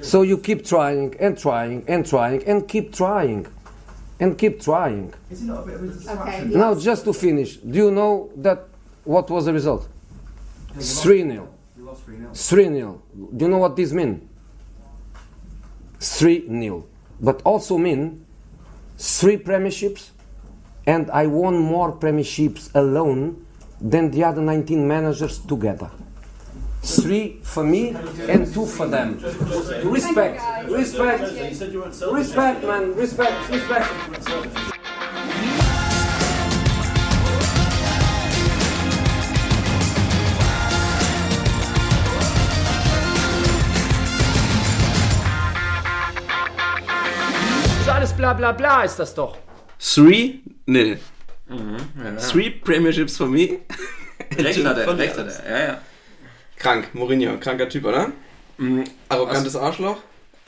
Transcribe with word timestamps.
So 0.00 0.22
you 0.22 0.38
keep 0.38 0.64
trying 0.64 1.14
and 1.20 1.38
trying 1.38 1.84
and 1.86 2.06
trying 2.06 2.42
and 2.44 2.66
keep 2.66 2.94
trying 2.94 3.46
and 4.18 4.38
keep 4.38 4.62
trying. 4.62 5.12
Is 5.30 5.42
it 5.42 5.46
not 5.46 5.64
a 5.64 5.66
bit 5.66 5.74
of 5.74 5.84
a 5.84 5.86
distraction? 5.88 6.48
Okay. 6.48 6.56
Now, 6.56 6.74
just 6.74 7.04
to 7.04 7.12
finish, 7.12 7.56
do 7.56 7.76
you 7.78 7.90
know 7.90 8.30
that 8.36 8.68
what 9.04 9.28
was 9.28 9.44
the 9.44 9.52
result? 9.52 9.88
3 10.78 11.28
0. 11.28 11.48
3 12.34 12.64
0. 12.64 13.02
Do 13.36 13.44
you 13.44 13.50
know 13.50 13.58
what 13.58 13.76
this 13.76 13.92
mean? 13.92 14.28
3 16.00 16.46
0. 16.48 16.86
But 17.20 17.42
also 17.42 17.76
mean 17.78 18.24
three 18.98 19.36
premierships, 19.36 20.10
and 20.86 21.10
I 21.10 21.26
won 21.26 21.58
more 21.58 21.92
premierships 21.92 22.70
alone 22.74 23.44
than 23.80 24.10
the 24.10 24.24
other 24.24 24.40
19 24.40 24.86
managers 24.86 25.38
together. 25.38 25.90
Three 26.84 27.38
for 27.42 27.62
me 27.62 27.94
and 28.28 28.52
two 28.52 28.66
for 28.66 28.88
them. 28.88 29.18
Respect, 29.84 30.40
respect, 30.68 31.22
respect, 32.12 32.64
man, 32.64 32.94
respect, 32.94 33.32
respect. 33.50 33.86
ist 47.80 47.88
alles 47.88 48.12
bla 48.12 48.32
bla 48.32 48.52
bla, 48.52 48.82
ist 48.82 48.96
das 48.98 49.14
doch. 49.14 49.36
Three, 49.78 50.40
nee, 50.66 50.98
Mhm, 51.48 51.76
three 52.18 52.50
Premierships 52.50 53.16
for 53.16 53.26
me. 53.26 53.58
Recht 54.36 54.64
hat 54.64 54.78
er, 54.78 54.84
Von 54.84 54.96
recht 54.96 55.18
hat 55.18 55.26
er. 55.26 55.50
Ja, 55.50 55.66
ja. 55.66 55.80
Krank, 56.62 56.94
Mourinho, 56.94 57.38
kranker 57.40 57.68
Typ, 57.68 57.84
oder? 57.84 58.12
Mhm, 58.56 58.84
Arrogantes 59.08 59.56
Arschloch? 59.56 59.96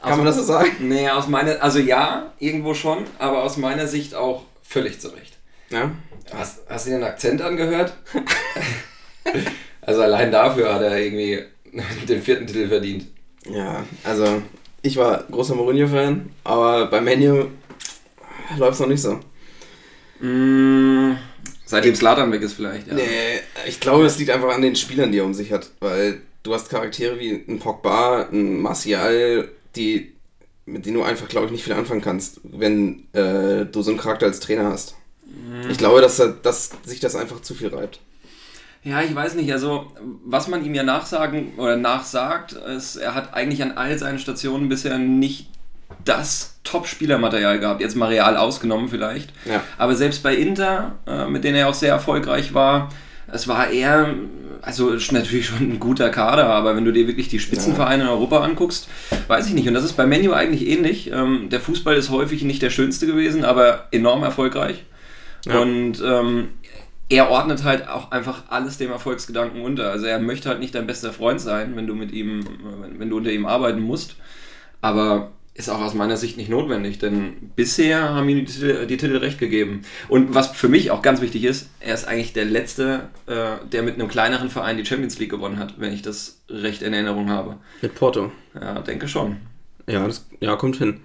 Kann 0.00 0.12
aus- 0.12 0.16
man 0.18 0.26
das 0.26 0.36
so 0.36 0.42
sagen? 0.44 0.70
Nee, 0.80 1.08
aus 1.10 1.26
meiner, 1.26 1.60
also 1.60 1.80
ja, 1.80 2.32
irgendwo 2.38 2.72
schon, 2.74 3.04
aber 3.18 3.42
aus 3.42 3.56
meiner 3.56 3.88
Sicht 3.88 4.14
auch 4.14 4.44
völlig 4.62 5.00
zurecht. 5.00 5.38
Ja. 5.70 5.90
Hast, 6.32 6.60
hast 6.68 6.86
du 6.86 6.90
den 6.90 7.02
Akzent 7.02 7.42
angehört? 7.42 7.94
also 9.80 10.02
allein 10.02 10.30
dafür 10.30 10.72
hat 10.74 10.82
er 10.82 10.96
irgendwie 10.98 11.42
den 12.08 12.22
vierten 12.22 12.46
Titel 12.46 12.68
verdient. 12.68 13.06
Ja, 13.50 13.84
also 14.04 14.40
ich 14.82 14.96
war 14.96 15.24
großer 15.30 15.56
Mourinho-Fan, 15.56 16.30
aber 16.44 16.86
bei 16.86 17.00
Menu 17.00 17.46
läuft 18.56 18.74
es 18.74 18.80
noch 18.80 18.86
nicht 18.86 19.02
so. 19.02 19.18
Mm, 20.20 21.16
seitdem 21.64 21.94
Slatan 21.94 22.32
weg 22.32 22.42
ist 22.42 22.54
vielleicht, 22.54 22.88
ja. 22.88 22.94
Nee, 22.94 23.40
ich 23.66 23.80
glaube, 23.80 24.06
es 24.06 24.18
liegt 24.18 24.30
einfach 24.30 24.54
an 24.54 24.62
den 24.62 24.76
Spielern, 24.76 25.12
die 25.12 25.18
er 25.18 25.24
um 25.24 25.34
sich 25.34 25.52
hat, 25.52 25.70
weil 25.80 26.20
du 26.42 26.54
hast 26.54 26.68
Charaktere 26.70 27.18
wie 27.18 27.44
ein 27.48 27.58
Pogba, 27.58 28.28
ein 28.30 28.60
Martial, 28.60 29.48
die, 29.76 30.12
mit 30.66 30.86
denen 30.86 30.96
du 30.96 31.02
einfach, 31.02 31.28
glaube 31.28 31.46
ich, 31.46 31.52
nicht 31.52 31.64
viel 31.64 31.72
anfangen 31.72 32.02
kannst, 32.02 32.40
wenn 32.44 33.04
äh, 33.12 33.66
du 33.66 33.82
so 33.82 33.90
einen 33.90 33.98
Charakter 33.98 34.26
als 34.26 34.40
Trainer 34.40 34.70
hast. 34.70 34.94
Ich 35.68 35.78
glaube, 35.78 36.00
dass, 36.00 36.18
er, 36.18 36.28
dass 36.28 36.70
sich 36.84 37.00
das 37.00 37.16
einfach 37.16 37.40
zu 37.40 37.54
viel 37.54 37.68
reibt. 37.68 37.98
Ja, 38.82 39.00
ich 39.02 39.14
weiß 39.14 39.34
nicht. 39.34 39.50
Also, 39.52 39.92
was 40.24 40.46
man 40.46 40.64
ihm 40.64 40.74
ja 40.74 40.82
nachsagen 40.82 41.54
oder 41.56 41.76
nachsagt, 41.76 42.52
ist, 42.52 42.96
er 42.96 43.14
hat 43.14 43.32
eigentlich 43.32 43.62
an 43.62 43.72
all 43.72 43.98
seinen 43.98 44.18
Stationen 44.18 44.68
bisher 44.68 44.98
nicht 44.98 45.48
das 46.04 46.58
Top-Spielermaterial 46.64 47.58
gehabt. 47.60 47.80
Jetzt 47.80 47.94
mal 47.96 48.08
real 48.08 48.36
ausgenommen 48.36 48.88
vielleicht. 48.88 49.32
Ja. 49.44 49.62
Aber 49.78 49.94
selbst 49.94 50.22
bei 50.22 50.34
Inter, 50.34 50.96
äh, 51.06 51.26
mit 51.26 51.44
denen 51.44 51.56
er 51.56 51.68
auch 51.68 51.74
sehr 51.74 51.90
erfolgreich 51.90 52.54
war, 52.54 52.90
es 53.26 53.48
war 53.48 53.70
eher, 53.70 54.14
also 54.62 54.92
natürlich 55.10 55.46
schon 55.46 55.58
ein 55.58 55.80
guter 55.80 56.10
Kader, 56.10 56.46
aber 56.46 56.76
wenn 56.76 56.84
du 56.84 56.92
dir 56.92 57.06
wirklich 57.06 57.28
die 57.28 57.40
Spitzenvereine 57.40 58.04
in 58.04 58.08
Europa 58.08 58.40
anguckst, 58.40 58.88
weiß 59.28 59.46
ich 59.46 59.54
nicht. 59.54 59.66
Und 59.66 59.74
das 59.74 59.84
ist 59.84 59.94
bei 59.94 60.06
Menu 60.06 60.32
eigentlich 60.32 60.68
ähnlich. 60.68 61.10
Ähm, 61.10 61.48
der 61.50 61.60
Fußball 61.60 61.96
ist 61.96 62.10
häufig 62.10 62.44
nicht 62.44 62.62
der 62.62 62.70
schönste 62.70 63.06
gewesen, 63.06 63.44
aber 63.44 63.88
enorm 63.92 64.22
erfolgreich. 64.22 64.84
Ja. 65.46 65.58
Und 65.58 66.02
ähm, 66.04 66.48
er 67.08 67.30
ordnet 67.30 67.64
halt 67.64 67.88
auch 67.88 68.10
einfach 68.10 68.44
alles 68.48 68.78
dem 68.78 68.90
Erfolgsgedanken 68.90 69.62
unter. 69.62 69.90
Also 69.90 70.06
er 70.06 70.18
möchte 70.18 70.48
halt 70.48 70.60
nicht 70.60 70.74
dein 70.74 70.86
bester 70.86 71.12
Freund 71.12 71.40
sein, 71.40 71.76
wenn 71.76 71.86
du 71.86 71.94
mit 71.94 72.12
ihm, 72.12 72.44
wenn 72.98 73.10
du 73.10 73.16
unter 73.16 73.30
ihm 73.30 73.46
arbeiten 73.46 73.80
musst. 73.80 74.16
Aber 74.80 75.32
ist 75.56 75.68
auch 75.68 75.80
aus 75.80 75.94
meiner 75.94 76.16
Sicht 76.16 76.36
nicht 76.36 76.48
notwendig, 76.50 76.98
denn 76.98 77.52
bisher 77.54 78.12
haben 78.12 78.28
ihm 78.28 78.38
die 78.38 78.44
Titel, 78.44 78.86
die 78.86 78.96
Titel 78.96 79.16
recht 79.16 79.38
gegeben. 79.38 79.82
Und 80.08 80.34
was 80.34 80.48
für 80.48 80.68
mich 80.68 80.90
auch 80.90 81.00
ganz 81.00 81.20
wichtig 81.20 81.44
ist, 81.44 81.68
er 81.78 81.94
ist 81.94 82.08
eigentlich 82.08 82.32
der 82.32 82.44
Letzte, 82.44 83.08
äh, 83.26 83.64
der 83.70 83.84
mit 83.84 83.94
einem 83.94 84.08
kleineren 84.08 84.50
Verein 84.50 84.76
die 84.76 84.84
Champions 84.84 85.18
League 85.20 85.30
gewonnen 85.30 85.60
hat, 85.60 85.78
wenn 85.78 85.92
ich 85.92 86.02
das 86.02 86.40
recht 86.48 86.82
in 86.82 86.92
Erinnerung 86.92 87.30
habe. 87.30 87.56
Mit 87.82 87.94
Porto. 87.94 88.32
Ja, 88.54 88.80
denke 88.80 89.06
schon. 89.06 89.36
Ja, 89.86 90.04
das 90.04 90.26
ja, 90.40 90.56
kommt 90.56 90.76
hin. 90.76 91.00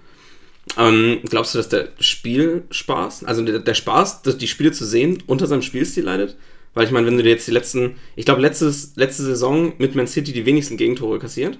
Ähm, 0.76 1.20
glaubst 1.24 1.54
du, 1.54 1.58
dass 1.58 1.68
der 1.68 1.90
Spielspaß, 2.00 3.24
also 3.24 3.44
der, 3.44 3.60
der 3.60 3.74
Spaß, 3.74 4.22
dass 4.22 4.36
die 4.36 4.48
Spiele 4.48 4.72
zu 4.72 4.84
sehen, 4.84 5.22
unter 5.26 5.46
seinem 5.46 5.62
Spielstil 5.62 6.04
leidet? 6.04 6.36
Weil 6.74 6.86
ich 6.86 6.90
meine, 6.90 7.06
wenn 7.06 7.16
du 7.16 7.22
dir 7.22 7.30
jetzt 7.30 7.46
die 7.46 7.52
letzten, 7.52 7.96
ich 8.16 8.24
glaube, 8.24 8.40
letzte 8.40 8.72
Saison 8.72 9.74
mit 9.78 9.94
Man 9.94 10.06
City 10.08 10.32
die 10.32 10.46
wenigsten 10.46 10.76
Gegentore 10.76 11.18
kassiert. 11.18 11.58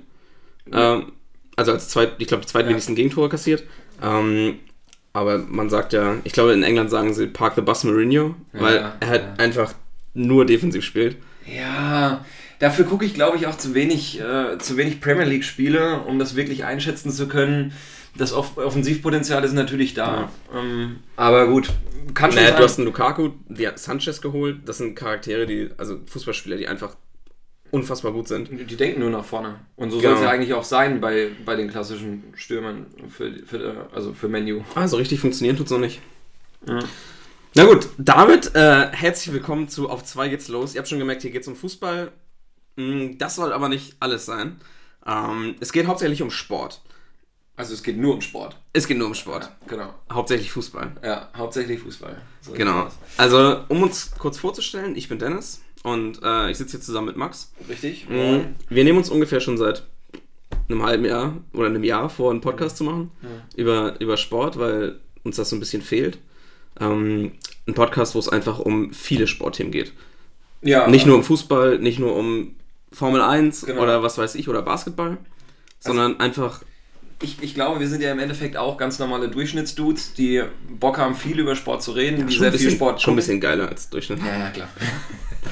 Ähm, 0.72 1.12
also 1.60 1.72
als 1.72 1.88
zweit, 1.90 2.14
ich 2.18 2.26
glaube, 2.26 2.40
die 2.42 2.48
zweitwenigsten 2.48 2.94
Gegentore 2.94 3.28
kassiert. 3.28 3.62
Ähm, 4.02 4.58
aber 5.12 5.38
man 5.38 5.68
sagt 5.70 5.92
ja, 5.92 6.16
ich 6.24 6.32
glaube, 6.32 6.52
in 6.52 6.62
England 6.62 6.90
sagen 6.90 7.12
sie 7.14 7.26
Park 7.26 7.54
the 7.56 7.60
Bus 7.60 7.84
Mourinho, 7.84 8.34
weil 8.52 8.76
Ja, 8.76 8.96
er 9.00 9.08
halt 9.08 9.22
ja. 9.22 9.44
einfach 9.44 9.74
nur 10.14 10.46
defensiv 10.46 10.84
spielt. 10.84 11.16
Ja, 11.46 12.24
dafür 12.60 12.84
gucke 12.84 13.04
ich, 13.04 13.14
glaube 13.14 13.36
ich, 13.36 13.46
auch 13.46 13.56
zu 13.58 13.74
wenig, 13.74 14.20
äh, 14.20 14.56
zu 14.58 14.76
wenig 14.76 15.00
Premier 15.00 15.24
League-Spiele, 15.26 16.00
um 16.02 16.18
das 16.18 16.34
wirklich 16.36 16.64
einschätzen 16.64 17.10
zu 17.10 17.28
können. 17.28 17.72
Das 18.16 18.32
Off 18.32 18.56
Offensivpotenzial 18.56 19.44
ist 19.44 19.52
natürlich 19.52 19.94
da. 19.94 20.30
Ähm, 20.54 20.96
aber 21.16 21.46
gut, 21.46 21.70
kann 22.14 22.30
schon 22.32 22.36
Naja, 22.40 22.50
sein. 22.52 22.58
du 22.58 22.64
hast 22.64 22.78
einen 22.78 22.86
Lukaku, 22.86 23.30
die 23.48 23.66
hat 23.68 23.78
Sanchez 23.78 24.20
geholt. 24.20 24.58
Das 24.64 24.78
sind 24.78 24.94
Charaktere, 24.96 25.46
die, 25.46 25.70
also 25.76 25.98
Fußballspieler, 26.06 26.56
die 26.56 26.66
einfach 26.68 26.96
unfassbar 27.72 28.12
gut 28.12 28.28
sind. 28.28 28.48
Die 28.50 28.76
denken 28.76 29.00
nur 29.00 29.10
nach 29.10 29.24
vorne. 29.24 29.60
Und 29.76 29.90
so 29.90 29.98
Genau. 29.98 30.10
soll 30.10 30.18
es 30.18 30.24
ja 30.24 30.30
eigentlich 30.30 30.54
auch 30.54 30.64
sein 30.64 31.00
bei, 31.00 31.30
bei 31.44 31.56
den 31.56 31.68
klassischen 31.70 32.24
Stürmern 32.34 32.86
für, 33.08 33.32
für, 33.46 33.88
also 33.92 34.12
für 34.12 34.28
Menu. 34.28 34.62
Also 34.74 34.96
richtig 34.96 35.20
funktionieren 35.20 35.56
tut's 35.56 35.70
noch 35.70 35.78
nicht. 35.78 36.00
Ja. 36.66 36.80
Na 37.54 37.64
gut, 37.64 37.88
damit 37.98 38.54
äh, 38.54 38.88
herzlich 38.92 39.32
willkommen 39.32 39.68
zu 39.68 39.88
Auf 39.90 40.04
2 40.04 40.28
geht's 40.28 40.48
los. 40.48 40.74
Ihr 40.74 40.78
habt 40.78 40.88
schon 40.88 40.98
gemerkt, 41.00 41.22
hier 41.22 41.30
geht's 41.32 41.48
um 41.48 41.56
Fußball. 41.56 42.12
Mm, 42.76 43.18
Das 43.18 43.36
soll 43.36 43.52
aber 43.52 43.68
nicht 43.68 43.96
alles 44.00 44.24
sein. 44.26 44.60
Ähm, 45.06 45.56
es 45.60 45.72
geht 45.72 45.86
hauptsächlich 45.86 46.22
um 46.22 46.30
Sport. 46.30 46.80
Also 47.56 47.74
es 47.74 47.82
geht 47.82 47.98
nur 47.98 48.14
um 48.14 48.20
Sport. 48.22 48.56
Es 48.72 48.86
geht 48.86 48.96
nur 48.96 49.06
um 49.08 49.14
Sport. 49.14 49.50
Genau. 49.66 49.92
Hauptsächlich 50.10 50.50
Fußball. 50.50 50.92
Ja, 51.04 51.28
hauptsächlich 51.36 51.80
Fußball. 51.80 52.16
So 52.40 52.52
Genau. 52.52 52.88
Also, 53.18 53.64
um 53.68 53.82
uns 53.82 54.12
kurz 54.18 54.38
vorzustellen, 54.38 54.96
ich 54.96 55.08
bin 55.10 55.18
Dennis 55.18 55.60
und 55.82 56.20
äh, 56.22 56.50
ich 56.50 56.58
sitze 56.58 56.72
hier 56.72 56.80
zusammen 56.80 57.06
mit 57.08 57.16
Max. 57.16 57.52
Richtig? 57.68 58.06
Mm, 58.08 58.40
Wir 58.68 58.84
nehmen 58.84 58.98
uns 58.98 59.08
ungefähr 59.10 59.40
schon 59.40 59.56
seit 59.58 59.84
einem 60.68 60.82
halben 60.82 61.04
Jahr 61.04 61.36
oder 61.52 61.66
einem 61.66 61.84
Jahr 61.84 62.08
vor, 62.10 62.30
einen 62.30 62.40
Podcast 62.40 62.76
zu 62.76 62.84
machen 62.84 63.10
über, 63.56 64.00
über 64.00 64.16
Sport, 64.16 64.58
weil 64.58 65.00
uns 65.24 65.36
das 65.36 65.48
so 65.50 65.56
ein 65.56 65.60
bisschen 65.60 65.82
fehlt. 65.82 66.18
Ähm, 66.78 67.32
ein 67.66 67.74
Podcast, 67.74 68.14
wo 68.14 68.18
es 68.18 68.28
einfach 68.28 68.58
um 68.58 68.92
viele 68.92 69.26
Sportthemen 69.26 69.72
geht. 69.72 69.92
Ja, 70.62 70.86
Nicht 70.88 71.06
nur 71.06 71.16
um 71.16 71.24
Fußball, 71.24 71.78
nicht 71.78 71.98
nur 71.98 72.14
um 72.16 72.54
Formel 72.92 73.20
1 73.22 73.66
Genau. 73.66 73.82
oder 73.82 74.02
was 74.02 74.18
weiß 74.18 74.34
ich 74.34 74.48
oder 74.48 74.62
Basketball, 74.62 75.16
sondern 75.78 76.20
einfach, 76.20 76.62
ich, 77.22 77.42
ich 77.42 77.54
glaube, 77.54 77.80
wir 77.80 77.88
sind 77.88 78.02
ja 78.02 78.12
im 78.12 78.18
Endeffekt 78.18 78.56
auch 78.56 78.76
ganz 78.76 78.98
normale 78.98 79.28
Durchschnittsdudes, 79.28 80.14
die 80.14 80.42
Bock 80.78 80.98
haben, 80.98 81.14
viel 81.14 81.38
über 81.38 81.56
Sport 81.56 81.82
zu 81.82 81.92
reden, 81.92 82.26
die 82.26 82.32
schon, 82.34 82.42
sehr 82.42 82.50
bisschen, 82.50 82.68
viel 82.68 82.76
Sport 82.76 83.00
schon 83.00 83.14
ein 83.14 83.16
bisschen 83.16 83.40
geiler 83.40 83.68
als 83.68 83.88
Durchschnitt. 83.90 84.20
Ja, 84.20 84.38
ja, 84.38 84.50
klar. 84.50 84.68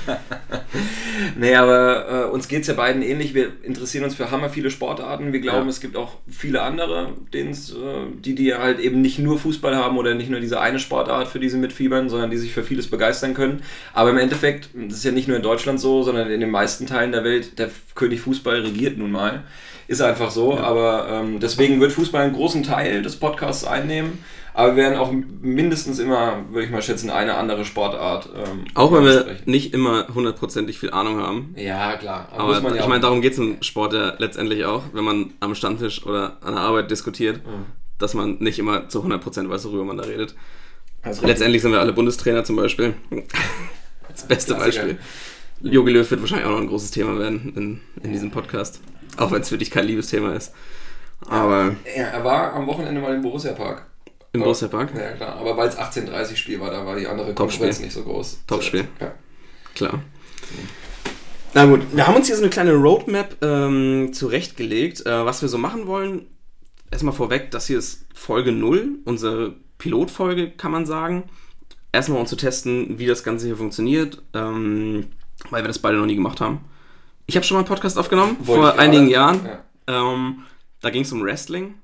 nee, 1.39 1.55
aber 1.55 2.27
äh, 2.27 2.31
uns 2.31 2.49
geht 2.49 2.63
es 2.63 2.67
ja 2.69 2.75
beiden 2.75 3.03
ähnlich. 3.03 3.35
Wir 3.35 3.53
interessieren 3.63 4.05
uns 4.05 4.15
für 4.15 4.31
hammer 4.31 4.51
viele 4.51 4.71
Sportarten. 4.71 5.33
Wir 5.33 5.41
glauben, 5.41 5.65
Ja. 5.67 5.71
es 5.71 5.81
gibt 5.81 5.97
auch 5.97 6.17
viele 6.31 6.63
andere, 6.63 7.13
denen's, 7.33 7.71
äh, 7.73 7.75
die, 8.19 8.35
die 8.35 8.55
halt 8.55 8.81
eben 8.81 9.01
nicht 9.01 9.19
nur 9.19 9.39
Fußball 9.39 9.77
haben 9.77 9.99
oder 9.99 10.15
nicht 10.15 10.31
nur 10.31 10.41
diese 10.41 10.61
eine 10.61 10.79
Sportart, 10.79 11.29
für 11.29 11.41
die 11.41 11.49
sie 11.49 11.59
mitfiebern, 11.59 12.09
sondern 12.09 12.31
die 12.31 12.37
sich 12.39 12.53
für 12.53 12.63
vieles 12.63 12.89
begeistern 12.89 13.35
können. 13.35 13.63
Aber 13.93 14.11
im 14.11 14.19
Endeffekt, 14.19 14.71
das 14.75 14.99
ist 14.99 15.05
ja 15.05 15.13
nicht 15.13 15.29
nur 15.29 15.37
in 15.37 15.43
Deutschland 15.43 15.81
so, 15.81 16.03
sondern 16.03 16.31
in 16.31 16.41
den 16.41 16.51
meisten 16.51 16.87
Teilen 16.87 17.13
der 17.13 17.25
Welt, 17.25 17.59
der 17.59 17.71
König 17.95 18.21
Fußball 18.21 18.61
regiert 18.61 18.99
nun 18.99 19.11
mal. 19.11 19.43
Ist 19.87 20.03
einfach 20.03 20.31
so, 20.31 20.59
aber 20.59 21.09
ähm, 21.11 21.41
deswegen 21.41 21.81
wird 21.81 21.93
Fußball 21.93 22.23
einen 22.23 22.35
großen 22.35 22.63
Teil 22.63 23.01
des 23.01 23.17
Podcasts 23.17 23.65
einnehmen. 23.65 24.19
Aber 24.59 24.75
wir 24.75 24.83
werden 24.83 24.99
auch 24.99 25.13
mindestens 25.13 26.01
immer, 26.01 26.43
würde 26.51 26.65
ich 26.65 26.71
mal 26.73 26.83
schätzen, 26.83 27.11
eine 27.11 27.35
andere 27.37 27.65
Sportart. 27.65 28.29
Ähm, 28.35 28.65
Auch 28.75 28.91
wenn 28.93 29.05
wir 29.05 29.37
nicht 29.45 29.73
immer 29.73 30.09
hundertprozentig 30.13 30.81
viel 30.81 30.91
Ahnung 30.91 31.21
haben. 31.21 31.55
Ja, 31.57 31.97
klar. 31.97 32.27
Aber 32.33 32.61
man 32.61 32.75
ja 32.75 32.81
ich 32.83 32.89
meine, 32.89 33.01
darum 33.01 33.21
geht 33.23 33.35
es 33.35 33.39
im 33.39 33.63
Sport 33.63 33.93
ja 33.93 34.15
letztendlich 34.19 34.65
auch, 34.65 34.83
wenn 34.93 35.05
man 35.05 35.33
am 35.39 35.55
Stammtisch 35.55 36.05
oder 36.05 36.39
an 36.43 36.55
der 36.55 36.63
Arbeit 36.63 36.91
diskutiert, 36.91 37.37
Mhm. 37.47 37.67
dass 37.99 38.15
man 38.15 38.39
nicht 38.41 38.59
immer 38.59 38.89
zu 38.89 39.05
100% 39.05 39.49
weiß, 39.49 39.65
worüber 39.67 39.85
man 39.85 39.97
da 39.97 40.03
redet. 40.03 40.35
Letztendlich 41.23 41.63
sind 41.63 41.71
wir 41.71 41.79
alle 41.79 41.93
Bundestrainer 41.93 42.43
zum 42.43 42.57
Beispiel. 42.57 42.95
Das 44.09 44.27
beste 44.27 44.55
Klassiker. 44.57 44.87
Beispiel. 44.87 44.99
Jogi 45.73 45.93
Löw 45.93 46.11
wird 46.11 46.21
wahrscheinlich 46.21 46.47
auch 46.49 46.53
noch 46.53 46.61
ein 46.61 46.67
großes 46.67 46.91
Thema 46.91 47.17
werden 47.17 47.53
in, 47.55 47.81
in 48.03 48.13
diesem 48.13 48.33
Podcast. 48.33 48.81
Auch 49.17 49.31
wenn 49.31 49.43
es 49.43 49.49
für 49.51 49.59
dich 49.59 49.71
kein 49.71 49.87
Liebesthema 49.87 50.33
ist. 50.33 50.53
Aber 51.29 51.77
Ja, 51.97 52.05
er 52.05 52.25
war 52.25 52.53
am 52.55 52.67
Wochenende 52.67 53.01
mal 53.01 53.15
im 53.15 53.23
Borussia-Park. 53.23 53.87
Im 54.33 54.41
Borussia 54.41 54.69
Park, 54.69 54.93
Ja, 54.95 55.13
klar. 55.13 55.37
Aber 55.37 55.57
weil 55.57 55.69
es 55.69 55.79
18.30 55.79 56.37
Spiel 56.37 56.61
war, 56.61 56.71
da 56.71 56.85
war 56.85 56.97
die 56.97 57.07
andere 57.07 57.35
Topspiel. 57.35 57.67
Konkurrenz 57.67 57.81
nicht 57.81 57.93
so 57.93 58.03
groß. 58.03 58.41
Topspiel. 58.47 58.87
Ja. 59.01 59.13
klar. 59.75 60.03
Na 61.55 61.65
gut, 61.65 61.81
wir 61.93 62.07
haben 62.07 62.17
uns 62.17 62.27
hier 62.27 62.37
so 62.37 62.43
eine 62.43 62.51
kleine 62.51 62.75
Roadmap 62.75 63.37
ähm, 63.43 64.13
zurechtgelegt, 64.13 65.07
äh, 65.07 65.25
was 65.25 65.41
wir 65.41 65.49
so 65.49 65.57
machen 65.57 65.87
wollen. 65.87 66.27
Erstmal 66.91 67.15
vorweg, 67.15 67.51
das 67.51 67.67
hier 67.67 67.79
ist 67.79 68.07
Folge 68.15 68.53
0, 68.53 68.99
unsere 69.05 69.55
Pilotfolge, 69.79 70.51
kann 70.51 70.73
man 70.73 70.85
sagen. 70.85 71.25
Erstmal 71.93 72.21
um 72.21 72.27
zu 72.27 72.37
testen, 72.37 72.99
wie 72.99 73.07
das 73.07 73.25
Ganze 73.25 73.47
hier 73.47 73.57
funktioniert, 73.57 74.23
ähm, 74.35 75.07
weil 75.51 75.63
wir 75.63 75.69
das 75.69 75.79
beide 75.79 75.97
noch 75.97 76.07
nie 76.07 76.17
gemacht 76.17 76.41
haben. 76.41 76.61
Ich 77.27 77.37
habe 77.37 77.45
schon 77.45 77.57
mal 77.57 77.61
einen 77.61 77.69
Podcast 77.69 77.99
aufgenommen, 77.99 78.37
Wollte 78.41 78.63
vor 78.63 78.79
einigen 78.79 79.09
Jahren. 79.09 79.41
Ja. 79.45 80.13
Ähm, 80.13 80.43
da 80.81 80.91
ging 80.91 81.03
es 81.03 81.13
um 81.13 81.23
Wrestling, 81.23 81.75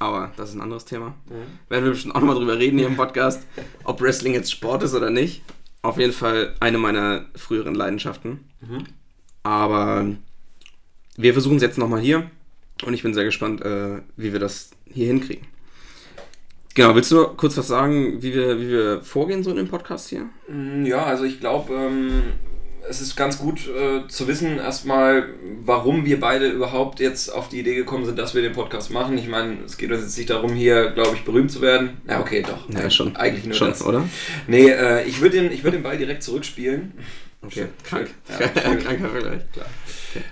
aber 0.00 0.32
das 0.36 0.48
ist 0.48 0.56
ein 0.56 0.60
anderes 0.62 0.84
Thema. 0.84 1.14
Mhm. 1.28 1.68
Werden 1.68 1.84
wir 1.84 1.92
bestimmt 1.92 2.14
auch 2.16 2.20
nochmal 2.20 2.36
drüber 2.36 2.58
reden 2.58 2.78
hier 2.78 2.88
im 2.88 2.96
Podcast, 2.96 3.46
ob 3.84 4.00
Wrestling 4.00 4.34
jetzt 4.34 4.50
Sport 4.50 4.82
ist 4.82 4.94
oder 4.94 5.10
nicht. 5.10 5.42
Auf 5.82 5.98
jeden 5.98 6.12
Fall 6.12 6.54
eine 6.58 6.78
meiner 6.78 7.26
früheren 7.36 7.74
Leidenschaften. 7.74 8.44
Mhm. 8.60 8.84
Aber 9.44 10.06
wir 11.16 11.32
versuchen 11.32 11.56
es 11.56 11.62
jetzt 11.62 11.78
nochmal 11.78 12.00
hier 12.00 12.30
und 12.84 12.94
ich 12.94 13.02
bin 13.02 13.14
sehr 13.14 13.24
gespannt, 13.24 13.62
äh, 13.62 14.00
wie 14.16 14.32
wir 14.32 14.40
das 14.40 14.70
hier 14.90 15.06
hinkriegen. 15.06 15.46
Genau, 16.74 16.94
willst 16.94 17.10
du 17.10 17.26
kurz 17.36 17.56
was 17.58 17.66
sagen, 17.68 18.22
wie 18.22 18.32
wir, 18.32 18.58
wie 18.60 18.68
wir 18.68 19.02
vorgehen 19.02 19.42
so 19.42 19.50
in 19.50 19.56
dem 19.56 19.68
Podcast 19.68 20.08
hier? 20.08 20.28
Mm, 20.48 20.86
Ja, 20.86 21.04
also 21.04 21.24
ich 21.24 21.40
glaube, 21.40 21.74
ähm, 21.74 22.22
es 22.90 23.00
ist 23.00 23.14
ganz 23.14 23.38
gut 23.38 23.68
äh, 23.68 24.08
zu 24.08 24.26
wissen, 24.26 24.58
erstmal, 24.58 25.28
warum 25.62 26.04
wir 26.04 26.18
beide 26.18 26.48
überhaupt 26.48 26.98
jetzt 26.98 27.32
auf 27.32 27.48
die 27.48 27.60
Idee 27.60 27.76
gekommen 27.76 28.04
sind, 28.04 28.18
dass 28.18 28.34
wir 28.34 28.42
den 28.42 28.52
Podcast 28.52 28.90
machen. 28.90 29.16
Ich 29.16 29.28
meine, 29.28 29.58
es 29.64 29.76
geht 29.76 29.92
uns 29.92 30.02
jetzt 30.02 30.18
nicht 30.18 30.28
darum, 30.28 30.52
hier, 30.54 30.90
glaube 30.90 31.14
ich, 31.14 31.22
berühmt 31.22 31.52
zu 31.52 31.60
werden. 31.60 32.00
Ja, 32.08 32.20
okay, 32.20 32.42
doch. 32.42 32.68
Ja, 32.68 32.90
schon. 32.90 33.14
Eigentlich 33.14 33.44
nur 33.44 33.54
schon, 33.54 33.68
das. 33.68 33.84
oder? 33.86 34.08
Nee, 34.48 34.68
äh, 34.68 35.04
ich 35.04 35.20
würde 35.20 35.40
den, 35.40 35.52
ich 35.52 35.62
würd 35.62 35.74
den 35.74 35.84
Ball 35.84 35.98
direkt 35.98 36.24
zurückspielen. 36.24 36.92
Okay, 37.42 37.68
krank. 37.84 38.10
Ja. 38.28 38.48
Kranker 38.48 39.08
Vergleich. 39.08 39.42
Klar. 39.52 39.66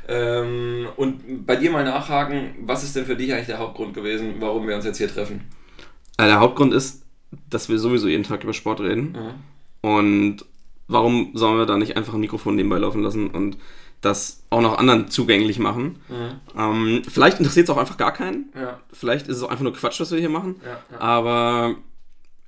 Ähm, 0.09 0.89
und 0.97 1.47
bei 1.47 1.55
dir 1.55 1.71
mal 1.71 1.85
nachhaken, 1.85 2.57
was 2.63 2.83
ist 2.83 2.97
denn 2.97 3.07
für 3.07 3.17
dich 3.17 3.33
eigentlich 3.33 3.47
der 3.47 3.61
Hauptgrund 3.61 3.95
gewesen, 3.95 4.35
warum 4.41 4.67
wir 4.67 4.75
uns 4.75 4.85
jetzt 4.85 4.99
hier 4.99 5.09
treffen? 5.09 5.43
Äh, 6.19 6.27
der 6.27 6.41
Hauptgrund 6.41 6.75
ist, 6.75 7.05
dass 7.49 7.69
wir 7.69 7.79
sowieso 7.79 8.09
jeden 8.09 8.25
Tag 8.25 8.43
über 8.43 8.53
Sport 8.53 8.81
reden. 8.81 9.13
Mhm. 9.13 9.89
Und 9.89 10.45
warum 10.88 11.31
sollen 11.35 11.58
wir 11.58 11.67
da 11.67 11.76
nicht 11.76 11.96
einfach 11.96 12.14
ein 12.14 12.20
Mikrofon 12.20 12.56
nebenbei 12.56 12.79
laufen 12.79 13.02
lassen 13.02 13.29
und 13.31 13.56
das 14.00 14.44
auch 14.50 14.61
noch 14.61 14.79
anderen 14.79 15.08
zugänglich 15.11 15.58
machen? 15.58 16.00
Mhm. 16.08 16.61
Ähm, 16.61 17.02
vielleicht 17.08 17.38
interessiert 17.38 17.64
es 17.69 17.70
auch 17.70 17.79
einfach 17.79 17.96
gar 17.96 18.12
keinen. 18.12 18.52
Ja, 18.55 18.81
Vielleicht 18.93 19.29
ist 19.29 19.37
es 19.37 19.43
auch 19.43 19.50
einfach 19.50 19.64
nur 19.64 19.75
Quatsch, 19.75 20.00
was 20.00 20.11
wir 20.11 20.19
hier 20.19 20.29
machen. 20.29 20.61
ja. 20.64 20.99
Aber 21.00 21.76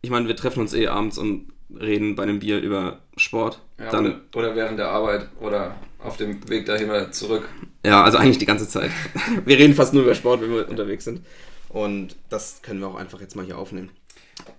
ich 0.02 0.10
meine, 0.10 0.26
wir 0.28 0.37
treffen 0.37 0.60
uns 0.60 0.72
eh 0.75 0.87
abends 0.88 1.19
und 1.19 1.48
reden 1.78 2.16
bei 2.16 2.22
einem 2.25 2.38
Bier 2.40 2.60
über 2.60 2.98
Sport. 3.16 3.60
ja 3.78 3.90
Dann, 3.90 4.06
oder, 4.06 4.20
oder 4.34 4.56
während 4.56 4.78
der 4.78 4.88
Arbeit 4.88 5.28
oder 5.40 5.75
auf 5.98 6.16
dem 6.16 6.48
Weg 6.48 6.66
dahin 6.66 6.88
oder 6.88 7.12
zurück. 7.12 7.48
ja, 7.84 8.02
also 8.02 8.19
eigentlich 8.19 8.38
die 8.38 8.46
ganze 8.46 8.69
Zeit. 8.69 8.90
Wir 9.44 9.58
reden 9.58 9.75
fast 9.75 9.92
nur 9.92 10.02
über 10.02 10.14
Sport, 10.14 10.40
wenn 10.40 10.50
wir 10.50 10.69
unterwegs 10.69 11.04
sind. 11.04 11.20
Und 11.69 12.16
das 12.31 12.60
können 12.62 12.81
wir 12.81 12.88
auch 12.88 12.96
einfach 12.96 13.20
jetzt 13.20 13.37
mal 13.37 13.44
hier 13.44 13.58
aufnehmen. 13.58 13.90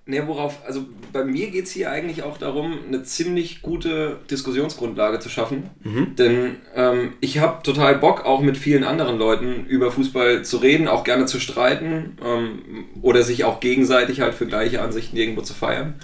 Ne, 0.05 0.27
worauf, 0.27 0.65
also 0.65 0.85
bei 1.13 1.23
mir 1.23 1.51
geht 1.51 1.65
es 1.65 1.71
hier 1.71 1.91
eigentlich 1.91 2.23
auch 2.23 2.37
darum, 2.37 2.79
eine 2.87 3.03
ziemlich 3.03 3.61
gute 3.61 4.17
Diskussionsgrundlage 4.29 5.19
zu 5.19 5.29
schaffen. 5.29 5.69
Denn 6.17 6.57
ähm, 6.75 7.13
ich 7.21 7.39
habe 7.39 7.61
total 7.63 7.95
Bock, 7.95 8.25
auch 8.25 8.41
mit 8.41 8.57
vielen 8.57 8.83
anderen 8.83 9.17
Leuten 9.17 9.65
über 9.67 9.91
Fußball 9.91 10.43
zu 10.43 10.57
reden, 10.57 10.87
auch 10.87 11.03
gerne 11.03 11.27
zu 11.27 11.39
streiten 11.39 12.17
ähm, 12.25 12.85
oder 13.01 13.23
sich 13.23 13.43
auch 13.43 13.59
gegenseitig 13.59 14.21
halt 14.21 14.33
für 14.33 14.47
gleiche 14.47 14.81
Ansichten 14.81 15.15
irgendwo 15.17 15.41
zu 15.41 15.53
feiern. 15.53 15.95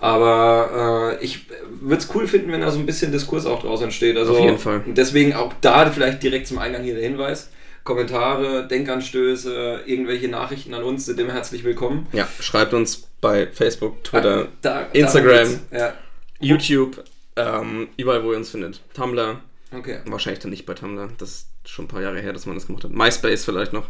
Aber 0.00 1.16
äh, 1.20 1.24
ich 1.24 1.46
würde 1.80 2.02
es 2.02 2.14
cool 2.14 2.26
finden, 2.26 2.50
wenn 2.52 2.60
da 2.60 2.70
so 2.70 2.78
ein 2.78 2.86
bisschen 2.86 3.12
Diskurs 3.12 3.46
auch 3.46 3.62
draus 3.62 3.80
entsteht. 3.80 4.16
Also 4.16 4.32
Auf 4.32 4.40
jeden 4.40 4.58
Fall. 4.58 4.82
Deswegen 4.86 5.34
auch 5.34 5.52
da 5.60 5.90
vielleicht 5.90 6.22
direkt 6.22 6.46
zum 6.46 6.58
Eingang 6.58 6.82
hier 6.82 6.94
der 6.94 7.04
Hinweis. 7.04 7.50
Kommentare, 7.84 8.66
Denkanstöße, 8.66 9.82
irgendwelche 9.84 10.28
Nachrichten 10.28 10.72
an 10.72 10.82
uns 10.82 11.04
sind 11.04 11.20
immer 11.20 11.34
herzlich 11.34 11.64
willkommen. 11.64 12.06
Ja, 12.12 12.26
schreibt 12.40 12.72
uns 12.72 13.08
bei 13.20 13.46
Facebook, 13.46 14.02
Twitter, 14.04 14.48
Da- 14.62 14.86
Instagram. 14.94 15.34
darum 15.34 15.48
geht's. 15.50 15.60
Ja, 15.70 15.92
YouTube, 16.40 17.04
ähm, 17.36 17.88
überall, 17.98 18.24
wo 18.24 18.32
ihr 18.32 18.38
uns 18.38 18.48
findet. 18.48 18.80
Tumblr, 18.94 19.38
okay. 19.70 19.98
wahrscheinlich 20.06 20.40
dann 20.40 20.50
nicht 20.50 20.64
bei 20.64 20.72
Tumblr. 20.72 21.10
Das 21.18 21.30
ist 21.30 21.48
schon 21.66 21.84
ein 21.84 21.88
paar 21.88 22.00
Jahre 22.00 22.20
her, 22.20 22.32
dass 22.32 22.46
man 22.46 22.54
das 22.54 22.66
gemacht 22.66 22.84
hat. 22.84 22.90
MySpace 22.90 23.44
vielleicht 23.44 23.74
noch. 23.74 23.86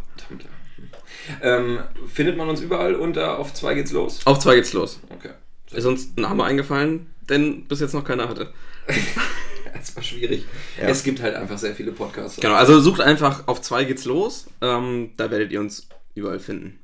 Ähm, 1.41 1.79
findet 2.12 2.37
man 2.37 2.49
uns 2.49 2.61
überall 2.61 2.96
unter 2.96 3.38
auf 3.38 3.55
2 3.55 3.75
geht's 3.75 3.93
los? 3.93 4.20
Auf 4.25 4.41
zwei 4.41 4.56
geht's 4.56 4.73
los. 4.73 4.99
Okay. 5.11 5.31
Ist 5.70 5.87
uns 5.87 6.08
ein 6.17 6.23
Name 6.23 6.43
eingefallen, 6.43 7.06
den 7.31 7.67
bis 7.67 7.79
jetzt 7.79 7.94
noch 7.94 8.05
keiner 8.05 8.29
hatte. 8.29 8.52
War 9.94 10.02
schwierig. 10.02 10.46
Ja. 10.81 10.88
Es 10.88 11.02
gibt 11.04 11.22
halt 11.22 11.34
einfach 11.34 11.58
sehr 11.58 11.75
viele 11.75 11.92
Podcasts. 11.92 12.40
Genau, 12.40 12.54
also 12.54 12.81
sucht 12.81 13.00
einfach 13.00 13.46
auf 13.46 13.60
zwei 13.60 13.84
geht's 13.84 14.04
los. 14.04 14.46
Ähm, 14.60 15.10
da 15.16 15.31
werdet 15.31 15.52
ihr 15.52 15.60
uns 15.60 15.88
überall 16.14 16.40
finden. 16.40 16.78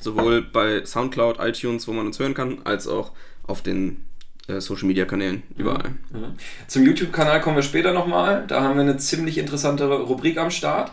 Sowohl 0.00 0.42
bei 0.42 0.84
Soundcloud, 0.84 1.38
iTunes, 1.40 1.88
wo 1.88 1.92
man 1.92 2.06
uns 2.06 2.18
hören 2.18 2.34
kann, 2.34 2.58
als 2.64 2.86
auch 2.86 3.12
auf 3.46 3.62
den 3.62 4.04
äh, 4.48 4.60
Social 4.60 4.86
Media 4.86 5.04
Kanälen. 5.06 5.42
Überall. 5.56 5.90
Mhm. 6.10 6.36
Zum 6.66 6.84
YouTube-Kanal 6.84 7.40
kommen 7.40 7.56
wir 7.56 7.62
später 7.62 7.92
nochmal. 7.92 8.44
Da 8.46 8.62
haben 8.62 8.76
wir 8.76 8.82
eine 8.82 8.98
ziemlich 8.98 9.38
interessante 9.38 9.86
Rubrik 9.88 10.36
am 10.36 10.50
Start. 10.50 10.92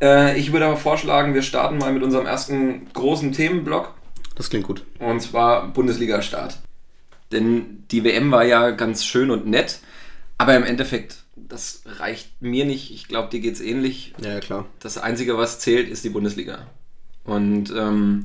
Äh, 0.00 0.38
ich 0.38 0.52
würde 0.52 0.66
aber 0.66 0.76
vorschlagen, 0.76 1.34
wir 1.34 1.42
starten 1.42 1.78
mal 1.78 1.92
mit 1.92 2.02
unserem 2.02 2.26
ersten 2.26 2.90
großen 2.92 3.32
Themenblock. 3.32 3.94
Das 4.34 4.50
klingt 4.50 4.66
gut. 4.66 4.84
Und 4.98 5.20
zwar 5.20 5.68
Bundesliga-Start. 5.68 6.58
Denn 7.32 7.84
die 7.90 8.04
WM 8.04 8.30
war 8.30 8.44
ja 8.44 8.70
ganz 8.70 9.04
schön 9.04 9.30
und 9.30 9.46
nett, 9.46 9.80
aber 10.38 10.56
im 10.56 10.64
Endeffekt, 10.64 11.24
das 11.36 11.82
reicht 11.86 12.42
mir 12.42 12.64
nicht. 12.64 12.92
Ich 12.92 13.08
glaube, 13.08 13.30
dir 13.30 13.40
geht's 13.40 13.60
ähnlich. 13.60 14.14
Ja, 14.22 14.32
ja, 14.32 14.40
klar. 14.40 14.66
Das 14.80 14.98
Einzige, 14.98 15.38
was 15.38 15.58
zählt, 15.58 15.88
ist 15.88 16.04
die 16.04 16.10
Bundesliga. 16.10 16.66
Und 17.24 17.72
ähm, 17.76 18.24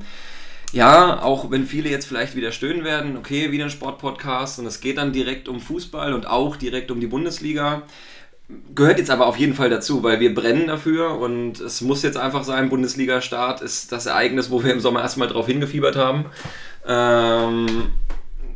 ja, 0.72 1.22
auch 1.22 1.50
wenn 1.50 1.66
viele 1.66 1.90
jetzt 1.90 2.06
vielleicht 2.06 2.34
wieder 2.34 2.52
stöhnen 2.52 2.84
werden, 2.84 3.16
okay, 3.16 3.52
wieder 3.52 3.64
ein 3.64 3.70
Sportpodcast 3.70 4.58
und 4.58 4.66
es 4.66 4.80
geht 4.80 4.98
dann 4.98 5.12
direkt 5.12 5.48
um 5.48 5.60
Fußball 5.60 6.14
und 6.14 6.26
auch 6.26 6.56
direkt 6.56 6.90
um 6.90 7.00
die 7.00 7.06
Bundesliga. 7.06 7.82
Gehört 8.74 8.98
jetzt 8.98 9.10
aber 9.10 9.26
auf 9.26 9.38
jeden 9.38 9.54
Fall 9.54 9.70
dazu, 9.70 10.02
weil 10.02 10.20
wir 10.20 10.34
brennen 10.34 10.66
dafür 10.66 11.18
und 11.18 11.60
es 11.60 11.80
muss 11.80 12.02
jetzt 12.02 12.16
einfach 12.16 12.44
sein, 12.44 12.68
Bundesliga-Start 12.68 13.62
ist 13.62 13.92
das 13.92 14.06
Ereignis, 14.06 14.50
wo 14.50 14.62
wir 14.62 14.72
im 14.72 14.80
Sommer 14.80 15.00
erstmal 15.00 15.28
drauf 15.28 15.46
hingefiebert 15.46 15.96
haben. 15.96 16.26
Ähm, 16.86 17.92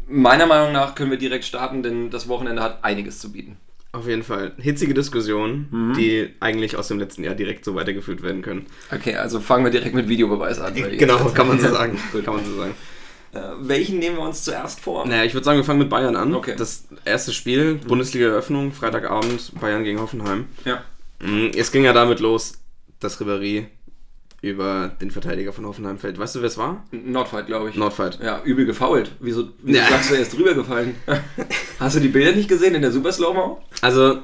meiner 0.08 0.46
Meinung 0.46 0.72
nach 0.72 0.94
können 0.94 1.10
wir 1.10 1.18
direkt 1.18 1.44
starten, 1.44 1.82
denn 1.82 2.10
das 2.10 2.28
Wochenende 2.28 2.62
hat 2.62 2.84
einiges 2.84 3.18
zu 3.18 3.32
bieten. 3.32 3.56
Auf 3.92 4.06
jeden 4.06 4.22
Fall. 4.22 4.52
Hitzige 4.58 4.92
Diskussionen, 4.92 5.68
Mhm. 5.70 5.94
die 5.94 6.28
eigentlich 6.40 6.76
aus 6.76 6.88
dem 6.88 6.98
letzten 6.98 7.24
Jahr 7.24 7.34
direkt 7.34 7.64
so 7.64 7.74
weitergeführt 7.74 8.22
werden 8.22 8.42
können. 8.42 8.66
Okay, 8.92 9.16
also 9.16 9.40
fangen 9.40 9.64
wir 9.64 9.70
direkt 9.70 9.94
mit 9.94 10.08
Videobeweis 10.08 10.60
an. 10.60 10.74
Genau, 10.74 11.16
kann 11.30 11.48
man 11.48 11.58
so 11.58 11.68
sagen. 11.68 11.98
Kann 12.24 12.34
man 12.36 12.44
so 12.44 12.56
sagen. 12.56 12.74
Äh, 13.32 13.38
welchen 13.60 13.98
nehmen 13.98 14.16
wir 14.16 14.22
uns 14.22 14.44
zuerst 14.44 14.80
vor? 14.80 15.06
Naja, 15.06 15.24
ich 15.24 15.32
würde 15.34 15.44
sagen, 15.44 15.58
wir 15.58 15.64
fangen 15.64 15.78
mit 15.78 15.88
Bayern 15.88 16.14
an. 16.14 16.34
Okay. 16.34 16.54
Das 16.58 16.86
erste 17.04 17.32
Spiel, 17.32 17.76
Bundesliga-Eröffnung, 17.86 18.72
Freitagabend, 18.72 19.52
Bayern 19.60 19.82
gegen 19.84 19.98
Hoffenheim. 20.00 20.46
Ja. 20.64 20.82
Mm, 21.20 21.50
Es 21.56 21.72
ging 21.72 21.84
ja 21.84 21.92
damit 21.94 22.20
los, 22.20 22.58
dass 23.00 23.18
Ribéry 23.20 23.66
über 24.42 24.88
den 25.00 25.10
Verteidiger 25.10 25.52
von 25.52 25.66
Hoffenheim 25.66 25.98
fällt. 25.98 26.18
Weißt 26.18 26.34
du, 26.34 26.40
wer 26.40 26.46
es 26.46 26.58
war? 26.58 26.84
Nordfight, 26.92 27.46
glaube 27.46 27.70
ich. 27.70 27.76
Nordfight. 27.76 28.18
Ja, 28.22 28.42
übel 28.44 28.66
gefault. 28.66 29.12
Wieso, 29.20 29.48
wieso 29.62 29.78
Ja. 29.78 29.88
sagst 29.88 30.10
du, 30.10 30.14
er 30.14 30.20
ist 30.20 30.36
drüber 30.36 30.54
gefallen? 30.54 30.94
Hast 31.80 31.96
du 31.96 32.00
die 32.00 32.08
Bilder 32.08 32.32
nicht 32.32 32.48
gesehen 32.48 32.74
in 32.74 32.82
der 32.82 32.92
Super 32.92 33.12
Slow-Mo? 33.12 33.62
Also, 33.80 34.18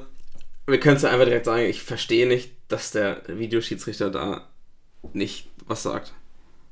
wir 0.67 0.79
können 0.79 0.95
es 0.97 1.01
ja 1.01 1.09
einfach 1.09 1.25
direkt 1.25 1.45
sagen, 1.45 1.63
ich 1.65 1.81
verstehe 1.83 2.27
nicht, 2.27 2.51
dass 2.67 2.91
der 2.91 3.23
Videoschiedsrichter 3.27 4.09
da 4.11 4.47
nicht 5.13 5.49
was 5.65 5.83
sagt. 5.83 6.13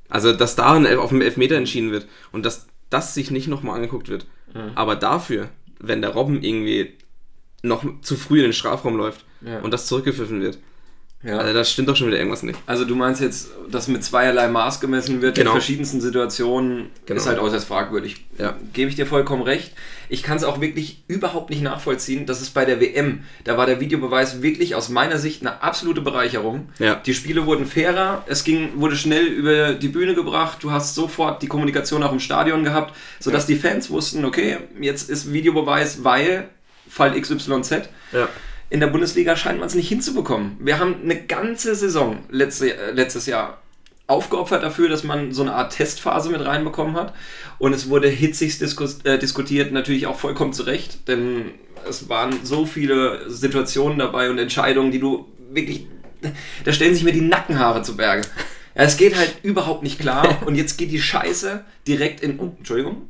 Also, 0.08 0.32
dass 0.32 0.56
da 0.56 0.76
auf 0.98 1.08
dem 1.10 1.20
Elfmeter 1.22 1.56
entschieden 1.56 1.90
wird 1.90 2.06
und 2.32 2.46
dass 2.46 2.66
das 2.90 3.14
sich 3.14 3.30
nicht 3.30 3.48
nochmal 3.48 3.76
angeguckt 3.76 4.08
wird. 4.08 4.26
Mhm. 4.54 4.72
Aber 4.74 4.96
dafür, 4.96 5.48
wenn 5.80 6.00
der 6.00 6.10
Robben 6.10 6.42
irgendwie 6.42 6.94
noch 7.62 7.84
zu 8.02 8.16
früh 8.16 8.38
in 8.38 8.44
den 8.44 8.52
Strafraum 8.52 8.96
läuft 8.96 9.24
Ja. 9.40 9.60
und 9.60 9.72
das 9.72 9.86
zurückgepfiffen 9.86 10.40
wird, 10.42 10.58
Ja. 11.24 11.38
also 11.38 11.54
da 11.54 11.64
stimmt 11.64 11.88
doch 11.88 11.94
schon 11.96 12.08
wieder 12.08 12.18
irgendwas 12.18 12.42
nicht. 12.42 12.58
Also 12.66 12.84
du 12.84 12.96
meinst 12.96 13.20
jetzt, 13.20 13.50
dass 13.70 13.86
mit 13.86 14.02
zweierlei 14.02 14.48
Maß 14.48 14.80
gemessen 14.80 15.22
wird 15.22 15.36
Genau. 15.36 15.50
in 15.50 15.52
verschiedensten 15.54 16.00
Situationen, 16.00 16.90
Genau. 17.06 17.20
ist 17.20 17.26
halt 17.28 17.38
äußerst 17.38 17.66
fragwürdig. 17.66 18.24
Ja. 18.38 18.56
Gebe 18.72 18.90
ich 18.90 18.96
dir 18.96 19.06
vollkommen 19.06 19.42
recht. 19.42 19.72
Ich 20.08 20.22
kann 20.24 20.36
es 20.36 20.44
auch 20.44 20.60
wirklich 20.60 21.02
überhaupt 21.06 21.50
nicht 21.50 21.62
nachvollziehen, 21.62 22.26
dass 22.26 22.40
es 22.40 22.50
bei 22.50 22.64
der 22.64 22.80
WM, 22.80 23.22
da 23.44 23.56
war 23.56 23.66
der 23.66 23.80
Videobeweis 23.80 24.42
wirklich 24.42 24.74
aus 24.74 24.88
meiner 24.88 25.16
Sicht 25.18 25.42
eine 25.42 25.62
absolute 25.62 26.00
Bereicherung. 26.00 26.68
Ja. 26.80 26.96
Die 26.96 27.14
Spiele 27.14 27.46
wurden 27.46 27.66
fairer, 27.66 28.24
es 28.26 28.42
ging, 28.44 28.80
wurde 28.80 28.96
schnell 28.96 29.24
über 29.24 29.74
die 29.74 29.88
Bühne 29.88 30.14
gebracht, 30.14 30.58
du 30.62 30.72
hast 30.72 30.94
sofort 30.94 31.40
die 31.42 31.46
Kommunikation 31.46 32.02
auch 32.02 32.12
im 32.12 32.20
Stadion 32.20 32.64
gehabt, 32.64 32.94
sodass 33.20 33.46
die 33.46 33.56
Fans 33.56 33.90
wussten, 33.90 34.24
okay, 34.24 34.58
jetzt 34.80 35.08
ist 35.08 35.32
Videobeweis, 35.32 36.02
weil 36.04 36.48
Fall 36.88 37.18
XYZ. 37.18 37.88
Ja. 38.12 38.28
In 38.72 38.80
der 38.80 38.86
Bundesliga 38.86 39.36
scheint 39.36 39.58
man 39.58 39.66
es 39.66 39.74
nicht 39.74 39.90
hinzubekommen. 39.90 40.56
Wir 40.58 40.78
haben 40.78 41.02
eine 41.02 41.26
ganze 41.26 41.74
Saison 41.74 42.20
letzte, 42.30 42.74
äh, 42.74 42.92
letztes 42.92 43.26
Jahr 43.26 43.58
aufgeopfert 44.06 44.62
dafür, 44.62 44.88
dass 44.88 45.04
man 45.04 45.32
so 45.32 45.42
eine 45.42 45.52
Art 45.52 45.74
Testphase 45.76 46.30
mit 46.30 46.42
reinbekommen 46.42 46.96
hat. 46.96 47.12
Und 47.58 47.74
es 47.74 47.90
wurde 47.90 48.10
diskus 48.10 49.02
äh, 49.02 49.18
diskutiert, 49.18 49.72
natürlich 49.72 50.06
auch 50.06 50.18
vollkommen 50.18 50.54
zu 50.54 50.62
Recht, 50.62 51.06
denn 51.06 51.50
es 51.86 52.08
waren 52.08 52.34
so 52.44 52.64
viele 52.64 53.28
Situationen 53.28 53.98
dabei 53.98 54.30
und 54.30 54.38
Entscheidungen, 54.38 54.90
die 54.90 55.00
du 55.00 55.26
wirklich. 55.50 55.86
Da 56.64 56.72
stellen 56.72 56.94
sich 56.94 57.04
mir 57.04 57.12
die 57.12 57.20
Nackenhaare 57.20 57.82
zu 57.82 57.94
Berge. 57.94 58.26
Ja, 58.74 58.82
es 58.84 58.96
geht 58.96 59.16
halt 59.16 59.36
überhaupt 59.42 59.82
nicht 59.82 59.98
klar 59.98 60.42
und 60.46 60.54
jetzt 60.54 60.78
geht 60.78 60.90
die 60.90 61.00
Scheiße 61.00 61.64
direkt 61.86 62.20
in. 62.22 62.38
Oh, 62.40 62.52
Entschuldigung. 62.58 63.02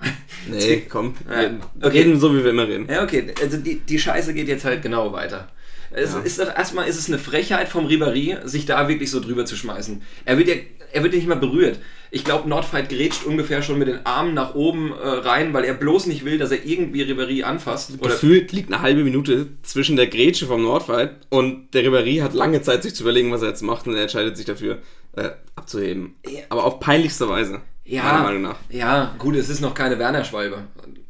Nee, 0.50 0.82
komm. 0.88 1.14
Wir 1.28 1.58
okay. 1.80 1.98
reden 1.98 2.18
so, 2.18 2.34
wie 2.34 2.42
wir 2.42 2.50
immer 2.50 2.66
reden. 2.66 2.88
Ja, 2.90 3.02
okay. 3.04 3.32
Also 3.40 3.56
die, 3.58 3.76
die 3.80 3.98
Scheiße 3.98 4.34
geht 4.34 4.48
jetzt 4.48 4.64
halt 4.64 4.82
genau 4.82 5.12
weiter. 5.12 5.48
Es 5.94 6.12
Ja. 6.14 6.20
ist 6.20 6.40
doch 6.40 6.48
erstmal 6.48 6.88
ist 6.88 6.98
es 6.98 7.08
eine 7.08 7.18
Frechheit 7.18 7.68
vom 7.68 7.86
Ribéry, 7.86 8.46
sich 8.46 8.64
da 8.66 8.88
wirklich 8.88 9.10
so 9.10 9.20
drüber 9.20 9.44
zu 9.44 9.56
schmeißen. 9.56 10.02
Er 10.24 10.38
wird 10.38 10.48
ja, 10.48 10.54
er 10.92 11.02
wird 11.02 11.12
ja 11.12 11.18
nicht 11.18 11.28
mal 11.28 11.36
berührt. 11.36 11.78
Ich 12.10 12.24
glaube, 12.24 12.48
Nordfight 12.48 12.88
grätscht 12.90 13.24
ungefähr 13.24 13.62
schon 13.62 13.78
mit 13.78 13.88
den 13.88 14.04
Armen 14.04 14.34
nach 14.34 14.54
oben 14.54 14.92
äh, 14.92 15.06
rein, 15.06 15.52
weil 15.54 15.64
er 15.64 15.72
bloß 15.74 16.06
nicht 16.06 16.24
will, 16.26 16.36
dass 16.38 16.50
er 16.50 16.64
irgendwie 16.64 17.04
Ribéry 17.04 17.42
anfasst. 17.42 17.90
Oder 17.98 18.10
Gefühlt 18.10 18.52
liegt 18.52 18.72
eine 18.72 18.82
halbe 18.82 19.02
Minute 19.04 19.48
zwischen 19.62 19.96
der 19.96 20.06
Grätsche 20.08 20.46
vom 20.46 20.62
Nordfight 20.62 21.12
und 21.30 21.72
der 21.72 21.84
Ribéry 21.84 22.20
hat 22.22 22.34
lange 22.34 22.60
Zeit, 22.62 22.82
sich 22.82 22.94
zu 22.94 23.02
überlegen, 23.02 23.30
was 23.32 23.42
er 23.42 23.48
jetzt 23.48 23.62
macht 23.62 23.86
und 23.86 23.94
er 23.94 24.02
entscheidet 24.02 24.36
sich 24.36 24.44
dafür, 24.46 24.78
äh, 25.16 25.30
abzuheben. 25.56 26.16
Ja. 26.26 26.40
Aber 26.48 26.64
auf 26.64 26.80
peinlichste 26.80 27.28
Weise. 27.28 27.60
ja, 27.84 28.02
Meiner 28.04 28.22
Meinung 28.22 28.42
nach. 28.42 28.56
ja, 28.70 29.14
gut, 29.18 29.36
es 29.36 29.48
ist 29.48 29.60
noch 29.60 29.74
keine 29.74 29.98
Werner-Schwalbe. 29.98 30.64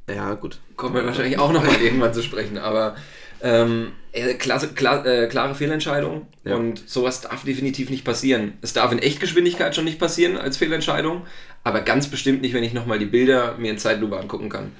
Ja, 0.08 0.34
gut. 0.34 0.58
Kommen 0.76 0.94
wir 0.96 1.04
wahrscheinlich 1.06 1.38
auch 1.38 1.52
noch 1.52 1.64
mal 1.64 1.80
irgendwann 1.82 2.12
zu 2.12 2.22
sprechen, 2.22 2.58
aber 2.58 2.96
ähm, 3.40 3.92
äh, 4.12 4.34
klasse, 4.34 4.68
klar, 4.68 5.04
äh, 5.06 5.26
klare 5.28 5.54
Fehlentscheidung 5.54 6.26
Ja. 6.44 6.56
und 6.56 6.88
sowas 6.88 7.20
darf 7.22 7.44
definitiv 7.44 7.90
nicht 7.90 8.04
passieren. 8.04 8.54
Es 8.60 8.72
darf 8.72 8.92
in 8.92 8.98
Echtgeschwindigkeit 8.98 9.74
schon 9.74 9.84
nicht 9.84 9.98
passieren 9.98 10.36
als 10.36 10.56
Fehlentscheidung, 10.56 11.22
aber 11.64 11.80
ganz 11.80 12.08
bestimmt 12.08 12.42
nicht, 12.42 12.54
wenn 12.54 12.64
ich 12.64 12.72
nochmal 12.72 12.98
die 12.98 13.06
Bilder 13.06 13.56
mir 13.58 13.70
in 13.70 13.78
Zeitlupe 13.78 14.18
angucken 14.18 14.48
kann. 14.48 14.72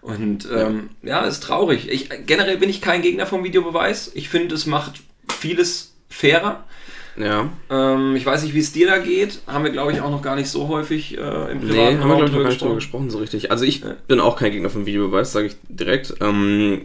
Und 0.00 0.48
ähm, 0.52 0.90
ja, 1.02 1.20
ist 1.24 1.42
traurig. 1.44 1.88
Ich, 1.88 2.08
generell 2.26 2.58
bin 2.58 2.68
ich 2.68 2.80
kein 2.80 3.02
Gegner 3.02 3.24
vom 3.24 3.44
Videobeweis. 3.44 4.10
Ich 4.14 4.28
finde, 4.28 4.54
es 4.56 4.66
macht 4.66 5.00
vieles 5.28 5.94
fairer. 6.08 6.64
Ja. 7.16 7.50
Ähm, 7.70 8.16
ich 8.16 8.24
weiß 8.24 8.42
nicht, 8.42 8.54
wie 8.54 8.60
es 8.60 8.72
dir 8.72 8.86
da 8.86 8.98
geht. 8.98 9.40
Haben 9.46 9.64
wir, 9.64 9.70
glaube 9.70 9.92
ich, 9.92 10.00
auch 10.00 10.10
noch 10.10 10.22
gar 10.22 10.36
nicht 10.36 10.48
so 10.48 10.68
häufig 10.68 11.16
äh, 11.18 11.20
im 11.52 11.58
Nee, 11.60 11.66
privaten 11.66 12.00
haben 12.00 12.08
wir, 12.08 12.16
glaube 12.16 12.24
ich, 12.26 12.32
noch 12.32 12.38
gar 12.42 12.48
nicht 12.48 12.60
drüber 12.62 12.74
gesprochen. 12.76 13.10
so 13.10 13.18
richtig. 13.18 13.50
Also 13.50 13.64
ich 13.64 13.80
Ja. 13.80 13.94
bin 14.08 14.20
auch 14.20 14.36
kein 14.36 14.52
Gegner 14.52 14.70
vom 14.70 14.86
Videobeweis, 14.86 15.32
sage 15.32 15.46
ich 15.48 15.56
direkt. 15.68 16.14
Ähm, 16.20 16.82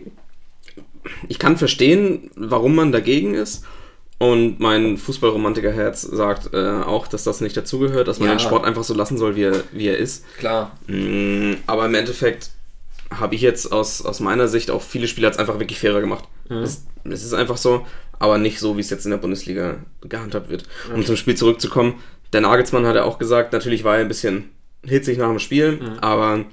ich 1.30 1.40
kann 1.40 1.58
verstehen, 1.58 2.30
warum 2.36 2.76
man 2.76 2.92
dagegen 2.92 3.34
ist. 3.34 3.64
Und 4.20 4.60
mein 4.60 4.98
Fußballromantiker-Herz 4.98 6.02
sagt 6.02 6.52
äh, 6.54 6.58
auch, 6.84 7.08
dass 7.08 7.24
das 7.24 7.40
nicht 7.40 7.56
dazugehört, 7.56 8.08
dass 8.08 8.20
man 8.20 8.30
Ja. 8.30 8.36
den 8.36 8.40
Sport 8.40 8.66
einfach 8.66 8.84
so 8.84 8.96
lassen 8.96 9.18
soll, 9.18 9.36
wie 9.36 9.44
er, 9.44 9.64
wie 9.72 9.88
er 9.88 9.98
ist. 9.98 10.26
Klar. 10.40 10.72
Mm, 10.88 11.54
Aber 11.68 11.86
im 11.86 11.94
Endeffekt 11.94 12.50
habe 13.12 13.36
ich 13.36 13.42
jetzt 13.42 13.72
aus, 13.72 14.04
aus 14.04 14.20
meiner 14.20 14.48
Sicht 14.48 14.72
auch 14.72 14.82
viele 14.82 15.08
Spiele 15.08 15.28
jetzt 15.28 15.40
einfach 15.40 15.60
wirklich 15.60 15.80
fairer 15.80 16.02
gemacht. 16.02 16.26
Es, 16.50 16.86
es 17.04 17.24
ist 17.24 17.34
einfach 17.34 17.58
so, 17.58 17.86
aber 18.20 18.38
nicht 18.38 18.60
so, 18.60 18.78
wie 18.78 18.82
es 18.82 18.90
jetzt 18.90 19.06
in 19.06 19.12
der 19.12 19.18
Bundesliga 19.18 19.78
gehandhabt 20.02 20.50
wird. 20.50 20.64
Um 20.94 21.06
zum 21.06 21.18
Spiel 21.18 21.36
zurückzukommen, 21.36 22.02
der 22.34 22.42
Nagelsmann 22.42 22.86
hat 22.86 22.96
ja 22.96 23.04
auch 23.04 23.20
gesagt, 23.20 23.54
natürlich 23.54 23.84
war 23.84 23.96
er 23.96 24.02
ein 24.02 24.08
bisschen 24.08 24.50
hitzig 24.84 25.18
nach 25.18 25.30
dem 25.30 25.40
Spiel, 25.40 25.80
aber 26.02 26.46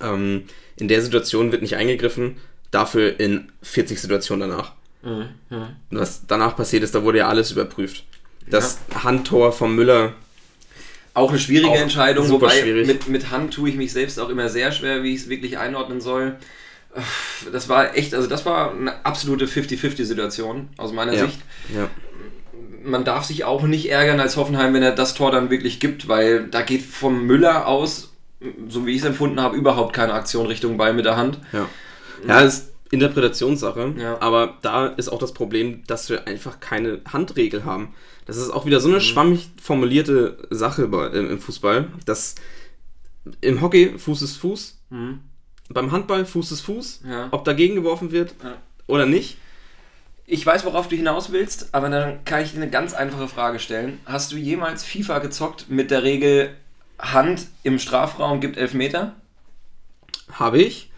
ähm, 0.00 0.44
in 0.76 0.88
der 0.88 1.02
Situation 1.02 1.52
wird 1.52 1.62
nicht 1.62 1.76
eingegriffen, 1.76 2.36
dafür 2.70 3.18
in 3.18 3.50
40 3.62 4.00
Situationen 4.00 4.50
danach. 4.50 4.72
Mhm. 5.02 5.28
Was 5.90 6.26
danach 6.26 6.56
passiert 6.56 6.82
ist, 6.82 6.94
da 6.94 7.02
wurde 7.02 7.18
ja 7.18 7.28
alles 7.28 7.50
überprüft. 7.52 8.04
Das 8.46 8.78
Handtor 9.04 9.52
von 9.52 9.74
Müller, 9.74 10.14
Auch 11.18 11.30
eine 11.30 11.38
schwierige 11.38 11.70
Auch 11.70 11.76
Entscheidung, 11.76 12.28
wobei 12.30 12.60
schwierig. 12.60 12.86
Mit, 12.86 13.08
mit 13.08 13.30
Hand 13.30 13.54
tue 13.54 13.68
ich 13.68 13.76
mich 13.76 13.92
selbst 13.92 14.20
auch 14.20 14.28
immer 14.28 14.48
sehr 14.48 14.72
schwer, 14.72 15.02
wie 15.02 15.14
ich 15.14 15.22
es 15.22 15.28
wirklich 15.28 15.58
einordnen 15.58 16.00
soll. 16.00 16.36
Das 17.52 17.68
war 17.68 17.96
echt, 17.96 18.14
also 18.14 18.28
das 18.28 18.46
war 18.46 18.72
eine 18.72 19.04
absolute 19.04 19.46
50-50-Situation 19.46 20.68
aus 20.76 20.92
meiner 20.92 21.12
ja, 21.12 21.26
Sicht. 21.26 21.38
ja, 21.74 21.88
Man 22.82 23.04
darf 23.04 23.24
sich 23.24 23.44
auch 23.44 23.62
nicht 23.62 23.90
ärgern 23.90 24.20
als 24.20 24.36
Hoffenheim, 24.36 24.74
wenn 24.74 24.82
er 24.82 24.92
das 24.92 25.14
Tor 25.14 25.30
dann 25.30 25.50
wirklich 25.50 25.80
gibt, 25.80 26.08
weil 26.08 26.46
da 26.46 26.62
geht 26.62 26.82
vom 26.82 27.26
Müller 27.26 27.66
aus, 27.66 28.12
so 28.68 28.86
wie 28.86 28.92
ich 28.92 29.00
es 29.00 29.04
empfunden 29.04 29.40
habe, 29.40 29.56
überhaupt 29.56 29.92
keine 29.94 30.14
Aktion 30.14 30.46
Richtung 30.46 30.76
Ball 30.76 30.94
mit 30.94 31.04
der 31.04 31.16
Hand. 31.16 31.38
Ja. 31.52 31.68
Ja, 32.26 32.40
ist 32.40 32.72
Interpretationssache, 32.90 33.94
Ja. 33.98 34.20
aber 34.20 34.54
da 34.62 34.86
ist 34.86 35.08
auch 35.08 35.18
das 35.18 35.32
Problem, 35.32 35.82
dass 35.86 36.08
wir 36.08 36.26
einfach 36.26 36.60
keine 36.60 37.00
Handregel 37.10 37.64
haben. 37.64 37.94
Das 38.26 38.36
ist 38.36 38.50
auch 38.50 38.66
wieder 38.66 38.80
so 38.80 38.88
eine 38.88 39.00
schwammig 39.00 39.50
formulierte 39.60 40.38
Sache 40.50 40.88
bei, 40.88 41.06
im, 41.08 41.30
im 41.30 41.38
Fußball, 41.40 41.88
dass 42.04 42.34
im 43.40 43.60
Hockey 43.60 43.98
Fuß 43.98 44.22
ist 44.22 44.36
Fuß, 44.36 44.78
beim 45.70 45.92
Handball 45.92 46.24
Fuß 46.24 46.52
ist 46.52 46.62
Fuß, 46.62 47.02
Ja. 47.08 47.28
ob 47.30 47.44
dagegen 47.44 47.74
geworfen 47.74 48.10
wird 48.10 48.34
Ja. 48.42 48.54
oder 48.86 49.04
nicht. 49.06 49.36
Ich 50.30 50.44
weiß, 50.44 50.64
worauf 50.66 50.88
du 50.88 50.96
hinaus 50.96 51.32
willst, 51.32 51.70
aber 51.72 51.88
dann 51.88 52.22
kann 52.26 52.42
ich 52.42 52.50
dir 52.52 52.58
eine 52.58 52.70
ganz 52.70 52.92
einfache 52.92 53.28
Frage 53.28 53.58
stellen. 53.58 53.98
Hast 54.04 54.30
du 54.32 54.36
jemals 54.36 54.84
FIFA 54.84 55.20
gezockt 55.20 55.70
mit 55.70 55.90
der 55.90 56.02
Regel 56.02 56.54
Hand 56.98 57.46
im 57.62 57.78
Strafraum 57.78 58.40
gibt 58.40 58.56
Elfmeter? 58.58 59.14
Habe 60.32 60.58
ich, 60.60 60.90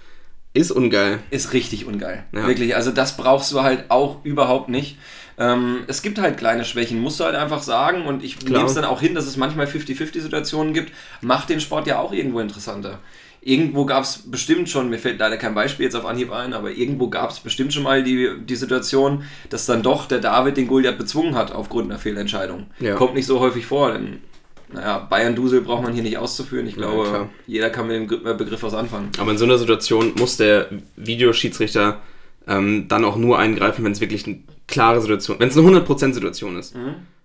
ist 0.52 0.70
ungeil. 0.72 1.20
ist 1.30 1.52
richtig 1.52 1.86
ungeil. 1.86 2.24
Ja. 2.32 2.46
Wirklich, 2.46 2.74
also 2.74 2.90
das 2.90 3.16
brauchst 3.16 3.52
du 3.52 3.62
halt 3.62 3.84
auch 3.90 4.24
überhaupt 4.24 4.68
nicht. 4.68 4.98
Ähm, 5.38 5.84
es 5.86 6.02
gibt 6.02 6.18
halt 6.18 6.36
kleine 6.36 6.64
Schwächen, 6.64 7.00
musst 7.00 7.20
du 7.20 7.24
halt 7.24 7.34
einfach 7.34 7.62
sagen 7.62 8.04
und 8.04 8.22
ich 8.22 8.42
nehme 8.44 8.64
es 8.66 8.74
dann 8.74 8.84
auch 8.84 9.00
hin, 9.00 9.14
dass 9.14 9.26
es 9.26 9.36
manchmal 9.36 9.66
50-50-Situationen 9.66 10.74
gibt. 10.74 10.92
Macht 11.22 11.48
den 11.48 11.60
Sport 11.60 11.86
ja 11.86 11.98
auch 11.98 12.12
irgendwo 12.12 12.40
interessanter. 12.40 12.98
Irgendwo 13.42 13.86
gab 13.86 14.04
es 14.04 14.30
bestimmt 14.30 14.68
schon, 14.68 14.90
mir 14.90 14.98
fällt 14.98 15.18
leider 15.18 15.38
kein 15.38 15.54
Beispiel 15.54 15.84
jetzt 15.84 15.94
auf 15.96 16.04
Anhieb 16.04 16.30
ein, 16.30 16.52
aber 16.52 16.72
irgendwo 16.72 17.08
gab 17.08 17.30
es 17.30 17.40
bestimmt 17.40 17.72
schon 17.72 17.84
mal 17.84 18.02
die, 18.02 18.28
die 18.44 18.56
Situation, 18.56 19.24
dass 19.48 19.64
dann 19.64 19.82
doch 19.82 20.06
der 20.06 20.18
David 20.18 20.58
den 20.58 20.66
Goliath 20.66 20.98
bezwungen 20.98 21.34
hat 21.34 21.52
aufgrund 21.52 21.90
einer 21.90 21.98
Fehlentscheidung. 21.98 22.66
Ja. 22.80 22.96
Kommt 22.96 23.14
nicht 23.14 23.24
so 23.24 23.40
häufig 23.40 23.64
vor, 23.64 23.92
denn 23.92 24.20
naja, 24.72 24.98
Bayern-Dusel 24.98 25.60
braucht 25.62 25.82
man 25.82 25.92
hier 25.92 26.02
nicht 26.02 26.18
auszuführen. 26.18 26.66
Ich 26.66 26.74
Ja, 26.76 26.82
glaube, 26.82 27.08
klar. 27.08 27.28
jeder 27.46 27.70
kann 27.70 27.86
mit 27.88 28.10
dem 28.10 28.26
äh, 28.26 28.34
Begriff 28.34 28.62
was 28.62 28.74
anfangen. 28.74 29.10
Aber 29.18 29.30
in 29.30 29.38
so 29.38 29.44
einer 29.44 29.58
Situation 29.58 30.12
muss 30.18 30.36
der 30.36 30.68
Videoschiedsrichter 30.96 32.00
ähm, 32.46 32.86
dann 32.88 33.04
auch 33.04 33.16
nur 33.16 33.38
eingreifen, 33.38 33.84
wenn 33.84 33.92
es 33.92 34.00
wirklich 34.00 34.26
eine 34.26 34.40
klare 34.66 35.00
Situation, 35.00 35.38
wenn 35.38 35.48
es 35.48 35.56
eine 35.58 35.66
100% 35.80 36.12
Situation 36.14 36.56
ist. 36.58 36.74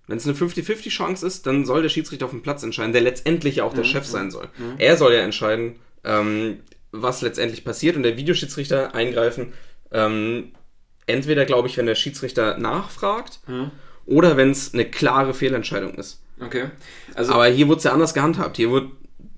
Wenn 0.08 0.18
es 0.18 0.28
eine 0.28 0.36
50-50 0.36 0.90
Chance 0.90 1.26
ist, 1.26 1.48
dann 1.48 1.66
soll 1.66 1.82
der 1.82 1.90
Schiedsrichter 1.90 2.26
auf 2.26 2.32
dem 2.32 2.42
Platz 2.44 2.62
entscheiden, 2.64 2.92
der 2.94 3.02
letztendlich 3.02 3.58
ja 3.58 3.64
auch 3.64 3.74
der 3.74 3.84
Chef 3.84 4.06
sein 4.06 4.30
soll. 4.32 4.48
Er 4.78 4.98
soll 4.98 5.14
ja 5.14 5.22
entscheiden, 5.22 5.76
ähm, 6.04 6.58
was 6.92 7.22
letztendlich 7.22 7.64
passiert 7.64 7.96
und 7.98 8.04
der 8.04 8.18
Videoschiedsrichter 8.18 8.94
eingreifen. 8.94 9.54
Ähm, 9.92 10.52
entweder, 11.08 11.46
glaube 11.46 11.68
ich, 11.68 11.78
wenn 11.78 11.86
der 11.86 11.96
Schiedsrichter 11.96 12.58
nachfragt 12.58 13.40
oder 14.06 14.38
wenn 14.38 14.52
es 14.52 14.74
eine 14.74 14.86
klare 14.86 15.34
Fehlentscheidung 15.34 15.96
ist. 15.96 16.22
Okay. 16.40 16.66
Also, 17.14 17.34
Aber 17.34 17.46
hier 17.48 17.68
wurde 17.68 17.78
es 17.78 17.84
ja 17.84 17.94
anders 17.94 18.14
gehandhabt. 18.14 18.58
Hier 18.58 18.70
wurde 18.70 18.92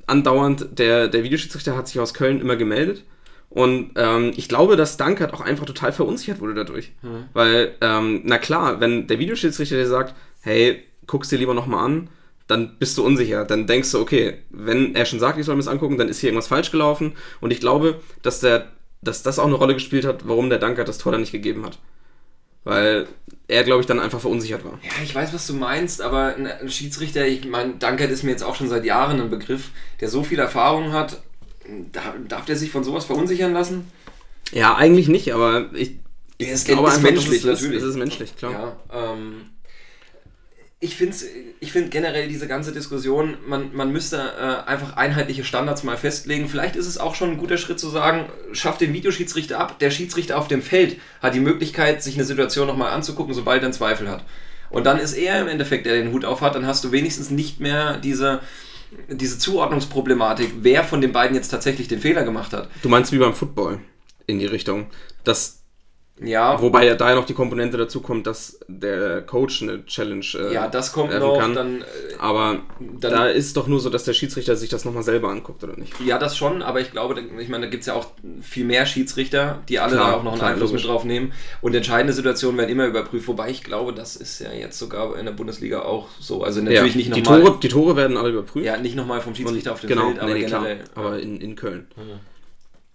andauernd, 0.07 0.79
der, 0.79 1.07
der 1.07 1.23
Videoschiedsrichter 1.23 1.75
hat 1.75 1.87
sich 1.87 1.99
aus 1.99 2.13
Köln 2.13 2.41
immer 2.41 2.55
gemeldet. 2.55 3.03
Und 3.49 3.91
ähm, 3.95 4.33
ich 4.35 4.49
glaube, 4.49 4.75
dass 4.75 4.97
Dankert 4.97 5.33
auch 5.33 5.41
einfach 5.41 5.65
total 5.65 5.91
verunsichert 5.91 6.41
wurde 6.41 6.53
dadurch. 6.53 6.91
Weil, 7.33 7.75
ähm, 7.81 8.21
na 8.25 8.37
klar, 8.37 8.79
wenn 8.79 9.07
der 9.07 9.19
Videoschiedsrichter 9.19 9.77
dir 9.77 9.87
sagt, 9.87 10.15
hey, 10.41 10.83
guck's 11.05 11.29
dir 11.29 11.37
lieber 11.37 11.53
nochmal 11.53 11.85
an, 11.85 12.09
dann 12.47 12.77
bist 12.77 12.97
du 12.97 13.05
unsicher. 13.05 13.45
Dann 13.45 13.67
denkst 13.67 13.91
du, 13.91 13.99
okay, 13.99 14.39
wenn 14.49 14.95
er 14.95 15.05
schon 15.05 15.19
sagt, 15.19 15.37
ich 15.37 15.45
soll 15.45 15.55
mir 15.55 15.61
das 15.61 15.71
angucken, 15.71 15.97
dann 15.97 16.09
ist 16.09 16.19
hier 16.19 16.29
irgendwas 16.29 16.47
falsch 16.47 16.71
gelaufen. 16.71 17.13
Und 17.41 17.51
ich 17.51 17.59
glaube, 17.59 18.01
dass, 18.21 18.39
der, 18.41 18.67
dass 19.01 19.23
das 19.23 19.39
auch 19.39 19.45
eine 19.45 19.55
Rolle 19.55 19.73
gespielt 19.73 20.05
hat, 20.05 20.27
warum 20.27 20.49
der 20.49 20.59
Dankert 20.59 20.87
das 20.87 20.97
Tor 20.97 21.11
dann 21.11 21.21
nicht 21.21 21.31
gegeben 21.31 21.65
hat. 21.65 21.77
Weil 22.63 23.07
er, 23.47 23.63
glaube 23.63 23.81
ich, 23.81 23.87
dann 23.87 23.99
einfach 23.99 24.19
verunsichert 24.19 24.65
war. 24.65 24.73
Ja, 24.83 25.03
ich 25.03 25.15
weiß, 25.15 25.33
was 25.33 25.47
du 25.47 25.53
meinst, 25.53 26.01
aber 26.01 26.35
ein 26.35 26.69
Schiedsrichter, 26.69 27.25
ich 27.25 27.45
meine, 27.45 27.75
Dankert 27.75 28.11
ist 28.11 28.23
mir 28.23 28.31
jetzt 28.31 28.43
auch 28.43 28.55
schon 28.55 28.67
seit 28.67 28.83
Jahren 28.83 29.21
ein 29.21 29.29
Begriff, 29.29 29.69
der 30.01 30.09
so 30.09 30.23
viel 30.23 30.39
Erfahrung 30.39 30.91
hat. 30.91 31.21
Da- 31.93 32.15
Darf 32.27 32.45
der 32.45 32.55
sich 32.57 32.71
von 32.71 32.83
sowas 32.83 33.05
verunsichern 33.05 33.53
lassen? 33.53 33.87
Ja, 34.51 34.75
eigentlich 34.75 35.07
nicht, 35.07 35.33
aber 35.33 35.69
ich, 35.73 35.91
Ja, 36.39 36.47
es 36.49 36.65
glaube 36.65 36.87
ist 36.89 36.95
einfach, 36.97 37.09
menschlich, 37.11 37.41
dass 37.43 37.59
es 37.59 37.61
natürlich. 37.61 37.77
Ist, 37.77 37.83
es 37.83 37.89
ist 37.91 37.97
menschlich, 37.97 38.35
klar. 38.37 38.77
Ja, 38.91 39.13
ähm, 39.13 39.41
ich 40.79 40.95
finde 40.95 41.15
ich 41.59 41.71
find 41.71 41.89
generell 41.89 42.27
diese 42.27 42.47
ganze 42.47 42.71
Diskussion, 42.71 43.37
man, 43.47 43.73
man 43.73 43.91
müsste 43.91 44.17
äh, 44.17 44.69
einfach 44.69 44.95
einheitliche 44.95 45.43
Standards 45.43 45.83
mal 45.83 45.97
festlegen. 45.97 46.47
Vielleicht 46.47 46.75
ist 46.75 46.85
es 46.85 46.99
auch 46.99 47.15
schon 47.15 47.31
ein 47.31 47.37
guter 47.37 47.57
Schritt 47.57 47.79
zu 47.79 47.89
sagen, 47.89 48.25
schafft 48.51 48.81
den 48.81 48.93
Videoschiedsrichter 48.93 49.59
ab. 49.59 49.79
Der 49.79 49.89
Schiedsrichter 49.89 50.37
auf 50.37 50.47
dem 50.47 50.61
Feld 50.61 50.97
hat 51.21 51.33
die 51.33 51.39
Möglichkeit, 51.39 52.03
sich 52.03 52.13
eine 52.15 52.25
Situation 52.25 52.67
nochmal 52.67 52.91
anzugucken, 52.91 53.33
sobald 53.33 53.63
er 53.63 53.65
einen 53.65 53.73
Zweifel 53.73 54.07
hat. 54.07 54.23
Und 54.69 54.85
dann 54.85 54.99
ist 54.99 55.13
er 55.13 55.41
im 55.41 55.47
Endeffekt, 55.47 55.87
der 55.87 55.95
den 55.95 56.11
Hut 56.11 56.25
auf 56.25 56.41
hat, 56.41 56.53
dann 56.53 56.67
hast 56.67 56.83
du 56.83 56.91
wenigstens 56.91 57.31
nicht 57.31 57.59
mehr 57.59 57.97
diese, 57.97 58.41
diese 59.07 59.39
Zuordnungsproblematik, 59.39 60.57
wer 60.61 60.83
von 60.83 61.01
den 61.01 61.11
beiden 61.11 61.35
jetzt 61.35 61.49
tatsächlich 61.49 61.87
den 61.87 62.01
Fehler 62.01 62.23
gemacht 62.23 62.53
hat. 62.53 62.69
Du 62.83 62.89
meinst 62.89 63.11
wie 63.11 63.17
beim 63.17 63.33
Football 63.33 63.79
in 64.27 64.37
die 64.37 64.45
Richtung, 64.45 64.87
dass 65.23 65.63
Ja, 66.19 66.59
Wobei 66.59 66.87
ja 66.87 66.95
da 66.95 67.09
ja 67.09 67.15
noch 67.15 67.25
die 67.27 67.35
Komponente 67.35 67.77
dazu 67.77 68.01
kommt, 68.01 68.25
dass 68.25 68.59
der 68.67 69.21
Coach 69.21 69.61
eine 69.61 69.85
Challenge 69.85 70.25
äh, 70.33 70.51
ja, 70.51 70.67
das 70.67 70.91
kommt 70.91 71.13
noch. 71.13 71.37
kann. 71.37 71.53
Dann, 71.53 71.81
äh, 71.81 71.85
Aber 72.17 72.61
Dann- 72.79 73.11
da 73.11 73.27
ist 73.27 73.55
doch 73.55 73.67
nur 73.67 73.79
so, 73.79 73.91
dass 73.91 74.03
der 74.03 74.13
Schiedsrichter 74.13 74.55
sich 74.55 74.69
das 74.71 74.83
nochmal 74.83 75.03
selber 75.03 75.29
anguckt, 75.29 75.63
oder 75.63 75.77
nicht? 75.77 75.93
ja, 76.03 76.17
das 76.17 76.35
schon, 76.35 76.63
aber 76.63 76.81
ich 76.81 76.89
glaube, 76.91 77.13
da- 77.13 77.21
ich 77.39 77.49
meine, 77.49 77.65
da 77.65 77.69
gibt 77.69 77.81
es 77.81 77.87
ja 77.87 77.93
auch 77.93 78.07
viel 78.41 78.65
mehr 78.65 78.87
Schiedsrichter, 78.87 79.59
die 79.69 79.77
alle 79.77 79.93
Klar, 79.93 80.09
da 80.11 80.17
auch 80.17 80.23
noch 80.23 80.31
einen 80.31 80.39
klar, 80.39 80.51
Einfluss 80.53 80.71
logisch. 80.71 80.85
mit 80.85 80.91
drauf 80.91 81.03
nehmen. 81.03 81.33
Und 81.61 81.75
entscheidende 81.75 82.13
Situationen 82.13 82.57
werden 82.57 82.71
immer 82.71 82.87
überprüft, 82.87 83.27
wobei 83.27 83.51
ich 83.51 83.63
glaube, 83.63 83.93
das 83.93 84.15
ist 84.15 84.39
ja 84.39 84.51
jetzt 84.51 84.79
sogar 84.79 85.17
in 85.19 85.25
der 85.25 85.33
Bundesliga 85.33 85.83
auch 85.83 86.07
so. 86.19 86.43
Also 86.43 86.61
natürlich 86.61 86.93
ja, 86.93 86.97
nicht 86.97 87.15
die, 87.15 87.21
nochmal. 87.21 87.41
Tore, 87.43 87.59
die 87.61 87.67
Tore 87.69 87.95
werden 87.95 88.17
alle 88.17 88.29
überprüft. 88.29 88.65
Ja, 88.65 88.77
nicht 88.77 88.95
nochmal 88.95 89.21
vom 89.21 89.35
Schiedsrichter 89.35 89.73
auf 89.73 89.81
dem 89.81 89.89
genau, 89.89 90.07
Feld, 90.07 90.19
aber 90.19 90.33
nee, 90.33 90.39
nee, 90.39 90.45
klar. 90.47 90.63
generell. 90.63 90.83
Aber 90.95 91.19
in, 91.19 91.39
in 91.41 91.55
Köln. 91.55 91.87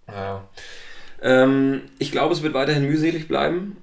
Ja. 0.09 0.43
Ähm, 1.23 1.81
ich 1.99 2.11
glaube, 2.11 2.33
es 2.33 2.43
wird 2.43 2.53
weiterhin 2.53 2.85
mühselig 2.85 3.27
bleiben, 3.29 3.77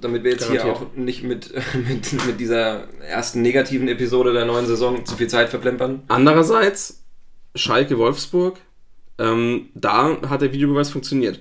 damit 0.00 0.24
wir 0.24 0.32
jetzt 0.32 0.50
hier 0.50 0.58
Garantiert. 0.58 0.88
auch 0.88 0.96
nicht 0.96 1.22
mit, 1.22 1.52
mit, 1.88 2.26
mit 2.26 2.40
dieser 2.40 2.88
ersten 3.08 3.42
negativen 3.42 3.86
Episode 3.88 4.32
der 4.32 4.44
neuen 4.44 4.66
Saison 4.66 5.04
zu 5.06 5.16
viel 5.16 5.28
Zeit 5.28 5.48
verplempern. 5.48 6.02
Andererseits, 6.08 7.04
Schalke 7.54 7.96
Wolfsburg, 7.96 8.58
ähm, 9.18 9.68
da 9.74 10.16
hat 10.28 10.42
der 10.42 10.52
Videobeweis 10.52 10.90
funktioniert. 10.90 11.40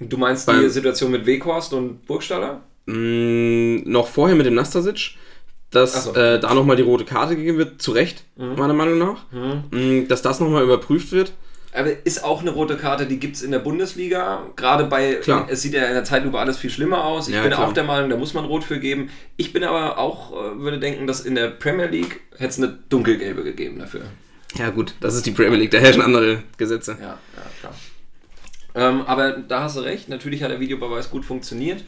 Du 0.00 0.16
meinst 0.16 0.46
Beim- 0.46 0.60
die 0.62 0.68
Situation 0.68 1.12
mit 1.12 1.26
Weghorst 1.26 1.72
und 1.74 2.04
Burgstaller? 2.06 2.62
Mm, 2.86 3.88
noch 3.90 4.08
vorher 4.08 4.34
mit 4.36 4.46
dem 4.46 4.54
Nastasic, 4.54 5.12
dass 5.70 6.04
so. 6.04 6.14
äh, 6.14 6.40
da 6.40 6.52
nochmal 6.54 6.74
die 6.76 6.82
rote 6.82 7.04
Karte 7.04 7.36
gegeben 7.36 7.58
wird, 7.58 7.80
zu 7.80 7.92
Recht, 7.92 8.24
meiner 8.36 8.74
Meinung 8.74 8.98
nach. 8.98 9.24
Mm, 9.70 10.08
dass 10.08 10.22
das 10.22 10.40
nochmal 10.40 10.64
überprüft 10.64 11.12
wird. 11.12 11.32
Aber 11.74 11.88
ist 12.04 12.22
auch 12.22 12.42
eine 12.42 12.50
rote 12.50 12.76
Karte, 12.76 13.06
die 13.06 13.18
gibt 13.18 13.36
es 13.36 13.42
in 13.42 13.50
der 13.50 13.58
Bundesliga. 13.60 14.42
Gerade 14.56 14.84
bei, 14.84 15.14
Klar. 15.14 15.46
es 15.50 15.62
sieht 15.62 15.72
ja 15.72 15.86
in 15.86 15.94
der 15.94 16.04
Zeitlupe 16.04 16.38
alles 16.38 16.58
viel 16.58 16.68
schlimmer 16.68 17.04
aus. 17.04 17.28
Ich 17.28 17.34
Ja, 17.34 17.42
bin 17.42 17.52
klar. 17.52 17.66
auch 17.66 17.72
der 17.72 17.84
Meinung, 17.84 18.10
da 18.10 18.16
muss 18.16 18.34
man 18.34 18.44
rot 18.44 18.62
für 18.62 18.78
geben. 18.78 19.08
Ich 19.38 19.54
bin 19.54 19.64
aber 19.64 19.96
auch, 19.98 20.32
äh, 20.32 20.58
würde 20.58 20.78
denken, 20.78 21.06
dass 21.06 21.20
in 21.22 21.34
der 21.34 21.48
Premier 21.48 21.86
League 21.86 22.20
hätte 22.32 22.50
es 22.50 22.58
eine 22.58 22.78
dunkelgelbe 22.90 23.42
gegeben 23.42 23.78
dafür. 23.78 24.02
Ja 24.58 24.68
gut, 24.68 24.94
das 25.00 25.14
ist 25.14 25.24
die 25.24 25.30
Premier 25.30 25.56
League, 25.56 25.70
da 25.70 25.78
herrschen 25.78 26.02
andere 26.02 26.42
Gesetze. 26.58 26.98
Ja, 27.00 27.06
ja, 27.36 27.42
klar. 27.60 27.74
Ähm, 28.74 29.02
aber 29.06 29.32
da 29.32 29.62
hast 29.62 29.76
du 29.76 29.80
recht, 29.80 30.08
natürlich 30.10 30.42
hat 30.42 30.50
der 30.50 30.60
Videobeweis 30.60 31.10
gut 31.10 31.24
funktioniert. 31.24 31.84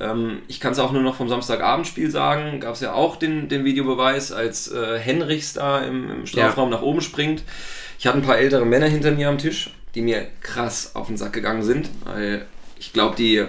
Ähm, 0.00 0.38
ich 0.48 0.58
kann 0.60 0.72
es 0.72 0.78
auch 0.80 0.90
nur 0.92 1.02
noch 1.02 1.14
vom 1.16 1.28
Samstagabendspiel 1.28 2.10
sagen, 2.10 2.58
gab 2.60 2.74
es 2.74 2.80
ja 2.80 2.94
auch 2.94 3.16
den, 3.16 3.48
den 3.48 3.64
Videobeweis, 3.64 4.32
als 4.32 4.70
äh, 4.72 4.98
Henrichs 4.98 5.52
da 5.52 5.80
im, 5.80 6.10
im 6.10 6.26
Strafraum 6.26 6.70
nach 6.70 6.82
oben 6.82 7.00
springt. 7.00 7.42
Ich 8.00 8.06
hatte 8.06 8.16
ein 8.16 8.22
paar 8.22 8.38
ältere 8.38 8.64
Männer 8.64 8.86
hinter 8.86 9.10
mir 9.10 9.28
am 9.28 9.36
Tisch, 9.36 9.74
die 9.94 10.00
mir 10.00 10.26
krass 10.40 10.92
auf 10.94 11.08
den 11.08 11.18
Sack 11.18 11.34
gegangen 11.34 11.62
sind, 11.62 11.90
weil 12.06 12.46
ich 12.78 12.94
glaube, 12.94 13.14
die, 13.14 13.44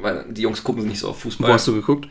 weil 0.00 0.24
die 0.30 0.40
Jungs 0.40 0.64
gucken 0.64 0.88
nicht 0.88 1.00
so 1.00 1.10
auf 1.10 1.16
Wo 1.16 1.28
Fußball. 1.28 1.52
hast 1.52 1.68
du 1.68 1.74
geguckt? 1.74 2.08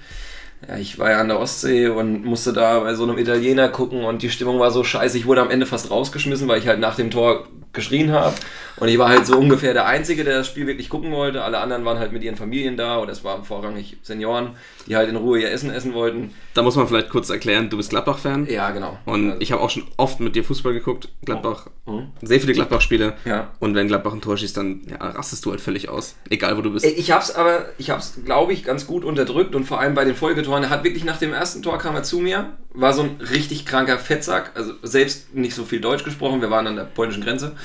Ja, 0.68 0.78
ich 0.78 1.00
war 1.00 1.10
ja 1.10 1.20
an 1.20 1.30
der 1.30 1.40
Ostsee 1.40 1.88
und 1.88 2.24
musste 2.24 2.54
da 2.54 2.82
bei 2.82 2.94
so 2.94 3.06
einem 3.06 3.18
Italiener 3.18 3.70
gucken 3.70 4.04
und 4.04 4.22
die 4.22 4.30
Stimmung 4.30 4.60
war 4.60 4.70
so 4.70 4.84
scheiße. 4.84 5.18
Ich 5.18 5.26
wurde 5.26 5.42
am 5.42 5.50
Ende 5.50 5.66
fast 5.66 5.90
rausgeschmissen, 5.90 6.48
weil 6.48 6.60
ich 6.60 6.68
halt 6.68 6.80
nach 6.80 6.96
dem 6.96 7.10
Tor 7.10 7.48
geschrien 7.74 8.12
habe. 8.12 8.36
Und 8.78 8.88
ich 8.88 8.98
war 8.98 9.10
halt 9.10 9.26
so 9.26 9.38
ungefähr 9.38 9.74
der 9.74 9.86
Einzige, 9.86 10.24
der 10.24 10.38
das 10.38 10.48
Spiel 10.48 10.66
wirklich 10.66 10.90
gucken 10.90 11.12
wollte. 11.12 11.44
Alle 11.44 11.60
anderen 11.60 11.84
waren 11.86 12.00
halt 12.00 12.12
mit 12.14 12.24
ihren 12.24 12.36
Familien 12.38 12.78
da 12.78 13.00
oder 13.00 13.12
es 13.12 13.24
waren 13.24 13.44
vorrangig 13.44 13.98
Senioren, 14.04 14.52
die 14.88 14.96
halt 14.96 15.10
in 15.10 15.18
Ruhe 15.18 15.42
ihr 15.42 15.52
Essen 15.52 15.70
essen 15.70 15.94
wollten. 15.94 16.34
Da 16.54 16.62
muss 16.62 16.76
man 16.78 16.88
vielleicht 16.88 17.10
kurz 17.10 17.30
erklären, 17.30 17.70
du 17.70 17.78
bist 17.78 17.90
Gladbach-Fan. 17.90 18.48
Ja, 18.50 18.72
genau. 18.72 18.98
Und 19.06 19.30
Also, 19.32 19.42
ich 19.42 19.52
habe 19.52 19.62
auch 19.62 19.70
schon 19.70 19.84
oft 19.98 20.20
mit 20.22 20.36
dir 20.36 20.44
Fußball 20.44 20.74
geguckt. 20.74 21.10
Gladbach, 21.26 21.68
Mhm. 21.86 22.08
sehr 22.22 22.40
viele 22.40 22.54
Gladbach-Spiele. 22.54 23.14
Ja. 23.26 23.52
Und 23.60 23.76
wenn 23.76 23.88
Gladbach 23.88 24.14
ein 24.14 24.22
Tor 24.22 24.38
schießt, 24.38 24.56
dann 24.56 24.82
ja, 24.90 24.98
rastest 24.98 25.46
du 25.46 25.52
halt 25.52 25.60
völlig 25.62 25.90
aus. 25.90 26.16
Egal 26.30 26.58
wo 26.58 26.62
du 26.62 26.72
bist. 26.72 26.86
Ich 26.86 27.12
hab's 27.12 27.32
aber, 27.32 27.66
ich 27.78 27.90
hab's, 27.90 28.20
glaube 28.24 28.54
ich, 28.54 28.64
ganz 28.64 28.88
gut 28.88 29.04
unterdrückt 29.04 29.56
und 29.56 29.66
vor 29.66 29.80
allem 29.80 29.94
bei 29.94 30.06
den 30.06 30.16
Folgetoren. 30.16 30.64
Er 30.64 30.70
hat 30.70 30.84
wirklich 30.84 31.04
nach 31.04 31.18
dem 31.18 31.34
ersten 31.34 31.62
Tor 31.62 31.78
kam 31.80 31.96
er 31.96 32.04
zu 32.04 32.20
mir, 32.20 32.52
war 32.74 32.94
so 32.94 33.02
ein 33.04 33.18
richtig 33.32 33.66
kranker 33.66 33.98
Fettsack, 34.00 34.52
also 34.56 34.74
selbst 34.84 35.34
nicht 35.36 35.56
so 35.56 35.66
viel 35.66 35.82
Deutsch 35.82 36.04
gesprochen, 36.04 36.40
wir 36.42 36.50
waren 36.52 36.68
an 36.68 36.76
der 36.76 36.84
polnischen 36.84 37.24
Grenze. 37.24 37.56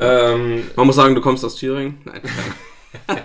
Ähm, 0.00 0.62
Man 0.76 0.86
muss 0.86 0.96
sagen, 0.96 1.14
du 1.14 1.20
kommst 1.20 1.44
aus 1.44 1.56
Thüringen. 1.56 1.98
Nein. 2.04 2.20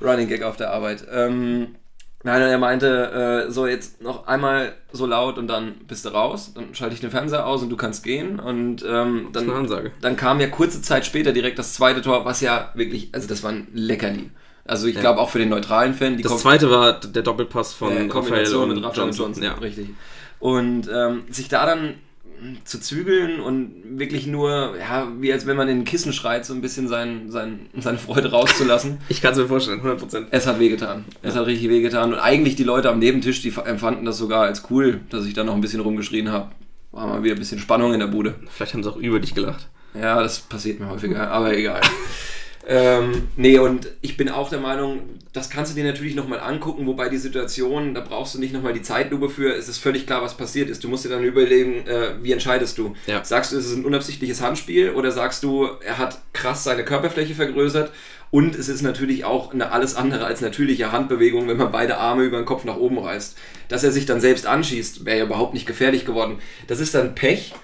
Running 0.00 0.28
Gag 0.28 0.42
auf 0.42 0.56
der 0.56 0.70
Arbeit. 0.72 1.06
Ähm, 1.10 1.74
nein, 2.22 2.42
und 2.42 2.48
er 2.48 2.58
meinte, 2.58 3.46
äh, 3.48 3.50
so 3.50 3.66
jetzt 3.66 4.02
noch 4.02 4.26
einmal 4.26 4.74
so 4.92 5.06
laut 5.06 5.38
und 5.38 5.46
dann 5.48 5.74
bist 5.86 6.04
du 6.04 6.10
raus. 6.10 6.52
Dann 6.54 6.74
schalte 6.74 6.94
ich 6.94 7.00
den 7.00 7.10
Fernseher 7.10 7.46
aus 7.46 7.62
und 7.62 7.70
du 7.70 7.76
kannst 7.76 8.04
gehen. 8.04 8.38
Und 8.38 8.84
ähm, 8.86 9.28
Das 9.32 9.42
ist 9.42 9.48
eine 9.48 9.52
dann, 9.54 9.62
Ansage. 9.64 9.92
dann 10.02 10.16
kam 10.16 10.40
ja 10.40 10.48
kurze 10.48 10.82
Zeit 10.82 11.06
später 11.06 11.32
direkt 11.32 11.58
das 11.58 11.74
zweite 11.74 12.02
Tor, 12.02 12.24
was 12.24 12.40
ja 12.40 12.70
wirklich, 12.74 13.08
also 13.12 13.26
das 13.26 13.42
war 13.42 13.52
ein 13.52 13.68
Leckerli. 13.72 14.30
Also 14.64 14.86
ich 14.88 14.96
Ja. 14.96 15.00
glaube 15.00 15.20
auch 15.20 15.30
für 15.30 15.38
den 15.38 15.48
neutralen 15.48 15.94
Fan. 15.94 16.16
Die 16.16 16.22
Das 16.24 16.38
zweite 16.38 16.70
war 16.70 17.00
der 17.00 17.22
Doppelpass 17.22 17.72
von 17.72 17.92
äh, 17.92 18.12
Raphael 18.12 18.54
und 18.56 18.68
mit 18.74 18.78
Raphael 18.84 18.96
Johnson. 19.06 19.26
Johnson. 19.26 19.42
Ja. 19.44 19.52
Richtig. 19.54 19.90
Und 20.40 20.90
ähm, 20.92 21.22
sich 21.30 21.48
da 21.48 21.64
dann 21.64 21.94
zu 22.64 22.80
zügeln 22.80 23.40
und 23.40 23.98
wirklich 23.98 24.26
nur, 24.26 24.74
ja, 24.78 25.08
wie 25.20 25.32
als 25.32 25.46
wenn 25.46 25.56
man 25.56 25.68
in 25.68 25.80
ein 25.80 25.84
Kissen 25.84 26.12
schreit, 26.12 26.44
so 26.44 26.54
ein 26.54 26.60
bisschen 26.60 26.88
sein, 26.88 27.30
sein, 27.30 27.66
seine 27.78 27.98
Freude 27.98 28.30
rauszulassen. 28.30 28.98
Ich 29.08 29.22
kann 29.22 29.32
es 29.32 29.38
mir 29.38 29.46
vorstellen, 29.46 29.80
100%. 29.80 30.26
Es 30.30 30.46
hat 30.46 30.58
wehgetan. 30.58 31.04
Es 31.22 31.34
hat 31.34 31.46
richtig 31.46 31.70
wehgetan. 31.70 32.12
Und 32.12 32.18
eigentlich 32.18 32.56
die 32.56 32.64
Leute 32.64 32.90
am 32.90 32.98
Nebentisch, 32.98 33.40
die 33.42 33.52
empfanden 33.64 34.04
das 34.04 34.18
sogar 34.18 34.42
als 34.42 34.64
cool, 34.70 35.00
dass 35.10 35.26
ich 35.26 35.34
da 35.34 35.44
noch 35.44 35.54
ein 35.54 35.60
bisschen 35.60 35.80
rumgeschrien 35.80 36.30
habe. 36.30 36.50
War 36.92 37.06
mal 37.06 37.22
wieder 37.22 37.34
ein 37.34 37.38
bisschen 37.38 37.58
Spannung 37.58 37.94
in 37.94 38.00
der 38.00 38.06
Bude. 38.08 38.34
Vielleicht 38.50 38.74
haben 38.74 38.82
sie 38.82 38.90
auch 38.90 38.96
über 38.96 39.20
dich 39.20 39.34
gelacht. 39.34 39.68
Ja, 39.94 40.22
das 40.22 40.40
passiert 40.40 40.80
mir 40.80 40.88
häufiger, 40.88 41.30
aber 41.30 41.56
egal. 41.56 41.80
ähm, 42.68 43.28
nee, 43.36 43.58
und 43.58 43.88
ich 44.00 44.16
bin 44.16 44.28
auch 44.28 44.50
der 44.50 44.58
Meinung, 44.58 45.00
das 45.32 45.50
kannst 45.50 45.70
du 45.70 45.76
dir 45.76 45.84
natürlich 45.84 46.16
nochmal 46.16 46.40
angucken, 46.40 46.86
wobei 46.86 47.08
die 47.08 47.16
Situation, 47.16 47.94
da 47.94 48.00
brauchst 48.00 48.34
du 48.34 48.40
nicht 48.40 48.52
nochmal 48.52 48.72
die 48.72 48.82
Zeitlupe 48.82 49.28
für, 49.28 49.54
es 49.54 49.68
ist 49.68 49.78
völlig 49.78 50.06
klar, 50.06 50.22
was 50.22 50.36
passiert 50.36 50.68
ist. 50.68 50.82
Du 50.82 50.88
musst 50.88 51.04
dir 51.04 51.08
dann 51.08 51.22
überlegen, 51.22 51.86
äh, 51.86 52.14
wie 52.22 52.32
entscheidest 52.32 52.76
du? 52.78 52.94
Ja. 53.06 53.24
Sagst 53.24 53.52
du, 53.52 53.58
es 53.58 53.66
ist 53.66 53.76
ein 53.76 53.84
unabsichtliches 53.84 54.40
Handspiel 54.40 54.90
oder 54.90 55.12
sagst 55.12 55.44
du, 55.44 55.68
er 55.84 55.98
hat 55.98 56.20
krass 56.32 56.64
seine 56.64 56.84
Körperfläche 56.84 57.34
vergrößert 57.34 57.92
und 58.32 58.56
es 58.56 58.68
ist 58.68 58.82
natürlich 58.82 59.24
auch 59.24 59.52
eine 59.52 59.70
alles 59.70 59.94
andere 59.94 60.24
als 60.24 60.40
natürliche 60.40 60.90
Handbewegung, 60.90 61.46
wenn 61.46 61.56
man 61.56 61.70
beide 61.70 61.98
Arme 61.98 62.24
über 62.24 62.38
den 62.38 62.46
Kopf 62.46 62.64
nach 62.64 62.76
oben 62.76 62.98
reißt. 62.98 63.38
Dass 63.68 63.84
er 63.84 63.92
sich 63.92 64.06
dann 64.06 64.20
selbst 64.20 64.46
anschießt, 64.46 65.04
wäre 65.04 65.18
ja 65.18 65.24
überhaupt 65.24 65.54
nicht 65.54 65.66
gefährlich 65.66 66.04
geworden. 66.04 66.38
Das 66.66 66.80
ist 66.80 66.94
dann 66.94 67.14
Pech. 67.14 67.54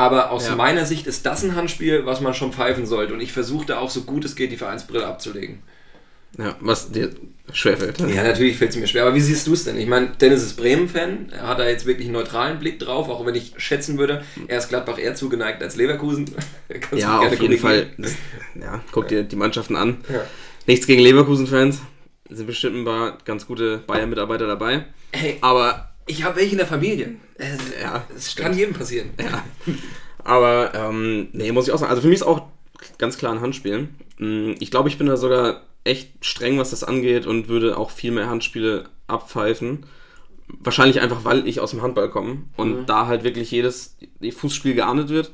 Aber 0.00 0.30
aus 0.30 0.46
Ja. 0.46 0.56
meiner 0.56 0.86
Sicht 0.86 1.06
ist 1.06 1.26
das 1.26 1.44
ein 1.44 1.54
Handspiel, 1.56 2.06
was 2.06 2.20
man 2.22 2.32
schon 2.34 2.52
pfeifen 2.52 2.86
sollte. 2.86 3.12
Und 3.12 3.20
ich 3.20 3.32
versuchte 3.32 3.78
auch 3.78 3.90
so 3.90 4.02
gut 4.02 4.24
es 4.24 4.34
geht, 4.34 4.50
die 4.50 4.56
Vereinsbrille 4.56 5.06
abzulegen. 5.06 5.62
Ja, 6.38 6.54
was 6.60 6.90
dir 6.92 7.10
schwerfällt. 7.52 7.98
Ja, 7.98 8.22
natürlich 8.22 8.56
fällt 8.56 8.70
es 8.70 8.76
mir 8.76 8.86
schwer. 8.86 9.02
Aber 9.02 9.14
wie 9.14 9.20
siehst 9.20 9.46
du 9.46 9.52
es 9.52 9.64
denn? 9.64 9.76
Ich 9.76 9.88
meine, 9.88 10.08
Dennis 10.20 10.42
ist 10.42 10.56
Bremen-Fan. 10.56 11.30
Er 11.32 11.48
hat 11.48 11.58
da 11.58 11.68
jetzt 11.68 11.86
wirklich 11.86 12.06
einen 12.06 12.14
neutralen 12.14 12.60
Blick 12.60 12.78
drauf, 12.78 13.08
auch 13.08 13.26
wenn 13.26 13.34
ich 13.34 13.52
schätzen 13.56 13.98
würde, 13.98 14.24
er 14.46 14.58
ist 14.58 14.68
Gladbach 14.68 14.98
eher 14.98 15.14
zugeneigt 15.16 15.60
als 15.62 15.76
Leverkusen. 15.76 16.26
Ja, 16.96 17.18
auf 17.18 17.38
jeden 17.40 17.58
Fall. 17.58 17.86
korrigieren. 17.86 17.94
Das, 17.98 18.14
ja, 18.62 18.80
guck 18.92 19.08
dir 19.08 19.24
die 19.24 19.36
Mannschaften 19.36 19.74
an. 19.76 19.98
Ja. 20.08 20.22
Nichts 20.66 20.86
gegen 20.86 21.02
Leverkusen-Fans. 21.02 21.80
Sind 22.30 22.46
bestimmt 22.46 22.76
ein 22.76 22.84
paar 22.84 23.18
ganz 23.24 23.44
gute 23.46 23.78
Bayern-Mitarbeiter 23.78 24.46
dabei. 24.46 24.84
Hey, 25.10 25.36
Aber, 25.40 25.89
ich 26.06 26.24
habe 26.24 26.36
welche 26.36 26.52
in 26.52 26.58
der 26.58 26.66
Familie. 26.66 27.16
Es, 27.36 27.58
ja, 27.80 28.04
es 28.16 28.34
kann 28.36 28.56
jedem 28.56 28.74
passieren. 28.74 29.10
Ja. 29.20 29.44
Aber, 30.24 30.74
ähm, 30.74 31.28
nee, 31.32 31.52
muss 31.52 31.66
ich 31.68 31.72
auch 31.72 31.78
sagen. 31.78 31.90
Also 31.90 32.02
für 32.02 32.08
mich 32.08 32.16
ist 32.20 32.26
auch 32.26 32.42
ganz 32.98 33.16
klar 33.18 33.32
ein 33.32 33.40
Handspiel. 33.40 33.88
Mm, 34.18 34.52
Ich 34.60 34.70
glaube, 34.70 34.88
ich 34.88 34.98
bin 34.98 35.06
da 35.06 35.16
sogar 35.16 35.62
echt 35.84 36.12
streng, 36.24 36.58
was 36.58 36.70
das 36.70 36.84
angeht 36.84 37.26
und 37.26 37.48
würde 37.48 37.78
auch 37.78 37.90
viel 37.90 38.10
mehr 38.12 38.28
Handspiele 38.28 38.84
abpfeifen. 39.06 39.86
Wahrscheinlich 40.58 41.00
einfach, 41.00 41.24
weil 41.24 41.46
ich 41.46 41.60
aus 41.60 41.70
dem 41.70 41.80
Handball 41.80 42.10
komme 42.10 42.42
und 42.56 42.86
da 42.86 43.06
halt 43.06 43.22
wirklich 43.22 43.50
jedes 43.52 43.96
Fußspiel 44.36 44.74
geahndet 44.74 45.08
wird 45.08 45.30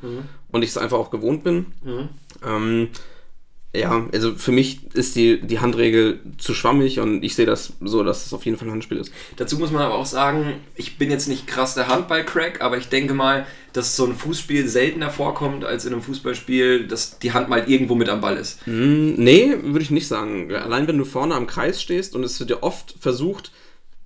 und 0.53 0.63
ich 0.63 0.69
es 0.71 0.77
einfach 0.79 0.99
auch 0.99 1.11
gewohnt 1.11 1.43
bin. 1.43 1.67
Ähm, 2.47 2.89
ja, 3.79 4.07
also 4.13 4.35
für 4.35 4.53
mich 4.53 4.81
ist 4.95 5.17
die, 5.17 5.41
die 5.41 5.61
Handregel 5.61 6.21
zu 6.39 6.55
schwammig 6.55 7.01
und 7.01 7.23
ich 7.23 7.35
sehe 7.35 7.47
das 7.47 7.75
so, 7.81 8.03
dass 8.03 8.27
es 8.27 8.33
auf 8.33 8.45
jeden 8.45 8.57
Fall 8.57 8.69
ein 8.69 8.73
Handspiel 8.73 8.99
ist. 8.99 9.13
Dazu 9.37 9.59
muss 9.59 9.71
man 9.71 9.83
aber 9.83 9.95
auch 9.95 10.07
sagen, 10.07 10.55
ich 10.75 10.99
bin 10.99 11.11
jetzt 11.11 11.29
nicht 11.29 11.47
krass 11.47 11.75
der 11.75 11.89
Handball-Crack, 11.89 12.61
aber 12.61 12.79
ich 12.79 12.89
denke 12.89 13.15
mal, 13.15 13.47
dass 13.73 13.97
so 13.97 14.07
ein 14.07 14.15
Fußspiel 14.15 14.69
seltener 14.69 15.11
vorkommt 15.11 15.65
als 15.65 15.85
in 15.85 15.93
einem 15.93 16.03
Fußballspiel, 16.03 16.87
dass 16.87 17.19
die 17.19 17.33
Hand 17.33 17.49
mal 17.49 17.69
irgendwo 17.69 17.95
mit 17.95 18.09
am 18.09 18.21
Ball 18.21 18.37
ist. 18.37 18.65
Hm, 18.67 19.15
nee, 19.15 19.55
würde 19.63 19.83
ich 19.83 19.91
nicht 19.91 20.09
sagen. 20.09 20.53
Allein 20.55 20.89
wenn 20.89 20.99
du 20.99 21.05
vorne 21.05 21.35
am 21.35 21.47
Kreis 21.47 21.83
stehst 21.83 22.17
und 22.17 22.25
es 22.25 22.41
wird 22.41 22.51
dir 22.51 22.63
oft 22.63 22.95
versucht, 22.99 23.53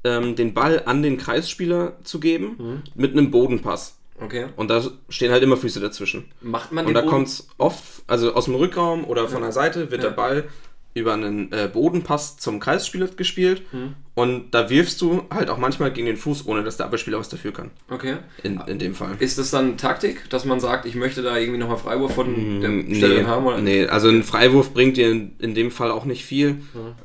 ähm, 0.03 0.35
den 0.35 0.55
Ball 0.55 0.83
an 0.87 1.03
den 1.03 1.19
Kreisspieler 1.19 1.99
zu 2.03 2.21
geben 2.21 2.83
mit 2.95 3.13
einem 3.13 3.31
Bodenpass. 3.31 4.00
Okay. 4.23 4.47
Und 4.57 4.69
da 4.69 4.83
stehen 5.09 5.33
halt 5.33 5.43
immer 5.43 5.57
Füße 5.57 5.81
dazwischen. 5.81 6.25
Macht 6.41 6.73
man 6.73 6.87
Und 6.87 6.95
da 6.95 7.03
kommt 7.03 7.29
es 7.29 7.49
oft, 7.59 8.03
also 8.07 8.35
aus 8.35 8.45
dem 8.47 8.55
Rückraum 8.55 9.05
oder 9.05 9.29
von 9.29 9.43
der 9.43 9.53
Seite 9.53 9.91
wird 9.91 10.03
Ja. 10.03 10.09
der 10.11 10.17
Ball 10.17 10.45
über 10.93 11.13
einen 11.15 11.53
äh, 11.53 11.71
Bodenpass 11.73 12.37
zum 12.39 12.59
Kreisspieler 12.59 13.07
gespielt 13.07 13.63
Mhm. 13.73 13.95
und 14.17 14.51
da 14.51 14.69
wirfst 14.71 15.01
du 15.01 15.23
halt 15.33 15.49
auch 15.49 15.57
manchmal 15.57 15.93
gegen 15.93 16.07
den 16.09 16.17
Fuß, 16.17 16.47
ohne 16.49 16.65
dass 16.65 16.79
der 16.79 16.87
Abwehrspieler 16.87 17.17
was 17.21 17.29
dafür 17.29 17.53
kann. 17.53 17.71
Okay. 17.89 18.17
In, 18.43 18.61
in 18.67 18.81
dem 18.81 18.97
Fall. 18.97 19.15
Ist 19.21 19.39
das 19.39 19.51
dann 19.53 19.77
Taktik, 19.79 20.29
dass 20.31 20.45
man 20.45 20.59
sagt, 20.59 20.87
ich 20.87 20.97
möchte 20.97 21.23
da 21.23 21.37
irgendwie 21.39 21.61
nochmal 21.61 21.77
Freiwurf 21.79 22.13
von 22.17 22.61
der 22.61 22.71
Mm, 22.71 22.93
Stelle 22.97 23.21
nee, 23.23 23.25
haben? 23.25 23.47
Oder? 23.47 23.59
nee, 23.59 23.87
also 23.87 24.09
ein 24.09 24.25
Freiwurf 24.25 24.75
bringt 24.75 24.97
dir 24.97 25.11
in, 25.13 25.37
in 25.39 25.55
dem 25.55 25.71
Fall 25.71 25.93
auch 25.93 26.05
nicht 26.07 26.25
viel, 26.25 26.57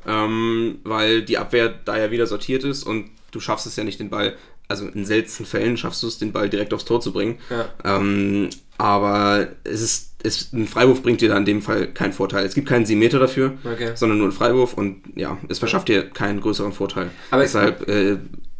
ähm, 0.04 0.78
weil 0.84 1.22
die 1.22 1.38
Abwehr 1.38 1.68
da 1.84 1.96
ja 1.96 2.10
wieder 2.10 2.26
sortiert 2.26 2.64
ist 2.64 2.82
und 2.82 3.10
du 3.30 3.38
schaffst 3.40 3.66
es 3.66 3.76
ja 3.76 3.84
nicht, 3.84 4.00
den 4.00 4.10
Ball, 4.10 4.36
also 4.68 4.86
in 4.88 5.04
seltenen 5.04 5.46
Fällen 5.46 5.76
schaffst 5.76 6.02
du 6.02 6.06
es, 6.08 6.18
den 6.18 6.32
Ball 6.32 6.48
direkt 6.48 6.74
aufs 6.74 6.84
Tor 6.84 7.00
zu 7.00 7.12
bringen. 7.12 7.38
Ja. 7.50 7.68
Ähm, 7.84 8.50
aber 8.78 9.48
es 9.64 9.80
ist, 9.80 10.10
es, 10.22 10.52
ein 10.52 10.66
Freiwurf 10.66 11.02
bringt 11.02 11.20
dir 11.20 11.28
da 11.30 11.36
in 11.38 11.44
dem 11.44 11.62
Fall 11.62 11.86
keinen 11.88 12.12
Vorteil. 12.12 12.44
Es 12.44 12.54
gibt 12.54 12.68
keinen 12.68 12.84
7 12.84 12.98
Meter 12.98 13.18
dafür, 13.18 13.54
Okay. 13.64 13.92
sondern 13.94 14.18
nur 14.18 14.26
einen 14.26 14.36
Freiwurf 14.36 14.74
und 14.74 15.02
ja, 15.14 15.38
es 15.48 15.58
verschafft 15.58 15.88
dir 15.88 16.08
keinen 16.10 16.40
größeren 16.40 16.72
Vorteil. 16.72 17.10
Aber- 17.30 17.42
Deshalb 17.42 17.88
äh, 17.88 18.16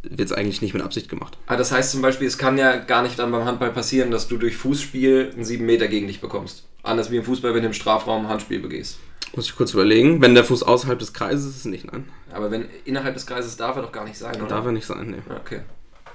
wird 0.09 0.29
es 0.29 0.31
eigentlich 0.31 0.61
nicht 0.61 0.73
mit 0.73 0.81
Absicht 0.83 1.09
gemacht. 1.09 1.37
Ah, 1.47 1.57
das 1.57 1.71
heißt 1.71 1.91
zum 1.91 2.01
Beispiel, 2.01 2.27
es 2.27 2.37
kann 2.37 2.57
ja 2.57 2.77
gar 2.77 3.03
nicht 3.03 3.19
dann 3.19 3.31
beim 3.31 3.43
Handball 3.45 3.71
passieren, 3.71 4.09
dass 4.09 4.27
du 4.29 4.37
durch 4.37 4.55
Fußspiel 4.55 5.31
einen 5.33 5.43
7 5.43 5.65
Meter 5.65 5.87
gegen 5.89 6.07
dich 6.07 6.21
bekommst. 6.21 6.63
Anders 6.83 7.11
wie 7.11 7.17
im 7.17 7.23
Fußball, 7.25 7.53
wenn 7.53 7.61
du 7.61 7.67
im 7.67 7.73
Strafraum 7.73 8.25
ein 8.25 8.29
Handspiel 8.29 8.59
begehst. 8.59 8.99
Muss 9.35 9.47
ich 9.47 9.55
kurz 9.57 9.73
überlegen. 9.73 10.21
Wenn 10.21 10.35
der 10.35 10.45
Fuß 10.45 10.63
außerhalb 10.63 10.97
des 10.97 11.11
Kreises 11.11 11.43
ist, 11.45 11.51
ist 11.51 11.57
es 11.59 11.65
nicht, 11.65 11.91
nein. 11.91 12.05
Aber 12.31 12.49
wenn 12.49 12.65
innerhalb 12.85 13.13
des 13.15 13.25
Kreises 13.27 13.57
darf 13.57 13.75
er 13.75 13.81
doch 13.81 13.91
gar 13.91 14.05
nicht 14.05 14.17
sein, 14.17 14.37
oder? 14.37 14.47
Darf 14.47 14.65
er 14.65 14.71
nicht 14.71 14.85
sein, 14.85 15.09
nee. 15.11 15.35
Okay. 15.41 15.59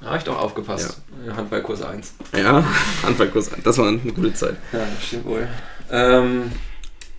Da 0.02 0.08
habe 0.08 0.18
ich 0.18 0.24
doch 0.24 0.38
aufgepasst. 0.38 1.00
Handballkurs 1.36 1.82
1. 1.82 2.14
Ja, 2.36 2.64
Handballkurs, 3.04 3.50
das 3.62 3.78
war 3.78 3.86
eine 3.88 3.98
gute 3.98 4.34
Zeit. 4.34 4.56
Ja, 4.72 4.80
das 4.80 5.06
stimmt 5.06 5.26
wohl. 5.26 5.46
Ähm, 5.90 6.50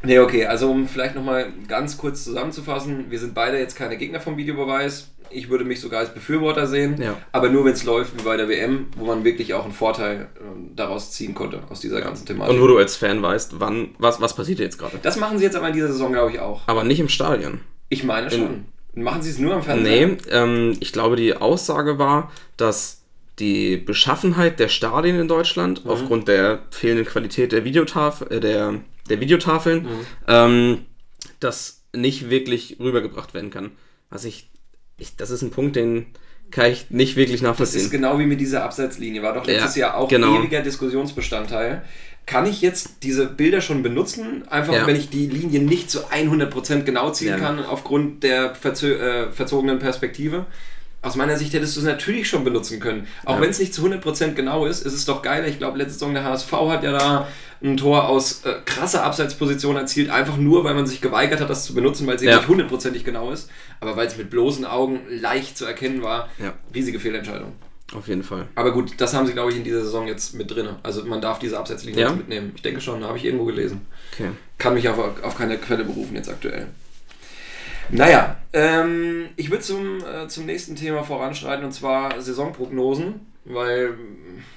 nee, 0.04 0.20
okay, 0.20 0.46
also 0.46 0.70
um 0.70 0.88
vielleicht 0.88 1.16
nochmal 1.16 1.48
ganz 1.68 1.98
kurz 1.98 2.24
zusammenzufassen, 2.26 3.06
wir 3.10 3.20
sind 3.20 3.34
beide 3.34 3.58
jetzt 3.58 3.76
keine 3.76 3.96
Gegner 3.98 4.20
vom 4.20 4.36
Videobeweis. 4.38 5.10
Ich 5.30 5.50
würde 5.50 5.64
mich 5.64 5.80
sogar 5.82 6.02
als 6.02 6.14
Befürworter 6.14 6.68
sehen, 6.68 7.02
Ja. 7.02 7.16
aber 7.32 7.50
nur 7.50 7.66
wenn 7.66 7.74
es 7.74 7.86
läuft 7.86 8.16
wie 8.20 8.24
bei 8.24 8.38
der 8.38 8.48
WM, 8.50 8.88
wo 8.98 9.06
man 9.06 9.24
wirklich 9.24 9.54
auch 9.56 9.64
einen 9.64 9.74
Vorteil 9.74 10.28
ähm, 10.40 10.72
daraus 10.76 11.12
ziehen 11.12 11.34
konnte, 11.34 11.62
aus 11.70 11.80
dieser 11.80 12.02
ganzen 12.02 12.26
Thematik. 12.28 12.54
Und 12.56 12.62
wo 12.62 12.68
du 12.68 12.78
als 12.78 12.98
Fan 12.98 13.22
weißt, 13.24 13.60
wann, 13.60 13.96
was, 13.98 14.22
was 14.22 14.36
passiert 14.36 14.60
jetzt 14.60 14.78
gerade. 14.78 15.00
das 15.02 15.16
machen 15.18 15.38
sie 15.40 15.46
jetzt 15.46 15.56
aber 15.56 15.70
in 15.70 15.74
dieser 15.74 15.88
Saison, 15.88 16.12
glaube 16.12 16.32
ich, 16.32 16.40
auch. 16.40 16.62
Aber 16.68 16.84
nicht 16.84 17.00
im 17.00 17.10
Stadion. 17.10 17.62
Ich 17.90 18.04
meine 18.04 18.30
schon. 18.30 18.66
Machen 18.96 19.22
sie 19.22 19.32
es 19.32 19.40
nur 19.40 19.56
am 19.56 19.64
Fernsehen? 19.64 20.12
Nee, 20.12 20.18
ähm, 20.32 20.78
ich 20.80 20.92
glaube, 20.92 21.16
die 21.16 21.36
Aussage 21.36 21.98
war, 21.98 22.32
dass 22.58 23.02
die 23.40 23.78
Beschaffenheit 23.78 24.60
der 24.60 24.68
Stadien 24.68 25.20
in 25.20 25.28
Deutschland 25.28 25.82
aufgrund 25.88 26.28
der 26.28 26.60
fehlenden 26.70 27.06
Qualität 27.06 27.52
der, 27.52 27.66
Videotaf 27.66 28.22
äh, 28.30 28.40
der, 28.40 28.76
der 29.10 29.20
Videotafeln 29.20 29.88
ähm, 30.28 30.86
das 31.40 31.82
nicht 31.96 32.30
wirklich 32.30 32.78
rübergebracht 32.80 33.34
werden 33.34 33.50
kann. 33.50 33.72
Also 34.12 34.28
ich, 34.28 34.50
ich, 35.00 35.16
das 35.16 35.32
ist 35.32 35.42
ein 35.42 35.50
Punkt, 35.50 35.76
den 35.76 36.06
kann 36.52 36.72
ich 36.72 36.92
nicht 36.92 37.16
wirklich 37.16 37.42
Das 37.42 37.50
nachvollziehen. 37.50 37.82
ist 37.82 37.90
genau 37.90 38.20
wie 38.20 38.28
mit 38.28 38.40
dieser 38.40 38.64
Abseitslinie. 38.64 39.24
War 39.24 39.34
doch 39.34 39.46
letztes 39.48 39.76
Ja, 39.76 39.88
Jahr 39.88 39.98
auch 39.98 40.08
genau. 40.08 40.40
ewiger 40.40 40.62
Diskussionsbestandteil. 40.62 41.84
Kann 42.26 42.46
ich 42.46 42.62
jetzt 42.62 43.04
diese 43.04 43.26
Bilder 43.28 43.60
schon 43.60 43.84
benutzen, 43.84 44.48
einfach 44.50 44.74
Ja. 44.74 44.88
wenn 44.88 44.96
ich 44.96 45.10
die 45.10 45.28
Linie 45.28 45.62
nicht 45.62 45.92
zu 45.92 46.10
100% 46.10 46.86
genau 46.86 47.10
ziehen 47.12 47.30
Ja. 47.30 47.38
kann, 47.38 47.64
aufgrund 47.66 48.24
der 48.24 48.54
äh, 48.54 49.32
verzogenen 49.32 49.80
Perspektive? 49.80 50.46
Aus 51.02 51.18
meiner 51.18 51.36
Sicht 51.36 51.54
hättest 51.54 51.76
du 51.76 51.82
es 51.82 51.86
natürlich 51.86 52.30
schon 52.30 52.46
benutzen 52.46 52.80
können. 52.80 53.08
Auch 53.26 53.36
Ja. 53.36 53.42
wenn 53.42 53.50
es 53.50 53.60
nicht 53.60 53.74
zu 53.74 53.82
100% 53.84 54.36
genau 54.36 54.66
ist, 54.66 54.86
ist 54.86 54.94
es 54.94 55.04
doch 55.04 55.22
geiler. 55.22 55.48
Ich 55.50 55.58
glaube, 55.58 55.78
letzte 55.78 55.94
Saison 55.96 56.14
der 56.14 56.24
HSV 56.24 56.52
hat 56.70 56.84
ja 56.84 56.94
da 56.94 57.28
ein 57.62 57.76
Tor 57.76 58.08
aus 58.08 58.46
äh, 58.46 58.54
krasser 58.64 59.04
Abseitsposition 59.04 59.76
erzielt, 59.76 60.10
einfach 60.10 60.38
nur, 60.38 60.64
weil 60.64 60.76
man 60.76 60.88
sich 60.88 61.02
geweigert 61.02 61.42
hat, 61.42 61.50
das 61.50 61.66
zu 61.66 61.74
benutzen, 61.74 62.08
weil 62.08 62.16
es 62.16 62.22
eben 62.22 62.34
nicht 62.36 62.48
hundertprozentig 62.48 63.04
genau 63.04 63.32
ist, 63.32 63.50
aber 63.82 63.98
weil 63.98 64.08
es 64.08 64.18
mit 64.18 64.30
bloßen 64.30 64.64
Augen 64.66 65.02
leicht 65.10 65.58
zu 65.58 65.66
erkennen 65.66 66.04
war. 66.04 66.30
Riesige 66.74 67.02
Fehlentscheidung. 67.02 67.52
Auf 67.96 68.08
jeden 68.08 68.24
Fall. 68.24 68.48
Aber 68.56 68.72
gut, 68.72 68.94
das 68.98 69.14
haben 69.14 69.28
sie, 69.28 69.34
glaube 69.34 69.52
ich, 69.52 69.58
in 69.58 69.64
dieser 69.64 69.82
Saison 69.82 70.08
jetzt 70.08 70.34
mit 70.34 70.50
drin. 70.50 70.70
Also 70.84 71.06
man 71.06 71.22
darf 71.22 71.40
diese 71.40 71.60
Absetzlinie 71.60 72.02
Ja? 72.02 72.12
mitnehmen. 72.12 72.52
Ich 72.56 72.62
denke 72.62 72.82
schon, 72.82 73.04
habe 73.04 73.18
ich 73.18 73.26
irgendwo 73.26 73.46
gelesen. 73.46 73.82
Okay. 74.14 74.32
Kann 74.58 74.74
mich 74.74 74.90
auf, 74.90 74.98
auf 75.24 75.38
keine 75.38 75.58
Quelle 75.58 75.84
berufen 75.86 76.16
jetzt 76.16 76.30
aktuell. 76.30 76.68
Naja, 77.90 78.38
ähm, 78.54 79.26
ich 79.36 79.50
würde 79.52 79.64
zum, 79.64 80.00
äh, 80.04 80.28
zum 80.28 80.46
nächsten 80.46 80.76
Thema 80.76 81.04
voranschreiten 81.04 81.66
und 81.66 81.74
zwar 81.74 82.20
Saisonprognosen, 82.22 83.33
weil 83.46 83.98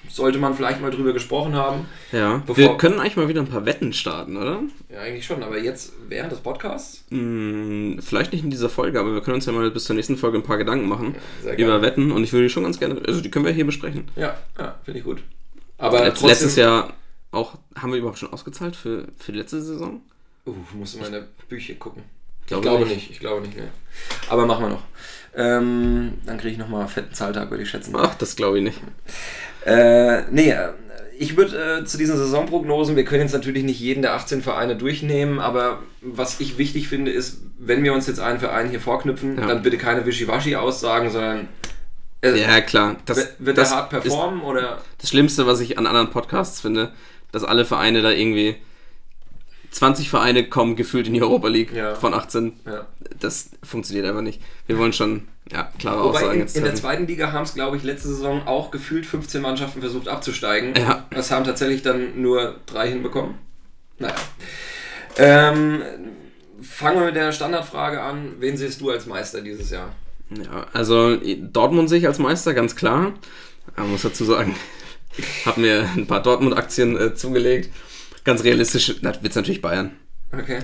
sollte 0.09 0.39
man 0.39 0.55
vielleicht 0.55 0.81
mal 0.81 0.91
drüber 0.91 1.13
gesprochen 1.13 1.55
haben. 1.55 1.87
Ja. 2.13 2.43
Wir 2.55 2.77
können 2.77 3.01
eigentlich 3.01 3.17
mal 3.17 3.29
wieder 3.29 3.41
ein 3.41 3.49
paar 3.49 3.67
Wetten 3.67 3.93
starten, 3.93 4.37
oder? 4.37 4.63
Ja, 4.89 5.01
eigentlich 5.01 5.27
schon, 5.27 5.43
aber 5.43 5.59
jetzt 5.59 5.93
während 6.09 6.33
des 6.33 6.41
Podcasts? 6.41 7.05
Hm, 7.11 7.99
vielleicht 8.01 8.33
nicht 8.33 8.45
in 8.45 8.51
dieser 8.51 8.69
Folge, 8.69 9.01
aber 9.01 9.13
wir 9.13 9.21
können 9.21 9.37
uns 9.37 9.47
ja 9.47 9.53
mal 9.53 9.71
bis 9.71 9.85
zur 9.85 9.97
nächsten 9.97 10.17
Folge 10.17 10.39
ein 10.39 10.45
paar 10.45 10.59
Gedanken 10.59 10.89
machen 10.89 11.15
sehr 11.43 11.59
über. 11.59 11.83
Wetten 11.83 12.13
und 12.13 12.25
ich 12.25 12.33
würde 12.33 12.47
die 12.47 12.51
schon 12.51 12.63
ganz 12.63 12.79
gerne, 12.79 13.01
also 13.07 13.21
die 13.21 13.31
können 13.31 13.45
wir 13.45 13.53
hier 13.53 13.67
besprechen. 13.67 14.05
Ja, 14.17 14.37
ja 14.59 14.77
finde 14.85 15.01
ich 15.01 15.05
gut. 15.05 15.23
Aber 15.79 15.99
Letz, 15.99 16.21
trotzdem, 16.21 16.29
letztes 16.29 16.57
Jahr 16.57 16.95
auch, 17.33 17.59
haben 17.75 17.93
wir 17.93 17.99
überhaupt 17.99 18.19
schon 18.19 18.33
ausgezahlt 18.33 18.77
für, 18.77 19.09
für 19.19 19.33
die 19.33 19.39
letzte 19.39 19.61
Saison? 19.61 20.01
Uh, 20.47 20.55
du 20.73 20.99
mal 20.99 21.07
in 21.07 21.13
der 21.13 21.27
Bücher 21.49 21.75
gucken. 21.75 22.05
Ich 22.43 22.47
Glaube 22.49 22.63
glaube 22.63 22.85
nicht. 22.85 22.95
nicht, 22.95 23.11
ich 23.11 23.19
glaube 23.19 23.43
nicht, 23.43 23.57
ne. 23.57 23.69
Aber 24.29 24.47
machen 24.47 24.65
wir 24.65 24.69
noch. 24.71 24.83
Ähm, 25.37 26.15
dann 26.25 26.39
kriege 26.39 26.53
ich 26.53 26.59
nochmal 26.59 26.81
einen 26.81 26.89
fetten 26.89 27.13
Zahltag, 27.15 27.51
würde 27.51 27.63
ich 27.63 27.69
schätzen. 27.71 27.95
Ach, 27.97 28.15
das 28.15 28.37
glaube 28.37 28.59
ich 28.59 28.65
nicht. 28.65 28.81
Äh, 29.67 30.23
nee, 30.31 30.51
äh, 30.51 30.71
ich 31.19 31.37
würde 31.37 31.81
äh, 31.81 31.85
zu 31.85 31.99
diesen 31.99 32.17
Saisonprognosen, 32.17 32.97
wir 32.97 33.05
können 33.05 33.23
jetzt 33.23 33.33
natürlich 33.33 33.65
nicht 33.65 33.81
jeden 33.81 34.03
der 34.03 34.15
18 34.15 34.43
Vereine 34.43 34.77
durchnehmen, 34.77 35.39
aber 35.39 35.83
was 36.01 36.41
ich 36.41 36.59
wichtig 36.59 36.89
finde, 36.89 37.11
ist, 37.11 37.41
wenn 37.59 37.83
wir 37.85 37.93
uns 37.93 38.07
jetzt 38.07 38.21
einen 38.21 38.39
Verein 38.39 38.71
hier 38.71 38.81
vorknüpfen, 38.81 39.39
Ja. 39.39 39.47
dann 39.47 39.63
bitte 39.63 39.77
keine 39.79 40.05
Wischiwaschi-Aussagen, 40.07 41.11
sondern 41.11 41.49
äh, 42.23 42.39
Ja, 42.41 42.61
klar. 42.61 42.97
Das, 43.07 43.35
wird 43.39 43.59
das 43.59 43.71
er 43.73 43.77
hart 43.77 43.93
ist 43.93 44.03
performen 44.03 44.41
oder 44.43 44.79
das 44.99 45.11
Schlimmste, 45.11 45.47
was 45.47 45.61
ich 45.61 45.79
an 45.79 45.87
anderen 45.87 46.11
Podcasts 46.11 46.61
finde, 46.61 46.93
dass 47.33 47.45
alle 47.45 47.65
Vereine 47.65 48.03
da 48.03 48.11
irgendwie 48.11 48.57
20 49.77 50.09
Vereine 50.11 50.49
kommen 50.49 50.75
gefühlt 50.77 51.07
in 51.07 51.15
die 51.15 51.23
Europa 51.23 51.49
League 51.49 51.73
Ja. 51.73 51.95
von 51.95 52.15
18. 52.15 52.55
ja. 52.67 52.87
Das 53.21 53.51
funktioniert 53.63 54.07
einfach 54.07 54.23
nicht. 54.23 54.41
Wir 54.67 54.79
wollen 54.79 54.93
schon 54.93 55.29
ja, 55.51 55.71
klare 55.79 56.03
Wobei 56.05 56.19
Aussagen 56.19 56.35
in, 56.35 56.41
jetzt 56.41 56.57
in 56.57 56.65
der 56.65 56.75
zweiten 56.75 57.07
Liga 57.07 57.33
haben 57.33 57.45
es, 57.45 57.55
glaube 57.55 57.77
ich, 57.77 57.83
letzte 57.83 58.09
Saison 58.09 58.47
auch 58.47 58.71
gefühlt 58.71 59.07
15 59.07 59.41
Mannschaften 59.41 59.81
versucht 59.81 60.09
abzusteigen. 60.09 60.75
Ja. 60.77 61.07
Das 61.11 61.31
haben 61.31 61.45
tatsächlich 61.45 61.83
dann 61.83 62.21
nur 62.21 62.57
drei 62.67 62.89
hinbekommen. 62.89 63.37
Naja. 63.99 64.15
Ähm, 65.17 65.83
fangen 66.61 66.99
wir 66.99 67.07
mit 67.07 67.17
der 67.17 67.33
Standardfrage 67.33 68.03
an. 68.03 68.35
Wen 68.41 68.57
siehst 68.57 68.81
du 68.81 68.91
als 68.91 69.07
Meister 69.07 69.41
dieses 69.41 69.71
Jahr? 69.71 69.95
Ja, 70.31 70.67
also 70.73 71.17
Dortmund 71.17 71.89
sehe 71.89 71.99
ich 71.99 72.07
als 72.07 72.19
Meister, 72.19 72.53
ganz 72.53 72.75
klar. 72.75 73.13
Man 73.77 73.91
muss 73.91 74.03
dazu 74.03 74.25
sagen, 74.25 74.57
habe 75.47 75.61
mir 75.61 75.89
ein 75.97 76.07
paar 76.07 76.23
Dortmund-Aktien 76.23 76.97
äh, 76.99 77.15
zugelegt. 77.15 77.71
Ganz 78.27 78.43
realistisch 78.43 78.89
wird 78.89 79.17
es 79.23 79.37
natürlich 79.37 79.63
Bayern. 79.63 79.93
Okay. 80.33 80.59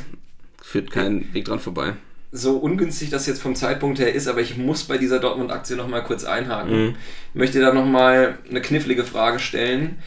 Führt 0.61 0.91
kein 0.91 1.33
Weg 1.33 1.45
dran 1.45 1.61
vorbei. 1.61 1.95
So 2.33 2.57
ungünstig 2.57 3.11
das 3.11 3.27
jetzt 3.27 3.41
vom 3.41 3.55
Zeitpunkt 3.55 4.01
her 4.01 4.13
ist, 4.13 4.27
aber 4.27 4.41
ich 4.41 4.57
muss 4.57 4.83
bei 4.83 4.99
dieser 4.99 5.21
Dortmund-Aktie 5.21 5.77
nochmal 5.77 6.03
kurz 6.03 6.25
einhaken. 6.25 6.87
Mhm. 6.87 6.95
Ich 7.33 7.39
möchte 7.39 7.61
da 7.61 7.73
nochmal 7.73 8.39
eine 8.51 8.61
knifflige 8.61 9.05
Frage 9.05 9.39
stellen. 9.39 9.99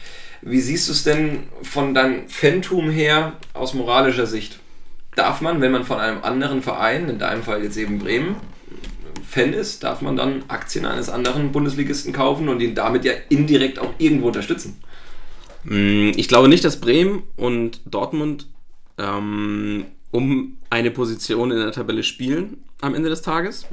Wie 0.42 0.60
siehst 0.60 0.88
du 0.88 0.92
es 0.92 1.02
denn 1.02 1.44
von 1.62 1.94
deinem 1.94 2.28
Fantum 2.28 2.90
her 2.90 3.32
aus 3.54 3.72
moralischer 3.72 4.26
Sicht? 4.26 4.58
Darf 5.14 5.40
man, 5.40 5.62
wenn 5.62 5.72
man 5.72 5.84
von 5.84 5.98
einem 5.98 6.22
anderen 6.24 6.62
Verein, 6.62 7.08
in 7.08 7.18
deinem 7.18 7.42
Fall 7.42 7.62
jetzt 7.62 7.78
eben 7.78 7.98
Bremen, 7.98 8.36
Fan 9.26 9.54
ist, 9.54 9.82
darf 9.82 10.02
man 10.02 10.14
dann 10.14 10.44
Aktien 10.48 10.84
eines 10.84 11.08
anderen 11.08 11.52
Bundesligisten 11.52 12.12
kaufen 12.12 12.50
und 12.50 12.60
ihn 12.60 12.74
damit 12.74 13.06
ja 13.06 13.14
indirekt 13.30 13.78
auch 13.78 13.94
irgendwo 13.96 14.26
unterstützen? 14.26 14.78
Mm, 15.68 16.12
Ich 16.16 16.28
glaube 16.28 16.48
nicht, 16.48 16.64
dass 16.64 16.80
Bremen 16.80 17.22
und 17.36 17.80
Dortmund 17.86 18.46
ähm, 18.98 19.84
um 20.10 20.58
eine 20.70 20.90
Position 20.90 21.50
in 21.50 21.58
der 21.58 21.72
Tabelle 21.72 22.02
spielen 22.02 22.58
am 22.80 22.94
Ende 22.94 23.08
des 23.08 23.22
Tages. 23.22 23.66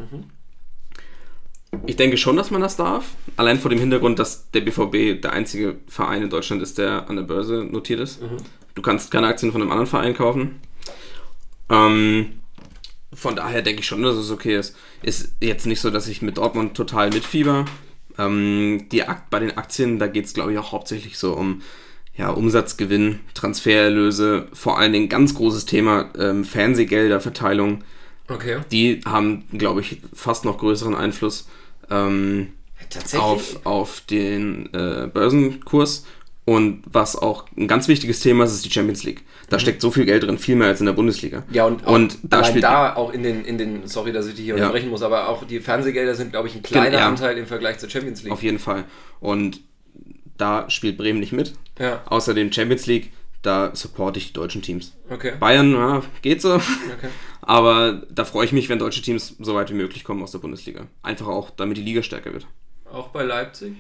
Ich 1.88 1.96
denke 1.96 2.18
schon, 2.18 2.36
dass 2.36 2.52
man 2.52 2.62
das 2.62 2.76
darf. 2.76 3.16
Allein 3.36 3.60
vor 3.60 3.70
dem 3.70 3.80
Hintergrund, 3.80 4.20
dass 4.20 4.50
der 4.52 4.62
BVB 4.62 5.22
der 5.22 5.34
einzige 5.34 5.78
Verein 5.88 6.22
in 6.24 6.30
Deutschland 6.30 6.62
ist, 6.62 6.78
der 6.78 7.10
an 7.10 7.16
der 7.16 7.24
Börse 7.24 7.64
notiert 7.64 8.00
ist. 8.00 8.22
Du 8.76 8.82
kannst 8.82 9.10
keine 9.12 9.28
Aktien 9.28 9.52
von 9.52 9.62
einem 9.62 9.72
anderen 9.72 9.88
Verein 9.88 10.14
kaufen. 10.16 10.60
Ähm, 11.70 12.40
von 13.14 13.36
daher 13.36 13.62
denke 13.62 13.82
ich 13.82 13.88
schon, 13.88 14.04
dass 14.04 14.16
es 14.16 14.30
okay 14.32 14.58
ist. 14.58 14.76
Ist 15.02 15.34
jetzt 15.42 15.66
nicht 15.66 15.82
so, 15.82 15.90
dass 15.90 16.08
ich 16.08 16.22
mit 16.22 16.38
Dortmund 16.38 16.76
total 16.76 17.10
mitfieber. 17.12 17.66
Ähm, 18.18 18.88
die 18.92 19.04
Akt 19.04 19.30
bei 19.30 19.40
den 19.40 19.58
Aktien, 19.58 20.00
da 20.00 20.08
geht 20.08 20.26
es, 20.26 20.34
glaube 20.34 20.52
ich, 20.52 20.58
auch 20.58 20.72
hauptsächlich 20.72 21.18
so 21.18 21.34
um 21.34 21.62
ja, 22.16 22.30
Umsatzgewinn, 22.30 23.22
Transfererlöse, 23.34 24.48
vor 24.54 24.78
allen 24.78 24.94
Dingen 24.94 25.10
ganz 25.10 25.34
großes 25.34 25.66
Thema 25.66 26.12
ähm, 26.18 26.44
Fernsehgelder, 26.44 27.20
Verteilung. 27.20 27.84
Okay. 28.28 28.60
Die 28.72 29.02
haben, 29.06 29.46
glaube 29.52 29.82
ich, 29.82 30.02
fast 30.14 30.46
noch 30.46 30.60
größeren 30.60 30.96
Einfluss 30.96 31.48
ähm, 31.90 32.54
auf, 33.18 33.66
auf 33.66 34.02
den 34.02 34.72
äh, 34.74 35.08
Börsenkurs 35.12 36.06
Und 36.46 36.84
was 36.86 37.16
auch 37.16 37.46
ein 37.58 37.68
ganz 37.70 37.88
wichtiges 37.88 38.20
Thema 38.20 38.44
ist, 38.44 38.54
ist 38.54 38.66
die 38.66 38.72
Champions 38.72 39.04
League. 39.04 39.22
Da 39.50 39.60
steckt 39.60 39.82
so 39.82 39.92
viel 39.92 40.04
Geld 40.06 40.24
drin, 40.24 40.38
viel 40.38 40.56
mehr 40.58 40.68
als 40.68 40.82
in 40.82 40.86
der 40.88 40.94
Bundesliga. 40.94 41.44
Ja, 41.52 41.66
und, 41.66 41.86
und 41.88 42.18
da 42.24 42.44
spielt 42.44 42.64
da 42.66 42.96
auch 42.96 43.14
in 43.14 43.24
den, 43.24 43.46
in 43.46 43.58
den, 43.58 43.88
sorry, 43.88 44.12
dass 44.12 44.28
ich 44.28 44.36
dich 44.36 44.44
hier 44.46 44.56
Ja. 44.58 44.64
unterbrechen 44.64 44.90
muss, 44.90 45.04
aber 45.04 45.30
auch 45.30 45.46
die 45.46 45.60
Fernsehgelder 45.62 46.16
sind, 46.16 46.32
glaube 46.32 46.50
ich, 46.50 46.56
ein 46.56 46.62
kleiner 46.64 46.98
Ja. 47.00 47.08
Anteil 47.08 47.38
im 47.38 47.46
Vergleich 47.46 47.78
zur 47.78 47.90
Champions 47.90 48.24
League. 48.24 48.34
auf 48.34 48.44
jeden 48.44 48.60
Fall. 48.60 48.84
Und 49.22 49.62
da 50.38 50.70
spielt 50.70 50.98
Bremen 50.98 51.20
nicht 51.20 51.32
mit. 51.32 51.54
Ja, 51.80 52.02
Außerdem 52.08 52.52
Champions 52.52 52.88
League, 52.88 53.12
da 53.42 53.72
supporte 53.74 54.20
ich 54.20 54.28
die 54.28 54.34
deutschen 54.34 54.62
Teams. 54.62 54.94
okay. 55.10 55.34
Bayern, 55.40 55.72
ja, 55.72 56.02
geht 56.22 56.42
so. 56.42 56.56
okay. 56.56 56.64
Aber 57.42 58.02
da 58.10 58.26
freue 58.26 58.46
ich 58.46 58.52
mich, 58.54 58.68
wenn 58.70 58.80
deutsche 58.80 59.02
Teams 59.02 59.36
so 59.40 59.56
weit 59.56 59.70
wie 59.70 59.76
möglich 59.76 60.04
kommen 60.04 60.24
aus 60.24 60.32
der 60.32 60.40
Bundesliga. 60.40 60.88
Einfach 61.04 61.28
auch, 61.28 61.50
damit 61.52 61.78
die 61.78 61.82
Liga 61.82 62.02
stärker 62.04 62.34
wird. 62.34 62.48
Auch 62.92 63.10
bei 63.10 63.24
Leipzig? 63.24 63.74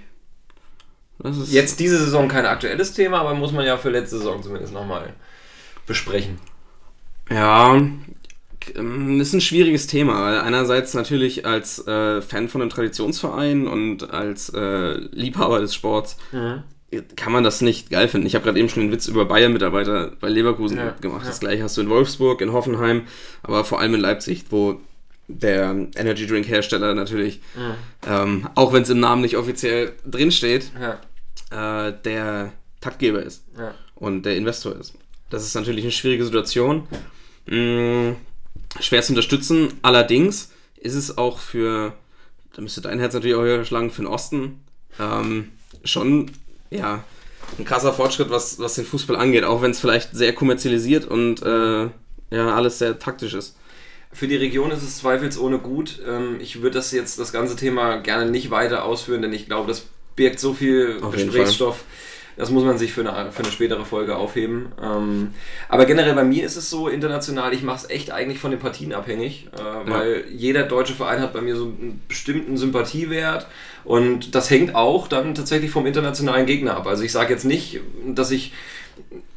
Jetzt 1.47 1.80
diese 1.80 1.97
Saison 1.97 2.28
kein 2.28 2.45
aktuelles 2.45 2.93
Thema, 2.93 3.19
aber 3.19 3.34
muss 3.34 3.52
man 3.52 3.65
ja 3.65 3.78
für 3.78 3.89
letzte 3.89 4.17
Saison 4.17 4.41
zumindest 4.43 4.73
nochmal 4.73 5.13
besprechen. 5.86 6.39
Ja, 7.30 7.76
ähm, 8.76 9.19
ist 9.21 9.34
ein 9.34 9.41
schwieriges 9.41 9.88
Thema, 9.88 10.21
weil 10.21 10.39
einerseits 10.41 10.93
natürlich 10.93 11.45
als 11.45 11.86
äh, 11.88 12.21
Fan 12.21 12.49
von 12.49 12.62
einem 12.62 12.69
Traditionsverein 12.69 13.67
und 13.67 14.12
als 14.12 14.49
äh, 14.49 14.93
Liebhaber 15.12 15.60
des 15.60 15.73
Sports 15.73 16.17
kann 17.15 17.32
man 17.34 17.43
das 17.43 17.62
nicht 17.62 17.89
geil 17.89 18.08
finden. 18.08 18.28
Ich 18.28 18.36
habe 18.36 18.45
gerade 18.45 18.60
eben 18.60 18.69
schon 18.69 18.84
den 18.84 18.91
Witz 18.91 19.08
über 19.08 19.26
Bayern-Mitarbeiter 19.26 20.12
bei 20.19 20.30
Leverkusen 20.30 20.78
Ja, 20.78 20.91
gemacht. 21.02 21.23
ja. 21.23 21.28
Das 21.30 21.39
gleiche 21.39 21.63
hast 21.63 21.76
du 21.78 21.82
in 21.82 21.89
Wolfsburg, 21.89 22.39
in 22.41 22.54
Hoffenheim, 22.54 23.04
aber 23.41 23.63
vor 23.65 23.80
allem 23.80 23.95
in 23.95 24.02
Leipzig, 24.02 24.45
wo 24.52 24.80
der 25.28 25.88
Energy 25.96 26.28
Drink 26.28 26.48
Hersteller 26.48 26.94
natürlich, 26.94 27.42
ähm, 28.08 28.48
auch 28.56 28.74
wenn 28.74 28.84
es 28.84 28.90
im 28.90 29.00
Namen 29.00 29.22
nicht 29.22 29.38
offiziell 29.38 29.94
drinsteht, 30.06 30.72
Ja, 30.80 31.88
äh, 31.88 31.94
der 32.04 32.52
Taktgeber 32.82 33.24
ist 33.24 33.44
ja. 33.58 33.74
und 33.96 34.24
der 34.24 34.36
Investor 34.36 34.76
ist. 34.76 34.94
Das 35.30 35.44
ist 35.44 35.56
natürlich 35.56 35.84
eine 35.84 35.92
schwierige 35.92 36.26
Situation. 36.26 36.88
Mm, 37.46 38.12
schwer 38.80 39.02
zu 39.02 39.14
unterstützen. 39.14 39.74
Allerdings 39.82 40.52
ist 40.76 40.96
es 40.96 41.18
auch 41.18 41.40
für, 41.40 41.94
da 42.54 42.62
müsste 42.62 42.82
dein 42.82 43.00
Herz 43.00 43.14
natürlich 43.14 43.36
auch 43.36 43.42
höher 43.42 43.66
schlagen, 43.66 43.92
für 43.92 44.04
den 44.04 44.08
Osten 44.08 44.60
ähm, 45.00 45.52
schon 45.84 46.32
ja, 46.70 47.04
ein 47.58 47.66
krasser 47.66 47.94
Fortschritt, 47.94 48.30
was, 48.30 48.60
was 48.60 48.76
den 48.76 48.86
Fußball 48.86 49.16
angeht, 49.16 49.44
auch 49.44 49.62
wenn 49.62 49.72
es 49.72 49.80
vielleicht 49.80 50.16
sehr 50.16 50.34
kommerzialisiert 50.34 51.06
und 51.06 51.42
äh, 51.42 51.90
ja, 52.32 52.56
alles 52.56 52.80
sehr 52.80 53.00
taktisch 53.00 53.34
ist. 53.34 53.58
Für 54.13 54.28
die 54.28 54.36
Region 54.36 54.71
ist 54.71 54.84
es 54.84 54.99
zweifelsohne 54.99 55.58
gut. 55.60 55.99
Ähm, 56.08 56.38
Ich 56.39 56.62
würde 56.62 56.76
das 56.76 56.91
jetzt, 56.91 57.19
das 57.19 57.32
ganze 57.32 57.56
Thema 57.56 57.97
gerne 57.97 58.30
nicht 58.30 58.52
weiter 58.52 58.86
ausführen, 58.86 59.21
denn 59.21 59.34
ich 59.34 59.47
glaube, 59.47 59.67
das 59.67 59.86
birgt 60.15 60.39
so 60.39 60.54
viel 60.54 60.99
Auf 61.02 61.13
Gesprächsstoff. 61.13 61.84
Das 62.36 62.49
muss 62.49 62.63
man 62.63 62.80
sich 62.80 62.93
für 62.93 63.08
eine, 63.08 63.32
für 63.32 63.43
eine 63.43 63.52
spätere 63.52 63.86
Folge 63.86 64.15
aufheben. 64.15 64.71
Ähm, 64.82 65.34
aber 65.69 65.86
generell 65.86 66.15
bei 66.15 66.23
mir 66.23 66.43
ist 66.43 66.56
es 66.56 66.67
so 66.67 66.88
international, 66.88 67.54
ich 67.54 67.62
mache 67.62 67.86
es 67.86 67.89
echt 67.91 68.12
eigentlich 68.12 68.39
von 68.39 68.49
den 68.49 68.60
Partien 68.60 68.91
abhängig, 68.91 69.49
äh, 69.54 69.89
weil 69.89 70.26
jeder 70.32 70.63
deutsche 70.63 70.93
Verein 70.95 71.21
hat 71.21 71.34
bei 71.34 71.41
mir 71.41 71.56
so 71.56 71.65
einen 71.65 72.02
bestimmten 72.08 72.58
Sympathiewert 72.58 73.45
und 73.84 74.34
das 74.34 74.49
hängt 74.49 74.73
auch 74.73 75.08
dann 75.08 75.36
tatsächlich 75.36 75.69
vom 75.69 75.86
internationalen 75.86 76.47
Gegner 76.47 76.76
ab. 76.76 76.88
Also 76.88 77.04
ich 77.04 77.12
sage 77.12 77.32
jetzt 77.32 77.45
nicht, 77.45 77.82
dass 78.08 78.32
ich 78.32 78.52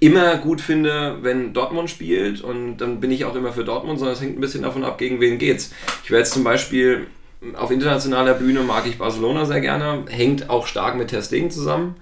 immer 0.00 0.36
gut 0.36 0.60
finde, 0.60 1.18
wenn 1.22 1.52
Dortmund 1.52 1.88
spielt 1.90 2.42
und 2.42 2.78
dann 2.78 3.00
bin 3.00 3.10
ich 3.10 3.24
auch 3.24 3.34
immer 3.34 3.52
für 3.52 3.64
Dortmund, 3.64 3.98
sondern 3.98 4.14
es 4.14 4.20
hängt 4.20 4.36
ein 4.36 4.40
bisschen 4.40 4.62
davon 4.62 4.84
ab, 4.84 4.98
gegen 4.98 5.20
wen 5.20 5.38
geht's. 5.38 5.72
Ich 6.04 6.10
wäre 6.10 6.20
jetzt 6.20 6.32
zum 6.32 6.44
Beispiel 6.44 7.06
auf 7.54 7.70
internationaler 7.70 8.34
Bühne 8.34 8.60
mag 8.60 8.86
ich 8.86 8.98
Barcelona 8.98 9.44
sehr 9.44 9.60
gerne, 9.60 10.04
hängt 10.08 10.50
auch 10.50 10.66
stark 10.66 10.96
mit 10.96 11.08
Ter 11.08 11.22
Stegen 11.22 11.50
zusammen. 11.50 11.96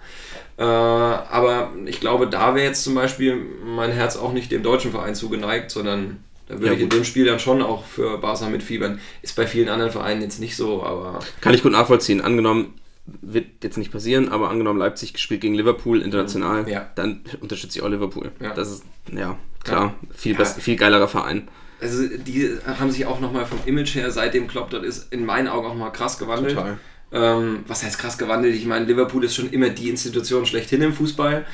Äh, 0.56 0.62
aber 0.62 1.72
ich 1.86 2.00
glaube, 2.00 2.28
da 2.28 2.54
wäre 2.54 2.66
jetzt 2.66 2.84
zum 2.84 2.94
Beispiel 2.94 3.36
mein 3.64 3.90
Herz 3.90 4.16
auch 4.16 4.32
nicht 4.32 4.52
dem 4.52 4.62
deutschen 4.62 4.92
Verein 4.92 5.14
zugeneigt, 5.14 5.70
sondern 5.70 6.18
da 6.46 6.54
würde 6.54 6.66
Ja, 6.68 6.72
ich 6.74 6.80
in 6.80 6.90
dem 6.90 7.04
Spiel 7.04 7.24
dann 7.24 7.40
schon 7.40 7.62
auch 7.62 7.84
für 7.84 8.18
Barca 8.18 8.48
mitfiebern. 8.48 9.00
Ist 9.22 9.34
bei 9.34 9.46
vielen 9.46 9.68
anderen 9.68 9.90
Vereinen 9.90 10.22
jetzt 10.22 10.40
nicht 10.40 10.56
so, 10.56 10.82
aber 10.82 11.18
Kann 11.40 11.54
ich 11.54 11.62
gut 11.62 11.72
nachvollziehen. 11.72 12.20
Angenommen, 12.20 12.74
wird 13.06 13.46
jetzt 13.62 13.76
nicht 13.76 13.92
passieren, 13.92 14.28
aber 14.30 14.48
angenommen 14.50 14.78
Leipzig 14.78 15.18
spielt 15.18 15.40
gegen 15.42 15.54
Liverpool 15.54 16.00
international, 16.00 16.68
Ja. 16.68 16.88
dann 16.94 17.20
unterstütze 17.40 17.78
ich 17.78 17.84
auch 17.84 17.88
Liverpool. 17.88 18.32
Ja. 18.40 18.54
Das 18.54 18.70
ist, 18.70 18.84
ja, 19.12 19.36
klar, 19.62 19.94
viel, 20.14 20.32
Ja. 20.32 20.38
best, 20.38 20.60
viel 20.60 20.76
geilerer 20.76 21.08
Verein. 21.08 21.48
Also 21.80 22.06
die 22.08 22.50
haben 22.66 22.90
sich 22.90 23.04
auch 23.04 23.20
nochmal 23.20 23.44
vom 23.44 23.58
Image 23.66 23.94
her, 23.94 24.10
seitdem 24.10 24.46
Klopp 24.46 24.70
dort 24.70 24.84
ist, 24.84 25.12
in 25.12 25.26
meinen 25.26 25.48
Augen 25.48 25.66
auch 25.66 25.74
mal 25.74 25.90
krass 25.90 26.18
gewandelt. 26.18 26.54
Total. 26.54 26.78
Ähm, 27.12 27.60
was 27.68 27.84
heißt 27.84 27.98
krass 27.98 28.18
gewandelt? 28.18 28.56
Ich 28.56 28.66
meine, 28.66 28.86
Liverpool 28.86 29.22
ist 29.24 29.36
schon 29.36 29.50
immer 29.50 29.68
die 29.68 29.88
Institution 29.88 30.46
schlechthin 30.46 30.82
im 30.82 30.92
Fußball. 30.92 31.44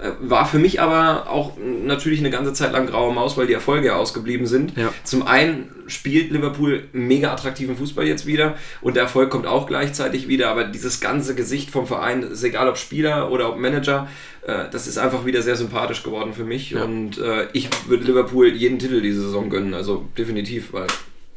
Äh, 0.00 0.10
war 0.20 0.46
für 0.46 0.58
mich 0.58 0.80
aber 0.80 1.28
auch 1.28 1.54
natürlich 1.58 2.20
eine 2.20 2.30
ganze 2.30 2.52
Zeit 2.52 2.72
lang 2.72 2.86
graue 2.86 3.12
Maus, 3.12 3.36
weil 3.36 3.48
die 3.48 3.52
Erfolge 3.52 3.96
ausgeblieben 3.96 4.46
sind. 4.46 4.76
Ja. 4.76 4.92
Zum 5.02 5.26
einen 5.26 5.70
spielt 5.88 6.30
Liverpool 6.30 6.84
mega 6.92 7.32
attraktiven 7.32 7.76
Fußball 7.76 8.06
jetzt 8.06 8.26
wieder 8.26 8.56
und 8.80 8.94
der 8.94 9.04
Erfolg 9.04 9.30
kommt 9.30 9.46
auch 9.46 9.66
gleichzeitig 9.66 10.28
wieder, 10.28 10.50
aber 10.50 10.64
dieses 10.64 11.00
ganze 11.00 11.34
Gesicht 11.34 11.70
vom 11.70 11.86
Verein, 11.86 12.22
ist 12.22 12.44
egal 12.44 12.68
ob 12.68 12.76
Spieler 12.76 13.32
oder 13.32 13.48
ob 13.48 13.58
Manager, 13.58 14.06
äh, 14.46 14.64
das 14.70 14.86
ist 14.86 14.98
einfach 14.98 15.24
wieder 15.24 15.40
sehr 15.42 15.56
sympathisch 15.56 16.02
geworden 16.02 16.34
für 16.34 16.44
mich 16.44 16.72
Ja. 16.72 16.84
und 16.84 17.16
äh, 17.18 17.48
ich 17.54 17.70
würde 17.86 18.04
Liverpool 18.04 18.48
jeden 18.48 18.78
Titel 18.78 19.00
diese 19.00 19.22
Saison 19.22 19.48
gönnen, 19.48 19.72
also 19.72 20.06
definitiv, 20.16 20.72
weil 20.74 20.86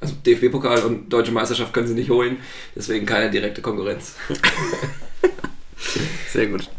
also 0.02 0.16
DFB-Pokal 0.26 0.80
und 0.84 1.10
Deutsche 1.10 1.32
Meisterschaft 1.32 1.74
können 1.74 1.88
sie 1.88 1.94
nicht 1.94 2.10
holen, 2.10 2.38
deswegen 2.76 3.06
keine 3.06 3.30
direkte 3.32 3.62
Konkurrenz. 3.62 4.16
Sehr 6.30 6.48
gut. 6.48 6.70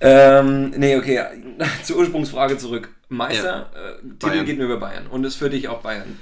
Ähm, 0.00 0.70
nee, 0.76 0.96
okay, 0.96 1.20
zur 1.82 1.98
Ursprungsfrage 1.98 2.56
zurück. 2.56 2.88
Meister, 3.08 3.70
äh, 3.74 4.02
Titel 4.18 4.44
geht 4.44 4.56
nur 4.56 4.66
über 4.66 4.78
Bayern 4.78 5.06
und 5.08 5.24
ist 5.24 5.34
für 5.36 5.50
dich 5.50 5.68
auch 5.68 5.80
Bayern. 5.82 6.18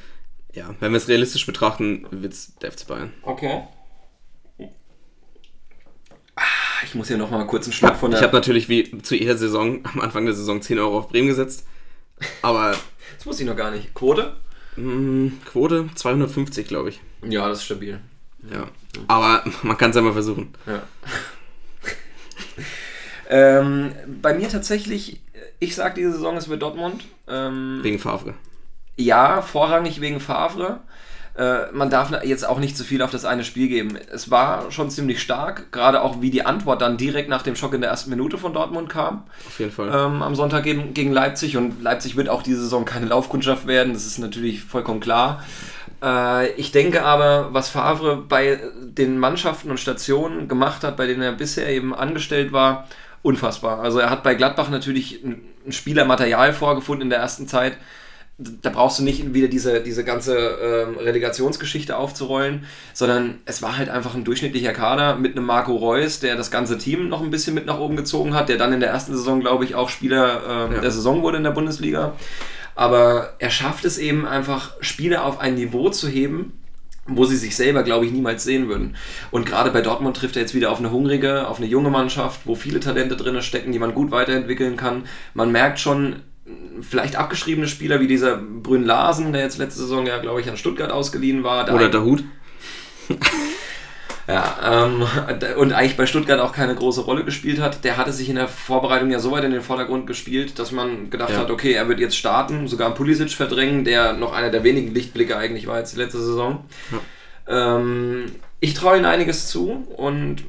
Ja, 0.53 0.75
wenn 0.81 0.93
wir 0.93 0.97
es 0.97 1.07
realistisch 1.09 1.45
betrachten, 1.47 2.07
wird 2.11 2.33
es 2.33 2.57
der 2.57 2.73
FC 2.73 2.87
Bayern. 2.89 3.13
Okay. 3.23 3.63
Ah, 6.35 6.43
Ich 6.85 6.95
muss 6.95 7.09
hier 7.09 7.19
nochmal 7.19 7.47
kurz 7.47 7.67
einen 7.67 7.75
Schluck 7.75 7.97
von 7.97 8.11
Ich 8.13 8.19
der... 8.19 8.29
habe 8.29 8.37
natürlich 8.37 8.69
wie 8.69 9.03
zu 9.03 9.15
jeder 9.15 9.37
Saison 9.37 9.81
am 9.85 10.01
Anfang 10.01 10.25
der 10.25 10.35
Saison 10.35 10.63
10 10.63 10.79
Euro 10.79 10.99
auf 10.99 11.09
Bremen 11.09 11.29
gesetzt. 11.29 11.67
Aber 12.43 12.75
Das 13.19 13.27
wusste 13.27 13.43
ich 13.43 13.49
noch 13.49 13.57
gar 13.57 13.71
nicht. 13.71 13.95
Quote? 13.95 14.37
Mh, 14.79 15.33
Quote 15.45 15.89
250, 15.95 16.67
glaube 16.69 16.91
ich. 16.91 17.01
Ja, 17.23 17.49
das 17.49 17.59
ist 17.59 17.65
stabil. 17.65 18.01
Ja. 18.51 18.69
Aber 19.09 19.45
man 19.63 19.77
kann 19.77 19.91
es 19.91 19.97
ja 19.97 20.03
mal 20.03 20.13
versuchen. 20.13 20.55
Ja. 20.67 20.83
ähm, 23.29 23.93
bei 24.23 24.35
mir 24.35 24.49
tatsächlich, 24.49 25.21
ich 25.59 25.75
sag 25.75 25.95
diese 25.95 26.13
Saison, 26.13 26.37
es 26.37 26.49
wird 26.49 26.63
Dortmund. 26.63 27.05
Ähm, 27.27 27.81
Wegen 27.83 27.99
Favre. 27.99 28.35
Ja, 28.97 29.43
vorrangig 29.43 30.01
wegen 30.01 30.21
Favre. 30.21 30.81
Äh, 31.39 31.71
man 31.73 31.89
darf 31.89 32.11
jetzt 32.25 32.47
auch 32.47 32.59
nicht 32.59 32.77
zu 32.77 32.83
viel 32.83 33.01
auf 33.01 33.13
das 33.13 33.25
eine 33.25 33.45
Spiel 33.45 33.69
geben. 33.69 33.97
Es 34.13 34.29
war 34.29 34.73
schon 34.73 34.91
ziemlich 34.91 35.23
stark, 35.23 35.71
gerade 35.71 36.03
auch 36.03 36.21
wie 36.21 36.31
die 36.31 36.45
Antwort 36.45 36.83
dann 36.83 36.97
direkt 36.97 37.29
nach 37.29 37.43
dem 37.43 37.55
Schock 37.55 37.75
in 37.75 37.81
der 37.81 37.91
ersten 37.91 38.11
Minute 38.11 38.39
von 38.39 38.53
Dortmund 38.53 38.89
kam. 38.89 39.23
Auf 39.47 39.61
jeden 39.61 39.71
Fall. 39.71 39.89
ähm, 39.89 40.23
am 40.23 40.35
Sonntag 40.35 40.65
gegen, 40.65 40.95
gegen 40.95 41.13
Leipzig 41.13 41.57
und 41.57 41.81
Leipzig 41.81 42.17
wird 42.17 42.29
auch 42.29 42.43
diese 42.43 42.63
Saison 42.63 42.85
keine 42.85 43.07
Laufkundschaft 43.07 43.69
werden, 43.69 43.93
das 43.93 44.05
ist 44.05 44.19
natürlich 44.19 44.65
vollkommen 44.65 44.99
klar. 44.99 45.45
Äh, 46.03 46.51
ich 46.55 46.73
denke 46.73 47.05
aber, 47.05 47.51
was 47.53 47.69
Favre 47.69 48.17
bei 48.17 48.59
den 48.81 49.17
Mannschaften 49.17 49.71
und 49.71 49.79
Stationen 49.79 50.49
gemacht 50.49 50.83
hat, 50.83 50.97
bei 50.97 51.07
denen 51.07 51.23
er 51.23 51.33
bisher 51.33 51.69
eben 51.69 51.95
angestellt 51.95 52.51
war, 52.51 52.89
unfassbar. 53.23 53.79
Also 53.79 54.01
er 54.01 54.11
hat 54.11 54.25
bei 54.25 54.35
Gladbach 54.35 54.71
natürlich 54.71 55.23
ein, 55.23 55.43
ein 55.65 55.71
Spielermaterial 55.73 56.53
vorgefunden 56.53 57.03
in 57.03 57.11
der 57.11 57.21
ersten 57.21 57.47
Zeit. 57.47 57.77
Da 58.41 58.71
brauchst 58.71 59.01
du 59.01 59.03
nicht 59.03 59.35
wieder 59.35 59.49
diese, 59.49 59.81
diese 59.81 60.05
ganze 60.05 60.37
ähm, 60.39 60.97
Relegationsgeschichte 60.97 61.97
aufzurollen, 61.97 62.67
sondern 62.95 63.39
es 63.47 63.63
war 63.63 63.77
halt 63.77 63.89
einfach 63.89 64.15
ein 64.15 64.23
durchschnittlicher 64.23 64.73
Kader 64.73 65.17
mit 65.17 65.37
einem 65.37 65.45
Marco 65.45 65.75
Reus, 65.75 66.21
der 66.21 66.37
das 66.37 66.53
ganze 66.53 66.79
Team 66.79 67.09
noch 67.09 67.21
ein 67.21 67.31
bisschen 67.31 67.55
mit 67.55 67.67
nach 67.67 67.81
oben 67.81 67.97
gezogen 67.97 68.35
hat, 68.35 68.49
der 68.49 68.57
dann 68.57 68.73
in 68.73 68.79
der 68.79 68.91
ersten 68.91 69.13
Saison, 69.17 69.41
glaube 69.41 69.65
ich, 69.65 69.75
auch 69.75 69.89
Spieler 69.89 70.43
ähm, 70.69 70.73
Ja. 70.75 70.81
der 70.81 70.91
Saison 70.93 71.23
wurde 71.23 71.39
in 71.39 71.43
der 71.43 71.51
Bundesliga. 71.51 72.15
Aber 72.77 73.35
er 73.41 73.51
schafft 73.51 73.85
es 73.85 73.99
eben 73.99 74.25
einfach, 74.25 74.73
Spieler 74.81 75.25
auf 75.25 75.41
ein 75.41 75.57
Niveau 75.57 75.89
zu 75.91 76.07
heben, 76.07 76.53
wo 77.09 77.25
sie 77.25 77.37
sich 77.37 77.57
selber, 77.57 77.83
glaube 77.83 78.07
ich, 78.07 78.13
niemals 78.13 78.45
sehen 78.45 78.69
würden. 78.69 78.95
Und 79.33 79.47
gerade 79.47 79.73
bei 79.73 79.81
Dortmund 79.81 80.17
trifft 80.17 80.37
er 80.37 80.43
jetzt 80.43 80.55
wieder 80.55 80.71
auf 80.71 80.79
eine 80.79 80.93
hungrige, 80.93 81.49
auf 81.49 81.57
eine 81.57 81.67
junge 81.67 81.91
Mannschaft, 81.91 82.43
wo 82.45 82.55
viele 82.55 82.79
Talente 82.79 83.17
drin 83.17 83.43
stecken, 83.43 83.73
die 83.73 83.81
man 83.81 83.95
gut 83.95 84.13
weiterentwickeln 84.13 84.77
kann. 84.77 85.07
Man 85.35 85.51
merkt 85.51 85.81
schon, 85.81 86.17
vielleicht 86.81 87.17
abgeschriebene 87.17 87.69
Spieler 87.69 88.01
wie 88.01 88.07
dieser 88.07 88.37
Brünn 88.37 88.85
Larsen, 88.85 89.33
der 89.33 89.43
jetzt 89.43 89.59
letzte 89.59 89.81
Saison 89.81 90.07
ja, 90.07 90.19
glaube 90.19 90.41
ich, 90.41 90.49
an 90.49 90.57
Stuttgart 90.57 90.91
ausgeliehen 90.93 91.43
war. 91.45 91.65
der 91.65 91.75
Oder 91.75 91.89
der 91.89 92.03
Hut. 92.03 92.25
ja, 94.29 94.85
ähm, 94.87 95.05
und 95.57 95.73
eigentlich 95.73 95.97
bei 95.97 96.07
Stuttgart 96.07 96.39
auch 96.41 96.53
keine 96.53 96.75
große 96.75 97.01
Rolle 97.01 97.25
gespielt 97.25 97.61
hat. 97.61 97.83
Der 97.85 97.97
hatte 97.97 98.13
sich 98.13 98.29
in 98.29 98.37
der 98.37 98.49
Vorbereitung 98.49 99.11
ja 99.11 99.19
so 99.19 99.31
weit 99.33 99.45
in 99.45 99.53
den 99.53 99.63
Vordergrund 99.63 100.07
gespielt, 100.07 100.59
dass 100.59 100.71
man 100.71 101.09
gedacht 101.11 101.31
Ja. 101.31 101.39
hat, 101.39 101.51
okay, 101.51 101.73
er 101.73 101.89
wird 101.89 101.99
jetzt 102.01 102.17
starten, 102.17 102.69
sogar 102.69 102.95
Pulisic 102.95 103.31
verdrängen, 103.31 103.85
der 103.85 104.13
noch 104.13 104.33
einer 104.33 104.51
der 104.51 104.65
wenigen 104.65 104.93
Lichtblicke 104.95 105.37
eigentlich 105.37 105.67
war 105.67 105.79
jetzt 105.79 105.95
die 105.95 105.99
letzte 106.01 106.19
Saison. 106.19 106.65
Ähm, 107.49 108.27
ich 108.61 108.75
traue 108.75 108.99
ihm 108.99 109.05
einiges 109.07 109.49
zu 109.49 109.87
und 109.97 110.45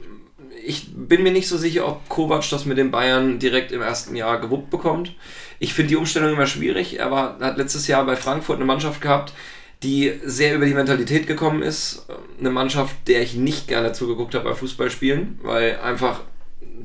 ich 0.69 0.87
bin 0.95 1.23
mir 1.23 1.31
nicht 1.31 1.47
so 1.47 1.57
sicher, 1.57 1.87
ob 1.87 2.07
Kovac 2.09 2.47
das 2.51 2.65
mit 2.65 2.77
den 2.77 2.91
Bayern 2.91 3.39
direkt 3.39 3.71
im 3.71 3.81
ersten 3.81 4.15
Jahr 4.15 4.39
gewuppt 4.39 4.69
bekommt. 4.69 5.15
Ich 5.57 5.73
finde 5.73 5.89
die 5.89 5.95
Umstellung 5.95 6.33
immer 6.33 6.45
schwierig. 6.45 6.99
Er 6.99 7.09
war, 7.09 7.39
hat 7.39 7.57
letztes 7.57 7.87
Jahr 7.87 8.05
bei 8.05 8.15
Frankfurt 8.15 8.57
eine 8.57 8.65
Mannschaft 8.65 9.01
gehabt, 9.01 9.33
die 9.81 10.13
sehr 10.23 10.53
über 10.53 10.67
die 10.67 10.75
Mentalität 10.75 11.25
gekommen 11.25 11.63
ist. 11.63 12.05
Eine 12.39 12.51
Mannschaft, 12.51 12.95
der 13.07 13.23
ich 13.23 13.33
nicht 13.33 13.67
gerne 13.67 13.93
zugeguckt 13.93 14.35
habe 14.35 14.47
bei 14.47 14.55
Fußballspielen, 14.55 15.39
weil 15.41 15.79
einfach 15.79 16.21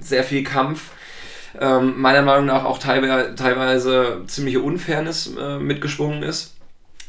sehr 0.01 0.25
viel 0.25 0.45
Kampf, 0.45 0.91
ähm, 1.61 2.01
meiner 2.01 2.23
Meinung 2.23 2.47
nach 2.47 2.65
auch 2.65 2.79
teilweise, 2.79 3.35
teilweise 3.35 4.23
ziemliche 4.27 4.61
Unfairness 4.61 5.31
äh, 5.39 5.59
mitgeschwungen 5.59 6.23
ist. 6.23 6.54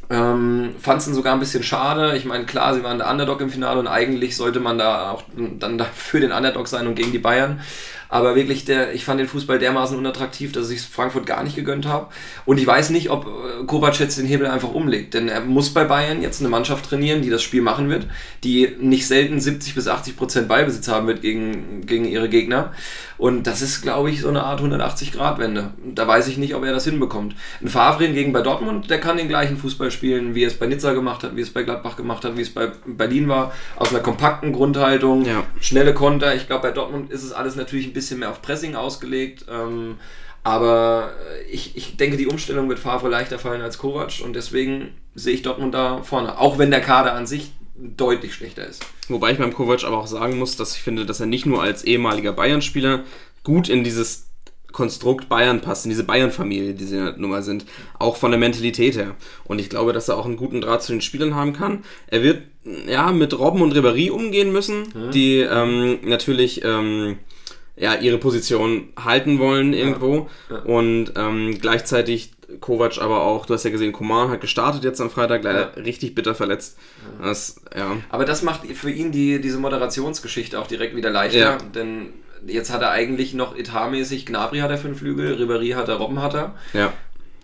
Ähm, 0.10 0.76
Fand 0.80 1.02
es 1.02 1.06
sogar 1.06 1.34
ein 1.34 1.40
bisschen 1.40 1.64
schade. 1.64 2.16
Ich 2.16 2.26
meine, 2.26 2.46
klar, 2.46 2.74
sie 2.74 2.84
waren 2.84 2.98
der 2.98 3.10
Underdog 3.10 3.42
im 3.42 3.50
Finale 3.50 3.80
und 3.80 3.88
eigentlich 3.88 4.36
sollte 4.36 4.60
man 4.60 4.78
da 4.78 5.12
auch 5.12 5.24
dann 5.36 5.80
für 5.96 6.20
den 6.20 6.32
Underdog 6.32 6.68
sein 6.68 6.88
und 6.88 6.96
gegen 6.96 7.12
die 7.12 7.20
Bayern. 7.20 7.62
Aber 8.10 8.36
wirklich, 8.36 8.66
der, 8.66 8.94
ich 8.94 9.04
fand 9.06 9.20
den 9.20 9.28
Fußball 9.28 9.60
dermaßen 9.60 9.98
unattraktiv, 9.98 10.52
dass 10.52 10.70
ich 10.70 10.80
es 10.80 10.86
Frankfurt 10.86 11.26
gar 11.26 11.44
nicht 11.44 11.56
gegönnt 11.56 11.88
habe. 11.88 12.08
Und 12.46 12.58
ich 12.60 12.68
weiß 12.68 12.90
nicht, 12.92 13.10
ob 13.10 13.26
äh, 13.26 13.66
Kovac 13.66 14.00
jetzt 14.00 14.18
den 14.18 14.26
Hebel 14.26 14.48
einfach 14.48 14.70
umlegt. 14.74 15.14
Denn 15.14 15.28
er 15.28 15.42
muss 15.42 15.74
bei 15.74 15.84
Bayern 15.86 16.22
jetzt 16.22 16.40
eine 16.40 16.50
Mannschaft 16.50 16.90
trainieren, 16.90 17.22
die 17.22 17.30
das 17.30 17.42
Spiel 17.44 17.62
machen 17.62 17.90
wird, 17.90 18.08
die 18.44 18.70
nicht 18.80 19.08
selten 19.08 19.40
70 19.40 19.76
bis 19.76 19.88
80 19.88 20.18
Prozent 20.18 20.48
Ballbesitz 20.48 20.88
haben 20.88 21.08
wird 21.08 21.22
gegen, 21.22 21.86
gegen 21.86 22.06
ihre 22.06 22.30
Gegner. 22.30 22.72
Und 23.18 23.48
das 23.48 23.62
ist, 23.62 23.82
glaube 23.82 24.10
ich, 24.10 24.22
so 24.22 24.28
eine 24.28 24.44
Art 24.44 24.60
180-Grad-Wende. 24.62 25.72
Da 25.94 26.08
weiß 26.08 26.28
ich 26.28 26.38
nicht, 26.38 26.54
ob 26.56 26.66
er 26.66 26.74
das 26.74 26.84
hinbekommt. 26.84 27.36
Ein 27.62 27.70
Favre 27.70 28.04
hingegen 28.06 28.34
bei 28.34 28.42
Dortmund, 28.42 28.90
der 28.90 29.00
kann 29.00 29.18
den 29.18 29.28
gleichen 29.30 29.58
Fußball 29.58 29.90
spielen, 29.92 30.36
wie 30.36 30.44
er 30.44 30.48
es 30.48 30.56
bei 30.56 30.68
Nizza 30.68 30.94
gemacht 30.94 31.24
hat, 31.24 31.36
wie 31.36 31.42
es 31.42 31.50
bei 31.52 31.64
Gladbach 31.64 31.96
gemacht 31.96 32.26
hat, 32.26 32.38
wie 32.38 32.42
es 32.42 32.54
bei 32.54 32.72
Berlin 32.86 33.28
war. 33.30 33.54
Aus 33.78 33.90
einer 33.92 34.00
kompakten 34.00 34.52
Grundhaltung, 34.52 35.26
Ja. 35.26 35.44
schnelle 35.62 35.94
Konter. 35.94 36.36
Ich 36.36 36.48
glaube, 36.48 36.64
bei 36.64 36.72
Dortmund 36.72 37.10
ist 37.12 37.24
es 37.24 37.32
alles 37.32 37.56
natürlich 37.56 37.88
ein 37.88 37.94
bisschen 37.94 38.05
mehr 38.14 38.30
auf 38.30 38.42
Pressing 38.42 38.76
ausgelegt. 38.76 39.46
Ähm, 39.50 39.98
aber 40.44 41.14
ich, 41.52 41.76
ich 41.76 41.98
denke, 41.98 42.18
die 42.18 42.28
Umstellung 42.28 42.70
wird 42.70 42.78
Favre 42.78 43.10
leichter 43.10 43.40
fallen 43.40 43.62
als 43.62 43.80
Kovac 43.80 44.22
und 44.24 44.36
deswegen 44.36 44.92
sehe 45.16 45.34
ich 45.34 45.42
Dortmund 45.42 45.74
da 45.74 46.04
vorne. 46.04 46.38
Auch 46.38 46.60
wenn 46.60 46.70
der 46.70 46.82
Kader 46.82 47.14
an 47.14 47.26
sich 47.26 47.52
deutlich 47.76 48.36
schlechter 48.36 48.66
ist. 48.66 48.86
Wobei 49.08 49.32
ich 49.32 49.40
beim 49.40 49.54
Kovac 49.54 49.84
aber 49.84 49.98
auch 49.98 50.08
sagen 50.08 50.38
muss, 50.38 50.56
dass 50.56 50.76
ich 50.76 50.84
finde, 50.84 51.06
dass 51.06 51.20
er 51.20 51.26
nicht 51.26 51.48
nur 51.48 51.64
als 51.64 51.84
ehemaliger 51.84 52.32
Bayern-Spieler 52.32 53.04
gut 53.44 53.70
in 53.70 53.84
dieses 53.84 54.28
Konstrukt 54.72 55.30
Bayern 55.30 55.62
passt, 55.62 55.86
in 55.86 55.90
diese 55.90 56.04
Bayern-Familie, 56.04 56.74
die 56.74 56.84
sie 56.84 57.14
nun 57.18 57.32
mal 57.32 57.42
sind, 57.42 57.66
auch 57.98 58.18
von 58.18 58.32
der 58.32 58.40
Mentalität 58.40 58.98
her. 58.98 59.16
Und 59.46 59.60
ich 59.60 59.70
glaube, 59.70 59.94
dass 59.94 60.10
er 60.10 60.18
auch 60.18 60.26
einen 60.26 60.36
guten 60.36 60.62
Draht 60.62 60.84
zu 60.84 60.92
den 60.92 61.02
Spielern 61.02 61.34
haben 61.34 61.54
kann. 61.54 61.86
Er 62.08 62.24
wird 62.24 62.44
ja 62.88 63.12
mit 63.12 63.38
Robben 63.40 63.62
und 63.62 63.74
Ribéry 63.74 64.12
umgehen 64.12 64.52
müssen, 64.52 64.94
die 65.12 65.40
ähm, 65.40 66.00
natürlich 66.04 66.64
ähm, 66.64 67.20
ja, 67.78 67.96
ihre 67.96 68.18
Position 68.18 68.90
halten 68.98 69.40
wollen 69.40 69.74
irgendwo. 69.74 70.30
Ja. 70.50 70.58
Und 70.60 71.14
ähm, 71.16 71.58
gleichzeitig 71.60 72.32
Kovac 72.62 73.00
aber 73.02 73.24
auch, 73.24 73.46
du 73.46 73.54
hast 73.54 73.64
ja 73.64 73.72
gesehen, 73.72 73.92
Koman 73.92 74.30
hat 74.30 74.42
gestartet 74.42 74.84
jetzt 74.84 75.02
am 75.02 75.10
Freitag, 75.10 75.44
leider 75.44 75.76
richtig 75.78 76.16
bitter 76.16 76.36
verletzt. 76.36 76.78
Das, 77.22 77.62
ja. 77.76 77.98
Aber 78.10 78.24
das 78.26 78.44
macht 78.44 78.66
für 78.68 78.92
ihn 78.92 79.12
die, 79.12 79.42
diese 79.42 79.58
Moderationsgeschichte 79.58 80.60
auch 80.60 80.68
direkt 80.68 80.96
wieder 80.96 81.10
leichter, 81.10 81.38
Ja. 81.40 81.58
denn 81.74 82.14
jetzt 82.46 82.72
hat 82.72 82.82
er 82.84 82.92
eigentlich 82.92 83.34
noch 83.34 83.58
etatmäßig, 83.58 84.28
Gnabry 84.28 84.60
hat 84.60 84.70
er 84.70 84.78
für 84.78 84.88
den 84.88 84.96
Flügel, 84.96 85.36
Ribéry 85.42 85.74
hat 85.74 85.90
er, 85.90 85.96
Robben 85.96 86.22
hat 86.22 86.36
er 86.36 86.54
Ja. 86.74 86.94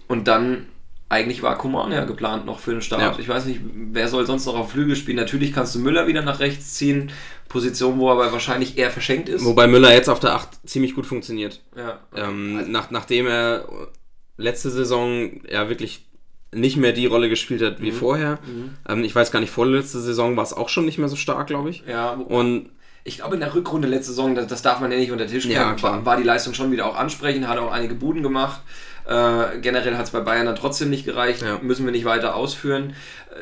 und 0.07 0.27
dann 0.27 0.67
eigentlich 1.09 1.43
war 1.43 1.57
Coman 1.57 1.91
ja 1.91 2.05
geplant 2.05 2.45
noch 2.45 2.59
für 2.59 2.71
den 2.71 2.81
Start. 2.81 3.01
Ja. 3.01 3.15
Ich 3.19 3.27
weiß 3.27 3.45
nicht, 3.45 3.59
wer 3.91 4.07
soll 4.07 4.25
sonst 4.25 4.45
noch 4.45 4.55
auf 4.57 4.71
Flügel 4.71 4.95
spielen. 4.95 5.17
Natürlich 5.17 5.51
kannst 5.51 5.75
du 5.75 5.79
Müller 5.79 6.07
wieder 6.07 6.21
nach 6.21 6.39
rechts 6.39 6.75
ziehen, 6.75 7.11
Position, 7.51 7.99
wo 7.99 8.07
er 8.09 8.13
aber 8.13 8.31
wahrscheinlich 8.31 8.77
eher 8.77 8.89
verschenkt 8.91 9.29
ist. 9.29 9.43
Wobei 9.45 9.67
Müller 9.67 9.93
jetzt 9.93 10.09
auf 10.09 10.19
der 10.19 10.33
8 10.35 10.49
ziemlich 10.65 10.95
gut 10.95 11.05
funktioniert. 11.05 11.61
ja. 11.75 11.99
Ähm, 12.15 12.55
Also- 12.57 12.71
nach, 12.71 12.91
nachdem 12.91 13.27
er 13.27 13.65
letzte 14.37 14.69
Saison 14.71 15.41
ja 15.49 15.69
wirklich 15.69 16.05
nicht 16.53 16.75
mehr 16.77 16.91
die 16.93 17.05
Rolle 17.05 17.29
gespielt 17.29 17.61
hat 17.61 17.79
Mhm. 17.79 17.83
wie 17.83 17.91
vorher. 17.91 18.39
Ähm, 18.89 19.03
ich 19.03 19.15
weiß 19.15 19.31
gar 19.31 19.39
nicht, 19.39 19.51
vorletzte 19.51 19.99
Saison 19.99 20.35
war 20.35 20.43
es 20.43 20.53
auch 20.53 20.67
schon 20.69 20.85
nicht 20.85 20.97
mehr 20.97 21.07
so 21.09 21.15
stark, 21.15 21.47
glaube 21.47 21.69
ich. 21.69 21.83
ja, 21.87 22.11
Und 22.11 22.69
Ich 23.03 23.17
glaube, 23.17 23.33
in 23.33 23.39
der 23.41 23.55
Rückrunde 23.55 23.87
letzte 23.87 24.11
Saison, 24.11 24.35
das, 24.35 24.45
das 24.45 24.61
darf 24.61 24.79
man 24.79 24.91
ja 24.91 24.97
nicht 24.99 25.11
unter 25.11 25.25
den 25.25 25.31
Tisch 25.33 25.45
Ja, 25.45 25.63
kehren, 25.63 25.75
klar. 25.75 25.93
war, 25.93 26.05
war 26.05 26.17
die 26.17 26.23
Leistung 26.23 26.53
schon 26.53 26.71
wieder 26.71 26.85
auch 26.85 26.95
ansprechend, 26.95 27.47
hat 27.47 27.57
auch 27.57 27.71
einige 27.71 27.95
Buden 27.95 28.21
gemacht. 28.21 28.61
Äh, 29.07 29.59
generell 29.61 29.95
hat 29.97 30.05
es 30.05 30.11
bei 30.11 30.19
Bayern 30.21 30.45
dann 30.45 30.55
trotzdem 30.55 30.89
nicht 30.89 31.05
gereicht, 31.05 31.41
Ja. 31.41 31.59
müssen 31.61 31.85
wir 31.85 31.91
nicht 31.91 32.05
weiter 32.05 32.35
ausführen. 32.35 32.93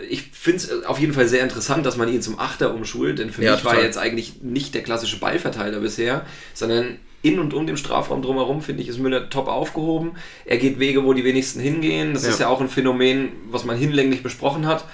Äh, 0.02 0.06
Ich 0.06 0.24
finde 0.32 0.58
es 0.58 0.86
auf 0.86 1.00
jeden 1.00 1.14
Fall 1.14 1.28
sehr 1.28 1.44
interessant, 1.44 1.86
dass 1.86 1.98
man 1.98 2.08
ihn 2.12 2.22
zum 2.22 2.40
Achter 2.40 2.74
umschult, 2.74 3.20
denn 3.20 3.30
für 3.32 3.44
Ja, 3.44 3.52
mich 3.54 3.64
war 3.66 3.72
total. 3.72 3.80
er 3.84 3.86
jetzt 3.88 3.98
eigentlich 3.98 4.42
nicht 4.42 4.74
der 4.76 4.84
klassische 4.84 5.20
Ballverteiler 5.20 5.80
bisher, 5.80 6.26
sondern 6.54 6.98
in 7.22 7.38
und 7.40 7.54
um 7.54 7.68
den 7.68 7.76
Strafraum 7.76 8.22
drumherum, 8.22 8.62
finde 8.62 8.82
ich, 8.82 8.88
ist 8.88 8.98
Müller 9.00 9.30
top 9.30 9.50
aufgehoben. 9.50 10.12
Er 10.46 10.58
geht 10.58 10.80
Wege, 10.80 11.04
wo 11.04 11.12
die 11.14 11.26
wenigsten 11.26 11.60
hingehen. 11.60 12.14
Das 12.14 12.24
Ja. 12.24 12.30
ist 12.30 12.40
ja 12.40 12.48
auch 12.48 12.62
ein 12.62 12.70
Phänomen, 12.70 13.34
was 13.52 13.66
man 13.66 13.76
hinlänglich 13.78 14.24
besprochen 14.24 14.66
hat. 14.66 14.86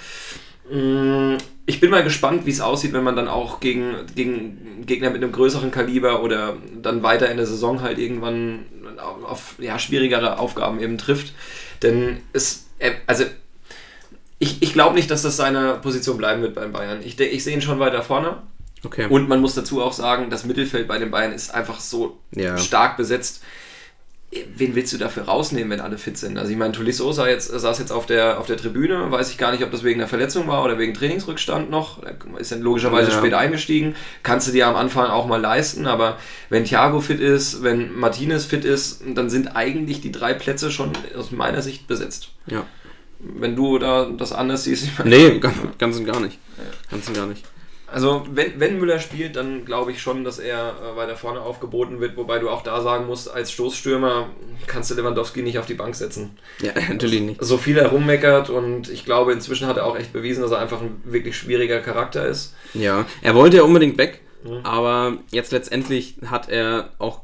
Mm, 0.72 1.36
Ich 1.68 1.80
bin 1.80 1.90
mal 1.90 2.04
gespannt, 2.04 2.46
wie 2.46 2.52
es 2.52 2.62
aussieht, 2.62 2.94
wenn 2.94 3.04
man 3.04 3.16
dann 3.16 3.28
auch 3.28 3.60
gegen, 3.60 3.96
gegen 4.16 4.84
Gegner 4.86 5.10
mit 5.10 5.24
einem 5.24 5.32
größeren 5.32 5.72
Kaliber 5.72 6.22
oder 6.22 6.58
dann 6.82 7.02
weiter 7.02 7.30
in 7.32 7.38
der 7.38 7.48
Saison 7.48 7.82
halt 7.82 7.98
irgendwann 7.98 8.66
auf, 9.00 9.56
ja, 9.60 9.78
schwierigere 9.80 10.40
Aufgaben 10.40 10.80
eben 10.80 10.98
trifft. 10.98 11.34
Denn 11.82 12.22
es, 12.34 12.66
er- 12.80 12.96
also 13.08 13.26
ich, 14.40 14.62
ich 14.62 14.74
glaube 14.74 14.96
nicht, 14.96 15.10
dass 15.12 15.22
das 15.22 15.38
seine 15.38 15.76
Position 15.82 16.18
bleiben 16.18 16.42
wird 16.42 16.56
beim 16.56 16.72
Bayern. 16.72 17.00
Ich, 17.04 17.20
ich 17.20 17.44
sehe 17.44 17.54
ihn 17.54 17.62
schon 17.62 17.80
weiter 17.80 18.02
vorne. 18.04 18.42
okay. 18.84 19.08
Und 19.10 19.30
man 19.30 19.40
muss 19.42 19.56
dazu 19.56 19.82
auch 19.82 19.94
sagen, 19.94 20.30
das 20.30 20.44
Mittelfeld 20.46 20.88
bei 20.88 20.98
den 20.98 21.10
Bayern 21.12 21.32
ist 21.32 21.54
einfach 21.54 21.80
so 21.80 22.20
Ja. 22.32 22.58
stark 22.58 22.98
besetzt. 22.98 23.42
Wen 24.58 24.76
willst 24.76 24.92
du 24.94 24.98
dafür 24.98 25.24
rausnehmen, 25.24 25.70
wenn 25.70 25.80
alle 25.80 25.98
fit 25.98 26.18
sind? 26.18 26.38
Also 26.38 26.52
ich 26.52 26.58
meine, 26.58 26.74
Tolisso 26.74 27.12
sah 27.12 27.28
jetzt, 27.28 27.48
saß 27.48 27.80
jetzt 27.80 27.92
auf 27.92 28.06
der, 28.06 28.40
auf 28.40 28.48
der 28.48 28.58
Tribüne, 28.58 29.10
weiß 29.12 29.30
ich 29.32 29.38
gar 29.38 29.52
nicht, 29.52 29.64
ob 29.64 29.72
das 29.72 29.84
wegen 29.84 30.00
der 30.00 30.08
Verletzung 30.08 30.48
war 30.48 30.64
oder 30.64 30.78
wegen 30.78 30.94
Trainingsrückstand 30.94 31.70
noch. 31.70 32.02
Ist 32.38 32.52
dann 32.52 32.62
logischerweise 32.62 33.12
Ja. 33.12 33.18
spät 33.18 33.34
eingestiegen. 33.34 33.96
Kannst 34.24 34.48
du 34.48 34.52
dir 34.52 34.68
am 34.68 34.76
Anfang 34.76 35.08
auch 35.08 35.26
mal 35.28 35.40
leisten, 35.42 35.88
aber 35.88 36.18
wenn 36.50 36.66
Thiago 36.66 37.00
fit 37.02 37.20
ist, 37.20 37.64
wenn 37.64 37.98
Martinez 37.98 38.46
fit 38.46 38.66
ist, 38.66 39.02
dann 39.16 39.30
sind 39.30 39.56
eigentlich 39.56 40.02
die 40.02 40.12
drei 40.12 40.34
Plätze 40.34 40.72
schon 40.72 40.92
aus 41.18 41.32
meiner 41.32 41.62
Sicht 41.62 41.88
besetzt. 41.88 42.30
ja. 42.48 42.66
Wenn 43.20 43.56
du 43.56 43.80
da 43.80 44.06
das 44.16 44.34
anders 44.34 44.66
siehst, 44.66 44.84
ich 44.84 45.00
meine, 45.00 45.10
Nee, 45.10 45.40
ganz, 45.40 45.56
ganz 45.80 45.98
und 45.98 46.06
gar 46.06 46.20
nicht. 46.20 46.38
Ganz 46.92 47.08
und 47.08 47.16
gar 47.16 47.26
nicht. 47.26 47.44
Also, 47.92 48.26
wenn, 48.32 48.60
wenn 48.60 48.80
Müller 48.80 49.00
spielt, 49.00 49.36
dann 49.36 49.64
glaube 49.66 49.92
ich 49.92 50.02
schon, 50.02 50.24
dass 50.24 50.40
er 50.40 50.74
äh, 50.94 50.96
weiter 50.98 51.16
vorne 51.16 51.40
aufgeboten 51.42 52.00
wird. 52.00 52.18
Wobei 52.18 52.40
du 52.40 52.50
auch 52.50 52.64
da 52.64 52.82
sagen 52.82 53.06
musst, 53.06 53.32
als 53.32 53.52
Stoßstürmer 53.52 54.28
kannst 54.68 54.90
du 54.92 54.96
Lewandowski 54.96 55.42
nicht 55.44 55.60
auf 55.60 55.66
die 55.68 55.76
Bank 55.76 55.96
setzen. 55.96 56.38
Ja, 56.62 56.72
natürlich 56.90 57.22
nicht. 57.22 57.44
So 57.44 57.58
viel 57.58 57.78
er 57.78 57.90
rummeckert 57.90 58.50
und 58.50 58.90
ich 58.90 59.06
glaube, 59.06 59.34
inzwischen 59.34 59.68
hat 59.68 59.78
er 59.78 59.86
auch 59.86 59.98
echt 59.98 60.14
bewiesen, 60.14 60.42
dass 60.42 60.52
er 60.52 60.60
einfach 60.60 60.82
ein 60.82 61.02
wirklich 61.06 61.38
schwieriger 61.38 61.80
Charakter 61.80 62.26
ist. 62.26 62.56
Ja, 62.74 63.06
er 63.22 63.36
wollte 63.36 63.58
ja 63.58 63.64
unbedingt 63.64 63.98
weg, 63.98 64.22
Mhm. 64.44 64.60
aber 64.64 65.18
jetzt 65.32 65.52
letztendlich 65.52 66.16
hat 66.30 66.50
er 66.50 66.90
auch 67.00 67.22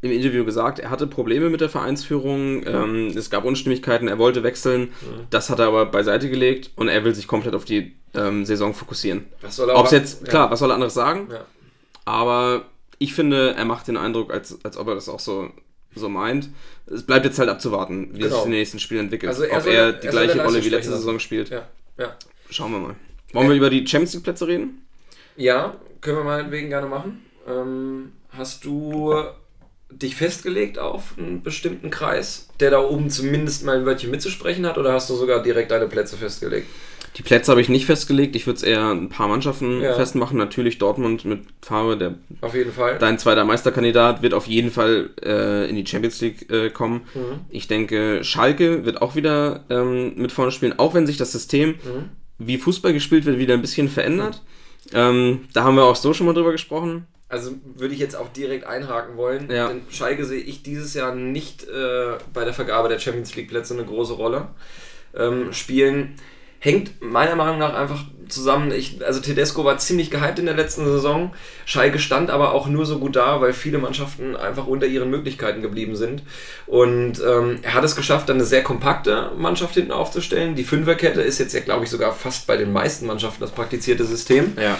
im 0.00 0.12
Interview 0.12 0.44
gesagt, 0.44 0.78
er 0.78 0.90
hatte 0.90 1.06
Probleme 1.08 1.50
mit 1.50 1.60
der 1.60 1.68
Vereinsführung, 1.68 2.64
ähm, 2.66 3.08
es 3.16 3.30
gab 3.30 3.44
Unstimmigkeiten, 3.44 4.06
er 4.08 4.18
wollte 4.18 4.42
wechseln, 4.44 4.82
Mhm. 4.82 5.26
das 5.30 5.50
hat 5.50 5.58
er 5.58 5.66
aber 5.66 5.86
beiseite 5.86 6.30
gelegt 6.30 6.70
und 6.76 6.88
er 6.88 7.02
will 7.04 7.14
sich 7.14 7.26
komplett 7.26 7.54
auf 7.54 7.64
die 7.64 7.94
ähm, 8.14 8.44
Saison 8.44 8.72
fokussieren. 8.74 9.26
Was 9.42 9.56
soll 9.56 9.68
er 9.68 9.76
Ob 9.76 9.86
es 9.86 9.92
machen? 9.92 10.02
jetzt, 10.04 10.24
klar, 10.28 10.50
was 10.50 10.60
soll 10.60 10.70
er 10.70 10.74
anderes 10.74 10.94
sagen, 10.94 11.28
Ja. 11.30 11.44
aber 12.04 12.62
ich 12.98 13.14
finde, 13.14 13.54
er 13.54 13.64
macht 13.64 13.86
den 13.88 13.96
Eindruck, 13.96 14.32
als, 14.32 14.58
als 14.64 14.76
ob 14.76 14.88
er 14.88 14.94
das 14.94 15.08
auch 15.08 15.20
so, 15.20 15.50
so 15.94 16.08
meint. 16.08 16.48
Es 16.86 17.02
bleibt 17.02 17.26
jetzt 17.26 17.38
halt 17.38 17.48
abzuwarten, 17.48 18.10
wie 18.14 18.20
Genau. 18.20 18.34
sich 18.36 18.42
den 18.44 18.52
nächsten 18.52 18.78
Spielen 18.78 19.02
entwickelt. 19.02 19.28
Also 19.30 19.42
er 19.44 19.56
ob 19.58 19.62
soll- 19.64 19.72
er 19.72 19.82
er 19.86 19.92
die 19.92 20.02
soll 20.02 20.10
gleiche 20.26 20.42
Rolle 20.42 20.64
wie 20.64 20.68
letzte 20.68 20.92
Saison 20.92 21.18
spielt. 21.18 21.50
Ja, 21.50 21.68
ja. 21.98 22.16
Schauen 22.50 22.72
wir 22.72 22.78
mal. 22.78 22.94
Wollen 23.32 23.48
wir 23.50 23.56
über 23.56 23.68
die 23.70 23.86
Champions 23.86 24.14
League 24.14 24.24
Plätze 24.24 24.46
reden? 24.48 24.86
ja, 25.36 25.74
können 26.00 26.16
wir 26.18 26.24
meinetwegen 26.24 26.68
gerne 26.68 26.86
machen. 26.86 27.22
Ähm, 27.46 28.12
hast 28.30 28.64
du 28.64 29.14
dich 29.90 30.16
festgelegt 30.16 30.78
auf 30.78 31.14
einen 31.18 31.42
bestimmten 31.42 31.90
Kreis, 31.90 32.48
der 32.60 32.70
da 32.70 32.80
oben 32.80 33.10
zumindest 33.10 33.64
mal 33.64 33.76
ein 33.78 33.86
Wörtchen 33.86 34.10
mitzusprechen 34.10 34.66
hat, 34.66 34.78
oder 34.78 34.92
hast 34.92 35.08
du 35.10 35.14
sogar 35.14 35.42
direkt 35.42 35.70
deine 35.70 35.86
Plätze 35.86 36.16
festgelegt? 36.16 36.66
Die 37.16 37.22
Plätze 37.22 37.50
habe 37.50 37.60
ich 37.60 37.68
nicht 37.68 37.86
festgelegt. 37.86 38.36
Ich 38.36 38.46
würde 38.46 38.58
es 38.58 38.62
eher 38.62 38.90
ein 38.90 39.08
paar 39.08 39.26
Mannschaften 39.28 39.80
Ja. 39.80 39.94
festmachen. 39.94 40.36
Natürlich 40.38 40.78
Dortmund 40.78 41.24
mit 41.24 41.40
Farbe, 41.62 41.96
der 41.96 42.14
Auf 42.42 42.54
jeden 42.54 42.70
Fall. 42.70 42.98
dein 42.98 43.18
zweiter 43.18 43.44
Meisterkandidat, 43.44 44.22
wird 44.22 44.34
auf 44.34 44.46
jeden 44.46 44.70
Fall 44.70 45.10
äh, 45.24 45.68
in 45.68 45.74
die 45.74 45.86
Champions 45.86 46.20
League 46.20 46.48
äh, 46.52 46.70
kommen. 46.70 47.00
Mhm. 47.14 47.40
Ich 47.48 47.66
denke, 47.66 48.22
Schalke 48.22 48.84
wird 48.84 49.02
auch 49.02 49.16
wieder 49.16 49.64
ähm, 49.70 50.12
mit 50.16 50.30
vorne 50.30 50.52
spielen, 50.52 50.78
auch 50.78 50.94
wenn 50.94 51.06
sich 51.08 51.16
das 51.16 51.32
System, 51.32 51.70
Mhm. 51.70 52.10
wie 52.38 52.58
Fußball 52.58 52.92
gespielt 52.92 53.24
wird, 53.24 53.38
wieder 53.38 53.54
ein 53.54 53.62
bisschen 53.62 53.88
verändert. 53.88 54.42
Ähm, 54.92 55.40
da 55.54 55.64
haben 55.64 55.74
wir 55.76 55.84
auch 55.84 55.96
so 55.96 56.12
schon 56.14 56.26
mal 56.26 56.34
drüber 56.34 56.52
gesprochen. 56.52 57.06
Also 57.28 57.52
würde 57.74 57.92
ich 57.92 58.00
jetzt 58.00 58.16
auch 58.16 58.28
direkt 58.28 58.64
einhaken 58.64 59.16
wollen. 59.16 59.50
Ja. 59.50 59.68
Denn 59.68 59.82
Schalke 59.90 60.24
sehe 60.24 60.40
ich 60.40 60.62
dieses 60.62 60.94
Jahr 60.94 61.14
nicht 61.14 61.64
äh, 61.68 62.16
bei 62.32 62.44
der 62.44 62.54
Vergabe 62.54 62.88
der 62.88 62.98
Champions 62.98 63.34
League 63.36 63.48
Plätze 63.48 63.74
eine 63.74 63.84
große 63.84 64.14
Rolle 64.14 64.48
ähm, 65.14 65.52
spielen. 65.52 66.14
hängt 66.58 67.00
meiner 67.00 67.36
Meinung 67.36 67.58
nach 67.58 67.74
einfach 67.74 68.02
zusammen. 68.28 68.72
Ich, 68.72 69.04
also 69.04 69.20
Tedesco 69.20 69.64
war 69.64 69.78
ziemlich 69.78 70.10
gehypt 70.10 70.38
in 70.38 70.46
der 70.46 70.54
letzten 70.54 70.84
Saison. 70.84 71.32
Schalke 71.66 71.98
stand 71.98 72.30
aber 72.30 72.52
auch 72.52 72.66
nur 72.66 72.86
so 72.86 72.98
gut 72.98 73.16
da, 73.16 73.40
weil 73.40 73.52
viele 73.52 73.78
Mannschaften 73.78 74.34
einfach 74.34 74.66
unter 74.66 74.86
ihren 74.86 75.10
Möglichkeiten 75.10 75.62
geblieben 75.62 75.96
sind. 75.96 76.22
Und 76.66 77.22
ähm, 77.24 77.58
er 77.62 77.74
hat 77.74 77.84
es 77.84 77.94
geschafft, 77.94 78.28
dann 78.28 78.36
eine 78.36 78.44
sehr 78.44 78.62
kompakte 78.62 79.32
Mannschaft 79.36 79.74
hinten 79.74 79.92
aufzustellen. 79.92 80.54
Die 80.54 80.64
Fünferkette 80.64 81.20
ist 81.20 81.38
jetzt 81.38 81.52
ja, 81.52 81.60
glaube 81.60 81.84
ich, 81.84 81.90
sogar 81.90 82.12
fast 82.12 82.46
bei 82.46 82.56
den 82.56 82.72
meisten 82.72 83.06
Mannschaften 83.06 83.40
das 83.40 83.50
praktizierte 83.50 84.04
System. 84.04 84.56
Ja. 84.60 84.78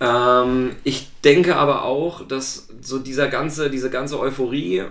Ähm, 0.00 0.76
ich 0.84 1.08
denke 1.24 1.56
aber 1.56 1.84
auch, 1.84 2.26
dass 2.26 2.68
so 2.80 2.98
dieser 2.98 3.28
ganze, 3.28 3.70
diese 3.70 3.90
ganze 3.90 4.18
Euphorie, 4.20 4.84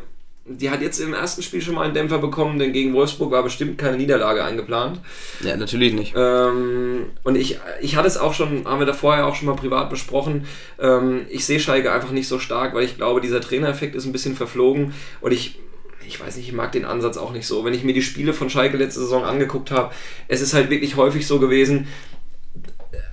die 0.45 0.69
hat 0.69 0.81
jetzt 0.81 0.99
im 0.99 1.13
ersten 1.13 1.43
Spiel 1.43 1.61
schon 1.61 1.75
mal 1.75 1.83
einen 1.83 1.93
Dämpfer 1.93 2.19
bekommen, 2.19 2.57
denn 2.57 2.71
gegen 2.71 2.93
Wolfsburg 2.93 3.31
war 3.31 3.43
bestimmt 3.43 3.77
keine 3.77 3.97
Niederlage 3.97 4.43
eingeplant. 4.43 5.01
Ja, 5.41 5.57
natürlich 5.57 5.93
nicht. 5.93 6.13
Ähm, 6.15 7.07
und 7.23 7.35
ich, 7.35 7.59
ich 7.81 7.95
hatte 7.95 8.07
es 8.07 8.17
auch 8.17 8.33
schon, 8.33 8.65
haben 8.65 8.79
wir 8.79 8.85
da 8.85 8.93
vorher 8.93 9.27
auch 9.27 9.35
schon 9.35 9.47
mal 9.47 9.55
privat 9.55 9.89
besprochen, 9.89 10.45
ähm, 10.79 11.25
ich 11.29 11.45
sehe 11.45 11.59
Schalke 11.59 11.91
einfach 11.91 12.11
nicht 12.11 12.27
so 12.27 12.39
stark, 12.39 12.73
weil 12.73 12.83
ich 12.83 12.95
glaube, 12.95 13.21
dieser 13.21 13.41
Trainereffekt 13.41 13.95
ist 13.95 14.05
ein 14.05 14.13
bisschen 14.13 14.35
verflogen 14.35 14.93
und 15.21 15.31
ich 15.31 15.59
ich 16.07 16.21
weiß 16.21 16.37
nicht, 16.37 16.47
ich 16.47 16.53
mag 16.53 16.71
den 16.71 16.85
Ansatz 16.85 17.17
auch 17.17 17.33
nicht 17.33 17.45
so. 17.45 17.65
Wenn 17.65 17.73
ich 17.73 17.83
mir 17.83 17.93
die 17.93 18.01
Spiele 18.01 18.31
von 18.31 18.49
Schalke 18.49 18.77
letzte 18.77 19.01
Saison 19.01 19.25
angeguckt 19.25 19.71
habe, 19.71 19.93
es 20.29 20.39
ist 20.39 20.53
halt 20.53 20.69
wirklich 20.69 20.95
häufig 20.95 21.27
so 21.27 21.37
gewesen, 21.37 21.87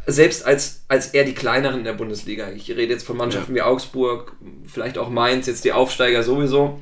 selbst 0.06 0.44
als, 0.44 0.84
als 0.88 1.08
eher 1.08 1.24
die 1.24 1.34
kleineren 1.34 1.78
in 1.78 1.84
der 1.84 1.92
Bundesliga, 1.92 2.50
ich 2.50 2.70
rede 2.70 2.92
jetzt 2.92 3.06
von 3.06 3.16
Mannschaften 3.16 3.52
ja. 3.52 3.56
wie 3.56 3.66
Augsburg, 3.66 4.32
vielleicht 4.66 4.98
auch 4.98 5.08
Mainz, 5.08 5.46
jetzt 5.46 5.64
die 5.64 5.72
Aufsteiger 5.72 6.22
sowieso, 6.22 6.80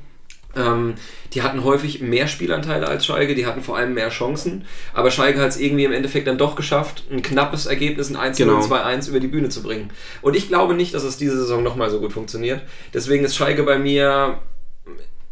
ähm, 0.55 0.95
die 1.33 1.43
hatten 1.43 1.65
häufig 1.65 2.01
mehr 2.01 2.29
Spielanteile 2.29 2.87
als 2.87 3.07
Schalke, 3.07 3.35
die 3.35 3.47
hatten 3.47 3.63
vor 3.63 3.77
allem 3.77 3.95
mehr 3.95 4.11
Chancen, 4.11 4.67
aber 4.93 5.11
Schalke 5.11 5.41
hat 5.41 5.49
es 5.49 5.59
irgendwie 5.59 5.85
im 5.85 5.93
Endeffekt 5.93 6.27
dann 6.27 6.39
doch 6.39 6.57
geschafft, 6.57 7.05
ein 7.11 7.23
knappes 7.23 7.67
Ergebnis, 7.67 8.11
ein 8.11 8.17
1 8.17 8.37
genau. 8.37 8.61
2-1 8.61 9.09
über 9.09 9.21
die 9.21 9.29
Bühne 9.29 9.49
zu 9.49 9.63
bringen. 9.63 9.91
Und 10.21 10.37
ich 10.37 10.49
glaube 10.49 10.75
nicht, 10.75 10.95
dass 10.95 11.05
es 11.05 11.17
diese 11.17 11.39
Saison 11.39 11.63
nochmal 11.63 11.91
so 11.91 12.01
gut 12.01 12.13
funktioniert. 12.13 12.61
Deswegen 12.93 13.25
ist 13.25 13.37
Schalke 13.37 13.63
bei 13.63 13.79
mir 13.79 14.41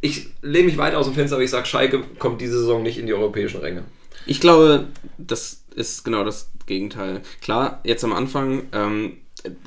ich 0.00 0.28
lehne 0.42 0.66
mich 0.66 0.78
weit 0.78 0.94
aus 0.94 1.06
dem 1.06 1.14
Fenster, 1.14 1.36
aber 1.36 1.44
ich 1.44 1.50
sage, 1.50 1.66
Schalke 1.66 2.02
kommt 2.18 2.40
diese 2.40 2.58
Saison 2.58 2.82
nicht 2.82 2.98
in 2.98 3.06
die 3.06 3.12
europäischen 3.12 3.60
Ränge. 3.60 3.84
Ich 4.26 4.40
glaube, 4.40 4.86
das 5.18 5.64
ist 5.74 6.04
genau 6.04 6.24
das 6.24 6.50
Gegenteil. 6.70 7.22
Klar, 7.42 7.80
jetzt 7.82 8.04
am 8.04 8.12
Anfang 8.12 8.62
ähm, 8.72 9.16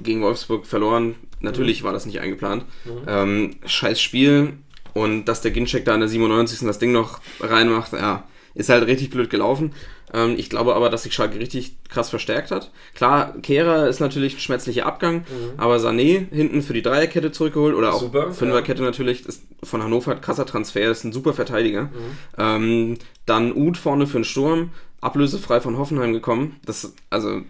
gegen 0.01 0.22
Wolfsburg 0.22 0.66
verloren, 0.66 1.16
natürlich 1.41 1.82
mhm. 1.82 1.86
war 1.86 1.93
das 1.93 2.06
nicht 2.06 2.22
eingeplant. 2.22 2.64
Mhm. 2.86 2.91
Ähm, 3.08 3.56
scheiß 3.66 4.01
Spiel 4.01 4.54
und 4.93 5.26
dass 5.26 5.41
der 5.41 5.51
Ginczek 5.51 5.84
da 5.84 5.93
in 5.93 5.99
der 5.99 6.10
97. 6.10 6.60
das 6.66 6.80
Ding 6.80 6.93
noch 6.93 7.20
reinmacht, 7.41 7.91
ja, 7.93 8.24
ist 8.56 8.70
halt 8.70 8.88
richtig 8.88 9.10
blöd 9.10 9.30
gelaufen. 9.30 9.74
Ähm, 10.14 10.36
ich 10.38 10.49
glaube 10.49 10.76
aber, 10.76 10.89
dass 10.89 11.04
sich 11.04 11.14
Schalke 11.14 11.39
richtig 11.39 11.76
krass 11.89 12.10
verstärkt 12.10 12.51
hat. 12.51 12.72
Klar, 12.93 13.34
Kehrer 13.41 13.89
ist 13.89 13.99
natürlich 13.99 14.36
ein 14.36 14.39
schmerzlicher 14.39 14.86
Abgang, 14.86 15.18
mhm. 15.18 15.54
aber 15.58 15.78
Sané 15.78 16.30
hinten 16.32 16.62
für 16.62 16.74
die 16.74 16.84
Dreierkette 16.84 17.32
zurückgeholt 17.32 17.76
oder 17.76 17.93
auch 17.93 17.99
super, 17.99 18.32
Fünferkette 18.32 18.82
ja. 18.82 18.86
natürlich. 18.86 19.26
Ist 19.26 19.43
von 19.62 19.84
Hannover 19.84 20.16
krasser 20.16 20.45
Transfer, 20.45 20.89
ist 20.89 21.04
ein 21.04 21.12
super 21.12 21.34
Verteidiger. 21.34 21.84
Mhm. 21.84 21.89
Ähm, 22.38 22.97
dann 23.26 23.54
Uth 23.54 23.78
vorne 23.78 24.08
für 24.08 24.20
den 24.20 24.26
Sturm, 24.26 24.70
ablösefrei 25.04 25.62
von 25.62 25.78
Hoffenheim 25.78 26.14
gekommen. 26.14 26.60
Das, 26.66 26.93
also. 27.10 27.41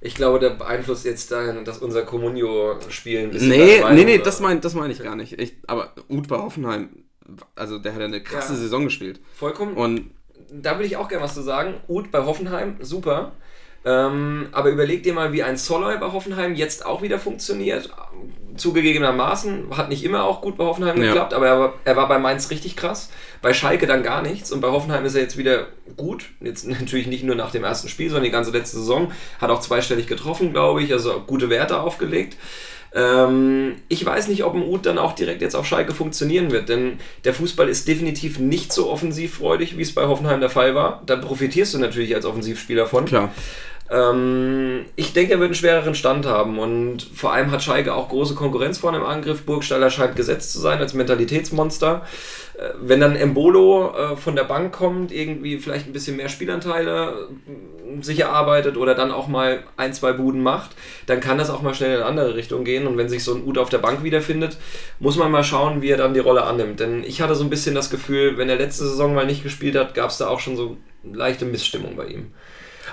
Ich 0.00 0.14
glaube, 0.14 0.38
der 0.38 0.50
beeinflusst 0.50 1.04
jetzt 1.04 1.30
dahin, 1.30 1.64
dass 1.64 1.78
unser 1.78 2.02
Comunio-Spiel 2.02 3.20
ein 3.20 3.30
bisschen. 3.30 3.48
Nee, 3.48 3.82
nee, 3.92 4.04
nee, 4.04 4.18
das 4.18 4.40
meine 4.40 4.60
das 4.60 4.74
mein 4.74 4.90
ich 4.90 5.02
gar 5.02 5.16
nicht. 5.16 5.40
Ich, 5.40 5.56
aber 5.66 5.92
Uth 6.08 6.28
bei 6.28 6.36
Hoffenheim, 6.36 6.90
also 7.54 7.78
der 7.78 7.92
hat 7.92 8.00
ja 8.00 8.06
eine 8.06 8.22
krasse 8.22 8.54
ja, 8.54 8.58
Saison 8.58 8.84
gespielt. 8.84 9.20
Vollkommen. 9.34 9.74
Und 9.74 10.10
da 10.50 10.78
will 10.78 10.86
ich 10.86 10.96
auch 10.96 11.08
gerne 11.08 11.24
was 11.24 11.34
zu 11.34 11.42
sagen. 11.42 11.74
Uth 11.88 12.10
bei 12.10 12.24
Hoffenheim, 12.24 12.76
super. 12.80 13.32
Ähm, 13.86 14.48
aber 14.50 14.70
überleg 14.70 15.04
dir 15.04 15.14
mal, 15.14 15.32
wie 15.32 15.44
ein 15.44 15.56
Soloy 15.56 15.96
bei 15.98 16.10
Hoffenheim 16.10 16.56
jetzt 16.56 16.84
auch 16.84 17.02
wieder 17.02 17.20
funktioniert. 17.20 17.88
Zugegebenermaßen 18.56 19.76
hat 19.76 19.90
nicht 19.90 20.02
immer 20.02 20.24
auch 20.24 20.40
gut 20.40 20.56
bei 20.56 20.64
Hoffenheim 20.64 21.00
ja. 21.00 21.06
geklappt, 21.06 21.32
aber 21.32 21.46
er 21.46 21.60
war, 21.60 21.74
er 21.84 21.96
war 21.96 22.08
bei 22.08 22.18
Mainz 22.18 22.50
richtig 22.50 22.74
krass. 22.74 23.10
Bei 23.42 23.54
Schalke 23.54 23.86
dann 23.86 24.02
gar 24.02 24.22
nichts 24.22 24.50
und 24.50 24.60
bei 24.60 24.68
Hoffenheim 24.68 25.04
ist 25.04 25.14
er 25.14 25.22
jetzt 25.22 25.36
wieder 25.36 25.68
gut. 25.96 26.24
Jetzt 26.40 26.66
natürlich 26.80 27.06
nicht 27.06 27.22
nur 27.22 27.36
nach 27.36 27.52
dem 27.52 27.62
ersten 27.62 27.88
Spiel, 27.88 28.08
sondern 28.08 28.24
die 28.24 28.30
ganze 28.30 28.50
letzte 28.50 28.78
Saison. 28.78 29.12
Hat 29.40 29.50
auch 29.50 29.60
zweistellig 29.60 30.08
getroffen, 30.08 30.52
glaube 30.52 30.82
ich, 30.82 30.92
also 30.92 31.22
gute 31.24 31.48
Werte 31.48 31.80
aufgelegt. 31.80 32.36
Ähm, 32.92 33.76
ich 33.88 34.04
weiß 34.04 34.26
nicht, 34.26 34.42
ob 34.42 34.54
ein 34.54 34.62
Uth 34.62 34.86
dann 34.86 34.98
auch 34.98 35.12
direkt 35.12 35.42
jetzt 35.42 35.54
auf 35.54 35.66
Schalke 35.66 35.94
funktionieren 35.94 36.50
wird, 36.50 36.68
denn 36.68 36.98
der 37.24 37.34
Fußball 37.34 37.68
ist 37.68 37.86
definitiv 37.86 38.40
nicht 38.40 38.72
so 38.72 38.90
offensivfreudig, 38.90 39.76
wie 39.78 39.82
es 39.82 39.94
bei 39.94 40.06
Hoffenheim 40.06 40.40
der 40.40 40.50
Fall 40.50 40.74
war. 40.74 41.02
Da 41.06 41.14
profitierst 41.14 41.74
du 41.74 41.78
natürlich 41.78 42.16
als 42.16 42.24
Offensivspieler 42.24 42.86
von. 42.86 43.04
Klar. 43.04 43.30
Ähm, 43.88 44.86
ich 44.96 45.12
denke, 45.12 45.32
er 45.32 45.38
wird 45.38 45.48
einen 45.48 45.54
schwereren 45.54 45.94
Stand 45.94 46.26
haben 46.26 46.58
und 46.58 47.02
vor 47.02 47.32
allem 47.32 47.50
hat 47.52 47.62
Schalke 47.62 47.94
auch 47.94 48.08
große 48.08 48.34
Konkurrenz 48.34 48.78
vorne 48.78 48.98
im 48.98 49.04
Angriff. 49.04 49.42
Burgstaller 49.42 49.90
scheint 49.90 50.16
gesetzt 50.16 50.52
zu 50.52 50.58
sein 50.58 50.78
als 50.78 50.94
Mentalitätsmonster. 50.94 52.02
Äh, 52.58 52.70
wenn 52.80 53.00
dann 53.00 53.14
Embolo 53.14 53.94
äh, 53.94 54.16
von 54.16 54.34
der 54.34 54.44
Bank 54.44 54.72
kommt, 54.72 55.12
irgendwie 55.12 55.58
vielleicht 55.58 55.86
ein 55.86 55.92
bisschen 55.92 56.16
mehr 56.16 56.28
Spielanteile 56.28 57.28
äh, 57.46 58.02
sich 58.02 58.18
erarbeitet 58.20 58.76
oder 58.76 58.96
dann 58.96 59.12
auch 59.12 59.28
mal 59.28 59.62
ein, 59.76 59.92
zwei 59.92 60.12
Buden 60.12 60.42
macht, 60.42 60.70
dann 61.06 61.20
kann 61.20 61.38
das 61.38 61.50
auch 61.50 61.62
mal 61.62 61.74
schnell 61.74 61.90
in 61.90 61.96
eine 61.98 62.06
andere 62.06 62.34
Richtung 62.34 62.64
gehen. 62.64 62.88
Und 62.88 62.96
wenn 62.96 63.08
sich 63.08 63.22
so 63.22 63.34
ein 63.34 63.44
Ud 63.44 63.56
auf 63.56 63.68
der 63.68 63.78
Bank 63.78 64.02
wiederfindet, 64.02 64.56
muss 64.98 65.16
man 65.16 65.30
mal 65.30 65.44
schauen, 65.44 65.80
wie 65.80 65.90
er 65.90 65.96
dann 65.96 66.14
die 66.14 66.20
Rolle 66.20 66.42
annimmt. 66.42 66.80
Denn 66.80 67.04
ich 67.04 67.20
hatte 67.20 67.36
so 67.36 67.44
ein 67.44 67.50
bisschen 67.50 67.76
das 67.76 67.90
Gefühl, 67.90 68.36
wenn 68.36 68.48
er 68.48 68.56
letzte 68.56 68.84
Saison 68.84 69.14
mal 69.14 69.26
nicht 69.26 69.44
gespielt 69.44 69.76
hat, 69.76 69.94
gab 69.94 70.10
es 70.10 70.18
da 70.18 70.26
auch 70.26 70.40
schon 70.40 70.56
so 70.56 70.76
leichte 71.04 71.44
Missstimmung 71.44 71.94
bei 71.94 72.06
ihm. 72.06 72.32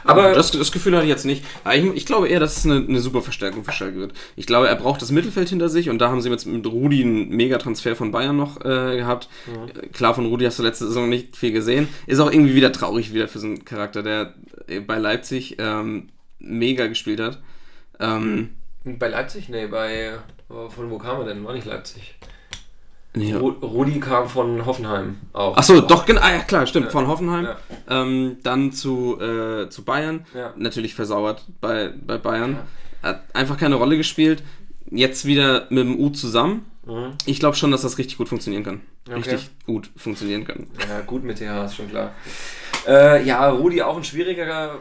Aber 0.04 0.34
das, 0.34 0.52
das 0.52 0.72
Gefühl 0.72 0.94
hatte 0.94 1.04
ich 1.04 1.10
jetzt 1.10 1.26
nicht. 1.26 1.44
Ich, 1.74 1.84
ich 1.84 2.06
glaube 2.06 2.28
eher, 2.28 2.40
dass 2.40 2.58
es 2.58 2.66
eine, 2.66 2.86
eine, 2.88 3.00
super 3.00 3.22
Verstärkung 3.22 3.64
für 3.64 3.72
Schalke 3.72 3.98
wird. 3.98 4.14
Ich 4.36 4.46
glaube, 4.46 4.68
er 4.68 4.76
braucht 4.76 5.02
das 5.02 5.12
Mittelfeld 5.12 5.50
hinter 5.50 5.70
sich 5.70 5.90
und 5.90 6.00
da 6.00 6.10
haben 6.10 6.22
sie 6.22 6.30
jetzt 6.30 6.46
mit 6.46 6.66
Rudi 6.66 7.04
einen 7.04 7.30
Megatransfer 7.30 7.96
von 7.96 8.12
Bayern 8.12 8.36
noch 8.36 8.62
äh, 8.62 8.98
gehabt. 8.98 9.30
Mhm. 9.48 9.92
Klar, 9.92 10.16
von 10.16 10.26
Rudi 10.26 10.46
hast 10.46 10.60
du 10.60 10.64
letzte 10.64 10.88
Saison 10.88 11.10
nicht 11.10 11.38
viel 11.38 11.52
gesehen. 11.52 11.88
Ist 12.08 12.20
auch 12.20 12.32
irgendwie 12.32 12.56
wieder 12.56 12.72
traurig 12.72 13.14
wieder 13.14 13.28
für 13.28 13.40
so 13.40 13.48
einen 13.48 13.66
Charakter, 13.66 14.04
der 14.04 14.34
äh, 14.68 14.80
bei 14.80 14.98
Leipzig 14.98 15.58
ähm, 15.60 16.10
mega 16.40 16.88
gespielt 16.88 17.20
hat. 17.20 17.42
Ähm, 18.00 18.50
bei 18.84 19.08
Leipzig? 19.08 19.50
Nee, 19.50 19.68
bei. 19.68 20.14
Von 20.50 20.90
wo 20.90 20.98
kam 20.98 21.22
er 21.22 21.26
denn? 21.26 21.44
War 21.46 21.54
nicht 21.54 21.66
Leipzig. 21.66 22.16
Nee. 23.16 23.34
Rudi 23.34 24.00
kam 24.00 24.28
von 24.28 24.66
Hoffenheim 24.66 25.18
auch. 25.34 25.56
Achso, 25.56 25.82
doch, 25.82 26.06
genau, 26.06 26.22
ah, 26.22 26.32
ja 26.32 26.40
klar, 26.40 26.66
stimmt, 26.66 26.86
ja. 26.86 26.92
von 26.92 27.08
Hoffenheim. 27.08 27.46
Ja. 27.46 27.58
Ähm, 27.90 28.38
dann 28.42 28.72
zu, 28.72 29.20
äh, 29.22 29.70
zu 29.70 29.84
Bayern, 29.84 30.26
ja. 30.34 30.54
natürlich 30.58 30.96
versauert 30.96 31.46
bei, 31.62 31.94
bei 31.96 32.18
Bayern. 32.18 32.58
Hat 33.04 33.24
einfach 33.34 33.58
keine 33.58 33.76
Rolle 33.76 33.98
gespielt. 33.98 34.42
Jetzt 34.90 35.26
wieder 35.26 35.68
mit 35.70 35.84
dem 35.84 36.00
U 36.00 36.10
zusammen. 36.10 36.66
Mhm. 36.86 37.14
Ich 37.26 37.40
glaube 37.40 37.56
schon, 37.56 37.70
dass 37.70 37.84
das 37.84 37.98
richtig 37.98 38.18
gut 38.18 38.30
funktionieren 38.30 38.64
kann. 38.64 38.82
Okay. 39.08 39.18
Richtig 39.18 39.50
gut 39.66 39.92
funktionieren 39.96 40.46
kann. 40.46 40.68
Ja, 40.90 41.02
gut 41.02 41.24
mit 41.24 41.38
TH, 41.38 41.66
ist 41.66 41.76
schon 41.76 41.90
klar. 41.90 42.16
Äh, 42.88 43.24
ja, 43.26 43.48
Rudi 43.50 43.82
auch 43.82 43.98
ein 43.98 44.04
schwieriger 44.04 44.80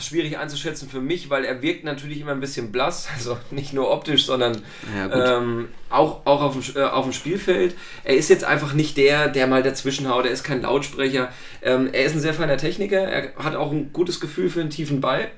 schwierig 0.00 0.38
einzuschätzen 0.38 0.88
für 0.88 1.00
mich, 1.00 1.30
weil 1.30 1.44
er 1.44 1.62
wirkt 1.62 1.84
natürlich 1.84 2.20
immer 2.20 2.32
ein 2.32 2.40
bisschen 2.40 2.72
blass, 2.72 3.08
also 3.14 3.38
nicht 3.50 3.72
nur 3.72 3.90
optisch, 3.90 4.26
sondern 4.26 4.62
ja, 4.96 5.38
ähm, 5.38 5.68
auch, 5.92 6.26
auch 6.26 6.42
auf, 6.42 6.54
dem, 6.54 6.82
äh, 6.82 6.84
auf 6.84 7.04
dem 7.04 7.12
Spielfeld. 7.12 7.74
Er 8.04 8.16
ist 8.16 8.30
jetzt 8.30 8.44
einfach 8.44 8.72
nicht 8.72 8.96
der, 8.96 9.28
der 9.28 9.46
mal 9.46 9.62
dazwischen 9.62 10.08
haut, 10.08 10.24
er 10.24 10.30
ist 10.30 10.44
kein 10.44 10.62
Lautsprecher. 10.62 11.28
Ähm, 11.62 11.90
er 11.92 12.04
ist 12.04 12.14
ein 12.14 12.20
sehr 12.20 12.34
feiner 12.34 12.56
Techniker, 12.56 13.00
er 13.00 13.34
hat 13.36 13.56
auch 13.56 13.70
ein 13.72 13.92
gutes 13.92 14.20
Gefühl 14.20 14.48
für 14.48 14.60
einen 14.60 14.70
tiefen 14.70 15.00
Ball. 15.00 15.28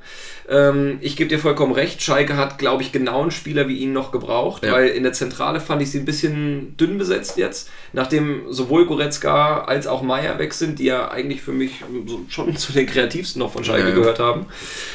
Ähm, 0.48 0.98
ich 1.00 1.16
gebe 1.16 1.28
dir 1.28 1.38
vollkommen 1.38 1.72
recht, 1.72 2.02
Schalke 2.02 2.36
hat, 2.36 2.58
glaube 2.58 2.82
ich, 2.82 2.92
genau 2.92 3.22
einen 3.22 3.30
Spieler 3.30 3.66
wie 3.68 3.78
ihn 3.78 3.92
noch 3.92 4.12
gebraucht, 4.12 4.64
ja. 4.64 4.72
weil 4.72 4.88
in 4.88 5.02
der 5.02 5.12
Zentrale 5.12 5.60
fand 5.60 5.80
ich 5.80 5.90
sie 5.90 5.98
ein 5.98 6.04
bisschen 6.04 6.76
dünn 6.76 6.98
besetzt 6.98 7.38
jetzt, 7.38 7.70
nachdem 7.92 8.52
sowohl 8.52 8.86
Goretzka 8.86 9.64
als 9.64 9.86
auch 9.86 10.02
Meier 10.02 10.38
weg 10.38 10.52
sind, 10.52 10.78
die 10.78 10.84
ja 10.84 11.10
eigentlich 11.10 11.40
für 11.40 11.52
mich 11.52 11.82
schon 12.28 12.56
zu 12.56 12.72
den 12.72 12.86
kreativsten 12.86 13.40
noch 13.40 13.52
von 13.52 13.64
Schalke 13.64 13.88
ja, 13.88 13.94
gehört 13.94 14.18
haben. 14.18 14.46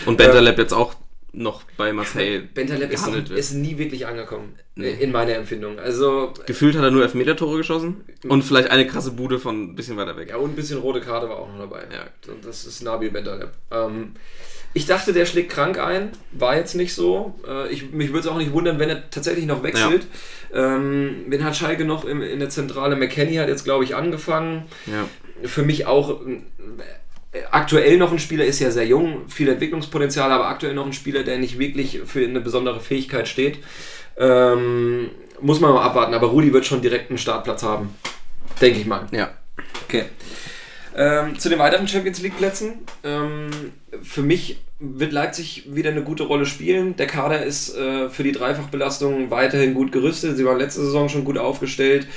Und 0.05 0.18
Bentaleb 0.18 0.55
ähm, 0.55 0.62
jetzt 0.62 0.74
auch 0.74 0.93
noch 1.32 1.64
bei 1.78 1.94
Marseille 1.94 2.42
Bentaleb 2.42 2.92
ist, 2.92 3.08
ist, 3.08 3.54
nie 3.54 3.78
wirklich 3.78 4.08
angekommen, 4.08 4.56
nee. 4.76 4.92
in 4.92 5.12
meiner 5.12 5.36
Empfindung. 5.36 5.80
Also 5.80 6.34
Gefühlt 6.46 6.76
hat 6.76 6.84
er 6.84 6.92
nur 6.92 7.04
Elfmeter-Tore 7.04 7.58
geschossen 7.58 8.04
und 8.28 8.44
vielleicht 8.44 8.72
eine 8.72 8.88
krasse 8.88 9.12
Bude 9.12 9.40
von 9.40 9.72
ein 9.72 9.76
bisschen 9.76 9.98
weiter 9.98 10.18
weg. 10.18 10.30
Ja, 10.30 10.38
und 10.38 10.52
ein 10.52 10.56
bisschen 10.56 10.80
rote 10.80 11.02
Karte 11.02 11.30
war 11.30 11.38
auch 11.40 11.52
noch 11.52 11.60
dabei. 11.60 11.84
Ja. 11.92 12.34
Das 12.44 12.66
ist 12.66 12.82
Nabil 12.82 13.12
Bentaleb. 13.12 13.52
Ähm, 13.72 14.14
ich 14.74 14.86
dachte, 14.86 15.14
der 15.14 15.26
schlägt 15.26 15.52
krank 15.52 15.80
ein, 15.80 16.12
war 16.32 16.56
jetzt 16.56 16.76
nicht 16.76 16.94
so. 16.94 17.40
Äh, 17.48 17.72
ich, 17.72 17.92
mich 17.92 18.10
würde 18.10 18.20
es 18.20 18.28
auch 18.28 18.38
nicht 18.38 18.54
wundern, 18.54 18.78
wenn 18.80 18.90
er 18.90 19.10
tatsächlich 19.10 19.46
noch 19.46 19.64
wechselt. 19.64 20.06
Ja. 20.54 20.76
Ähm, 20.76 21.26
wen 21.28 21.44
hat 21.44 21.56
Schalke 21.56 21.86
noch 21.86 22.06
in, 22.06 22.22
in 22.22 22.40
der 22.40 22.50
Zentrale? 22.50 22.96
McKenny 22.96 23.36
hat 23.36 23.50
jetzt, 23.50 23.64
glaube 23.64 23.84
ich, 23.84 23.96
angefangen. 23.96 24.66
Ja. 24.86 25.08
Für 25.48 25.64
mich 25.64 25.88
auch 25.88 26.22
äh, 26.26 26.42
aktuell 27.52 27.98
noch 27.98 28.12
ein 28.12 28.20
Spieler, 28.20 28.46
ist 28.46 28.60
ja 28.60 28.72
sehr 28.72 28.88
jung, 28.88 29.28
viel 29.28 29.50
Entwicklungspotenzial, 29.50 30.32
aber 30.32 30.48
aktuell 30.48 30.74
noch 30.74 30.86
ein 30.86 30.94
Spieler, 30.94 31.24
der 31.24 31.38
nicht 31.38 31.60
wirklich 31.60 32.02
für 32.06 32.24
eine 32.24 32.42
besondere 32.42 32.80
Fähigkeit 32.80 33.28
steht. 33.28 33.60
Ähm, 34.18 35.12
muss 35.42 35.60
man 35.60 35.74
mal 35.74 35.84
abwarten, 35.84 36.14
aber 36.14 36.28
Rudi 36.28 36.52
wird 36.52 36.66
schon 36.66 36.82
direkt 36.82 37.10
einen 37.10 37.18
Startplatz 37.18 37.64
haben. 37.64 37.96
Denke 38.62 38.80
ich 38.80 38.86
mal. 38.86 39.08
Ja. 39.12 39.32
Okay. 39.86 40.06
Ähm, 40.96 41.38
zu 41.40 41.50
den 41.50 41.60
weiteren 41.60 41.88
Champions 41.88 42.22
League 42.22 42.38
Plätzen. 42.38 42.80
Ähm, 43.04 43.50
für 44.02 44.22
mich 44.22 44.58
wird 44.82 45.12
Leipzig 45.12 45.66
wieder 45.76 45.90
eine 45.90 46.04
gute 46.04 46.24
Rolle 46.24 46.46
spielen. 46.46 46.96
Der 46.96 47.08
Kader 47.08 47.44
ist 47.44 47.76
äh, 47.76 48.10
für 48.10 48.24
die 48.24 48.32
Dreifachbelastung 48.32 49.30
weiterhin 49.30 49.74
gut 49.74 49.92
gerüstet. 49.92 50.38
Sie 50.38 50.46
waren 50.46 50.58
letzte 50.58 50.82
Saison 50.82 51.10
schon 51.10 51.26
gut 51.26 51.38
aufgestellt. 51.38 52.08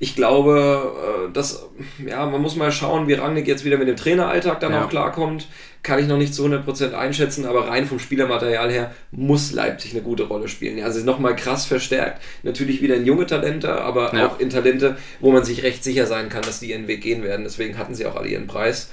Ich 0.00 0.14
glaube, 0.16 1.28
äh, 1.28 1.32
dass, 1.32 1.66
ja, 2.06 2.26
man 2.26 2.42
muss 2.42 2.56
mal 2.56 2.72
schauen, 2.72 3.08
wie 3.08 3.14
Rangnick 3.14 3.46
jetzt 3.48 3.64
wieder 3.64 3.78
mit 3.78 3.88
dem 3.88 3.96
Traineralltag 3.96 4.60
dann 4.60 4.72
Ja. 4.72 4.84
auch 4.84 4.90
klarkommt. 4.90 5.48
Kann 5.82 5.98
ich 5.98 6.06
noch 6.08 6.18
nicht 6.18 6.34
zu 6.34 6.44
100% 6.44 6.92
einschätzen, 6.92 7.46
aber 7.46 7.68
rein 7.68 7.86
vom 7.86 7.98
Spielermaterial 7.98 8.70
her 8.70 8.94
muss 9.10 9.52
Leipzig 9.52 9.92
eine 9.92 10.02
gute 10.02 10.24
Rolle 10.24 10.46
spielen. 10.48 10.76
Ja, 10.76 10.84
Also 10.84 11.02
nochmal 11.06 11.36
krass 11.36 11.64
verstärkt. 11.64 12.20
Natürlich 12.42 12.82
wieder 12.82 12.96
in 12.96 13.06
junge 13.06 13.24
Talente, 13.24 13.80
aber 13.80 14.14
Ja. 14.14 14.26
auch 14.26 14.40
in 14.40 14.50
Talente, 14.50 14.98
wo 15.20 15.32
man 15.32 15.44
sich 15.44 15.62
recht 15.62 15.82
sicher 15.82 16.04
sein 16.04 16.28
kann, 16.28 16.42
dass 16.42 16.60
die 16.60 16.70
ihren 16.70 16.86
Weg 16.86 17.00
gehen 17.00 17.22
werden. 17.22 17.44
Deswegen 17.44 17.78
hatten 17.78 17.94
sie 17.94 18.04
auch 18.04 18.16
alle 18.16 18.28
ihren 18.28 18.46
Preis. 18.46 18.90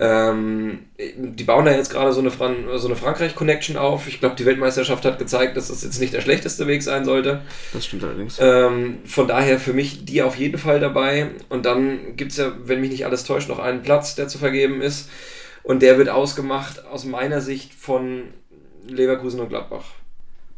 Ähm, 0.00 0.80
die 1.16 1.42
bauen 1.42 1.64
da 1.64 1.72
jetzt 1.72 1.90
gerade 1.90 2.12
so 2.12 2.20
eine, 2.20 2.30
Fran 2.30 2.66
so 2.76 2.86
eine 2.86 2.94
Frankreich-Connection 2.94 3.76
auf. 3.76 4.06
Ich 4.06 4.20
glaube, 4.20 4.36
die 4.36 4.46
Weltmeisterschaft 4.46 5.04
hat 5.04 5.18
gezeigt, 5.18 5.56
dass 5.56 5.68
das 5.68 5.82
jetzt 5.82 6.00
nicht 6.00 6.14
der 6.14 6.20
schlechteste 6.20 6.68
Weg 6.68 6.84
sein 6.84 7.04
sollte. 7.04 7.42
Das 7.72 7.84
stimmt 7.84 8.04
allerdings. 8.04 8.38
Ähm, 8.40 8.98
von 9.04 9.26
daher 9.26 9.58
für 9.58 9.72
mich 9.72 10.04
die 10.04 10.22
auf 10.22 10.36
jeden 10.36 10.58
Fall 10.58 10.78
dabei. 10.78 11.30
Und 11.48 11.66
dann 11.66 12.16
gibt 12.16 12.30
es 12.30 12.38
ja, 12.38 12.52
wenn 12.64 12.80
mich 12.80 12.90
nicht 12.90 13.06
alles 13.06 13.24
täuscht, 13.24 13.48
noch 13.48 13.58
einen 13.58 13.82
Platz, 13.82 14.14
der 14.14 14.28
zu 14.28 14.38
vergeben 14.38 14.80
ist. 14.80 15.10
Und 15.64 15.82
der 15.82 15.98
wird 15.98 16.08
ausgemacht 16.08 16.86
aus 16.86 17.04
meiner 17.04 17.40
Sicht 17.40 17.74
von 17.74 18.22
Leverkusen 18.86 19.40
und 19.40 19.48
Gladbach. 19.48 19.84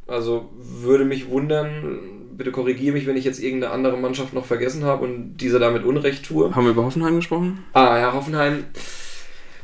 Also 0.07 0.51
würde 0.59 1.05
mich 1.05 1.31
wundern, 1.31 1.99
bitte 2.37 2.53
korrigiere 2.53 2.93
mich, 2.93 3.07
wenn 3.07 3.17
ich 3.17 3.25
jetzt 3.25 3.41
irgendeine 3.43 3.73
andere 3.73 3.97
Mannschaft 3.97 4.35
noch 4.35 4.45
vergessen 4.45 4.85
habe 4.85 5.05
und 5.05 5.39
diese 5.39 5.59
damit 5.59 5.85
Unrecht 5.85 6.27
tue. 6.27 6.55
Haben 6.55 6.65
wir 6.65 6.73
über 6.73 6.85
Hoffenheim 6.85 7.17
gesprochen? 7.17 7.65
Ah 7.73 7.99
ja, 7.99 8.13
Hoffenheim. 8.13 8.65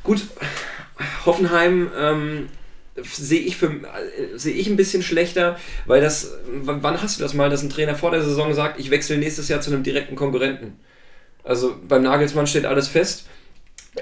Gut, 0.06 0.22
Hoffenheim 1.26 1.90
ähm, 1.98 2.48
sehe 3.02 3.40
ich, 3.40 3.56
für- 3.56 3.66
äh, 3.66 4.36
sehe 4.38 4.54
ich 4.54 4.68
ein 4.68 4.76
bisschen 4.76 5.02
schlechter, 5.02 5.58
weil 5.84 6.00
das, 6.00 6.32
wann 6.62 7.02
hast 7.02 7.18
du 7.18 7.22
das 7.22 7.34
mal, 7.34 7.50
dass 7.50 7.62
ein 7.62 7.70
Trainer 7.70 7.94
vor 7.96 8.10
der 8.12 8.22
Saison 8.22 8.54
sagt, 8.54 8.80
ich 8.80 8.90
wechsle 8.90 9.18
nächstes 9.18 9.48
Jahr 9.48 9.60
zu 9.60 9.70
einem 9.72 9.82
direkten 9.82 10.16
Konkurrenten? 10.16 10.78
Also 11.44 11.76
beim 11.86 12.02
Nagelsmann 12.02 12.46
steht 12.46 12.64
alles 12.64 12.88
fest. 12.88 13.26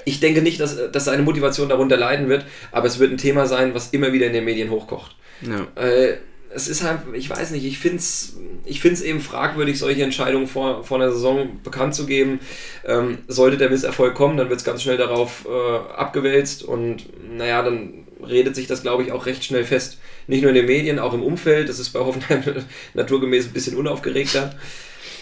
Ich 0.03 0.19
denke 0.19 0.41
nicht, 0.41 0.59
dass, 0.59 0.91
dass 0.91 1.05
seine 1.05 1.23
Motivation 1.23 1.69
darunter 1.69 1.97
leiden 1.97 2.27
wird, 2.29 2.45
aber 2.71 2.87
es 2.87 2.99
wird 2.99 3.11
ein 3.11 3.17
Thema 3.17 3.45
sein, 3.45 3.73
was 3.73 3.89
immer 3.91 4.13
wieder 4.13 4.27
in 4.27 4.33
den 4.33 4.45
Medien 4.45 4.69
hochkocht. 4.69 5.15
Ja. 5.41 5.67
Äh, 5.81 6.17
es 6.55 6.67
ist 6.67 6.83
halt, 6.83 7.01
ich 7.13 7.29
weiß 7.29 7.51
nicht, 7.51 7.65
ich 7.65 7.77
finde 7.79 7.97
es 7.97 8.35
ich 8.65 8.81
find's 8.81 9.01
eben 9.01 9.21
fragwürdig, 9.21 9.77
solche 9.77 10.03
Entscheidungen 10.03 10.47
vor, 10.47 10.83
vor 10.83 10.97
einer 10.97 11.11
Saison 11.11 11.59
bekannt 11.63 11.93
zu 11.93 12.05
geben. 12.05 12.39
Ähm, 12.85 13.19
sollte 13.27 13.57
der 13.57 13.69
Misserfolg 13.69 14.15
kommen, 14.15 14.37
dann 14.37 14.49
wird 14.49 14.59
es 14.59 14.65
ganz 14.65 14.81
schnell 14.81 14.97
darauf 14.97 15.45
äh, 15.45 15.93
abgewälzt 15.93 16.63
und 16.63 17.05
naja, 17.37 17.61
dann 17.61 18.05
redet 18.25 18.55
sich 18.55 18.67
das, 18.67 18.81
glaube 18.81 19.03
ich, 19.03 19.11
auch 19.11 19.25
recht 19.25 19.43
schnell 19.43 19.65
fest. 19.65 19.99
Nicht 20.27 20.41
nur 20.41 20.49
in 20.49 20.55
den 20.55 20.65
Medien, 20.65 20.99
auch 20.99 21.13
im 21.13 21.21
Umfeld. 21.21 21.69
Das 21.69 21.79
ist 21.79 21.89
bei 21.89 21.99
Hoffenheim 21.99 22.43
naturgemäß 22.95 23.47
ein 23.47 23.53
bisschen 23.53 23.77
unaufgeregter. 23.77 24.55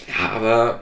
Ja, 0.08 0.30
aber 0.30 0.82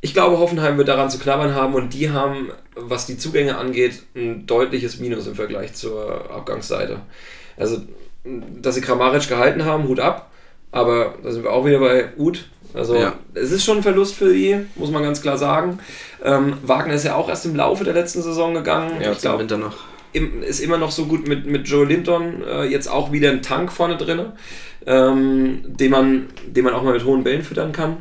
ich 0.00 0.12
glaube, 0.12 0.38
Hoffenheim 0.38 0.78
wird 0.78 0.88
daran 0.88 1.10
zu 1.10 1.18
knabbern 1.18 1.54
haben 1.54 1.74
und 1.74 1.94
die 1.94 2.10
haben, 2.10 2.50
was 2.74 3.06
die 3.06 3.18
Zugänge 3.18 3.58
angeht, 3.58 4.02
ein 4.16 4.46
deutliches 4.46 4.98
Minus 4.98 5.28
im 5.28 5.36
Vergleich 5.36 5.74
zur 5.74 6.30
Abgangsseite. 6.30 7.00
Also, 7.56 7.82
dass 8.24 8.74
sie 8.74 8.80
Kramaric 8.80 9.28
gehalten 9.28 9.64
haben, 9.64 9.88
Hut 9.88 10.00
ab, 10.00 10.30
aber 10.70 11.14
da 11.22 11.30
sind 11.32 11.42
wir 11.42 11.52
auch 11.52 11.64
wieder 11.66 11.80
bei 11.80 12.08
Hut. 12.16 12.48
Also, 12.74 12.96
Ja. 12.96 13.14
es 13.34 13.50
ist 13.52 13.64
schon 13.64 13.78
ein 13.78 13.82
Verlust 13.82 14.14
für 14.14 14.32
die, 14.32 14.56
muss 14.76 14.90
man 14.90 15.02
ganz 15.02 15.20
klar 15.20 15.36
sagen. 15.36 15.78
Ähm, 16.24 16.54
Wagner 16.62 16.94
ist 16.94 17.04
ja 17.04 17.16
auch 17.16 17.28
erst 17.28 17.44
im 17.44 17.54
Laufe 17.54 17.84
der 17.84 17.92
letzten 17.94 18.22
Saison 18.22 18.54
gegangen. 18.54 19.00
Ja, 19.00 19.12
ich 19.12 19.18
glaube, 19.18 19.40
Winter 19.40 19.58
noch. 19.58 19.74
ist 20.12 20.60
immer 20.60 20.78
noch 20.78 20.90
so 20.90 21.04
gut 21.06 21.28
mit, 21.28 21.46
mit 21.46 21.68
Joe 21.68 21.84
Linton, 21.84 22.42
äh, 22.46 22.64
jetzt 22.64 22.88
auch 22.88 23.12
wieder 23.12 23.30
ein 23.30 23.42
Tank 23.42 23.72
vorne 23.72 23.96
drin, 23.96 24.26
ähm, 24.86 25.62
den, 25.66 25.90
man, 25.90 26.26
den 26.46 26.64
man 26.64 26.72
auch 26.74 26.82
mal 26.82 26.94
mit 26.94 27.04
hohen 27.04 27.24
Bällen 27.24 27.42
füttern 27.42 27.72
kann. 27.72 27.98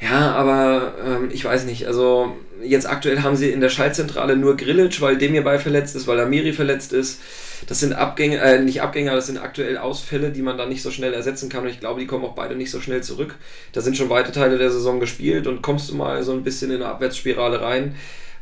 Ja, 0.00 0.32
aber 0.32 0.94
ähm, 1.04 1.28
ich 1.32 1.44
weiß 1.44 1.64
nicht, 1.64 1.86
also 1.86 2.36
jetzt 2.62 2.88
aktuell 2.88 3.22
haben 3.22 3.36
sie 3.36 3.50
in 3.50 3.60
der 3.60 3.68
Schaltzentrale 3.68 4.36
nur 4.36 4.56
Grillitsch, 4.56 5.00
weil 5.00 5.16
dem 5.18 5.32
hierbei 5.32 5.58
verletzt 5.58 5.96
ist, 5.96 6.06
weil 6.06 6.20
Amiri 6.20 6.52
verletzt 6.52 6.92
ist. 6.92 7.20
Das 7.66 7.80
sind 7.80 7.92
Abgänge, 7.92 8.38
äh, 8.38 8.60
nicht 8.62 8.82
Abgänge, 8.82 9.10
das 9.10 9.26
sind 9.26 9.38
aktuell 9.38 9.78
Ausfälle, 9.78 10.30
die 10.30 10.42
man 10.42 10.56
dann 10.56 10.68
nicht 10.68 10.82
so 10.82 10.90
schnell 10.90 11.12
ersetzen 11.12 11.48
kann 11.48 11.64
und 11.64 11.70
ich 11.70 11.80
glaube, 11.80 12.00
die 12.00 12.06
kommen 12.06 12.24
auch 12.24 12.34
beide 12.34 12.54
nicht 12.54 12.70
so 12.70 12.80
schnell 12.80 13.02
zurück. 13.02 13.34
Da 13.72 13.80
sind 13.80 13.96
schon 13.96 14.10
weite 14.10 14.32
Teile 14.32 14.58
der 14.58 14.70
Saison 14.70 15.00
gespielt 15.00 15.46
und 15.46 15.62
kommst 15.62 15.90
du 15.90 15.94
mal 15.96 16.22
so 16.22 16.32
ein 16.32 16.44
bisschen 16.44 16.70
in 16.70 16.76
eine 16.82 16.86
Abwärtsspirale 16.86 17.60
rein, 17.60 17.96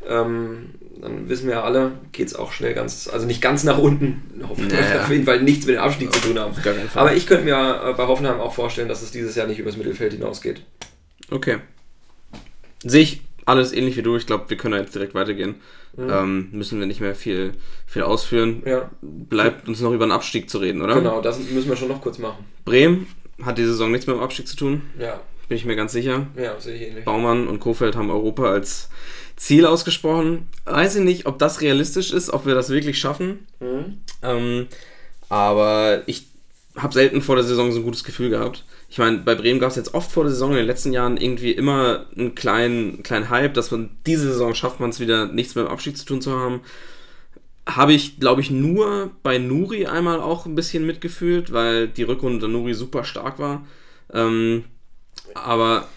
ähm, 0.07 0.69
dann 1.01 1.27
wissen 1.29 1.47
wir 1.47 1.55
ja 1.55 1.63
alle, 1.63 1.93
geht 2.11 2.27
es 2.27 2.35
auch 2.35 2.51
schnell 2.51 2.73
ganz, 2.73 3.07
also 3.11 3.25
nicht 3.25 3.41
ganz 3.41 3.63
nach 3.63 3.77
unten, 3.77 4.21
hoffentlich 4.47 4.79
Naja. 4.79 5.01
auf 5.01 5.09
jeden 5.09 5.25
Fall 5.25 5.41
nichts 5.41 5.65
mit 5.65 5.75
dem 5.75 5.81
Abstieg 5.81 6.11
zu 6.13 6.19
tun 6.21 6.39
haben. 6.39 6.53
Aber 6.95 7.13
ich 7.13 7.27
könnte 7.27 7.45
mir 7.45 7.81
äh, 7.85 7.93
bei 7.93 8.07
Hoffenheim 8.07 8.39
auch 8.39 8.53
vorstellen, 8.53 8.87
dass 8.87 9.01
es 9.01 9.11
dieses 9.11 9.35
Jahr 9.35 9.47
nicht 9.47 9.59
übers 9.59 9.77
Mittelfeld 9.77 10.13
hinausgeht. 10.13 10.61
Okay. 11.29 11.57
Sehe 12.83 13.01
ich 13.01 13.21
alles 13.47 13.73
ähnlich 13.73 13.97
wie 13.97 14.01
du. 14.03 14.15
Ich 14.17 14.27
glaube, 14.27 14.49
wir 14.49 14.57
können 14.57 14.73
da 14.73 14.79
jetzt 14.79 14.93
direkt 14.93 15.15
weitergehen. 15.15 15.55
Mhm. 15.95 16.09
Ähm, 16.11 16.47
müssen 16.51 16.79
wir 16.79 16.85
nicht 16.85 17.01
mehr 17.01 17.15
viel, 17.15 17.53
viel 17.87 18.03
ausführen. 18.03 18.61
Ja, 18.65 18.91
Bleibt 19.01 19.67
uns 19.67 19.81
noch 19.81 19.91
über 19.93 20.05
den 20.05 20.11
Abstieg 20.11 20.49
zu 20.49 20.59
reden, 20.59 20.81
oder? 20.81 20.95
genau, 20.95 21.21
das 21.21 21.39
müssen 21.39 21.69
wir 21.69 21.75
schon 21.75 21.87
noch 21.87 22.01
kurz 22.01 22.19
machen. 22.19 22.45
Bremen 22.65 23.07
hat 23.43 23.57
die 23.57 23.65
Saison 23.65 23.91
nichts 23.91 24.05
mehr 24.05 24.15
mit 24.15 24.21
dem 24.21 24.25
Abstieg 24.25 24.47
zu 24.47 24.55
tun, 24.55 24.81
Ja, 24.99 25.19
bin 25.47 25.57
ich 25.57 25.65
mir 25.65 25.75
ganz 25.75 25.93
sicher. 25.93 26.27
ja, 26.35 26.59
sehe 26.59 26.75
ich 26.75 26.81
ähnlich. 26.89 27.05
Baumann 27.05 27.47
und 27.47 27.59
Kofeld 27.59 27.95
haben 27.95 28.09
Europa 28.11 28.49
als 28.51 28.89
Ziel 29.37 29.65
ausgesprochen. 29.65 30.47
Weiß 30.65 30.95
ich 30.95 31.03
nicht, 31.03 31.25
ob 31.25 31.39
das 31.39 31.61
realistisch 31.61 32.11
ist, 32.11 32.31
ob 32.31 32.45
wir 32.45 32.53
das 32.55 32.69
wirklich 32.69 32.99
schaffen. 32.99 33.47
Mhm. 33.59 33.97
Ähm, 34.23 34.67
aber 35.29 36.01
ich 36.07 36.25
habe 36.77 36.93
selten 36.93 37.21
vor 37.21 37.35
der 37.35 37.43
Saison 37.45 37.71
so 37.71 37.79
ein 37.79 37.83
gutes 37.83 38.03
Gefühl 38.03 38.29
gehabt. 38.29 38.63
Ich 38.89 38.99
meine, 38.99 39.17
bei 39.17 39.35
Bremen 39.35 39.59
gab 39.59 39.71
es 39.71 39.75
jetzt 39.75 39.93
oft 39.93 40.11
vor 40.11 40.23
der 40.23 40.31
Saison 40.31 40.51
in 40.51 40.57
den 40.57 40.65
letzten 40.65 40.93
Jahren 40.93 41.17
irgendwie 41.17 41.51
immer 41.51 42.05
einen 42.15 42.35
kleinen, 42.35 43.03
kleinen 43.03 43.29
Hype, 43.29 43.53
dass 43.53 43.71
man 43.71 43.89
diese 44.05 44.31
Saison 44.31 44.53
schafft 44.53 44.79
man 44.79 44.91
es 44.91 44.99
wieder, 44.99 45.25
nichts 45.25 45.55
mit 45.55 45.65
dem 45.65 45.71
Abschied 45.71 45.97
zu 45.97 46.05
tun 46.05 46.21
zu 46.21 46.31
haben. 46.31 46.61
Habe 47.65 47.93
ich, 47.93 48.19
glaube 48.19 48.41
ich, 48.41 48.51
nur 48.51 49.11
bei 49.23 49.39
Nuri 49.39 49.87
einmal 49.87 50.21
auch 50.21 50.45
ein 50.45 50.55
bisschen 50.55 50.85
mitgefühlt, 50.85 51.51
weil 51.51 51.87
die 51.87 52.03
Rückrunde 52.03 52.39
der 52.39 52.49
Nuri 52.49 52.73
super 52.73 53.03
stark 53.03 53.39
war. 53.39 53.65
Ähm, 54.13 54.63
aber 55.33 55.87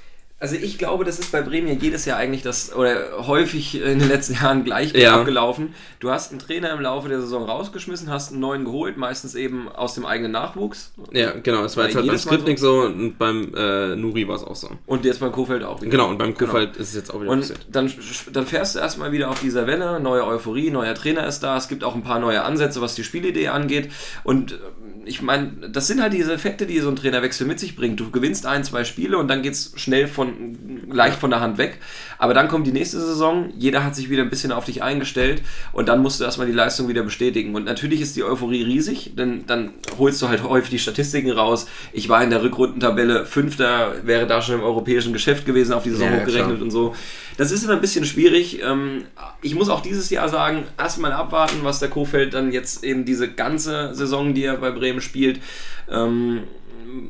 Also 0.41 0.57
ich 0.57 0.78
glaube, 0.78 1.05
das 1.05 1.18
ist 1.18 1.32
bei 1.32 1.43
Bremen 1.43 1.68
ja 1.68 1.74
jedes 1.74 2.07
Jahr 2.07 2.16
eigentlich 2.16 2.41
das, 2.41 2.74
oder 2.74 3.26
häufig 3.26 3.80
in 3.80 3.99
den 3.99 4.09
letzten 4.09 4.34
Jahren 4.43 4.64
gleich 4.64 4.95
Ja. 4.95 5.16
abgelaufen. 5.20 5.74
Du 5.99 6.11
hast 6.11 6.30
einen 6.30 6.41
Trainer 6.41 6.72
im 6.72 6.80
Laufe 6.80 7.11
der 7.11 7.20
Saison 7.20 7.45
rausgeschmissen, 7.45 8.09
hast 8.09 8.30
einen 8.32 8.41
neuen 8.41 8.64
geholt, 8.64 8.97
meistens 8.97 9.34
eben 9.34 9.68
aus 9.68 9.95
dem 9.95 10.07
eigenen 10.07 10.32
Nachwuchs. 10.32 10.93
ja, 11.12 11.32
genau, 11.43 11.64
es 11.64 11.76
war 11.76 11.84
jetzt 11.84 11.95
halt 11.95 12.07
beim 12.07 12.14
Mal 12.14 12.18
Skripnik 12.18 12.59
so 12.59 12.80
und 12.84 13.18
beim 13.18 13.53
äh, 13.55 13.95
Nuri 13.97 14.26
war 14.28 14.36
es 14.36 14.43
auch 14.45 14.57
so. 14.57 14.70
Und 14.86 15.05
jetzt 15.05 15.20
beim 15.20 15.30
Kofeld 15.30 15.62
auch. 15.62 15.82
wieder. 15.82 15.91
Genau, 15.91 16.09
und 16.09 16.16
beim 16.16 16.32
Genau. 16.34 16.51
Kofeld 16.53 16.74
ist 16.78 16.88
es 16.88 16.95
jetzt 16.95 17.12
auch 17.12 17.20
wieder 17.20 17.30
Und 17.32 17.41
passiert. 17.41 17.66
dann, 17.70 17.93
dann 18.32 18.47
fährst 18.47 18.74
du 18.76 18.78
erstmal 18.78 19.12
wieder 19.12 19.28
auf 19.28 19.41
dieser 19.41 19.66
Welle, 19.66 20.01
neue 20.01 20.26
Euphorie, 20.26 20.70
neuer 20.70 20.95
Trainer 20.95 21.26
ist 21.26 21.41
da, 21.41 21.59
es 21.59 21.68
gibt 21.68 21.84
auch 21.84 21.95
ein 21.95 22.03
paar 22.03 22.18
neue 22.18 22.43
Ansätze, 22.45 22.80
was 22.80 22.95
die 22.95 23.05
Spielidee 23.05 23.49
angeht. 23.49 23.91
Und 24.24 24.53
ähm, 24.53 24.59
ich 25.05 25.22
meine, 25.22 25.53
das 25.70 25.86
sind 25.86 26.01
halt 26.01 26.12
diese 26.12 26.32
Effekte, 26.32 26.66
die 26.66 26.78
so 26.80 26.88
ein 26.88 26.97
Trainerwechsel 26.97 27.47
mit 27.47 27.59
sich 27.59 27.74
bringt. 27.76 27.99
Du 28.01 28.11
gewinnst 28.11 28.47
ein, 28.47 28.64
zwei 28.64 28.84
Spiele 28.84 29.18
und 29.18 29.28
dann 29.28 29.43
geht 29.43 29.53
es 29.55 29.72
schnell 29.76 30.07
von 30.09 30.30
leicht 30.91 31.18
von 31.18 31.31
der 31.31 31.41
Hand 31.41 31.59
weg. 31.59 31.78
Aber 32.18 32.35
dann 32.35 32.49
kommt 32.49 32.66
die 32.66 32.72
nächste 32.72 33.01
Saison, 33.01 33.51
jeder 33.57 33.85
hat 33.85 33.97
sich 33.97 34.11
wieder 34.11 34.22
ein 34.22 34.31
bisschen 34.31 34.53
auf 34.53 34.64
dich 34.64 34.83
eingestellt 34.83 35.43
und 35.72 35.89
dann 35.89 36.03
musst 36.03 36.20
du 36.20 36.24
erstmal 36.24 36.47
die 36.47 36.53
Leistung 36.53 36.89
wieder 36.89 37.03
bestätigen. 37.03 37.55
Und 37.55 37.64
natürlich 37.64 38.01
ist 38.01 38.16
die 38.16 38.24
Euphorie 38.24 38.62
riesig, 38.62 39.12
denn 39.16 39.47
dann 39.47 39.70
holst 39.99 40.20
du 40.20 40.28
halt 40.28 40.43
häufig 40.43 40.70
die 40.70 40.78
Statistiken 40.78 41.31
raus. 41.31 41.66
Ich 41.93 42.09
war 42.09 42.22
in 42.22 42.31
der 42.31 42.43
Rückrundentabelle 42.43 43.24
Fünfter, 43.24 43.95
wäre 44.05 44.26
da 44.26 44.43
schon 44.43 44.57
im 44.57 44.62
europäischen 44.62 45.12
Geschäft 45.12 45.47
gewesen, 45.47 45.72
auf 45.72 45.83
die 45.83 45.91
Saison 45.91 46.09
Ja, 46.12 46.20
hochgerechnet 46.20 46.57
klar. 46.57 46.62
und 46.62 46.70
so. 46.70 46.95
Das 47.37 47.53
ist 47.53 47.64
immer 47.64 47.72
ein 47.74 47.81
bisschen 47.81 48.05
schwierig. 48.05 48.61
Ähm, 48.62 49.05
Ich 49.43 49.55
muss 49.55 49.70
auch 49.70 49.81
dieses 49.81 50.11
Jahr 50.11 50.28
sagen, 50.28 50.64
erstmal 50.78 51.12
abwarten, 51.12 51.61
was 51.62 51.78
der 51.78 51.89
Kofeld 51.89 52.35
dann 52.35 52.53
jetzt 52.53 52.85
eben 52.85 53.07
diese 53.07 53.28
ganze 53.33 53.95
Saison, 53.95 54.35
die 54.35 54.45
er 54.45 54.59
bei 54.59 54.70
Bremen 54.70 55.01
spielt, 55.01 55.41
ähm, 55.91 56.41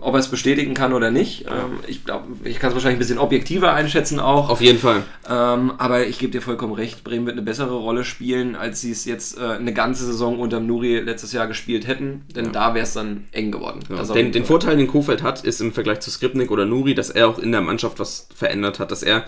ob 0.01 0.14
er 0.14 0.20
es 0.20 0.28
bestätigen 0.28 0.74
kann 0.74 0.93
oder 0.93 1.11
nicht. 1.11 1.47
Ähm, 1.47 1.78
Ich 1.87 2.05
glaube, 2.05 2.24
ich 2.45 2.59
kann 2.59 2.68
es 2.70 2.74
wahrscheinlich 2.74 2.97
ein 2.97 3.01
bisschen 3.01 3.18
objektiver 3.18 3.72
einschätzen 3.72 4.20
auch. 4.20 4.49
Auf 4.51 4.61
jeden 4.61 4.78
Fall. 4.78 5.03
Ähm, 5.28 5.72
aber 5.78 6.07
ich 6.07 6.18
gebe 6.18 6.33
dir 6.33 6.43
vollkommen 6.43 6.72
recht, 6.72 7.05
Bremen 7.05 7.26
wird 7.26 7.35
eine 7.35 7.43
bessere 7.45 7.74
Rolle 7.74 8.05
spielen, 8.05 8.57
als 8.57 8.81
sie 8.81 8.91
es 8.91 9.05
jetzt 9.05 9.39
äh, 9.39 9.43
eine 9.43 9.72
ganze 9.72 10.05
Saison 10.05 10.39
unter 10.39 10.61
Nuri 10.61 11.01
letztes 11.01 11.33
Jahr 11.33 11.47
gespielt 11.47 11.87
hätten. 11.87 12.24
Denn 12.35 12.53
da 12.53 12.74
wäre 12.74 12.85
es 12.85 12.95
dann 12.95 13.24
eng 13.33 13.51
geworden. 13.53 13.81
Ja, 13.89 14.03
den, 14.05 14.33
den. 14.33 14.45
Vorteil, 14.45 14.76
den 14.76 14.87
Kofeld 14.89 15.22
hat, 15.22 15.45
ist 15.45 15.61
im 15.61 15.72
Vergleich 15.72 16.01
zu 16.01 16.11
Skripnik 16.11 16.51
oder 16.51 16.66
Nuri, 16.66 16.95
dass 16.95 17.11
er 17.11 17.28
auch 17.28 17.39
in 17.39 17.53
der 17.53 17.61
Mannschaft 17.61 17.99
was 17.99 18.28
verändert 18.35 18.78
hat, 18.78 18.91
dass 18.91 19.03
er 19.03 19.24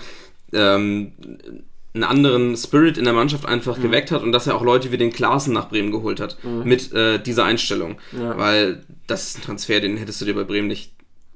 ähm, 0.52 1.12
einen 1.94 2.04
anderen 2.04 2.56
Spirit 2.56 2.96
in 2.98 3.04
der 3.04 3.12
Mannschaft 3.12 3.46
einfach 3.46 3.76
Mhm. 3.78 3.82
geweckt 3.82 4.10
hat 4.10 4.22
und 4.22 4.32
dass 4.32 4.46
er 4.46 4.54
auch 4.54 4.62
Leute 4.62 4.92
wie 4.92 4.96
den 4.98 5.12
Klaassen 5.12 5.52
nach 5.52 5.68
Bremen 5.68 5.90
geholt 5.92 6.20
hat 6.20 6.38
mit 6.64 6.92
äh, 6.92 7.18
dieser 7.22 7.44
Einstellung. 7.44 7.96
Ja. 8.12 8.36
Weil 8.38 8.82
das 9.06 9.28
ist 9.28 9.38
ein 9.38 9.42
Transfer, 9.42 9.80
den 9.80 9.96
hättest 9.98 10.20
du 10.20 10.24
dir 10.24 10.34
bei 10.34 10.44
Bremen 10.44 10.68
nicht 10.68 10.92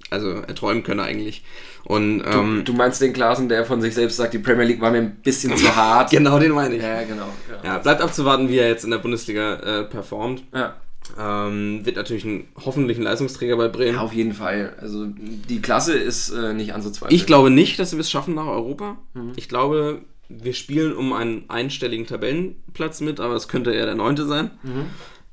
also 0.09 0.31
erträumen 0.31 0.83
können 0.85 1.01
eigentlich. 1.01 1.43
Und 1.85 2.21
Du, 2.21 2.25
ähm, 2.31 2.63
du 2.65 2.73
meinst 2.73 3.01
den 3.03 3.13
Klaasen, 3.13 3.49
der 3.49 3.65
von 3.65 3.81
sich 3.81 3.93
selbst 3.95 4.17
sagt, 4.17 4.35
die 4.35 4.39
Premier 4.39 4.65
League 4.65 4.81
war 4.81 4.91
mir 4.93 4.99
ein 4.99 5.17
bisschen 5.17 5.57
zu 5.57 5.67
hart. 5.77 6.11
genau 6.11 6.39
den 6.39 6.53
meine 6.53 6.77
ich. 6.77 6.83
Ja, 6.83 7.03
genau. 7.03 7.29
Ja, 7.65 7.79
bleibt 7.79 8.01
abzuwarten, 8.01 8.49
wie 8.49 8.59
er 8.59 8.69
jetzt 8.69 8.85
in 8.85 8.91
der 8.93 8.99
Bundesliga 8.99 9.55
äh, 9.55 9.85
performt. 9.85 10.43
Ja. 10.55 10.75
Ähm, 11.19 11.85
wird 11.85 11.97
natürlich 11.97 12.25
ein, 12.25 12.49
hoffentlich 12.65 12.99
ein 12.99 13.03
Leistungsträger 13.05 13.57
bei 13.57 13.69
Bremen. 13.69 13.95
Ja, 13.97 14.01
auf 14.01 14.13
jeden 14.13 14.33
Fall. 14.33 14.75
Also 14.81 15.07
die 15.07 15.61
Klasse 15.61 15.95
ist 15.97 16.31
äh, 16.31 16.53
nicht 16.55 16.73
anzuzweifeln. 16.75 17.15
Ich 17.15 17.27
glaube 17.27 17.51
nicht, 17.51 17.79
dass 17.79 17.93
wir 17.93 18.01
es 18.01 18.11
schaffen 18.11 18.35
nach 18.35 18.47
Europa. 18.47 18.97
Mhm. 19.15 19.33
Ich 19.37 19.49
glaube, 19.49 20.01
wir 20.29 20.55
spielen 20.55 20.95
um 20.97 21.13
einen 21.13 21.49
einstelligen 21.49 22.07
Tabellenplatz 22.07 23.01
mit, 23.01 23.21
aber 23.21 23.35
es 23.35 23.49
könnte 23.49 23.73
eher 23.73 23.87
der 23.87 23.95
neunte 23.95 24.27
sein. 24.27 24.51
Mhm. 24.63 24.87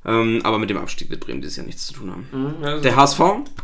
Ähm, 0.05 0.41
aber 0.43 0.59
mit 0.59 0.69
dem 0.69 0.77
Abstieg 0.77 1.09
wird 1.09 1.21
Bremen 1.21 1.41
dieses 1.41 1.55
Jahr 1.57 1.65
nichts 1.65 1.87
zu 1.87 1.93
tun 1.93 2.11
haben. 2.11 2.27
Mhm, 2.31 2.63
also- 2.63 2.81
Der 2.83 2.95
HSV 2.95 3.19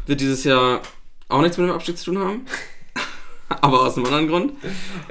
wird 0.06 0.22
dieses 0.22 0.44
Jahr 0.46 0.82
auch 1.28 1.42
nichts 1.42 1.58
mit 1.58 1.68
dem 1.68 1.74
Abstieg 1.76 1.98
zu 1.98 2.06
tun 2.06 2.20
haben. 2.20 2.42
aber 3.50 3.82
aus 3.82 3.98
einem 3.98 4.06
anderen 4.06 4.28
Grund. 4.28 4.54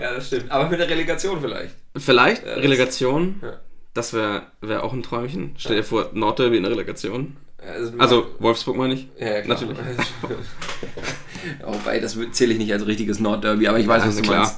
ja, 0.00 0.14
das 0.14 0.28
stimmt. 0.28 0.50
Aber 0.50 0.68
mit 0.70 0.80
der 0.80 0.88
Relegation 0.88 1.40
vielleicht. 1.40 1.74
Vielleicht 1.96 2.46
Ja, 2.46 2.54
Relegation. 2.54 3.36
Ja. 3.42 3.60
Das 3.94 4.12
wäre 4.12 4.42
wär 4.60 4.84
auch 4.84 4.92
ein 4.92 5.02
Träumchen. 5.02 5.54
Stell 5.58 5.76
dir 5.76 5.84
vor, 5.84 6.10
Nordderby 6.14 6.56
in 6.56 6.62
der 6.62 6.72
Relegation. 6.72 7.36
Also, 7.58 7.92
Also 7.98 8.26
Wolfsburg 8.38 8.76
meine 8.76 8.94
ich. 8.94 9.08
ja, 9.18 9.26
ja, 9.26 9.40
klar. 9.42 9.60
natürlich. 9.60 9.78
Wobei, 11.64 11.98
das 12.00 12.16
zähle 12.32 12.52
ich 12.52 12.58
nicht 12.58 12.72
als 12.72 12.86
richtiges 12.86 13.18
Nordderby, 13.20 13.66
aber 13.68 13.78
ich 13.80 13.86
weiß, 13.88 14.02
Ja, 14.02 14.08
was 14.08 14.16
du 14.16 14.22
klar. 14.22 14.38
meinst. 14.44 14.56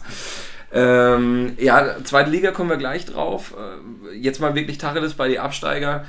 Ähm, 0.73 1.53
ja, 1.59 1.97
zweite 2.05 2.31
Liga 2.31 2.53
kommen 2.53 2.71
wir 2.71 2.77
gleich 2.77 3.07
drauf. 3.07 3.55
Äh, 3.57 4.16
Jetzt 4.16 4.41
mal 4.41 4.55
wirklich 4.55 4.79
Tacheles 4.79 5.14
bei 5.14 5.29
die 5.29 5.39
Absteiger. 5.39 6.05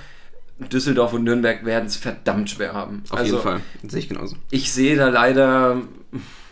Düsseldorf 0.59 1.14
und 1.14 1.24
Nürnberg 1.24 1.66
werden 1.66 1.88
es 1.88 1.95
verdammt 1.95 2.49
schwer 2.49 2.74
haben. 2.74 3.03
Auf 3.09 3.18
also, 3.18 3.36
jeden 3.36 3.43
Fall. 3.43 3.62
Sehe 3.88 3.99
ich 3.99 4.09
genauso. 4.09 4.36
Ich 4.51 4.72
sehe 4.72 4.95
da 4.95 5.09
leider 5.09 5.82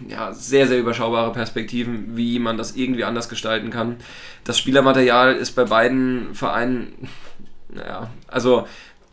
ja, 0.07 0.33
sehr, 0.33 0.67
sehr 0.67 0.79
überschaubare 0.79 1.31
Perspektiven, 1.31 2.15
wie 2.15 2.39
man 2.39 2.57
das 2.57 2.75
irgendwie 2.75 3.03
anders 3.03 3.29
gestalten 3.29 3.69
kann. 3.69 3.97
Das 4.43 4.57
Spielermaterial 4.57 5.35
ist 5.35 5.51
bei 5.51 5.65
beiden 5.65 6.33
Vereinen, 6.33 7.09
naja, 7.69 8.09
also 8.27 8.67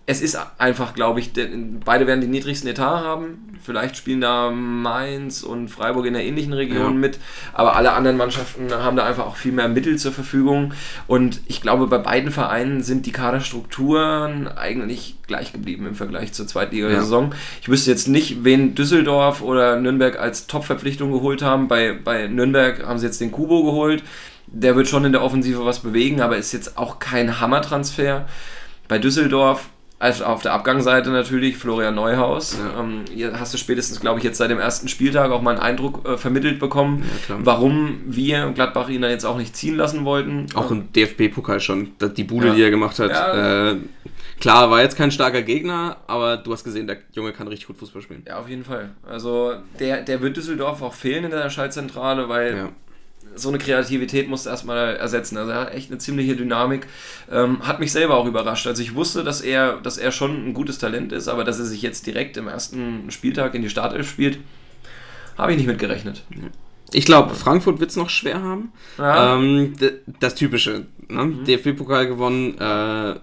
es 0.08 0.20
ist 0.22 0.38
einfach, 0.58 0.94
glaube 0.94 1.18
ich, 1.18 1.32
de- 1.32 1.48
beide 1.84 2.06
werden 2.06 2.20
den 2.20 2.30
niedrigsten 2.30 2.68
Etat 2.70 3.00
haben. 3.02 3.58
Vielleicht 3.60 3.96
spielen 3.96 4.20
da 4.20 4.50
Mainz 4.52 5.42
und 5.42 5.68
Freiburg 5.68 6.06
in 6.06 6.12
der 6.14 6.24
ähnlichen 6.24 6.52
Region 6.52 6.78
Ja. 6.78 6.90
mit, 7.00 7.18
aber 7.52 7.74
alle 7.74 7.92
anderen 7.92 8.16
Mannschaften 8.16 8.72
haben 8.72 8.96
da 8.96 9.04
einfach 9.04 9.26
auch 9.26 9.34
viel 9.36 9.50
mehr 9.50 9.66
Mittel 9.68 9.98
zur 9.98 10.12
Verfügung. 10.12 10.72
Und 11.08 11.40
ich 11.48 11.60
glaube, 11.60 11.88
bei 11.88 11.98
beiden 11.98 12.30
Vereinen 12.30 12.84
sind 12.84 13.06
die 13.06 13.10
Kaderstrukturen 13.12 14.46
eigentlich 14.48 15.16
gleich 15.26 15.52
geblieben 15.52 15.86
im 15.86 15.94
Vergleich 15.96 16.32
zur 16.32 16.46
Zweitligasaison. 16.46 17.34
Ich 17.60 17.68
wüsste 17.68 17.90
jetzt 17.90 18.06
nicht, 18.06 18.44
wen 18.44 18.74
Düsseldorf 18.76 19.42
oder 19.42 19.80
Nürnberg 19.80 20.18
als 20.20 20.46
Top-Verpflichtung 20.46 21.10
geholt 21.10 21.42
haben. 21.42 21.66
Bei, 21.66 21.92
bei 21.92 22.28
Nürnberg 22.28 22.86
haben 22.86 22.98
sie 23.00 23.06
jetzt 23.06 23.20
den 23.20 23.32
Kubo 23.32 23.64
geholt. 23.64 24.04
Der 24.46 24.76
wird 24.76 24.86
schon 24.86 25.04
in 25.04 25.10
der 25.12 25.22
Offensive 25.24 25.64
was 25.64 25.80
bewegen, 25.80 26.20
aber 26.20 26.36
ist 26.36 26.52
jetzt 26.52 26.78
auch 26.78 27.00
kein 27.00 27.40
Hammertransfer. 27.40 28.26
Bei 28.86 28.98
Düsseldorf, 29.00 29.68
also 29.98 30.24
auf 30.24 30.42
der 30.42 30.52
Abgangsseite 30.52 31.10
natürlich, 31.10 31.56
Florian 31.56 31.94
Neuhaus. 31.94 32.58
Ja. 32.58 32.80
Ähm, 32.80 33.04
hier 33.12 33.38
hast 33.40 33.54
du 33.54 33.58
spätestens, 33.58 34.00
glaube 34.00 34.18
ich, 34.18 34.24
jetzt 34.24 34.36
seit 34.38 34.50
dem 34.50 34.58
ersten 34.58 34.88
Spieltag 34.88 35.30
auch 35.30 35.40
mal 35.40 35.52
einen 35.52 35.60
Eindruck 35.60 36.06
äh, 36.06 36.16
vermittelt 36.18 36.58
bekommen, 36.58 37.02
Ja, 37.28 37.36
warum 37.38 38.00
wir 38.06 38.50
Gladbach 38.54 38.88
ihn 38.90 39.02
da 39.02 39.08
jetzt 39.08 39.24
auch 39.24 39.38
nicht 39.38 39.56
ziehen 39.56 39.76
lassen 39.76 40.04
wollten. 40.04 40.46
Auch 40.54 40.70
im 40.70 40.92
DFB-Pokal 40.92 41.60
schon. 41.60 41.92
Die 42.16 42.24
Bude, 42.24 42.48
Ja. 42.48 42.54
die 42.54 42.62
er 42.62 42.70
gemacht 42.70 42.98
hat. 42.98 43.10
Äh, 43.10 43.76
klar, 44.38 44.70
war 44.70 44.82
jetzt 44.82 44.96
kein 44.96 45.10
starker 45.10 45.40
Gegner, 45.42 45.96
aber 46.06 46.36
du 46.36 46.52
hast 46.52 46.64
gesehen, 46.64 46.86
der 46.86 46.98
Junge 47.12 47.32
kann 47.32 47.48
richtig 47.48 47.66
gut 47.66 47.78
Fußball 47.78 48.02
spielen. 48.02 48.22
Ja, 48.26 48.38
auf 48.38 48.48
jeden 48.50 48.64
Fall. 48.64 48.90
Also 49.08 49.54
der, 49.80 50.02
der 50.02 50.20
wird 50.20 50.36
Düsseldorf 50.36 50.82
auch 50.82 50.94
fehlen 50.94 51.24
in 51.24 51.30
der 51.30 51.48
Schaltzentrale, 51.50 52.28
weil. 52.28 52.68
So 53.36 53.48
eine 53.48 53.58
Kreativität 53.58 54.28
musst 54.28 54.46
du 54.46 54.50
erstmal 54.50 54.96
ersetzen. 54.96 55.36
Also 55.36 55.52
er 55.52 55.60
hat 55.60 55.74
echt 55.74 55.90
eine 55.90 55.98
ziemliche 55.98 56.36
Dynamik. 56.36 56.86
Ähm, 57.30 57.66
hat 57.66 57.80
mich 57.80 57.92
selber 57.92 58.16
auch 58.16 58.26
überrascht. 58.26 58.66
Also 58.66 58.82
ich 58.82 58.94
wusste, 58.94 59.24
dass 59.24 59.40
er, 59.40 59.76
dass 59.78 59.98
er 59.98 60.12
schon 60.12 60.48
ein 60.48 60.54
gutes 60.54 60.78
Talent 60.78 61.12
ist, 61.12 61.28
aber 61.28 61.44
dass 61.44 61.58
er 61.58 61.64
sich 61.64 61.82
jetzt 61.82 62.06
direkt 62.06 62.36
im 62.36 62.48
ersten 62.48 63.10
Spieltag 63.10 63.54
in 63.54 63.62
die 63.62 63.70
Startelf 63.70 64.08
spielt, 64.08 64.38
habe 65.36 65.52
ich 65.52 65.58
nicht 65.58 65.66
mit 65.66 65.78
gerechnet. 65.78 66.22
Ich 66.92 67.04
glaube, 67.04 67.34
Frankfurt 67.34 67.80
wird 67.80 67.90
es 67.90 67.96
noch 67.96 68.10
schwer 68.10 68.42
haben. 68.42 68.72
Ja. 68.98 69.36
Ähm, 69.36 69.74
das 70.20 70.34
Typische. 70.34 70.86
Ne? 71.08 71.44
DFB-Pokal 71.46 72.06
gewonnen, 72.06 72.58
äh, 72.58 73.18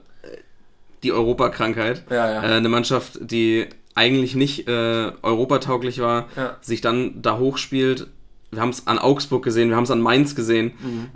die 1.03 1.11
Europakrankheit. 1.11 2.03
Ja, 2.09 2.29
ja. 2.29 2.43
Äh, 2.43 2.57
eine 2.57 2.69
Mannschaft, 2.69 3.19
die 3.21 3.67
eigentlich 3.95 4.35
nicht 4.35 4.67
äh, 4.67 5.11
europatauglich 5.21 5.99
war, 5.99 6.27
sich 6.61 6.81
dann 6.81 7.21
da 7.21 7.37
hochspielt. 7.37 8.07
Wir 8.55 8.61
haben 8.61 8.69
es 8.69 8.87
an 8.87 8.99
Augsburg 8.99 9.43
gesehen, 9.43 9.69
wir 9.69 9.75
haben 9.75 9.83
es 9.83 9.91
an 9.91 10.01
Mainz 10.01 10.35
gesehen. 10.35 10.71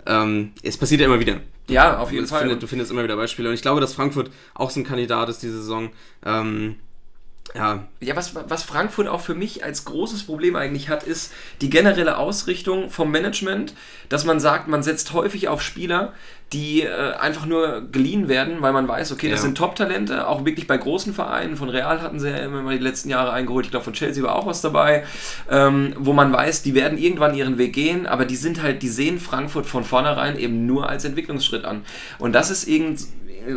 Ähm, 0.06 0.52
es 0.62 0.76
passiert 0.76 1.00
ja 1.00 1.06
immer 1.06 1.20
wieder. 1.20 1.40
Ja, 1.68 1.98
auf 1.98 2.12
jeden 2.12 2.26
Fall. 2.26 2.40
Findet, 2.42 2.62
du 2.62 2.66
findest 2.66 2.90
immer 2.90 3.04
wieder 3.04 3.16
Beispiele. 3.16 3.48
Und 3.48 3.54
ich 3.54 3.62
glaube, 3.62 3.80
dass 3.80 3.92
Frankfurt 3.92 4.30
auch 4.54 4.70
so 4.70 4.80
ein 4.80 4.84
Kandidat 4.84 5.28
ist 5.28 5.42
diese 5.42 5.58
Saison. 5.58 5.90
Ähm, 6.24 6.76
ja, 7.54 7.84
Ja, 8.00 8.14
was, 8.16 8.34
was 8.34 8.62
Frankfurt 8.62 9.08
auch 9.08 9.20
für 9.20 9.34
mich 9.34 9.64
als 9.64 9.84
großes 9.84 10.24
Problem 10.24 10.54
eigentlich 10.56 10.88
hat, 10.88 11.02
ist 11.02 11.32
die 11.60 11.70
generelle 11.70 12.16
Ausrichtung 12.18 12.90
vom 12.90 13.10
Management, 13.10 13.74
dass 14.08 14.24
man 14.24 14.38
sagt, 14.40 14.68
man 14.68 14.82
setzt 14.82 15.12
häufig 15.12 15.48
auf 15.48 15.62
Spieler, 15.62 16.12
die 16.52 16.82
äh, 16.82 17.12
einfach 17.14 17.44
nur 17.44 17.82
geliehen 17.92 18.28
werden, 18.28 18.62
weil 18.62 18.72
man 18.72 18.88
weiß, 18.88 19.12
okay, 19.12 19.28
das 19.28 19.40
Ja. 19.40 19.44
sind 19.46 19.58
Top-Talente, 19.58 20.26
auch 20.28 20.44
wirklich 20.46 20.66
bei 20.66 20.78
großen 20.78 21.12
Vereinen. 21.12 21.56
Von 21.56 21.68
Real 21.68 22.00
hatten 22.00 22.20
sie 22.20 22.30
ja 22.30 22.38
immer 22.38 22.62
mal 22.62 22.76
die 22.78 22.82
letzten 22.82 23.10
Jahre 23.10 23.32
eingeholt. 23.32 23.66
Ich 23.66 23.70
glaube, 23.70 23.84
von 23.84 23.92
Chelsea 23.92 24.22
war 24.22 24.34
auch 24.34 24.46
was 24.46 24.62
dabei, 24.62 25.04
ähm, 25.50 25.94
wo 25.98 26.14
man 26.14 26.32
weiß, 26.32 26.62
die 26.62 26.74
werden 26.74 26.96
irgendwann 26.96 27.34
ihren 27.34 27.58
Weg 27.58 27.74
gehen, 27.74 28.06
aber 28.06 28.24
die 28.24 28.36
sind 28.36 28.62
halt, 28.62 28.82
die 28.82 28.88
sehen 28.88 29.20
Frankfurt 29.20 29.66
von 29.66 29.84
vornherein 29.84 30.38
eben 30.38 30.64
nur 30.64 30.88
als 30.88 31.04
Entwicklungsschritt 31.04 31.64
an. 31.66 31.82
Und 32.18 32.32
das 32.32 32.50
ist 32.50 32.66
irgend 32.66 33.00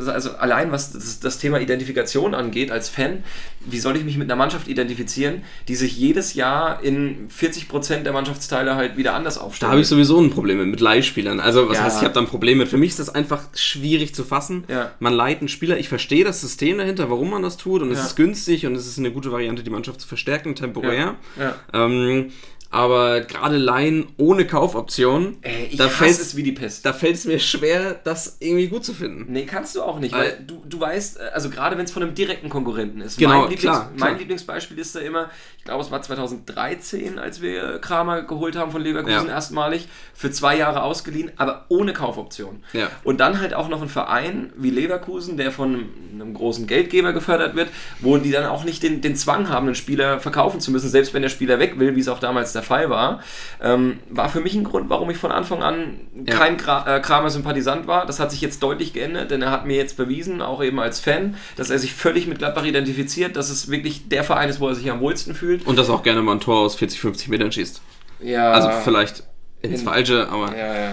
also 0.07 0.31
allein 0.37 0.71
was 0.71 0.93
das, 0.93 1.19
das 1.19 1.37
Thema 1.39 1.59
Identifikation 1.59 2.33
angeht 2.33 2.71
als 2.71 2.89
Fan, 2.89 3.23
wie 3.65 3.79
soll 3.79 3.95
ich 3.97 4.03
mich 4.03 4.17
mit 4.17 4.27
einer 4.29 4.35
Mannschaft 4.37 4.67
identifizieren, 4.67 5.43
die 5.67 5.75
sich 5.75 5.97
jedes 5.97 6.33
Jahr 6.33 6.83
in 6.83 7.29
40% 7.29 8.03
der 8.03 8.13
Mannschaftsteile 8.13 8.75
halt 8.75 8.97
wieder 8.97 9.13
anders 9.13 9.35
da 9.35 9.41
aufstellt? 9.41 9.71
habe 9.71 9.81
ich 9.81 9.87
sowieso 9.87 10.19
ein 10.19 10.29
Problem 10.31 10.57
mit, 10.59 10.67
mit 10.67 10.79
Leihspielern. 10.79 11.39
Also, 11.39 11.69
was 11.69 11.77
Ja. 11.77 11.83
heißt, 11.83 11.97
ich 11.99 12.03
habe 12.03 12.13
da 12.13 12.19
ein 12.21 12.27
Problem 12.27 12.57
mit. 12.57 12.67
Für 12.69 12.77
mich 12.77 12.89
ist 12.91 12.99
das 12.99 13.09
einfach 13.13 13.43
schwierig 13.55 14.15
zu 14.15 14.23
fassen. 14.23 14.63
Ja. 14.67 14.91
Man 14.99 15.13
leiht 15.13 15.39
einen 15.39 15.47
Spieler, 15.49 15.77
ich 15.77 15.89
verstehe 15.89 16.23
das 16.23 16.41
System 16.41 16.77
dahinter, 16.77 17.09
warum 17.09 17.29
man 17.29 17.41
das 17.43 17.57
tut 17.57 17.81
und 17.81 17.91
es 17.91 17.99
Ja. 17.99 18.05
ist 18.05 18.15
günstig 18.15 18.65
und 18.65 18.75
es 18.75 18.87
ist 18.87 18.97
eine 18.97 19.11
gute 19.11 19.31
Variante, 19.31 19.63
die 19.63 19.69
Mannschaft 19.69 20.01
zu 20.01 20.07
verstärken, 20.07 20.55
temporär. 20.55 21.15
Ja. 21.39 21.55
Ähm, 21.73 22.31
aber 22.71 23.21
gerade 23.21 23.57
Leihen 23.57 24.07
ohne 24.17 24.47
Kaufoption, 24.47 25.37
Ey, 25.41 25.75
da 25.77 25.89
fällt 25.89 26.11
es 26.19 26.35
wie 26.35 26.43
die 26.43 26.53
Pest. 26.53 26.85
da 26.85 26.93
fällt 26.93 27.15
es 27.15 27.25
mir 27.25 27.37
schwer, 27.39 27.99
das 28.03 28.37
irgendwie 28.39 28.67
gut 28.67 28.85
zu 28.85 28.93
finden. 28.93 29.31
Nee, 29.31 29.45
kannst 29.45 29.75
du 29.75 29.81
auch 29.83 29.99
nicht, 29.99 30.13
Weil- 30.13 30.21
weil 30.21 30.43
du, 30.47 30.63
du 30.67 30.79
weißt, 30.79 31.19
äh, 31.19 31.23
also 31.33 31.49
gerade 31.49 31.77
wenn 31.77 31.85
es 31.85 31.91
von 31.91 32.01
einem 32.01 32.15
direkten 32.15 32.49
Konkurrenten 32.49 33.01
ist. 33.01 33.17
Genau, 33.17 33.29
mein, 33.41 33.41
Lieblings, 33.49 33.61
klar, 33.61 33.91
klar. 33.95 34.09
mein 34.09 34.17
Lieblingsbeispiel 34.19 34.79
ist 34.79 34.95
da 34.95 35.01
immer, 35.01 35.29
ich 35.57 35.65
glaube, 35.65 35.83
es 35.83 35.91
war 35.91 36.01
2013, 36.01 37.19
als 37.19 37.41
wir 37.41 37.79
Kramer 37.79 38.23
geholt 38.23 38.55
haben 38.55 38.71
von 38.71 38.81
Leverkusen 38.81 39.27
Ja. 39.27 39.33
erstmalig, 39.33 39.87
für 40.13 40.31
zwei 40.31 40.57
Jahre 40.57 40.83
ausgeliehen, 40.83 41.31
aber 41.37 41.65
ohne 41.69 41.93
Kaufoption. 41.93 42.63
Ja. 42.73 42.89
Und 43.03 43.19
dann 43.19 43.39
halt 43.41 43.53
auch 43.53 43.67
noch 43.69 43.81
ein 43.81 43.89
Verein 43.89 44.53
wie 44.55 44.69
Leverkusen, 44.69 45.37
der 45.37 45.51
von 45.51 45.85
einem 46.13 46.33
großen 46.33 46.67
Geldgeber 46.67 47.13
gefördert 47.13 47.55
wird, 47.55 47.69
wo 47.99 48.17
die 48.17 48.31
dann 48.31 48.45
auch 48.45 48.63
nicht 48.63 48.81
den, 48.83 49.01
den 49.01 49.15
Zwang 49.15 49.49
haben, 49.49 49.65
einen 49.67 49.75
Spieler 49.75 50.19
verkaufen 50.19 50.59
zu 50.61 50.71
müssen, 50.71 50.89
selbst 50.89 51.13
wenn 51.13 51.21
der 51.21 51.29
Spieler 51.29 51.59
weg 51.59 51.77
will, 51.79 51.95
wie 51.95 51.99
es 51.99 52.07
auch 52.07 52.19
damals 52.19 52.53
der 52.53 52.60
Fall 52.61 52.89
war. 52.89 53.21
Ähm, 53.61 53.99
war 54.09 54.29
für 54.29 54.39
mich 54.41 54.53
ein 54.55 54.63
Grund, 54.63 54.89
warum 54.89 55.09
ich 55.09 55.17
von 55.17 55.31
Anfang 55.31 55.61
an 55.63 55.99
Ja. 56.25 56.35
kein 56.37 56.57
Gra 56.57 56.97
äh, 56.97 56.99
Kramer-Sympathisant 56.99 57.87
war. 57.87 58.05
Das 58.05 58.19
hat 58.19 58.31
sich 58.31 58.41
jetzt 58.41 58.61
deutlich 58.63 58.93
geändert, 58.93 59.31
denn 59.31 59.41
er 59.41 59.51
hat 59.51 59.65
mir 59.65 59.77
jetzt 59.77 59.97
bewiesen, 59.97 60.41
auch 60.41 60.63
eben 60.63 60.79
als 60.79 60.99
Fan, 60.99 61.35
dass 61.57 61.69
er 61.69 61.79
sich 61.79 61.93
völlig 61.93 62.27
mit 62.27 62.39
Gladbach 62.39 62.65
identifiziert, 62.65 63.35
dass 63.35 63.49
es 63.49 63.69
wirklich 63.71 64.07
der 64.09 64.23
Verein 64.23 64.49
ist, 64.49 64.59
wo 64.59 64.67
er 64.67 64.75
sich 64.75 64.89
am 64.91 64.99
wohlsten 65.01 65.33
fühlt. 65.35 65.65
Und 65.65 65.77
das 65.77 65.89
auch 65.89 66.03
gerne 66.03 66.21
mal 66.21 66.33
ein 66.33 66.39
Tor 66.39 66.59
aus 66.59 66.75
40, 66.75 66.99
50 67.01 67.27
Metern 67.29 67.51
schießt. 67.51 67.81
Ja, 68.21 68.51
Also 68.51 68.69
vielleicht 68.83 69.23
ins 69.61 69.81
in- 69.81 69.87
Falsche, 69.87 70.27
aber 70.29 70.55
Ja, 70.57 70.73
ja. 70.75 70.91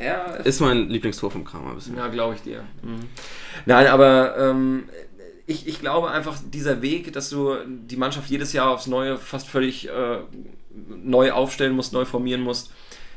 Ja, 0.00 0.24
ist 0.44 0.60
mein 0.60 0.88
Lieblingstor 0.90 1.28
vom 1.28 1.44
Kramer 1.44 1.74
bisher. 1.74 1.94
Ja, 1.96 2.06
glaube 2.06 2.34
ich 2.36 2.42
dir. 2.42 2.62
Nein, 3.66 3.86
aber 3.88 4.36
ähm, 4.38 4.84
ich, 5.46 5.66
ich 5.66 5.80
glaube 5.80 6.10
einfach, 6.10 6.36
dieser 6.52 6.82
Weg, 6.82 7.12
dass 7.14 7.30
du 7.30 7.56
die 7.66 7.96
Mannschaft 7.96 8.30
jedes 8.30 8.52
Jahr 8.52 8.70
aufs 8.70 8.86
Neue 8.86 9.16
fast 9.16 9.48
völlig 9.48 9.88
äh, 9.88 10.18
neu 11.04 11.32
aufstellen 11.32 11.74
musst, 11.74 11.92
neu 11.92 12.04
formieren 12.04 12.42
musst, 12.42 12.70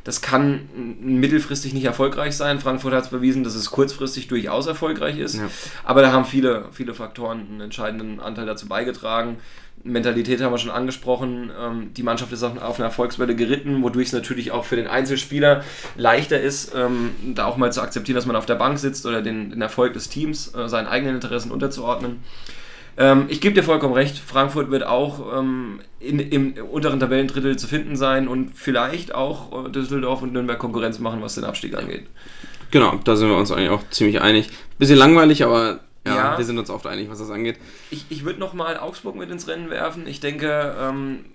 das 0.03 0.21
kann 0.21 0.67
mittelfristig 0.99 1.73
nicht 1.73 1.85
erfolgreich 1.85 2.35
sein. 2.35 2.59
Frankfurt 2.59 2.93
hat 2.93 3.03
es 3.03 3.09
bewiesen, 3.09 3.43
dass 3.43 3.53
es 3.53 3.69
kurzfristig 3.69 4.27
durchaus 4.27 4.65
erfolgreich 4.65 5.19
ist. 5.19 5.35
Ja. 5.35 5.47
Aber 5.83 6.01
da 6.01 6.11
haben 6.11 6.25
viele, 6.25 6.65
viele 6.71 6.93
Faktoren 6.93 7.45
einen 7.49 7.61
entscheidenden 7.61 8.19
Anteil 8.19 8.47
dazu 8.47 8.67
beigetragen. 8.67 9.37
Mentalität 9.83 10.41
haben 10.41 10.53
wir 10.53 10.57
schon 10.57 10.71
angesprochen. 10.71 11.51
Ähm, 11.59 11.93
die 11.93 12.03
Mannschaft 12.03 12.31
ist 12.31 12.43
auf, 12.43 12.59
auf 12.61 12.77
einer 12.77 12.87
Erfolgswelle 12.87 13.35
geritten, 13.35 13.81
wodurch 13.83 14.07
es 14.07 14.13
natürlich 14.13 14.51
auch 14.51 14.65
für 14.65 14.75
den 14.75 14.87
Einzelspieler 14.87 15.63
leichter 15.95 16.39
ist, 16.39 16.73
ähm, 16.75 17.11
da 17.35 17.45
auch 17.45 17.57
mal 17.57 17.71
zu 17.71 17.81
akzeptieren, 17.81 18.15
dass 18.15 18.25
man 18.25 18.35
auf 18.35 18.45
der 18.45 18.55
Bank 18.55 18.79
sitzt 18.79 19.05
oder 19.05 19.21
den, 19.21 19.51
den 19.51 19.61
Erfolg 19.61 19.93
des 19.93 20.09
Teams 20.09 20.53
äh, 20.55 20.67
seinen 20.67 20.87
eigenen 20.87 21.15
Interessen 21.15 21.51
unterzuordnen. 21.51 22.23
Ähm, 23.01 23.25
ich 23.29 23.41
gebe 23.41 23.55
dir 23.55 23.63
vollkommen 23.63 23.95
recht, 23.95 24.15
Frankfurt 24.19 24.69
wird 24.69 24.85
auch 24.85 25.39
ähm, 25.39 25.79
in, 25.99 26.19
im 26.19 26.53
unteren 26.71 26.99
Tabellendrittel 26.99 27.57
zu 27.57 27.65
finden 27.67 27.95
sein 27.95 28.27
und 28.27 28.51
vielleicht 28.55 29.15
auch 29.15 29.65
äh, 29.65 29.69
Düsseldorf 29.69 30.21
und 30.21 30.33
Nürnberg 30.33 30.59
Konkurrenz 30.59 30.99
machen, 30.99 31.19
was 31.23 31.33
den 31.33 31.43
Abstieg 31.43 31.75
angeht. 31.75 32.05
Genau, 32.69 32.99
da 33.03 33.15
sind 33.15 33.27
wir 33.29 33.37
uns 33.37 33.51
eigentlich 33.51 33.71
auch 33.71 33.81
ziemlich 33.89 34.21
einig. 34.21 34.49
Bisschen 34.77 34.99
langweilig, 34.99 35.43
aber 35.43 35.79
ja, 36.05 36.15
Ja. 36.15 36.37
wir 36.37 36.45
sind 36.45 36.59
uns 36.59 36.69
oft 36.69 36.85
einig, 36.85 37.09
was 37.09 37.17
das 37.17 37.31
angeht. 37.31 37.57
Ich, 37.89 38.05
ich 38.09 38.23
würde 38.23 38.39
nochmal 38.39 38.77
Augsburg 38.77 39.15
mit 39.15 39.31
ins 39.31 39.47
Rennen 39.47 39.71
werfen. 39.71 40.05
Ich 40.05 40.19
denke, 40.19 40.75
ähm, 40.79 41.25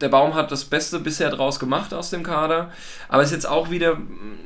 der 0.00 0.08
Baum 0.08 0.34
hat 0.34 0.50
das 0.50 0.64
Beste 0.64 0.98
bisher 0.98 1.30
draus 1.30 1.60
gemacht 1.60 1.94
aus 1.94 2.10
dem 2.10 2.24
Kader. 2.24 2.72
Aber 3.08 3.22
es 3.22 3.28
ist 3.28 3.34
jetzt 3.34 3.48
auch 3.48 3.70
wieder 3.70 3.96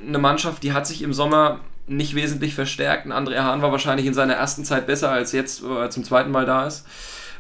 eine 0.07 0.19
Mannschaft, 0.19 0.63
die 0.63 0.75
hat 0.75 0.87
sich 0.87 1.01
im 1.01 1.15
Sommer 1.15 1.61
nicht 1.87 2.15
wesentlich 2.15 2.55
verstärkt. 2.55 3.07
Ein 3.07 3.13
André 3.13 3.39
Hahn 3.39 3.63
war 3.63 3.73
wahrscheinlich 3.73 4.07
in 4.07 4.15
seiner 4.15 4.35
ersten 4.35 4.65
Zeit 4.65 4.87
besser 4.87 5.11
als 5.11 5.33
jetzt, 5.33 5.63
wo 5.63 5.75
er 5.75 5.91
zum 5.91 6.05
zweiten 6.05 6.31
Mal 6.31 6.47
da 6.47 6.67
ist. 6.67 6.87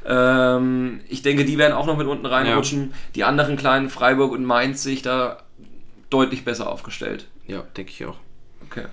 Ähm, 0.07 1.01
ich 1.09 1.23
denke, 1.23 1.45
die 1.45 1.59
werden 1.59 1.73
auch 1.73 1.87
noch 1.87 1.97
mit 1.97 2.07
unten 2.07 2.27
reinrutschen. 2.27 2.95
Die 3.15 3.25
anderen 3.25 3.57
kleinen 3.57 3.91
Freiburg 3.91 4.33
und 4.33 4.45
Mainz 4.45 4.83
sehe 4.83 4.95
ich 4.95 5.03
da 5.03 5.39
deutlich 6.11 6.45
besser 6.45 6.71
aufgestellt. 6.71 7.27
Ja, 7.47 7.65
denke 7.77 7.91
ich 7.91 8.05
auch. 8.07 8.17
Okay. 8.71 8.85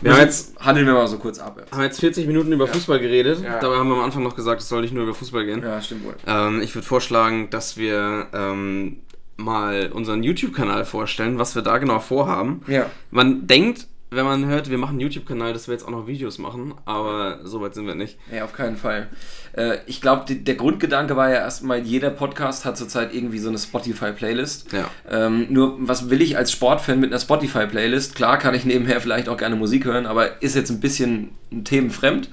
Wir 0.00 0.12
haben 0.12 0.20
jetzt, 0.20 0.58
handeln 0.58 0.86
wir 0.86 0.94
mal 0.94 1.06
so 1.06 1.18
kurz 1.18 1.38
ab. 1.38 1.60
haben 1.70 1.82
jetzt 1.82 2.00
40 2.00 2.26
Minuten 2.26 2.52
über 2.52 2.66
Fußball 2.66 2.98
geredet. 2.98 3.42
Ja. 3.42 3.60
Dabei 3.60 3.76
haben 3.76 3.88
wir 3.88 3.96
am 3.96 4.02
Anfang 4.02 4.22
noch 4.22 4.34
gesagt, 4.34 4.62
es 4.62 4.68
soll 4.68 4.82
nicht 4.82 4.94
nur 4.94 5.04
über 5.04 5.14
Fußball 5.14 5.44
gehen. 5.44 5.62
Ja, 5.62 5.80
stimmt 5.80 6.04
wohl. 6.04 6.14
Ähm, 6.26 6.60
ich 6.60 6.74
würde 6.74 6.86
vorschlagen, 6.86 7.50
dass 7.50 7.76
wir 7.76 8.28
ähm, 8.32 9.00
mal 9.36 9.90
unseren 9.92 10.22
YouTube-Kanal 10.22 10.84
vorstellen, 10.84 11.38
was 11.38 11.54
wir 11.54 11.62
da 11.62 11.78
genau 11.78 12.00
vorhaben. 12.00 12.62
Ja. 12.66 12.86
Man 13.10 13.46
denkt, 13.46 13.86
wenn 14.14 14.24
man 14.24 14.46
hört, 14.46 14.70
wir 14.70 14.78
machen 14.78 14.92
einen 14.92 15.00
YouTube-Kanal, 15.00 15.52
dass 15.52 15.68
wir 15.68 15.72
jetzt 15.72 15.84
auch 15.84 15.90
noch 15.90 16.06
Videos 16.06 16.38
machen, 16.38 16.74
aber 16.84 17.40
so 17.44 17.60
weit 17.60 17.74
sind 17.74 17.86
wir 17.86 17.94
nicht. 17.94 18.18
Ja, 18.32 18.44
auf 18.44 18.52
keinen 18.52 18.76
Fall. 18.76 19.08
Äh, 19.56 19.78
ich 19.86 20.00
glaube, 20.00 20.34
der 20.34 20.54
Grundgedanke 20.54 21.16
war 21.16 21.30
ja 21.30 21.36
erstmal, 21.36 21.80
jeder 21.80 22.10
Podcast 22.10 22.64
hat 22.64 22.76
zurzeit 22.76 23.14
irgendwie 23.14 23.38
so 23.38 23.48
eine 23.48 23.58
Spotify-Playlist. 23.58 24.72
Ja. 24.72 24.90
Ähm, 25.08 25.46
nur, 25.50 25.76
was 25.78 26.10
will 26.10 26.20
ich 26.20 26.36
als 26.36 26.52
Sportfan 26.52 27.00
mit 27.00 27.10
einer 27.10 27.20
Spotify-Playlist? 27.20 28.14
Klar 28.14 28.38
kann 28.38 28.54
ich 28.54 28.64
nebenher 28.64 29.00
vielleicht 29.00 29.28
auch 29.28 29.36
gerne 29.36 29.56
Musik 29.56 29.84
hören, 29.84 30.06
aber 30.06 30.42
ist 30.42 30.54
jetzt 30.54 30.70
ein 30.70 30.80
bisschen 30.80 31.30
themenfremd. 31.64 32.28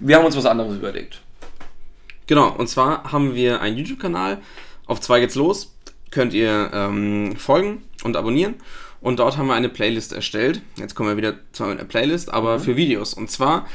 Wir 0.00 0.16
haben 0.16 0.24
uns 0.24 0.36
was 0.36 0.46
anderes 0.46 0.76
überlegt. 0.76 1.20
Genau, 2.26 2.50
und 2.50 2.68
zwar 2.68 3.12
haben 3.12 3.34
wir 3.34 3.60
einen 3.60 3.76
YouTube-Kanal. 3.76 4.38
Auf 4.86 5.00
zwei 5.00 5.20
geht's 5.20 5.34
los. 5.34 5.74
Könnt 6.10 6.32
ihr 6.34 6.70
ähm, 6.72 7.36
folgen 7.36 7.82
und 8.02 8.16
abonnieren. 8.16 8.54
Und 9.00 9.18
dort 9.18 9.36
haben 9.38 9.46
wir 9.46 9.54
eine 9.54 9.68
Playlist 9.70 10.12
erstellt. 10.12 10.60
Jetzt 10.76 10.94
kommen 10.94 11.08
wir 11.08 11.16
wieder 11.16 11.34
zu 11.52 11.64
einer 11.64 11.84
Playlist, 11.84 12.32
aber 12.32 12.60
für 12.60 12.76
Videos. 12.76 13.14
Und 13.14 13.30
zwar 13.30 13.66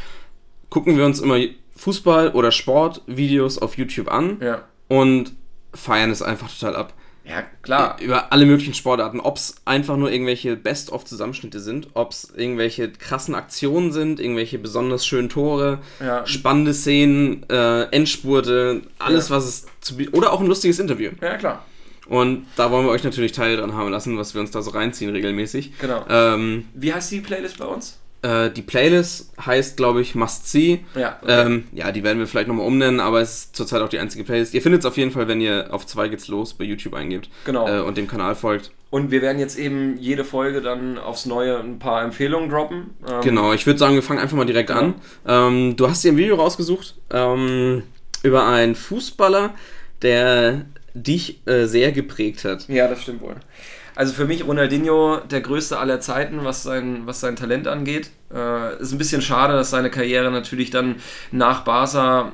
gucken 0.69 0.97
wir 0.97 1.05
uns 1.05 1.19
immer 1.19 1.37
Fußball- 1.77 2.33
oder 2.33 2.51
Sportvideos 2.51 3.57
auf 3.57 3.77
YouTube 3.77 4.09
an 4.11 4.37
Ja. 4.41 4.63
und 4.87 5.33
feiern 5.73 6.11
es 6.11 6.21
einfach 6.21 6.49
total 6.51 6.75
ab. 6.75 6.93
Ja, 7.27 7.41
klar. 7.63 7.97
Über 8.01 8.31
alle 8.31 8.45
möglichen 8.45 8.75
Sportarten. 8.75 9.19
Ob 9.19 9.37
es 9.37 9.55
einfach 9.65 9.97
nur 9.97 10.11
irgendwelche 10.11 10.55
Best-of-Zusammenschnitte 10.55 11.59
sind, 11.59 11.87
ob 11.95 12.11
es 12.11 12.31
irgendwelche 12.37 12.91
krassen 12.91 13.33
Aktionen 13.33 13.91
sind, 13.91 14.19
irgendwelche 14.19 14.59
besonders 14.59 15.07
schönen 15.07 15.29
Tore, 15.29 15.79
Ja. 15.99 16.23
spannende 16.27 16.71
Szenen, 16.75 17.43
äh, 17.49 17.85
Endspurte, 17.85 18.83
alles, 18.99 19.29
Ja. 19.29 19.35
was 19.37 19.45
es 19.47 19.65
zu 19.81 19.97
bieten. 19.97 20.15
Oder 20.15 20.31
auch 20.33 20.39
ein 20.39 20.45
lustiges 20.45 20.77
Interview. 20.77 21.11
Ja, 21.19 21.37
klar. 21.37 21.65
Und 22.07 22.45
da 22.55 22.71
wollen 22.71 22.85
wir 22.85 22.91
euch 22.91 23.03
natürlich 23.03 23.31
Teil 23.31 23.57
dran 23.57 23.73
haben 23.73 23.89
lassen, 23.91 24.17
was 24.17 24.33
wir 24.33 24.41
uns 24.41 24.51
da 24.51 24.61
so 24.61 24.71
reinziehen 24.71 25.11
regelmäßig. 25.11 25.77
Genau. 25.79 26.05
Ähm, 26.09 26.65
Wie 26.73 26.93
heißt 26.93 27.11
die 27.11 27.21
Playlist 27.21 27.57
bei 27.57 27.65
uns? 27.65 27.99
äh, 28.21 28.49
die 28.49 28.61
Playlist 28.63 29.31
heißt, 29.43 29.77
glaube 29.77 30.01
ich, 30.01 30.15
Must 30.15 30.49
See. 30.49 30.83
Ja. 30.95 31.19
okay. 31.21 31.45
Ähm, 31.45 31.65
ja, 31.73 31.91
die 31.91 32.03
werden 32.03 32.17
wir 32.17 32.25
vielleicht 32.27 32.47
nochmal 32.47 32.65
umnennen, 32.65 32.99
aber 32.99 33.21
es 33.21 33.29
ist 33.35 33.55
zurzeit 33.55 33.81
auch 33.83 33.89
die 33.89 33.99
einzige 33.99 34.23
Playlist. 34.23 34.53
Ihr 34.55 34.61
findet 34.63 34.79
es 34.81 34.85
auf 34.85 34.97
jeden 34.97 35.11
Fall, 35.11 35.27
wenn 35.27 35.41
ihr 35.41 35.67
auf 35.71 35.85
zwei 35.85 36.07
geht's 36.07 36.27
los 36.27 36.53
bei 36.55 36.63
YouTube 36.63 36.95
eingebt 36.95 37.29
Genau. 37.45 37.67
äh, 37.67 37.81
und 37.81 37.97
dem 37.97 38.07
Kanal 38.07 38.33
folgt. 38.35 38.71
Und 38.89 39.11
wir 39.11 39.21
werden 39.21 39.37
jetzt 39.39 39.59
eben 39.59 39.97
jede 39.99 40.23
Folge 40.23 40.61
dann 40.61 40.97
aufs 40.97 41.25
Neue 41.27 41.59
ein 41.59 41.77
paar 41.79 42.01
Empfehlungen 42.03 42.49
droppen. 42.49 42.91
Ähm, 43.07 43.21
Genau, 43.21 43.53
ich 43.53 43.65
würde 43.67 43.77
sagen, 43.77 43.93
wir 43.95 44.01
fangen 44.03 44.19
einfach 44.19 44.37
mal 44.37 44.45
direkt 44.45 44.69
Genau. 44.69 44.79
an. 44.79 44.93
Ähm, 45.27 45.75
du 45.75 45.87
hast 45.89 46.03
dir 46.03 46.11
ein 46.11 46.17
Video 46.17 46.35
rausgesucht 46.35 46.95
ähm, 47.11 47.83
über 48.23 48.47
einen 48.47 48.73
Fußballer, 48.75 49.53
der 50.01 50.65
dich 50.95 51.45
äh, 51.45 51.65
sehr 51.65 51.91
geprägt 51.91 52.45
hat. 52.45 52.67
Ja, 52.67 52.87
das 52.87 53.03
stimmt 53.03 53.21
wohl. 53.21 53.35
Also 53.95 54.13
für 54.13 54.25
mich 54.25 54.45
Ronaldinho 54.45 55.19
der 55.19 55.41
größte 55.41 55.77
aller 55.77 55.99
Zeiten, 56.01 56.43
was 56.43 56.63
sein, 56.63 57.03
was 57.05 57.19
sein 57.19 57.35
Talent 57.35 57.67
angeht. 57.67 58.09
Äh, 58.35 58.81
ist 58.81 58.91
ein 58.91 58.97
bisschen 58.97 59.21
schade, 59.21 59.53
dass 59.53 59.69
seine 59.69 59.89
Karriere 59.89 60.29
natürlich 60.29 60.69
dann 60.69 60.95
nach 61.31 61.61
Barca 61.61 62.33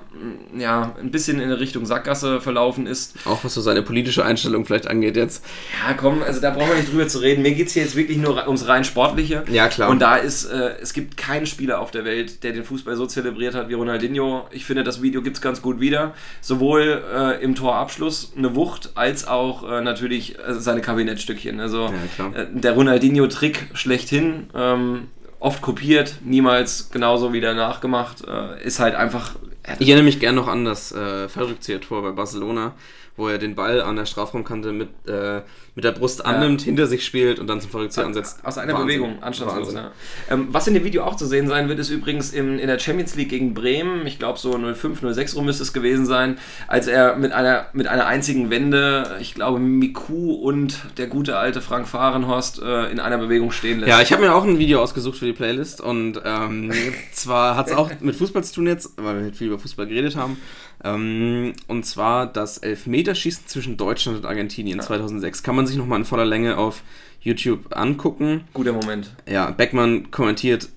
mh, 0.54 0.62
ja, 0.62 0.96
ein 1.00 1.12
bisschen 1.12 1.40
in 1.40 1.52
Richtung 1.52 1.86
Sackgasse 1.86 2.42
verlaufen 2.42 2.88
ist. 2.88 3.16
Auch 3.26 3.44
was 3.44 3.54
so 3.54 3.62
seine 3.62 3.84
politische 3.84 4.26
Einstellung 4.26 4.66
vielleicht 4.66 4.88
angeht 4.88 5.16
jetzt. 5.16 5.46
Ja, 5.88 5.94
komm, 5.94 6.24
also 6.24 6.42
da 6.42 6.50
brauchen 6.50 6.70
wir 6.70 6.76
nicht 6.76 6.92
drüber 6.92 7.08
zu 7.08 7.20
reden. 7.20 7.44
Mir 7.44 7.52
geht 7.52 7.68
es 7.68 7.74
hier 7.74 7.84
jetzt 7.84 7.96
wirklich 7.96 8.18
nur 8.18 8.48
ums 8.48 8.68
rein 8.68 8.84
Sportliche. 8.84 9.44
Ja, 9.52 9.68
klar. 9.68 9.90
Und 9.90 10.00
da 10.00 10.16
ist, 10.16 10.46
äh, 10.46 10.72
es 10.82 10.94
gibt 10.94 11.18
keinen 11.18 11.46
Spieler 11.46 11.80
auf 11.80 11.92
der 11.92 12.04
Welt, 12.04 12.44
der 12.44 12.54
den 12.54 12.64
Fußball 12.64 12.96
so 12.96 13.06
zelebriert 13.06 13.54
hat 13.54 13.70
wie 13.70 13.74
Ronaldinho. 13.76 14.48
Ich 14.52 14.66
finde, 14.66 14.84
das 14.84 15.02
Video 15.02 15.22
gibt 15.22 15.36
es 15.38 15.42
ganz 15.42 15.62
gut 15.62 15.80
wieder. 15.80 16.14
Sowohl 16.42 17.04
äh, 17.14 17.44
im 17.44 17.54
Torabschluss 17.56 18.34
eine 18.36 18.56
Wucht, 18.56 18.92
als 18.96 19.28
auch 19.28 19.70
äh, 19.70 19.82
natürlich 19.82 20.38
äh, 20.40 20.54
seine 20.54 20.82
Kabinettstückchen. 20.82 21.60
Also 21.60 21.94
Ja, 22.18 22.40
äh, 22.40 22.48
der 22.52 22.74
Ronaldinho-Trick 22.74 23.68
schlechthin. 23.74 24.50
Ähm, 24.56 25.08
oft 25.42 25.62
kopiert, 25.62 26.20
niemals 26.24 26.92
genauso 26.92 27.34
wieder 27.34 27.54
nachgemacht. 27.54 28.24
Äh, 28.26 28.64
ist 28.64 28.80
halt 28.80 28.96
einfach. 28.96 29.36
Ich 29.80 29.88
erinnere 29.88 30.06
mich 30.06 30.20
gern 30.20 30.36
noch 30.36 30.48
an 30.48 30.66
das 30.66 30.92
äh, 30.92 31.28
Fallrückzieher-Tor 31.28 32.02
bei 32.02 32.12
Barcelona, 32.12 32.74
wo 33.18 33.28
er 33.28 33.38
den 33.38 33.56
Ball 33.56 33.82
an 33.82 33.96
der 33.96 34.06
Strafraumkante 34.06 34.72
mit, 34.72 34.90
äh, 35.08 35.42
mit 35.74 35.86
der 35.86 35.94
Brust 35.94 36.26
annimmt, 36.26 36.62
hinter 36.62 36.86
sich 36.86 37.06
spielt 37.06 37.40
und 37.40 37.48
dann 37.48 37.62
zum 37.62 37.72
Fallrückzieher 37.72 38.06
ansetzt. 38.06 38.40
Aus 38.44 38.58
einer 38.58 38.74
Wahnsinn. 38.74 38.88
Bewegung, 38.88 39.24
anstandslos. 39.24 39.74
Ja. 39.74 39.92
Ähm, 40.30 40.50
was 40.52 40.68
in 40.68 40.74
dem 40.74 40.84
Video 40.84 41.04
auch 41.04 41.16
zu 41.16 41.26
sehen 41.26 41.48
sein 41.48 41.70
wird, 41.70 41.80
ist 41.80 41.90
übrigens 41.90 42.34
im, 42.34 42.60
in 42.60 42.68
der 42.68 42.78
Champions 42.78 43.16
League 43.16 43.30
gegen 43.30 43.54
Bremen, 43.54 44.06
ich 44.06 44.20
glaube 44.20 44.38
so 44.38 44.52
05, 44.52 45.02
06 45.14 45.36
rum 45.36 45.46
müsste 45.46 45.64
es 45.64 45.72
gewesen 45.72 46.06
sein, 46.06 46.38
als 46.68 46.88
er 46.88 47.16
mit 47.16 47.32
einer, 47.32 47.68
mit 47.72 47.88
einer 47.88 48.06
einzigen 48.06 48.50
Wende, 48.50 49.16
ich 49.22 49.34
glaube 49.34 49.60
Miku 49.60 50.34
und 50.34 50.78
der 50.98 51.08
gute 51.08 51.38
alte 51.38 51.62
Frank 51.62 51.88
Fahrenhorst 51.88 52.62
äh, 52.62 52.92
in 52.92 53.00
einer 53.00 53.18
Bewegung 53.18 53.52
stehen 53.52 53.80
lässt. 53.80 53.90
Ja, 53.90 54.02
ich 54.02 54.12
habe 54.12 54.22
mir 54.22 54.36
auch 54.36 54.44
ein 54.44 54.60
Video 54.60 54.82
ausgesucht 54.82 55.20
für 55.20 55.26
die 55.26 55.34
Playlist 55.34 55.80
und 55.80 56.22
ähm, 56.26 56.72
zwar 57.14 57.56
hat 57.56 57.68
es 57.68 57.74
auch 57.74 57.90
mit 58.02 58.16
Fußball 58.18 58.44
zu 58.44 58.56
tun 58.56 58.68
jetzt, 58.68 58.92
weil 58.98 59.24
wir 59.24 59.34
viel 59.34 59.48
über 59.48 59.60
Fußball 59.60 59.88
geredet 59.88 60.18
haben. 60.18 60.38
Ähm, 60.84 61.54
und 61.68 61.86
zwar 61.86 62.26
das 62.26 62.58
Elfmeterschießen 62.58 63.48
zwischen 63.48 63.78
Deutschland 63.78 64.18
und 64.18 64.26
Argentinien 64.26 64.80
2006. 64.80 65.44
Kann 65.44 65.56
man 65.56 65.61
sich 65.68 65.78
nochmal 65.78 66.00
in 66.00 66.06
voller 66.06 66.26
Länge 66.26 66.58
auf 66.58 66.84
YouTube 67.22 67.76
angucken. 67.76 68.46
Guter 68.54 68.74
Moment. 68.74 69.12
Ja, 69.30 69.52
Beckmann 69.52 70.10
kommentiert 70.12 70.70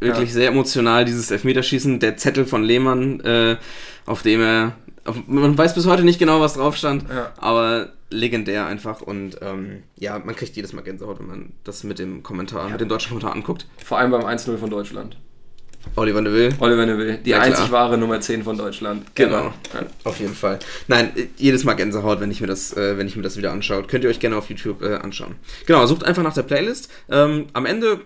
wirklich 0.00 0.28
Ja. 0.28 0.34
sehr 0.34 0.48
emotional 0.48 1.04
dieses 1.04 1.30
Elfmeterschießen. 1.30 2.00
Der 2.00 2.16
Zettel 2.16 2.44
von 2.44 2.62
Lehmann, 2.62 3.20
äh, 3.20 3.56
auf 4.04 4.22
dem 4.22 4.40
er. 4.42 4.72
Auf, 5.04 5.16
man 5.26 5.56
weiß 5.56 5.74
bis 5.74 5.86
heute 5.86 6.02
nicht 6.04 6.18
genau, 6.18 6.40
was 6.40 6.54
drauf 6.54 6.76
stand, 6.76 7.04
Ja. 7.08 7.32
aber 7.38 7.92
legendär 8.10 8.66
einfach. 8.66 9.00
Und 9.00 9.38
ähm, 9.40 9.84
ja, 9.96 10.18
man 10.18 10.34
kriegt 10.36 10.54
jedes 10.56 10.72
Mal 10.72 10.82
Gänsehaut, 10.82 11.18
wenn 11.20 11.26
man 11.28 11.52
das 11.64 11.82
mit 11.84 11.98
dem 11.98 12.22
Kommentar, 12.22 12.68
mit 12.68 12.80
dem 12.80 12.88
deutschen 12.88 13.08
Kommentar 13.10 13.32
anguckt. 13.34 13.66
Vor 13.84 13.98
allem 13.98 14.10
beim 14.10 14.24
1-0 14.24 14.58
von 14.58 14.68
Deutschland. 14.70 15.16
Oliver 15.94 16.20
Neville. 16.20 16.54
Oliver 16.58 16.84
Neville, 16.86 17.18
die 17.18 17.30
Ja, 17.30 17.40
einzig 17.40 17.70
wahre 17.70 17.96
Nummer 17.96 18.20
10 18.20 18.42
von 18.42 18.58
Deutschland. 18.58 19.06
Genau. 19.14 19.44
Ja. 19.44 19.52
Auf 20.04 20.18
jeden 20.20 20.34
Fall. 20.34 20.58
Nein, 20.88 21.12
äh, 21.16 21.26
jedes 21.36 21.64
Mal 21.64 21.74
Gänsehaut, 21.74 22.20
wenn 22.20 22.30
ich 22.30 22.40
mir 22.40 22.46
das, 22.48 22.76
äh, 22.76 22.98
wenn 22.98 23.06
ich 23.06 23.16
mir 23.16 23.22
das 23.22 23.36
wieder 23.36 23.52
anschaue. 23.52 23.84
Könnt 23.84 24.04
ihr 24.04 24.10
euch 24.10 24.20
gerne 24.20 24.36
auf 24.36 24.48
YouTube 24.50 24.82
äh, 24.82 24.96
anschauen. 24.96 25.36
Genau, 25.66 25.86
sucht 25.86 26.04
einfach 26.04 26.22
nach 26.22 26.34
der 26.34 26.42
Playlist. 26.42 26.90
Ähm, 27.10 27.46
am 27.52 27.64
Ende 27.66 28.00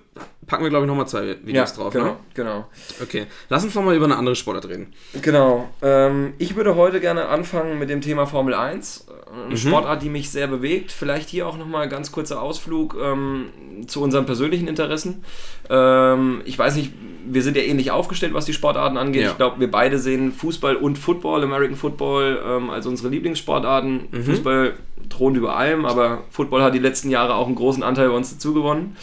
packen 0.47 0.65
wir, 0.65 0.71
glaube 0.71 0.85
ich, 0.85 0.89
nochmal 0.89 1.07
zwei 1.09 1.37
Videos 1.45 1.75
drauf. 1.75 1.93
genau, 1.93 2.05
Ne? 2.07 2.17
genau. 2.35 2.67
Okay. 3.03 3.27
Lass 3.49 3.65
uns 3.65 3.75
doch 3.75 3.83
mal 3.83 3.95
über 3.97 4.05
eine 4.07 4.17
andere 4.17 4.35
Sportart 4.37 4.69
reden. 4.69 4.93
Genau. 5.23 5.69
Ähm, 5.83 6.35
ich 6.39 6.57
würde 6.57 6.75
heute 6.77 7.01
gerne 7.01 7.27
anfangen 7.29 7.79
mit 7.79 7.89
dem 7.91 8.01
Thema 8.01 8.27
Formel 8.27 8.55
1. 8.55 9.07
Mhm. 9.09 9.47
Eine 9.47 9.57
Sportart, 9.57 10.03
die 10.03 10.09
mich 10.09 10.31
sehr 10.31 10.49
bewegt. 10.49 10.91
Vielleicht 10.91 11.29
hier 11.29 11.47
auch 11.47 11.57
nochmal 11.57 11.85
ein 11.85 11.91
ganz 11.91 12.11
kurzer 12.11 12.43
Ausflug 12.43 12.97
ähm, 13.01 13.47
zu 13.87 14.03
unseren 14.03 14.27
persönlichen 14.27 14.67
Interessen. 14.67 15.25
Ähm, 15.69 16.43
ich 16.45 16.59
weiß 16.59 16.75
nicht, 16.75 16.93
wir 17.27 17.43
sind 17.43 17.57
ja 17.57 17.63
ähnlich 17.71 17.91
aufgestellt, 17.91 18.35
was 18.35 18.45
die 18.45 18.53
Sportarten 18.53 18.97
angeht. 18.97 19.23
Ja. 19.23 19.31
Ich 19.31 19.37
glaube, 19.37 19.61
wir 19.61 19.71
beide 19.71 19.99
sehen 19.99 20.33
Fußball 20.33 20.77
und 20.77 20.99
Football, 20.99 21.43
American 21.45 21.77
Football, 21.77 22.43
ähm, 22.47 22.71
als 22.71 22.87
unsere 22.87 23.09
Lieblingssportarten. 23.09 24.09
Mhm. 24.11 24.25
Fußball 24.25 24.75
thront 25.09 25.37
über 25.37 25.57
allem, 25.57 25.85
aber 25.85 26.25
Football 26.31 26.63
hat 26.63 26.75
die 26.75 26.79
letzten 26.79 27.11
Jahre 27.11 27.35
auch 27.35 27.47
einen 27.47 27.57
großen 27.57 27.83
Anteil 27.83 28.09
bei 28.09 28.15
uns 28.15 28.33
dazu 28.33 28.55
gewonnen. 28.55 28.97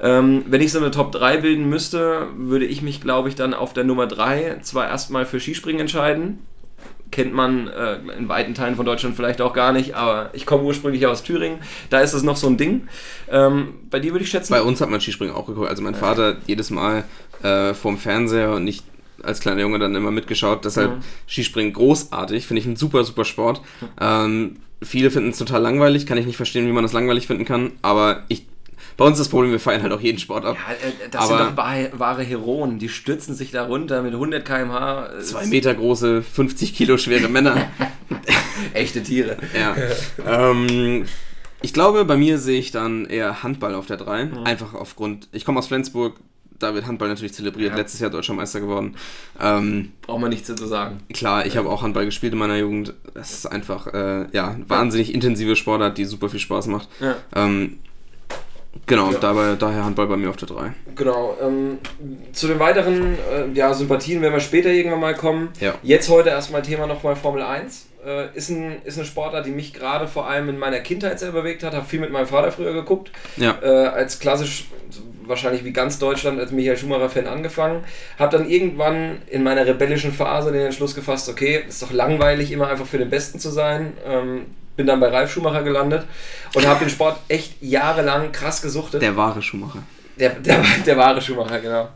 Ähm, 0.00 0.44
wenn 0.46 0.60
ich 0.60 0.70
so 0.70 0.78
eine 0.78 0.90
Top 0.90 1.10
3 1.12 1.38
bilden 1.38 1.68
müsste, 1.68 2.28
würde 2.36 2.66
ich 2.66 2.82
mich, 2.82 3.00
glaube 3.00 3.28
ich, 3.28 3.34
dann 3.34 3.52
auf 3.54 3.72
der 3.72 3.84
Nummer 3.84 4.06
3 4.06 4.58
zwar 4.62 4.86
erstmal 4.86 5.26
für 5.26 5.40
Skispringen 5.40 5.80
entscheiden. 5.80 6.38
Kennt 7.10 7.32
man 7.32 7.68
äh, 7.68 7.96
in 8.18 8.28
weiten 8.28 8.54
Teilen 8.54 8.76
von 8.76 8.84
Deutschland 8.84 9.16
vielleicht 9.16 9.40
auch 9.40 9.52
gar 9.52 9.72
nicht, 9.72 9.94
aber 9.94 10.30
ich 10.34 10.46
komme 10.46 10.62
ursprünglich 10.64 11.06
aus 11.06 11.22
Thüringen. 11.22 11.58
Da 11.90 12.00
ist 12.00 12.12
es 12.12 12.22
noch 12.22 12.36
so 12.36 12.46
ein 12.48 12.56
Ding. 12.56 12.88
Ähm, 13.30 13.74
bei 13.90 14.00
dir 14.00 14.12
würde 14.12 14.24
ich 14.24 14.30
schätzen. 14.30 14.52
Bei 14.52 14.62
uns 14.62 14.80
hat 14.80 14.90
man 14.90 15.00
Skispringen 15.00 15.34
auch 15.34 15.46
geguckt. 15.46 15.68
Also 15.68 15.82
mein 15.82 15.94
Vater 15.94 16.36
jedes 16.46 16.70
Mal 16.70 17.04
äh, 17.42 17.74
vorm 17.74 17.98
Fernseher 17.98 18.52
und 18.54 18.64
nicht 18.64 18.84
als 19.22 19.40
kleiner 19.40 19.62
Junge 19.62 19.78
dann 19.78 19.94
immer 19.94 20.10
mitgeschaut. 20.10 20.64
Deshalb 20.64 20.96
Mhm. 20.96 21.00
Skispringen 21.26 21.72
großartig, 21.72 22.46
finde 22.46 22.60
ich 22.60 22.66
ein 22.66 22.76
super, 22.76 23.04
super 23.04 23.24
Sport. 23.24 23.62
Ähm, 24.00 24.56
viele 24.82 25.10
finden 25.10 25.30
es 25.30 25.38
total 25.38 25.62
langweilig, 25.62 26.06
kann 26.06 26.18
ich 26.18 26.26
nicht 26.26 26.36
verstehen, 26.36 26.66
wie 26.66 26.72
man 26.72 26.84
das 26.84 26.92
langweilig 26.92 27.26
finden 27.26 27.44
kann, 27.44 27.72
aber 27.82 28.22
ich, 28.28 28.46
bei 28.98 29.04
uns 29.06 29.14
ist 29.18 29.20
das 29.26 29.28
Problem, 29.30 29.50
wir 29.52 29.60
feiern 29.60 29.82
halt 29.82 29.92
auch 29.94 30.00
jeden 30.02 30.18
Sport 30.18 30.44
ab. 30.44 30.56
Ja, 30.58 30.74
äh, 30.74 30.92
das 31.10 31.22
Aber- 31.30 31.38
sind 31.38 31.50
doch 31.52 31.56
wahre, 31.56 31.90
wahre 31.94 32.22
Heroen. 32.22 32.78
Die 32.78 32.90
stürzen 32.90 33.34
sich 33.34 33.50
da 33.52 33.64
runter 33.64 34.02
mit 34.02 34.12
100 34.12 34.44
km/h. 34.44 35.06
äh, 35.06 35.20
Zwei 35.22 35.46
Meter 35.46 35.72
große, 35.74 36.22
50 36.22 36.74
Kilo 36.74 36.98
schwere 36.98 37.28
Männer. 37.28 37.68
Echte 38.74 39.02
Tiere. 39.02 39.36
Ja. 39.58 39.76
ähm, 40.50 41.06
ich 41.62 41.72
glaube, 41.72 42.04
bei 42.04 42.16
mir 42.16 42.38
sehe 42.38 42.58
ich 42.58 42.70
dann 42.70 43.06
eher 43.06 43.42
Handball 43.42 43.74
auf 43.74 43.86
der 43.86 43.96
3. 43.96 44.26
Mhm. 44.26 44.38
Einfach 44.44 44.74
aufgrund, 44.74 45.28
ich 45.32 45.44
komme 45.44 45.58
aus 45.58 45.68
Flensburg, 45.68 46.16
da 46.58 46.74
wird 46.74 46.86
Handball 46.86 47.08
natürlich 47.08 47.34
zelebriert, 47.34 47.70
Ja. 47.70 47.76
letztes 47.76 48.00
Jahr 48.00 48.10
deutscher 48.10 48.34
Meister 48.34 48.58
geworden. 48.60 48.96
Ähm, 49.40 49.92
Braucht 50.02 50.20
man 50.20 50.30
nichts 50.30 50.48
zu 50.52 50.66
sagen. 50.66 50.98
klar, 51.14 51.46
ich 51.46 51.56
habe 51.56 51.68
auch 51.68 51.82
Handball 51.82 52.04
gespielt 52.04 52.32
in 52.32 52.38
meiner 52.40 52.56
Jugend. 52.58 52.94
Das 53.14 53.30
ist 53.32 53.46
einfach, 53.46 53.86
äh, 53.94 54.26
ja, 54.32 54.56
wahnsinnig 54.66 55.14
intensive 55.14 55.54
Sportart, 55.54 55.98
die 55.98 56.04
super 56.04 56.28
viel 56.28 56.40
Spaß 56.40 56.66
macht. 56.66 56.88
Ja. 57.00 57.14
Ähm, 57.36 57.78
genau, 58.86 59.10
Ja. 59.10 59.18
dabei, 59.18 59.54
daher 59.58 59.84
Handball 59.84 60.06
bei 60.06 60.16
mir 60.16 60.30
auf 60.30 60.36
der 60.36 60.48
3. 60.48 60.72
Genau. 60.94 61.36
Ähm, 61.42 61.78
zu 62.32 62.48
den 62.48 62.58
weiteren 62.58 63.16
äh, 63.32 63.46
ja, 63.54 63.72
Sympathien 63.74 64.20
werden 64.22 64.34
wir 64.34 64.40
später 64.40 64.70
irgendwann 64.70 65.00
mal 65.00 65.14
kommen. 65.14 65.50
Ja. 65.60 65.74
Jetzt 65.82 66.08
heute 66.08 66.30
erstmal 66.30 66.62
Thema 66.62 66.86
nochmal 66.86 67.16
Formel 67.16 67.42
1. 67.42 67.86
Äh, 68.06 68.36
ist, 68.36 68.48
ein, 68.50 68.76
ist 68.84 68.96
eine 68.96 69.06
Sportart, 69.06 69.46
die 69.46 69.50
mich 69.50 69.74
gerade 69.74 70.06
vor 70.06 70.28
allem 70.28 70.48
in 70.48 70.58
meiner 70.58 70.80
Kindheit 70.80 71.18
sehr 71.18 71.32
bewegt 71.32 71.62
hat. 71.62 71.74
Habe 71.74 71.86
viel 71.86 72.00
mit 72.00 72.10
meinem 72.10 72.26
Vater 72.26 72.52
früher 72.52 72.72
geguckt. 72.72 73.10
Ja. 73.36 73.58
Äh, 73.62 73.66
als 73.88 74.18
klassisch, 74.20 74.66
wahrscheinlich 75.24 75.64
wie 75.64 75.72
ganz 75.72 75.98
Deutschland, 75.98 76.40
als 76.40 76.52
Michael 76.52 76.76
Schumacher-Fan 76.76 77.26
angefangen. 77.26 77.84
Habe 78.18 78.38
dann 78.38 78.48
irgendwann 78.48 79.18
in 79.28 79.42
meiner 79.42 79.66
rebellischen 79.66 80.12
Phase 80.12 80.52
den 80.52 80.62
Entschluss 80.66 80.94
gefasst, 80.94 81.28
okay, 81.28 81.64
ist 81.68 81.82
doch 81.82 81.92
langweilig, 81.92 82.50
immer 82.52 82.68
einfach 82.68 82.86
für 82.86 82.98
den 82.98 83.10
Besten 83.10 83.38
zu 83.38 83.50
sein. 83.50 83.92
Ähm, 84.06 84.46
bin 84.78 84.86
dann 84.86 85.00
bei 85.00 85.08
Ralf 85.08 85.32
Schumacher 85.32 85.64
gelandet 85.64 86.04
und 86.54 86.64
habe 86.64 86.78
den 86.78 86.88
Sport 86.88 87.18
echt 87.26 87.60
jahrelang 87.60 88.30
krass 88.30 88.62
gesuchtet. 88.62 89.02
Der 89.02 89.16
wahre 89.16 89.42
Schumacher. 89.42 89.82
Der, 90.16 90.30
der, 90.30 90.64
der 90.86 90.96
wahre 90.96 91.20
Schumacher, 91.20 91.58
genau. 91.58 91.88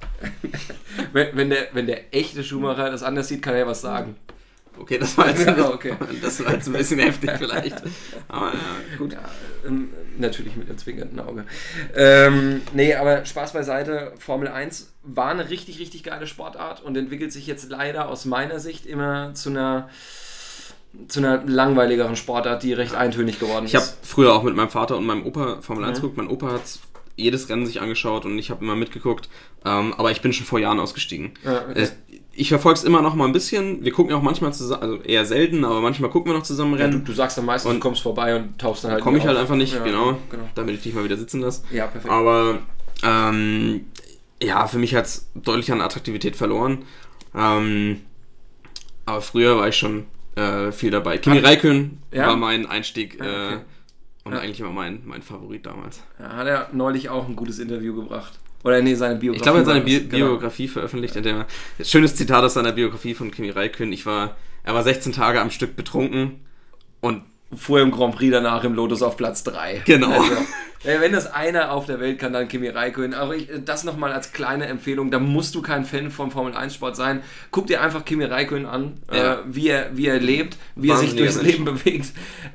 wenn, 1.12 1.28
wenn, 1.36 1.50
der, 1.50 1.68
wenn 1.72 1.86
der 1.86 2.12
echte 2.12 2.42
Schumacher 2.42 2.90
das 2.90 3.04
anders 3.04 3.28
sieht, 3.28 3.40
kann 3.40 3.54
er 3.54 3.60
ja 3.60 3.66
was 3.68 3.82
sagen. 3.82 4.16
Okay, 4.76 4.98
das 4.98 5.16
war 5.16 5.28
jetzt, 5.28 5.46
Ja, 5.46 5.68
okay. 5.72 5.94
das 6.20 6.44
war 6.44 6.54
jetzt 6.54 6.66
ein 6.66 6.72
bisschen 6.72 6.98
heftig 6.98 7.30
vielleicht. 7.38 7.80
Aber 8.26 8.46
ja, 8.46 8.98
gut. 8.98 9.12
Ja, 9.12 9.20
ähm, 9.64 9.92
natürlich 10.18 10.56
mit 10.56 10.68
einem 10.68 10.78
zwinkernden 10.78 11.20
Auge. 11.20 11.44
Ähm, 11.94 12.62
nee, 12.72 12.96
aber 12.96 13.24
Spaß 13.24 13.52
beiseite. 13.52 14.12
Formel 14.18 14.48
1 14.48 14.92
war 15.04 15.28
eine 15.28 15.50
richtig, 15.50 15.78
richtig 15.78 16.02
geile 16.02 16.26
Sportart 16.26 16.82
und 16.82 16.96
entwickelt 16.96 17.32
sich 17.32 17.46
jetzt 17.46 17.70
leider 17.70 18.08
aus 18.08 18.24
meiner 18.24 18.58
Sicht 18.58 18.86
immer 18.86 19.34
zu 19.34 19.50
einer 19.50 19.88
zu 21.08 21.20
einer 21.20 21.42
langweiligeren 21.46 22.16
Sportart, 22.16 22.62
die 22.62 22.72
recht 22.72 22.94
eintönig 22.94 23.38
geworden 23.40 23.64
Ich 23.66 23.74
habe 23.74 23.84
ist. 23.84 23.98
früher 24.02 24.34
auch 24.34 24.42
mit 24.42 24.54
meinem 24.54 24.68
Vater 24.70 24.96
und 24.96 25.06
meinem 25.06 25.24
Opa 25.26 25.58
Formel 25.62 25.84
1 25.84 25.98
Mhm. 25.98 26.02
geguckt. 26.02 26.16
Mein 26.18 26.28
Opa 26.28 26.52
hat 26.52 26.62
jedes 27.16 27.48
Rennen 27.48 27.66
sich 27.66 27.80
angeschaut 27.80 28.24
und 28.24 28.38
ich 28.38 28.50
habe 28.50 28.64
immer 28.64 28.76
mitgeguckt. 28.76 29.28
Ähm, 29.64 29.94
aber 29.96 30.10
ich 30.10 30.20
bin 30.22 30.32
schon 30.32 30.46
vor 30.46 30.58
Jahren 30.58 30.80
ausgestiegen. 30.80 31.32
Ja, 31.44 31.62
okay. 31.68 31.82
Äh, 31.82 31.88
Ich 32.34 32.48
verfolge 32.48 32.78
es 32.78 32.84
immer 32.84 33.02
noch 33.02 33.14
mal 33.14 33.26
ein 33.26 33.32
bisschen. 33.32 33.84
Wir 33.84 33.92
gucken 33.92 34.10
ja 34.10 34.16
auch 34.16 34.22
manchmal 34.22 34.54
zusammen, 34.54 34.82
also 34.82 34.96
eher 35.02 35.26
selten, 35.26 35.66
aber 35.66 35.82
manchmal 35.82 36.08
gucken 36.08 36.32
wir 36.32 36.38
noch 36.38 36.44
zusammen 36.44 36.72
ja, 36.72 36.78
du, 36.78 36.84
Rennen. 36.84 37.04
du 37.04 37.12
sagst 37.12 37.36
dann 37.36 37.44
meistens, 37.44 37.68
Und- 37.70 37.76
du 37.76 37.80
kommst 37.82 38.00
vorbei 38.02 38.36
und 38.36 38.58
tauchst 38.58 38.84
dann 38.84 38.92
halt 38.92 39.02
Komme 39.02 39.18
ich 39.18 39.26
halt 39.26 39.36
auf. 39.36 39.42
einfach 39.42 39.56
nicht, 39.56 39.74
Ja, 39.74 39.84
genau, 39.84 40.16
genau. 40.30 40.48
damit 40.54 40.76
ich 40.76 40.82
dich 40.82 40.94
mal 40.94 41.04
wieder 41.04 41.18
sitzen 41.18 41.40
lasse. 41.42 41.62
Ja, 41.70 41.86
perfekt. 41.88 42.10
Aber 42.12 42.60
ähm, 43.02 43.84
ja, 44.42 44.66
für 44.66 44.78
mich 44.78 44.94
hat 44.94 45.04
es 45.04 45.28
deutlich 45.34 45.70
an 45.72 45.82
Attraktivität 45.82 46.34
verloren. 46.34 46.84
Ähm, 47.34 48.00
aber 49.04 49.20
früher 49.20 49.56
war 49.58 49.68
ich 49.68 49.76
schon 49.76 50.06
äh, 50.36 50.72
viel 50.72 50.90
dabei. 50.90 51.18
Kimi 51.18 51.38
Räikkönen 51.38 52.02
Ja? 52.12 52.28
war 52.28 52.36
mein 52.36 52.66
Einstieg 52.66 53.16
okay. 53.20 53.54
äh, 53.54 53.58
und 54.24 54.32
Ja. 54.32 54.40
eigentlich 54.40 54.60
immer 54.60 54.70
mein, 54.70 55.02
mein 55.04 55.22
Favorit 55.22 55.66
damals. 55.66 56.02
Ja, 56.18 56.36
hat 56.36 56.46
er 56.46 56.68
neulich 56.72 57.08
auch 57.08 57.28
ein 57.28 57.36
gutes 57.36 57.58
Interview 57.58 57.94
gebracht. 57.94 58.38
Oder 58.64 58.80
nee, 58.80 58.94
seine 58.94 59.16
Biografie. 59.16 59.36
Ich 59.38 59.42
glaube, 59.42 59.58
er 59.58 59.60
hat 59.60 59.66
seine 59.66 59.80
Bi 59.80 60.00
genau. 60.08 60.26
Biografie 60.28 60.68
veröffentlicht, 60.68 61.16
in 61.16 61.24
der 61.24 61.46
schönes 61.82 62.14
Zitat 62.14 62.44
aus 62.44 62.54
seiner 62.54 62.72
Biografie 62.72 63.14
von 63.14 63.30
Kimi 63.30 63.50
Räikkönen. 63.50 63.92
Ich 63.92 64.06
war, 64.06 64.36
er 64.62 64.74
war 64.74 64.82
16 64.84 65.12
Tage 65.12 65.40
am 65.40 65.50
Stück 65.50 65.74
betrunken 65.74 66.40
und 67.00 67.24
Fuhr 67.54 67.80
im 67.80 67.90
Grand 67.90 68.14
Prix 68.14 68.30
danach 68.32 68.64
im 68.64 68.74
Lotus 68.74 69.02
auf 69.02 69.16
Platz 69.16 69.42
3. 69.44 69.82
Genau. 69.84 70.10
Also, 70.12 70.36
wenn 70.84 71.12
das 71.12 71.32
einer 71.32 71.72
auf 71.72 71.86
der 71.86 72.00
Welt 72.00 72.18
kann, 72.18 72.32
dann 72.32 72.48
Kimi 72.48 72.68
Räikkönen. 72.68 73.14
Aber 73.14 73.36
ich, 73.36 73.48
das 73.64 73.84
nochmal 73.84 74.12
als 74.12 74.32
kleine 74.32 74.66
Empfehlung, 74.66 75.10
da 75.10 75.18
musst 75.18 75.54
du 75.54 75.62
kein 75.62 75.84
Fan 75.84 76.10
vom 76.10 76.30
Formel-1-Sport 76.30 76.96
sein. 76.96 77.22
Guck 77.50 77.68
dir 77.68 77.80
einfach 77.82 78.04
Kimi 78.04 78.24
Räikkönen 78.24 78.66
an, 78.66 78.94
Ja. 79.12 79.34
äh, 79.34 79.36
wie, 79.46 79.68
er, 79.68 79.96
wie 79.96 80.06
er 80.06 80.18
lebt, 80.18 80.56
wie 80.76 80.90
er 80.90 80.96
sich 80.96 81.14
durchs. 81.14 81.40
Leben 81.42 81.64
bewegt. 81.64 82.06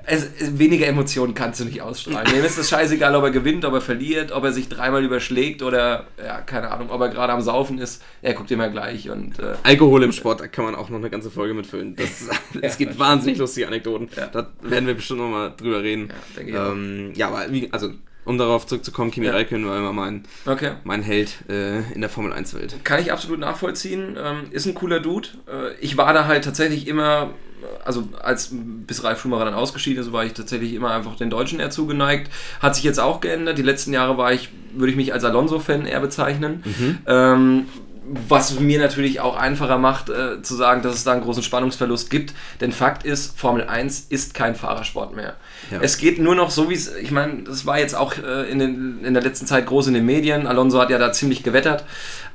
Es, 0.06 0.28
weniger 0.60 0.88
Emotionen 0.88 1.34
kannst 1.34 1.60
du 1.60 1.66
nicht 1.66 1.82
ausstrahlen. 1.82 2.30
Dem 2.34 2.44
ist 2.44 2.58
es 2.58 2.70
scheißegal, 2.70 3.16
ob 3.16 3.24
er 3.24 3.32
gewinnt, 3.32 3.66
ob 3.66 3.74
er 3.74 3.82
verliert, 3.82 4.32
ob 4.32 4.44
er 4.44 4.52
sich 4.52 4.70
dreimal 4.70 5.04
überschlägt 5.04 5.62
oder, 5.64 6.08
ja, 6.24 6.42
keine 6.42 6.72
Ahnung, 6.72 6.90
ob 6.90 7.00
er 7.02 7.10
gerade 7.10 7.34
am 7.34 7.42
Saufen 7.42 7.78
ist. 7.80 8.04
Er 8.22 8.34
guckt 8.34 8.52
immer 8.52 8.70
gleich 8.70 9.10
und 9.10 9.40
äh, 9.40 9.54
Alkohol 9.64 10.04
im 10.04 10.12
Sport, 10.12 10.42
da 10.42 10.48
kann 10.48 10.66
man 10.66 10.76
auch 10.76 10.90
noch 10.90 10.98
eine 11.00 11.10
ganze 11.10 11.32
Folge 11.32 11.54
mitfüllen. 11.54 11.96
Das, 11.96 12.28
es 12.62 12.78
gibt 12.78 12.98
wahnsinnig 13.00 13.38
lustige 13.38 13.68
Anekdoten. 13.68 14.10
Ja. 14.16 14.28
Da 14.28 14.48
werden 14.62 14.88
wir 14.88 14.94
bestimmt 14.96 15.20
noch 15.20 15.30
mal 15.30 15.54
drüber 15.56 15.82
reden. 15.82 16.10
Ja, 16.10 16.16
denke 16.38 16.52
ich 16.52 16.58
auch. 16.58 16.72
ähm, 16.72 17.12
ja 17.16 17.28
aber 17.30 17.46
wie, 17.52 17.72
also, 17.72 17.92
um 18.28 18.38
darauf 18.38 18.68
zurückzukommen, 18.68 19.10
Kimi 19.12 19.28
Ja. 19.28 19.34
Räikkönen 19.34 19.68
war 19.68 19.78
immer 19.78 19.94
mein, 19.94 20.24
okay. 20.46 20.72
mein 20.84 21.02
Held 21.02 21.50
äh, 21.50 21.80
in 21.94 22.02
der 22.02 22.10
Formel 22.10 22.34
1-Welt. 22.34 22.76
Kann 22.84 23.02
ich 23.02 23.12
absolut 23.12 23.40
nachvollziehen. 23.40 24.18
Ähm, 24.22 24.44
ist 24.52 24.66
ein 24.66 24.76
cooler 24.76 25.00
Dude. 25.00 25.30
Äh, 25.48 25.74
ich 25.80 25.98
war 25.98 26.14
da 26.14 26.26
halt 26.26 26.44
tatsächlich 26.44 26.88
immer, 26.88 27.32
also 27.86 28.08
als 28.22 28.50
bis 28.52 29.04
Ralf 29.04 29.22
Schumacher 29.22 29.46
dann 29.46 29.54
ausgeschieden 29.54 30.04
ist, 30.04 30.12
war 30.12 30.26
ich 30.26 30.34
tatsächlich 30.34 30.74
immer 30.74 30.92
einfach 30.92 31.16
den 31.16 31.30
Deutschen 31.30 31.60
eher 31.60 31.70
zugeneigt. 31.70 32.32
Hat 32.60 32.76
sich 32.76 32.84
jetzt 32.84 33.00
auch 33.00 33.22
geändert. 33.22 33.58
Die 33.58 33.64
letzten 33.64 33.94
Jahre 33.94 34.18
war 34.18 34.34
ich, 34.34 34.50
würde 34.74 34.92
ich 34.92 34.98
mich 34.98 35.14
als 35.14 35.24
Alonso-Fan 35.24 35.86
eher 35.86 36.02
bezeichnen. 36.02 36.64
Ähm, 37.08 37.66
was 38.10 38.60
mir 38.60 38.80
natürlich 38.80 39.20
auch 39.20 39.36
einfacher 39.36 39.78
macht, 39.78 40.10
äh, 40.10 40.42
zu 40.42 40.56
sagen, 40.56 40.82
dass 40.82 40.96
es 40.96 41.04
da 41.04 41.14
einen 41.14 41.22
großen 41.22 41.44
Spannungsverlust 41.44 42.10
gibt. 42.10 42.34
Denn 42.62 42.72
Fakt 42.72 43.06
ist, 43.06 43.38
Formel 43.38 43.68
1 43.68 44.08
ist 44.10 44.34
kein 44.34 44.56
Fahrersport 44.56 45.16
mehr. 45.16 45.36
Ja. 45.72 45.80
Es 45.82 45.98
geht 45.98 46.20
nur 46.20 46.36
noch 46.36 46.50
so, 46.50 46.70
wie 46.70 46.74
es, 46.74 46.96
ich 46.96 47.12
meine, 47.12 47.44
das 47.44 47.66
war 47.66 47.80
jetzt 47.80 47.96
auch 47.96 48.14
äh, 48.18 48.50
in, 48.50 48.60
den, 48.60 49.04
in 49.04 49.14
der 49.14 49.24
letzten 49.24 49.46
Zeit 49.46 49.66
groß 49.66 49.88
in 49.88 49.94
den 49.94 50.06
Medien. 50.06 50.48
Alonso 50.48 50.80
hat 50.80 50.90
ja 50.90 50.98
da 50.98 51.12
ziemlich 51.12 51.44
gewettert. 51.44 51.84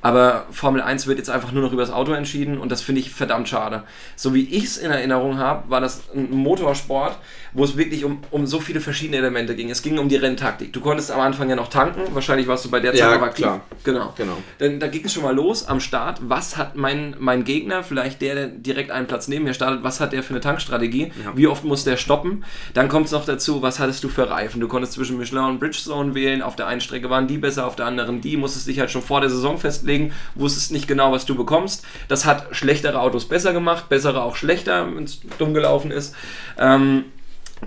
Aber 0.02 0.46
Formel 0.50 0.82
1 0.82 1.06
wird 1.06 1.18
jetzt 1.18 1.30
einfach 1.30 1.52
nur 1.52 1.62
noch 1.62 1.72
über 1.72 1.82
das 1.82 1.92
Auto 1.92 2.12
entschieden 2.12 2.58
und 2.58 2.72
das 2.72 2.82
finde 2.82 3.00
ich 3.00 3.12
verdammt 3.12 3.48
schade. 3.48 3.84
So 4.16 4.34
wie 4.34 4.42
ich 4.42 4.64
es 4.64 4.76
in 4.76 4.90
Erinnerung 4.90 5.38
habe, 5.38 5.70
war 5.70 5.80
das 5.80 6.02
ein 6.12 6.32
Motorsport, 6.32 7.16
wo 7.54 7.64
es 7.64 7.76
wirklich 7.76 8.04
um, 8.04 8.18
um 8.30 8.46
so 8.46 8.60
viele 8.60 8.80
verschiedene 8.80 9.18
Elemente 9.18 9.54
ging. 9.54 9.70
Es 9.70 9.82
ging 9.82 9.98
um 9.98 10.08
die 10.08 10.16
Renntaktik. 10.16 10.72
Du 10.72 10.80
konntest 10.80 11.10
am 11.10 11.20
Anfang 11.20 11.50
ja 11.50 11.56
noch 11.56 11.68
tanken. 11.68 12.00
Wahrscheinlich 12.14 12.46
warst 12.46 12.64
du 12.64 12.70
bei 12.70 12.80
der 12.80 12.92
Zeit 12.92 13.00
Ja, 13.00 13.22
aktiv. 13.22 13.44
klar. 13.44 13.60
Genau. 13.84 14.12
Genau. 14.16 14.36
Dann, 14.58 14.80
da 14.80 14.86
ging 14.86 15.04
es 15.04 15.12
schon 15.12 15.22
mal 15.22 15.34
los 15.34 15.66
am 15.66 15.80
Start. 15.80 16.18
Was 16.22 16.56
hat 16.56 16.76
mein, 16.76 17.14
mein 17.18 17.44
Gegner, 17.44 17.82
vielleicht 17.82 18.22
der, 18.22 18.34
der 18.34 18.46
direkt 18.48 18.90
einen 18.90 19.06
Platz 19.06 19.28
neben 19.28 19.44
mir 19.44 19.54
startet, 19.54 19.82
was 19.82 20.00
hat 20.00 20.12
der 20.12 20.22
für 20.22 20.30
eine 20.30 20.40
Tankstrategie? 20.40 21.12
Ja. 21.24 21.32
Wie 21.36 21.46
oft 21.46 21.64
muss 21.64 21.84
der 21.84 21.96
stoppen? 21.96 22.44
Dann 22.74 22.88
kommt 22.88 23.06
es 23.06 23.12
noch 23.12 23.24
dazu, 23.24 23.62
was 23.62 23.78
hattest 23.78 24.02
du 24.04 24.08
für 24.08 24.30
Reifen? 24.30 24.60
Du 24.60 24.68
konntest 24.68 24.94
zwischen 24.94 25.18
Michelin 25.18 25.44
und 25.44 25.60
Bridgestone 25.60 26.14
wählen. 26.14 26.42
Auf 26.42 26.56
der 26.56 26.66
einen 26.68 26.80
Strecke 26.80 27.10
waren 27.10 27.26
die 27.26 27.38
besser, 27.38 27.66
auf 27.66 27.76
der 27.76 27.86
anderen 27.86 28.20
die. 28.20 28.36
Musstest 28.36 28.66
dich 28.66 28.80
halt 28.80 28.90
schon 28.90 29.02
vor 29.02 29.20
der 29.20 29.30
Saison 29.30 29.58
festlegen, 29.58 30.12
wusstest 30.34 30.72
nicht 30.72 30.88
genau, 30.88 31.12
was 31.12 31.26
du 31.26 31.34
bekommst. 31.34 31.84
Das 32.08 32.24
hat 32.24 32.46
schlechtere 32.56 32.98
Autos 33.00 33.26
besser 33.26 33.52
gemacht, 33.52 33.88
bessere 33.88 34.22
auch 34.22 34.36
schlechter, 34.36 34.86
wenn 34.94 35.04
es 35.04 35.20
dumm 35.38 35.54
gelaufen 35.54 35.90
ist. 35.90 36.14
Ähm, 36.58 37.04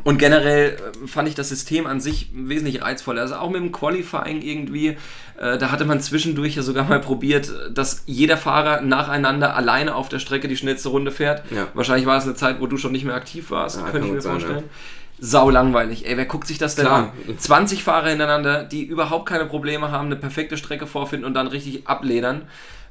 und 0.04 0.18
generell 0.18 0.74
äh, 1.04 1.08
fand 1.08 1.28
ich 1.28 1.36
das 1.36 1.50
System 1.50 1.88
an 1.88 2.00
sich 2.00 2.30
wesentlich 2.34 2.82
reizvoller. 2.82 3.22
Also 3.22 3.36
auch 3.36 3.50
mit 3.50 3.62
dem 3.62 3.72
Qualifying 3.72 4.41
irgendwie, 4.41 4.98
äh, 5.39 5.58
da 5.58 5.72
hatte 5.72 5.86
man 5.86 6.00
zwischendurch 6.02 6.56
ja 6.56 6.62
sogar 6.62 6.86
mal 6.88 7.00
probiert, 7.00 7.52
dass 7.74 8.04
jeder 8.06 8.38
Fahrer 8.38 8.82
nacheinander 8.82 9.56
alleine 9.56 9.96
auf 9.96 10.10
der 10.10 10.20
Strecke 10.20 10.48
die 10.48 10.58
schnellste 10.58 10.89
Runde 10.89 11.12
fährt. 11.12 11.43
Ja. 11.52 11.68
Wahrscheinlich 11.74 12.06
war 12.06 12.18
es 12.18 12.26
eine 12.26 12.36
Zeit, 12.36 12.60
wo 12.60 12.68
du 12.68 12.78
schon 12.78 12.91
nicht 12.91 13.06
mehr 13.06 13.16
aktiv 13.16 13.52
warst, 13.52 13.80
Ja, 13.80 13.89
könnte 13.89 14.08
ich 14.08 14.14
mir 14.14 14.22
sein, 14.22 14.34
vorstellen. 14.34 14.64
Sau 15.18 15.50
langweilig. 15.50 16.06
Ey, 16.06 16.18
wer 16.18 16.26
guckt 16.26 16.46
sich 16.46 16.58
das 16.58 16.76
denn 16.76 16.86
Klar. 16.88 17.14
an? 17.28 17.38
20 17.39 17.84
Fahrer 17.84 18.10
hintereinander, 18.10 18.64
die 18.64 18.84
überhaupt 18.84 19.28
keine 19.30 19.46
Probleme 19.46 19.89
haben, 19.91 20.08
eine 20.08 20.18
perfekte 20.18 20.58
Strecke 20.58 20.88
vorfinden 20.88 21.26
und 21.26 21.34
dann 21.36 21.48
richtig 21.48 21.88
abledern. 21.88 22.43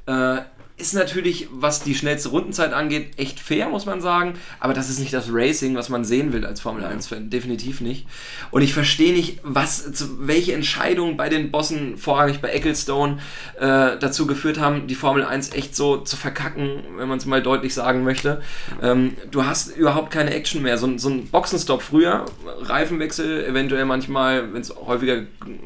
Äh, 0.06 0.38
ist 0.76 0.92
natürlich, 0.92 1.46
was 1.52 1.84
die 1.84 1.94
schnellste 1.94 2.30
Rundenzeit 2.30 2.72
angeht, 2.72 3.12
echt 3.16 3.38
fair, 3.38 3.68
muss 3.68 3.86
man 3.86 4.00
sagen. 4.00 4.34
Aber 4.58 4.74
das 4.74 4.90
ist 4.90 4.98
nicht 4.98 5.12
das 5.14 5.28
Racing, 5.30 5.76
was 5.76 5.88
man 5.88 6.04
sehen 6.04 6.32
will 6.32 6.44
als 6.44 6.60
Formel 6.60 6.84
1-Fan. 6.84 7.30
Definitiv 7.30 7.80
nicht. 7.80 8.06
Und 8.50 8.62
ich 8.62 8.74
verstehe 8.74 9.12
nicht, 9.12 9.38
was, 9.44 9.88
welche 10.18 10.52
Entscheidungen 10.52 11.16
bei 11.16 11.28
den 11.28 11.52
Bossen, 11.52 11.96
vorrangig 11.96 12.40
bei 12.40 12.48
Ecclestone, 12.48 13.18
äh, 13.60 13.96
dazu 14.00 14.26
geführt 14.26 14.58
haben, 14.58 14.88
die 14.88 14.96
Formel 14.96 15.24
1 15.24 15.52
echt 15.54 15.76
so 15.76 15.98
zu 15.98 16.16
verkacken, 16.16 16.82
wenn 16.96 17.08
man 17.08 17.18
es 17.18 17.24
mal 17.26 17.40
deutlich 17.40 17.72
sagen 17.72 18.02
möchte. 18.02 18.42
Ähm, 18.82 19.16
du 19.30 19.44
hast 19.46 19.76
überhaupt 19.76 20.10
keine 20.10 20.34
Action 20.34 20.60
mehr. 20.60 20.76
So, 20.76 20.88
ein- 20.88 20.98
so 20.98 21.08
ein 21.08 21.28
Boxenstopp 21.28 21.82
früher, 21.82 22.24
Reifenwechsel, 22.62 23.44
eventuell 23.44 23.84
manchmal, 23.84 24.52
wenn 24.52 24.60
es 24.62 24.74
häufiger 24.74 25.22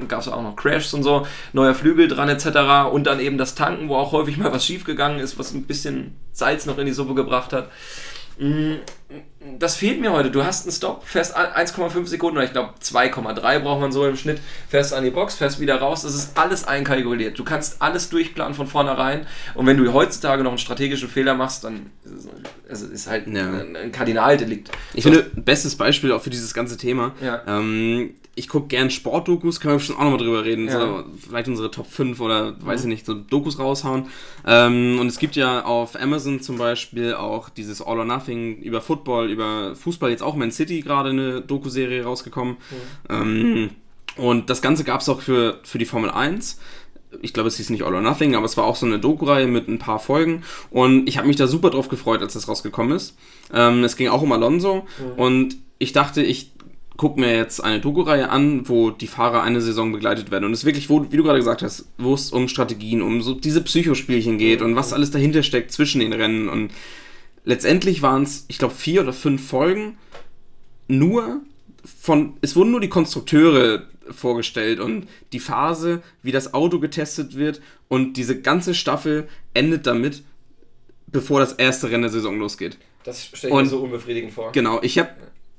gab 0.06 0.20
es 0.20 0.28
auch 0.28 0.42
noch 0.42 0.54
Crashs 0.56 0.92
und 0.92 1.02
so, 1.02 1.26
neuer 1.54 1.74
Flügel 1.74 2.08
dran 2.08 2.28
etc. 2.28 2.90
Und 2.92 3.06
dann 3.06 3.20
eben 3.20 3.38
das 3.38 3.54
Tanken, 3.54 3.88
wo 3.88 3.96
auch 3.96 4.12
häufig 4.12 4.36
mal 4.36 4.52
was 4.52 4.66
schief 4.66 4.84
gegangen 4.84 4.97
gegangen 4.98 5.20
ist, 5.20 5.38
was 5.38 5.54
ein 5.54 5.62
bisschen 5.62 6.16
Salz 6.32 6.66
noch 6.66 6.76
in 6.76 6.86
die 6.86 6.92
Suppe 6.92 7.14
gebracht 7.14 7.52
hat. 7.52 7.70
Das 9.58 9.74
fehlt 9.76 10.00
mir 10.00 10.12
heute. 10.12 10.30
Du 10.30 10.44
hast 10.44 10.66
einen 10.66 10.72
Stop, 10.72 11.04
fährst 11.04 11.36
1,5 11.36 12.06
Sekunden 12.06 12.36
oder 12.36 12.46
ich 12.46 12.52
glaube 12.52 12.74
2,3 12.82 13.58
braucht 13.60 13.80
man 13.80 13.92
so 13.92 14.06
im 14.06 14.16
Schnitt, 14.16 14.40
fährst 14.68 14.94
an 14.94 15.04
die 15.04 15.10
Box, 15.10 15.34
fährst 15.34 15.58
wieder 15.60 15.76
raus. 15.76 16.02
Das 16.02 16.14
ist 16.14 16.38
alles 16.38 16.64
einkalkuliert. 16.66 17.38
Du 17.38 17.44
kannst 17.44 17.82
alles 17.82 18.08
durchplanen 18.10 18.54
von 18.54 18.66
vornherein. 18.66 19.26
Und 19.54 19.66
wenn 19.66 19.76
du 19.76 19.92
heutzutage 19.92 20.42
noch 20.42 20.50
einen 20.52 20.58
strategischen 20.58 21.08
Fehler 21.08 21.34
machst, 21.34 21.64
dann 21.64 21.90
ist 22.68 22.82
es 22.82 22.82
ist 22.82 23.06
halt 23.08 23.26
Ja. 23.26 23.50
ein, 23.50 23.76
ein 23.76 23.92
Kardinaldelikt. 23.92 24.70
Ich 24.94 25.02
So. 25.04 25.10
finde, 25.10 25.30
bestes 25.36 25.76
Beispiel 25.76 26.12
auch 26.12 26.22
für 26.22 26.30
dieses 26.30 26.52
ganze 26.54 26.76
Thema. 26.76 27.12
Ja. 27.22 27.42
Ähm, 27.46 28.14
ich 28.34 28.46
gucke 28.48 28.68
gern 28.68 28.88
Sportdokus, 28.90 29.58
können 29.58 29.74
wir 29.74 29.78
bestimmt 29.78 29.98
auch 29.98 30.04
nochmal 30.04 30.18
drüber 30.20 30.44
reden. 30.44 30.68
Ja. 30.68 30.72
So, 30.80 31.04
vielleicht 31.28 31.48
unsere 31.48 31.72
Top 31.72 31.90
5 31.90 32.20
oder 32.20 32.54
weiß 32.64 32.82
ich 32.82 32.86
nicht, 32.86 33.04
so 33.04 33.14
Dokus 33.14 33.58
raushauen. 33.58 34.06
Ähm, 34.46 34.98
und 35.00 35.08
es 35.08 35.18
gibt 35.18 35.34
ja 35.34 35.64
auf 35.64 36.00
Amazon 36.00 36.40
zum 36.40 36.56
Beispiel 36.56 37.14
auch 37.14 37.48
dieses 37.48 37.82
All 37.82 37.98
or 37.98 38.04
Nothing 38.04 38.58
über 38.58 38.80
Football, 38.80 39.28
über 39.30 39.47
Fußball, 39.74 40.10
jetzt 40.10 40.22
auch 40.22 40.34
Man 40.34 40.50
City 40.50 40.80
gerade 40.80 41.10
eine 41.10 41.40
Doku-Serie 41.40 42.04
rausgekommen. 42.04 42.56
Ähm, 43.08 43.70
und 44.16 44.50
das 44.50 44.62
Ganze 44.62 44.84
gab 44.84 45.00
es 45.00 45.08
auch 45.08 45.20
für, 45.20 45.60
für 45.62 45.78
die 45.78 45.84
Formel 45.84 46.10
1 46.10 46.58
ich 47.22 47.32
glaube, 47.32 47.48
es 47.48 47.56
hieß 47.56 47.70
nicht 47.70 47.82
All 47.82 47.94
or 47.94 48.00
Nothing, 48.00 48.34
aber 48.34 48.44
es 48.44 48.56
war 48.56 48.64
auch 48.64 48.76
so 48.76 48.86
eine 48.86 48.98
Doku-Reihe 48.98 49.46
mit 49.46 49.68
ein 49.68 49.78
paar 49.78 49.98
Folgen. 49.98 50.42
Und 50.70 51.08
ich 51.08 51.16
habe 51.16 51.26
mich 51.26 51.36
da 51.36 51.46
super 51.46 51.70
drauf 51.70 51.88
gefreut, 51.88 52.20
als 52.20 52.34
das 52.34 52.48
rausgekommen 52.48 52.94
ist. 52.94 53.16
Ähm, 53.52 53.84
es 53.84 53.96
ging 53.96 54.08
auch 54.08 54.22
um 54.22 54.32
Alonso. 54.32 54.86
Und 55.16 55.56
ich 55.78 55.92
dachte, 55.92 56.22
ich 56.22 56.52
gucke 56.96 57.20
mir 57.20 57.34
jetzt 57.34 57.62
eine 57.62 57.80
Doku-Reihe 57.80 58.28
an, 58.28 58.68
wo 58.68 58.90
die 58.90 59.06
Fahrer 59.06 59.42
eine 59.42 59.60
Saison 59.60 59.92
begleitet 59.92 60.30
werden. 60.30 60.44
Und 60.44 60.52
es 60.52 60.64
wirklich, 60.64 60.90
wo, 60.90 61.06
wie 61.10 61.16
du 61.16 61.22
gerade 61.22 61.38
gesagt 61.38 61.62
hast, 61.62 61.86
wo 61.96 62.12
es 62.12 62.30
um 62.30 62.48
Strategien, 62.48 63.02
um 63.02 63.22
so 63.22 63.34
diese 63.34 63.62
Psychospielchen 63.62 64.36
geht 64.36 64.62
und 64.62 64.76
was 64.76 64.92
alles 64.92 65.10
dahinter 65.10 65.42
steckt 65.42 65.72
zwischen 65.72 66.00
den 66.00 66.12
Rennen. 66.12 66.48
Und 66.48 66.72
letztendlich 67.48 68.02
waren 68.02 68.24
es, 68.24 68.44
ich 68.48 68.58
glaube, 68.58 68.74
vier 68.74 69.00
oder 69.00 69.14
fünf 69.14 69.48
Folgen 69.48 69.96
nur 70.86 71.40
von, 72.00 72.34
es 72.42 72.54
wurden 72.54 72.70
nur 72.72 72.80
die 72.80 72.90
Konstrukteure 72.90 73.86
vorgestellt 74.10 74.80
und 74.80 75.08
die 75.32 75.40
Phase, 75.40 76.02
wie 76.22 76.30
das 76.32 76.52
Auto 76.52 76.78
getestet 76.78 77.36
wird 77.36 77.60
und 77.88 78.18
diese 78.18 78.40
ganze 78.40 78.74
Staffel 78.74 79.28
endet 79.54 79.86
damit, 79.86 80.22
bevor 81.06 81.40
das 81.40 81.54
erste 81.54 81.90
Rennen 81.90 82.02
der 82.02 82.10
Saison 82.10 82.38
losgeht. 82.38 82.76
Das 83.04 83.24
stelle 83.24 83.54
Und- 83.54 83.72
unbefriedigend 83.72 84.32
vor. 84.34 84.52
Genau, 84.52 84.82
ich 84.82 84.98
habe 84.98 85.10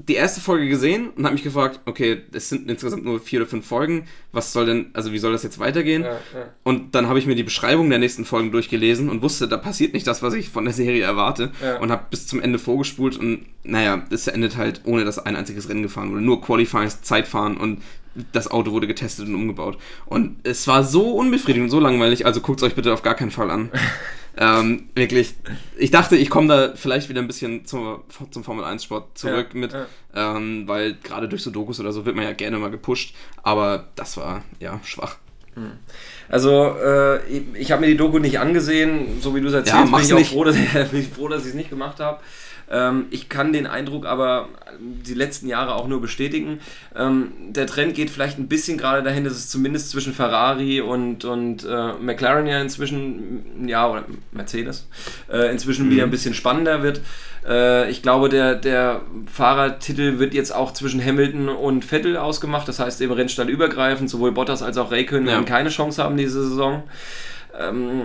die 0.07 0.15
erste 0.15 0.39
Folge 0.39 0.69
gesehen 0.69 1.09
und 1.09 1.25
habe 1.25 1.33
mich 1.33 1.43
gefragt, 1.43 1.81
okay, 1.85 2.21
es 2.31 2.47
sind 2.47 2.69
insgesamt 2.69 3.03
nur 3.03 3.19
vier 3.19 3.41
oder 3.41 3.49
fünf 3.49 3.67
Folgen, 3.67 4.07
was 4.31 4.53
soll 4.53 4.65
denn, 4.65 4.91
also 4.93 5.11
wie 5.11 5.19
soll 5.19 5.33
das 5.33 5.43
jetzt 5.43 5.59
weitergehen? 5.59 6.03
Ja, 6.03 6.11
ja. 6.11 6.53
Und 6.63 6.95
dann 6.95 7.07
habe 7.07 7.19
ich 7.19 7.25
mir 7.25 7.35
die 7.35 7.43
Beschreibung 7.43 7.89
der 7.89 7.99
nächsten 7.99 8.23
Folgen 8.23 8.51
durchgelesen 8.51 9.09
und 9.09 9.21
wusste, 9.21 9.49
da 9.49 9.57
passiert 9.57 9.93
nicht 9.93 10.07
das, 10.07 10.23
was 10.23 10.33
ich 10.35 10.49
von 10.49 10.63
der 10.63 10.73
Serie 10.73 11.03
erwarte. 11.03 11.51
Ja. 11.61 11.79
Und 11.79 11.91
habe 11.91 12.05
bis 12.09 12.27
zum 12.27 12.39
Ende 12.39 12.59
vorgespult 12.59 13.17
und 13.17 13.45
naja, 13.63 14.05
es 14.09 14.27
endet 14.27 14.55
halt, 14.55 14.81
ohne 14.85 15.03
dass 15.03 15.19
ein 15.19 15.35
einziges 15.35 15.67
Rennen 15.67 15.83
gefahren 15.83 16.11
wurde. 16.11 16.21
Nur 16.21 16.41
Qualifying, 16.41 16.89
Zeitfahren 17.01 17.57
und 17.57 17.81
das 18.31 18.49
Auto 18.49 18.71
wurde 18.71 18.87
getestet 18.87 19.27
und 19.27 19.35
umgebaut. 19.35 19.77
Und 20.05 20.37
es 20.43 20.67
war 20.67 20.83
so 20.83 21.11
unbefriedigend 21.11 21.65
und 21.65 21.71
so 21.71 21.79
langweilig, 21.79 22.25
also 22.25 22.41
guckt 22.41 22.61
es 22.61 22.67
euch 22.67 22.75
bitte 22.75 22.93
auf 22.93 23.03
gar 23.03 23.15
keinen 23.15 23.31
Fall 23.31 23.51
an. 23.51 23.69
ähm, 24.39 24.89
wirklich, 24.95 25.35
ich 25.77 25.91
dachte, 25.91 26.15
ich 26.15 26.29
komme 26.29 26.47
da 26.47 26.73
vielleicht 26.75 27.09
wieder 27.09 27.21
ein 27.21 27.27
bisschen 27.27 27.65
zum, 27.65 28.01
zum 28.31 28.43
Formel 28.43 28.63
1 28.63 28.83
Sport 28.85 29.17
zurück 29.17 29.49
Ja, 29.53 29.59
mit, 29.59 29.73
ja. 29.73 29.85
Ähm, 30.15 30.67
weil 30.67 30.95
gerade 31.03 31.27
durch 31.27 31.43
so 31.43 31.51
Dokus 31.51 31.79
oder 31.79 31.91
so 31.91 32.05
wird 32.05 32.15
man 32.15 32.25
ja 32.25 32.31
gerne 32.33 32.57
mal 32.57 32.71
gepusht, 32.71 33.13
aber 33.43 33.89
das 33.95 34.17
war 34.17 34.43
ja 34.59 34.79
schwach. 34.83 35.17
Also, 36.29 36.73
äh, 36.81 37.27
ich, 37.27 37.43
ich 37.53 37.71
habe 37.71 37.81
mir 37.81 37.87
die 37.87 37.97
Doku 37.97 38.19
nicht 38.19 38.39
angesehen, 38.39 39.19
so 39.19 39.35
wie 39.35 39.41
du 39.41 39.47
es 39.47 39.53
erzählst, 39.53 39.91
Ja, 39.91 39.97
bin 39.97 40.05
ich 40.05 40.13
auch 40.13 40.17
nicht. 40.19 40.31
froh, 40.31 41.27
dass 41.27 41.41
ich 41.43 41.49
es 41.49 41.53
nicht 41.53 41.69
gemacht 41.69 41.99
habe. 41.99 42.21
Ähm, 42.71 43.05
ich 43.09 43.29
kann 43.29 43.53
den 43.53 43.67
Eindruck 43.67 44.05
aber 44.05 44.49
die 44.79 45.13
letzten 45.13 45.47
Jahre 45.47 45.75
auch 45.75 45.87
nur 45.87 46.01
bestätigen. 46.01 46.59
Ähm, 46.95 47.31
der 47.49 47.67
Trend 47.67 47.95
geht 47.95 48.09
vielleicht 48.09 48.37
ein 48.37 48.47
bisschen 48.47 48.77
gerade 48.77 49.03
dahin, 49.03 49.23
dass 49.23 49.33
es 49.33 49.49
zumindest 49.49 49.89
zwischen 49.89 50.13
Ferrari 50.13 50.81
und, 50.81 51.25
und 51.25 51.65
äh, 51.65 51.93
McLaren 51.93 52.47
ja 52.47 52.61
inzwischen, 52.61 53.67
ja, 53.67 53.89
oder 53.89 54.05
Mercedes, 54.31 54.87
äh, 55.31 55.51
inzwischen 55.51 55.89
wieder 55.89 56.03
ein 56.03 56.11
bisschen 56.11 56.33
spannender 56.33 56.83
wird. 56.83 57.01
Äh, 57.47 57.89
ich 57.89 58.01
glaube, 58.01 58.29
der, 58.29 58.55
der 58.55 59.01
Fahrertitel 59.31 60.19
wird 60.19 60.33
jetzt 60.33 60.51
auch 60.53 60.73
zwischen 60.73 61.03
Hamilton 61.03 61.49
und 61.49 61.83
Vettel 61.83 62.17
ausgemacht. 62.17 62.67
Das 62.67 62.79
heißt 62.79 63.01
eben 63.01 63.13
rennstallübergreifend, 63.13 64.09
sowohl 64.09 64.31
Bottas 64.31 64.61
als 64.61 64.77
auch 64.77 64.91
Raikkonen 64.91 65.25
Ja. 65.25 65.33
werden 65.33 65.45
keine 65.45 65.69
Chance 65.69 66.03
haben 66.03 66.17
diese 66.17 66.47
Saison. 66.47 66.83
Ähm, 67.59 68.03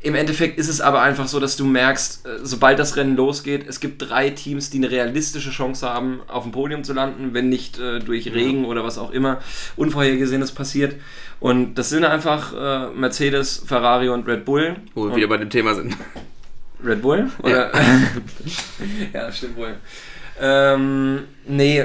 Im 0.00 0.14
Endeffekt 0.14 0.58
ist 0.60 0.68
es 0.68 0.80
aber 0.80 1.02
einfach 1.02 1.26
so, 1.26 1.40
dass 1.40 1.56
du 1.56 1.64
merkst, 1.64 2.24
äh, 2.24 2.38
sobald 2.44 2.78
das 2.78 2.96
Rennen 2.96 3.16
losgeht, 3.16 3.66
es 3.68 3.80
gibt 3.80 4.00
drei 4.08 4.30
Teams, 4.30 4.70
die 4.70 4.78
eine 4.78 4.90
realistische 4.92 5.50
Chance 5.50 5.88
haben, 5.88 6.20
auf 6.28 6.44
dem 6.44 6.52
Podium 6.52 6.84
zu 6.84 6.92
landen, 6.92 7.34
wenn 7.34 7.48
nicht 7.48 7.80
äh, 7.80 7.98
durch 7.98 8.32
Regen 8.32 8.64
oder 8.64 8.84
was 8.84 8.96
auch 8.96 9.10
immer 9.10 9.40
Unvorhergesehenes 9.76 10.52
passiert. 10.52 10.94
Und 11.40 11.74
das 11.74 11.88
sind 11.90 12.04
einfach 12.04 12.52
äh, 12.52 12.90
Mercedes, 12.94 13.62
Ferrari 13.66 14.08
und 14.08 14.26
Red 14.28 14.44
Bull. 14.44 14.76
Wo 14.94 15.02
wir 15.02 15.10
Und- 15.10 15.16
wieder 15.16 15.26
bei 15.28 15.36
dem 15.38 15.50
Thema 15.50 15.74
sind. 15.74 15.96
Red 16.84 17.02
Bull? 17.02 17.28
Oder? 17.42 17.72
ja, 19.12 19.26
das 19.26 19.38
stimmt 19.38 19.56
wohl. 19.56 19.74
Ähm, 20.40 21.24
nee, 21.44 21.84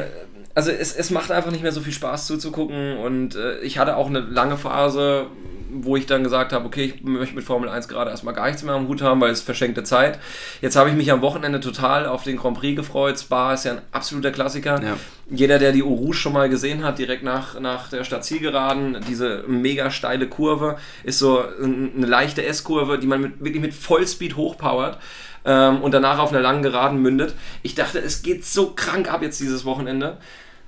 also 0.55 0.71
es, 0.71 0.95
es 0.95 1.09
macht 1.09 1.31
einfach 1.31 1.51
nicht 1.51 1.63
mehr 1.63 1.71
so 1.71 1.81
viel 1.81 1.93
Spaß 1.93 2.27
zuzugucken 2.27 2.97
und 2.97 3.35
äh, 3.35 3.59
ich 3.61 3.77
hatte 3.79 3.97
auch 3.97 4.07
eine 4.07 4.19
lange 4.19 4.57
Phase, 4.57 5.27
wo 5.75 5.95
ich 5.97 6.05
dann 6.05 6.23
gesagt 6.23 6.53
habe, 6.53 6.65
okay, 6.67 6.93
ich 6.95 7.03
möchte 7.03 7.33
mit 7.35 7.43
Formel 7.43 7.67
1 7.67 7.87
gerade 7.87 8.11
erstmal 8.11 8.35
gar 8.35 8.45
nichts 8.45 8.61
mehr 8.61 8.75
am 8.75 8.87
Hut 8.87 9.01
haben, 9.01 9.19
weil 9.21 9.31
es 9.31 9.41
verschenkte 9.41 9.83
Zeit. 9.83 10.19
Jetzt 10.61 10.75
habe 10.75 10.89
ich 10.91 10.95
mich 10.95 11.11
am 11.11 11.21
Wochenende 11.21 11.59
total 11.59 12.05
auf 12.05 12.23
den 12.23 12.37
Grand 12.37 12.59
Prix 12.59 12.75
gefreut. 12.75 13.19
Spa 13.19 13.53
ist 13.53 13.65
ja 13.65 13.71
ein 13.71 13.81
absoluter 13.91 14.29
Klassiker. 14.29 14.79
Ja. 14.83 14.97
Jeder, 15.31 15.57
der 15.57 15.71
die 15.71 15.81
Eau 15.81 15.87
Rouge 15.87 16.13
schon 16.15 16.33
mal 16.33 16.47
gesehen 16.47 16.83
hat, 16.83 16.99
direkt 16.99 17.23
nach, 17.23 17.59
nach 17.59 17.89
der 17.89 18.03
Stadtzielgeraden, 18.03 18.97
diese 19.07 19.45
mega 19.47 19.89
steile 19.89 20.27
Kurve, 20.27 20.77
ist 21.03 21.17
so 21.17 21.39
ein- 21.41 21.91
eine 21.97 22.05
leichte 22.05 22.45
S-Kurve, 22.45 22.99
die 22.99 23.07
man 23.07 23.21
mit, 23.21 23.39
wirklich 23.43 23.61
mit 23.61 23.73
Vollspeed 23.73 24.35
hochpowert 24.35 24.99
ähm, 25.45 25.81
und 25.81 25.93
danach 25.93 26.19
auf 26.19 26.31
einer 26.31 26.41
langen 26.41 26.63
Geraden 26.63 27.01
mündet. 27.01 27.35
Ich 27.61 27.75
dachte, 27.75 27.99
es 27.99 28.21
geht 28.23 28.45
so 28.45 28.71
krank 28.75 29.11
ab 29.11 29.21
jetzt 29.21 29.39
dieses 29.39 29.65
Wochenende. 29.65 30.17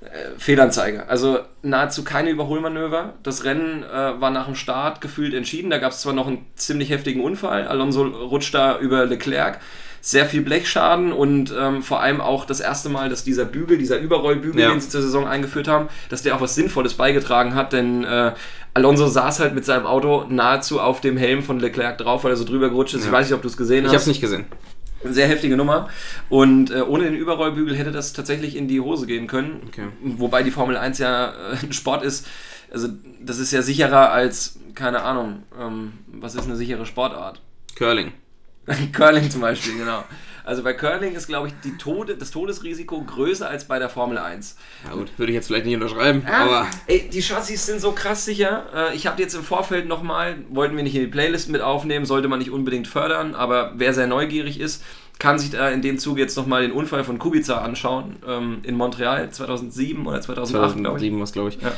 Äh, 0.02 0.38
Fehlanzeige. 0.38 1.08
Also 1.08 1.38
nahezu 1.62 2.04
keine 2.04 2.30
Überholmanöver. 2.30 3.14
Das 3.22 3.44
Rennen 3.44 3.82
äh, 3.82 4.20
war 4.20 4.30
nach 4.30 4.46
dem 4.46 4.54
Start 4.54 5.00
gefühlt 5.00 5.34
entschieden. 5.34 5.70
Da 5.70 5.78
gab 5.78 5.92
es 5.92 6.00
zwar 6.02 6.12
noch 6.12 6.26
einen 6.26 6.44
ziemlich 6.54 6.90
heftigen 6.90 7.22
Unfall. 7.22 7.66
Alonso 7.66 8.02
rutscht 8.04 8.54
da 8.54 8.78
über 8.78 9.06
Leclerc. 9.06 9.58
Sehr 10.02 10.26
viel 10.26 10.42
Blechschaden 10.42 11.12
und 11.12 11.52
ähm, 11.58 11.82
vor 11.82 12.00
allem 12.00 12.20
auch 12.20 12.44
das 12.44 12.60
erste 12.60 12.88
Mal, 12.88 13.08
dass 13.08 13.24
dieser 13.24 13.44
Bügel, 13.44 13.76
dieser 13.78 13.98
Überrollbügel, 13.98 14.60
Ja. 14.60 14.70
den 14.70 14.80
sie 14.80 14.88
zur 14.88 15.02
Saison 15.02 15.26
eingeführt 15.26 15.66
haben, 15.66 15.88
dass 16.10 16.22
der 16.22 16.36
auch 16.36 16.40
was 16.40 16.54
Sinnvolles 16.54 16.94
beigetragen 16.94 17.56
hat, 17.56 17.72
denn 17.72 18.04
äh, 18.04 18.32
Alonso 18.76 19.06
saß 19.08 19.40
halt 19.40 19.54
mit 19.54 19.64
seinem 19.64 19.86
Auto 19.86 20.24
nahezu 20.28 20.80
auf 20.80 21.00
dem 21.00 21.16
Helm 21.16 21.42
von 21.42 21.58
Leclerc 21.60 21.96
drauf, 21.98 22.24
weil 22.24 22.32
er 22.32 22.36
so 22.36 22.44
drüber 22.44 22.68
gerutscht 22.68 22.94
ist. 22.94 23.00
Ich 23.00 23.06
Ja. 23.06 23.12
weiß 23.12 23.26
nicht, 23.28 23.34
ob 23.34 23.42
du 23.42 23.48
es 23.48 23.56
gesehen 23.56 23.78
Ich 23.84 23.84
hast. 23.86 23.92
habe 23.92 24.00
es 24.02 24.06
nicht 24.06 24.20
gesehen. 24.20 24.44
Sehr 25.04 25.28
heftige 25.28 25.56
Nummer. 25.56 25.88
Und 26.28 26.70
äh, 26.70 26.82
ohne 26.82 27.04
den 27.04 27.14
Überrollbügel 27.14 27.74
hätte 27.76 27.92
das 27.92 28.12
tatsächlich 28.12 28.54
in 28.56 28.68
die 28.68 28.80
Hose 28.80 29.06
gehen 29.06 29.26
können. 29.28 29.62
Okay. 29.68 29.86
Wobei 30.02 30.42
die 30.42 30.50
Formel 30.50 30.76
1 30.76 30.98
ja 30.98 31.28
äh, 31.30 31.56
ein 31.62 31.72
Sport 31.72 32.04
ist. 32.04 32.26
Also, 32.72 32.88
das 33.22 33.38
ist 33.38 33.52
ja 33.52 33.62
sicherer 33.62 34.10
als, 34.12 34.58
keine 34.74 35.02
Ahnung, 35.02 35.44
ähm, 35.60 35.92
was 36.08 36.34
ist 36.34 36.44
eine 36.44 36.56
sichere 36.56 36.84
Sportart? 36.84 37.40
Curling. 37.76 38.12
Curling 38.92 39.30
zum 39.30 39.40
Beispiel, 39.40 39.78
genau. 39.78 40.02
Also 40.46 40.62
bei 40.62 40.74
Curling 40.74 41.16
ist, 41.16 41.26
glaube 41.26 41.48
ich, 41.48 41.54
die 41.64 41.76
Tode, 41.76 42.16
das 42.16 42.30
Todesrisiko 42.30 43.02
größer 43.02 43.48
als 43.48 43.64
bei 43.64 43.80
der 43.80 43.88
Formel 43.88 44.16
1. 44.16 44.56
Ja 44.84 44.94
gut, 44.94 45.10
würde 45.16 45.32
ich 45.32 45.34
jetzt 45.34 45.48
vielleicht 45.48 45.66
nicht 45.66 45.74
unterschreiben, 45.74 46.22
Ja, 46.24 46.44
aber 46.44 46.66
ey, 46.86 47.10
die 47.12 47.20
Chassis 47.20 47.66
sind 47.66 47.80
so 47.80 47.90
krass 47.90 48.24
sicher. 48.24 48.66
Äh, 48.72 48.94
ich 48.94 49.08
habe 49.08 49.20
jetzt 49.20 49.34
im 49.34 49.42
Vorfeld 49.42 49.88
nochmal, 49.88 50.36
wollten 50.48 50.76
wir 50.76 50.84
nicht 50.84 50.94
in 50.94 51.00
die 51.00 51.08
Playlist 51.08 51.48
mit 51.48 51.62
aufnehmen, 51.62 52.06
sollte 52.06 52.28
man 52.28 52.38
nicht 52.38 52.52
unbedingt 52.52 52.86
fördern, 52.86 53.34
aber 53.34 53.72
wer 53.74 53.92
sehr 53.92 54.06
neugierig 54.06 54.60
ist, 54.60 54.84
kann 55.18 55.38
sich 55.38 55.50
da 55.50 55.70
in 55.70 55.82
dem 55.82 55.98
Zug 55.98 56.18
jetzt 56.18 56.36
nochmal 56.36 56.62
den 56.62 56.72
Unfall 56.72 57.04
von 57.04 57.18
Kubica 57.18 57.58
anschauen, 57.58 58.16
ähm, 58.26 58.58
in 58.62 58.74
Montreal 58.76 59.30
2007 59.30 60.06
oder 60.06 60.20
2008, 60.20 60.76
glaube 60.76 60.98
ich. 60.98 61.10
2007 61.10 61.20
was 61.20 61.32
glaube 61.32 61.48
ich. 61.50 61.58
Ja. 61.60 61.72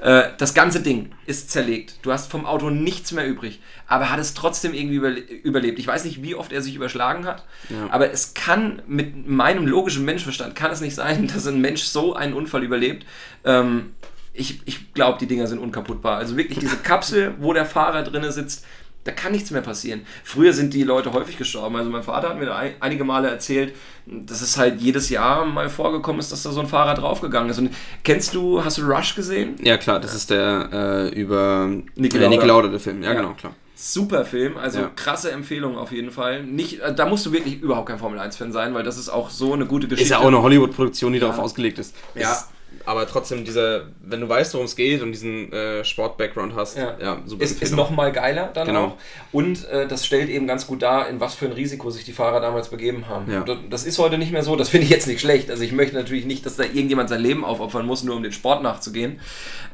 Äh, 0.00 0.30
das 0.38 0.54
ganze 0.54 0.80
Ding 0.80 1.10
ist 1.26 1.50
zerlegt. 1.50 1.98
Du 2.02 2.12
hast 2.12 2.30
vom 2.30 2.46
Auto 2.46 2.70
nichts 2.70 3.12
mehr 3.12 3.26
übrig. 3.26 3.60
Aber 3.86 4.04
er 4.04 4.12
hat 4.12 4.20
es 4.20 4.34
trotzdem 4.34 4.74
irgendwie 4.74 4.96
überle 4.96 5.18
überlebt. 5.18 5.78
Ich 5.78 5.86
weiß 5.86 6.04
nicht, 6.04 6.22
wie 6.22 6.34
oft 6.34 6.52
er 6.52 6.62
sich 6.62 6.76
überschlagen 6.76 7.26
hat. 7.26 7.44
Ja. 7.68 7.88
Aber 7.90 8.12
es 8.12 8.34
kann 8.34 8.82
mit 8.86 9.26
meinem 9.28 9.66
logischen 9.66 10.04
Menschenverstand 10.04 10.54
kann 10.54 10.70
es 10.70 10.80
nicht 10.80 10.94
sein, 10.94 11.26
dass 11.34 11.46
ein 11.46 11.60
Mensch 11.60 11.82
so 11.82 12.14
einen 12.14 12.34
Unfall 12.34 12.62
überlebt. 12.62 13.06
Ähm, 13.44 13.94
ich 14.32 14.60
ich 14.66 14.94
glaube, 14.94 15.18
die 15.18 15.26
Dinger 15.26 15.48
sind 15.48 15.58
unkaputtbar. 15.58 16.18
Also 16.18 16.36
wirklich 16.36 16.60
diese 16.60 16.76
Kapsel, 16.76 17.34
wo 17.38 17.52
der 17.52 17.66
Fahrer 17.66 18.04
drinne 18.04 18.30
sitzt, 18.30 18.64
da 19.08 19.14
kann 19.14 19.32
nichts 19.32 19.50
mehr 19.50 19.62
passieren. 19.62 20.02
Früher 20.22 20.52
sind 20.52 20.74
die 20.74 20.82
Leute 20.82 21.12
häufig 21.14 21.38
gestorben. 21.38 21.76
Also 21.76 21.88
mein 21.88 22.02
Vater 22.02 22.28
hat 22.28 22.38
mir 22.38 22.44
da 22.46 22.56
ein, 22.56 22.72
einige 22.80 23.04
Male 23.04 23.28
erzählt, 23.28 23.74
dass 24.04 24.42
es 24.42 24.58
halt 24.58 24.80
jedes 24.82 25.08
Jahr 25.08 25.46
mal 25.46 25.70
vorgekommen 25.70 26.20
ist, 26.20 26.30
dass 26.30 26.42
da 26.42 26.50
so 26.50 26.60
ein 26.60 26.66
Fahrer 26.66 26.94
draufgegangen 26.94 27.48
ist. 27.50 27.58
Und 27.58 27.70
kennst 28.04 28.34
du, 28.34 28.62
hast 28.62 28.76
du 28.76 28.82
Rush 28.82 29.14
gesehen? 29.14 29.56
Ja 29.62 29.78
klar, 29.78 29.98
das 29.98 30.14
ist 30.14 30.28
der 30.30 30.68
äh, 31.14 31.18
über 31.20 31.68
äh, 31.96 32.02
Lauda. 32.02 32.28
Niki 32.28 32.46
Lauda, 32.46 32.68
der 32.68 32.80
Film. 32.80 33.02
Ja, 33.02 33.12
Ja. 33.12 33.20
genau, 33.20 33.32
klar. 33.32 33.54
Super 33.80 34.24
Film, 34.24 34.56
also 34.58 34.80
Ja. 34.80 34.90
krasse 34.94 35.30
Empfehlung 35.30 35.78
auf 35.78 35.92
jeden 35.92 36.10
Fall. 36.10 36.42
Nicht, 36.42 36.80
äh, 36.80 36.92
da 36.94 37.06
musst 37.06 37.24
du 37.26 37.32
wirklich 37.32 37.62
überhaupt 37.62 37.88
kein 37.88 37.98
Formel 37.98 38.18
1-Fan 38.18 38.52
sein, 38.52 38.74
weil 38.74 38.82
das 38.82 38.98
ist 38.98 39.08
auch 39.08 39.30
so 39.30 39.52
eine 39.54 39.66
gute 39.66 39.86
Geschichte. 39.86 40.02
Ist 40.02 40.10
ja 40.10 40.18
auch 40.18 40.26
eine 40.28 40.42
Hollywood-Produktion, 40.42 41.12
die 41.12 41.20
darauf 41.20 41.36
Ja. 41.38 41.42
ausgelegt 41.44 41.78
ist. 41.78 41.94
Ja. 42.14 42.32
Ist, 42.32 42.48
aber 42.86 43.06
trotzdem, 43.06 43.44
dieser, 43.44 43.82
wenn 44.02 44.20
du 44.20 44.28
weißt, 44.28 44.54
worum 44.54 44.64
es 44.66 44.74
geht 44.76 45.02
und 45.02 45.12
diesen 45.12 45.52
äh, 45.52 45.84
Sport-Background 45.84 46.54
hast, 46.54 46.78
Ja. 46.78 46.96
ja, 47.00 47.18
super. 47.26 47.42
ist, 47.44 47.50
ist 47.52 47.62
Empfehlung. 47.62 47.76
noch 47.76 47.90
mal 47.90 48.12
geiler 48.12 48.50
dann 48.54 48.66
Genau. 48.66 48.84
auch. 48.84 48.96
Und 49.32 49.68
äh, 49.68 49.86
das 49.86 50.06
stellt 50.06 50.30
eben 50.30 50.46
ganz 50.46 50.66
gut 50.66 50.80
dar, 50.82 51.08
in 51.08 51.20
was 51.20 51.34
für 51.34 51.46
ein 51.46 51.52
Risiko 51.52 51.90
sich 51.90 52.04
die 52.04 52.12
Fahrer 52.12 52.40
damals 52.40 52.68
begeben 52.68 53.06
haben. 53.08 53.30
Ja. 53.30 53.40
Das- 53.42 53.58
Das 53.68 53.84
ist 53.84 53.98
heute 53.98 54.16
nicht 54.16 54.32
mehr 54.32 54.42
so, 54.42 54.56
das 54.56 54.68
finde 54.70 54.84
ich 54.84 54.90
jetzt 54.90 55.06
nicht 55.06 55.20
schlecht. 55.20 55.50
Also 55.50 55.62
ich 55.64 55.72
möchte 55.72 55.96
natürlich 55.96 56.24
nicht, 56.24 56.46
dass 56.46 56.56
da 56.56 56.62
irgendjemand 56.64 57.08
sein 57.10 57.20
Leben 57.20 57.44
aufopfern 57.44 57.84
muss, 57.86 58.04
nur 58.04 58.16
um 58.16 58.22
den 58.22 58.32
Sport 58.32 58.62
nachzugehen. 58.62 59.20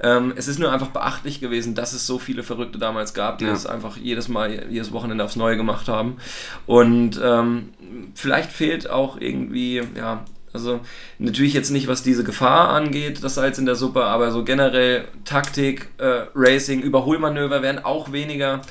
Ähm, 0.02 0.32
es 0.36 0.48
ist 0.48 0.58
nur 0.58 0.72
einfach 0.72 0.88
beachtlich 0.88 1.40
gewesen, 1.40 1.74
dass 1.76 1.92
es 1.92 2.06
so 2.06 2.18
viele 2.18 2.42
Verrückte 2.42 2.78
damals 2.78 3.14
gab, 3.14 3.38
die 3.38 3.44
Ja. 3.44 3.50
das 3.52 3.66
einfach 3.66 3.96
jedes 3.96 4.28
Mal, 4.28 4.66
jedes 4.70 4.92
Wochenende 4.92 5.22
aufs 5.24 5.36
Neue 5.36 5.56
gemacht 5.56 5.88
haben. 5.88 6.16
Und 6.66 7.20
ähm, 7.22 7.70
vielleicht 8.14 8.50
fehlt 8.50 8.90
auch 8.90 9.20
irgendwie, 9.20 9.82
ja, 9.96 10.24
also 10.54 10.80
natürlich 11.18 11.52
jetzt 11.52 11.70
nicht, 11.70 11.88
was 11.88 12.02
diese 12.02 12.24
Gefahr 12.24 12.70
angeht, 12.70 13.22
das 13.22 13.34
Salz 13.34 13.58
in 13.58 13.66
der 13.66 13.74
Suppe, 13.74 14.04
aber 14.04 14.30
so 14.30 14.44
generell 14.44 15.08
Taktik, 15.24 15.88
äh, 15.98 16.26
Racing, 16.34 16.80
Überholmanöver 16.80 17.60
werden 17.60 17.84
auch 17.84 18.12
weniger. 18.12 18.62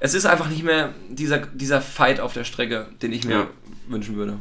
Es 0.00 0.14
ist 0.14 0.24
einfach 0.24 0.48
nicht 0.48 0.62
mehr 0.62 0.94
dieser, 1.10 1.38
dieser 1.38 1.80
Fight 1.80 2.20
auf 2.20 2.32
der 2.32 2.44
Strecke, 2.44 2.86
den 3.02 3.12
ich 3.12 3.24
mir 3.24 3.34
Ja. 3.34 3.46
wünschen 3.88 4.16
würde. 4.16 4.38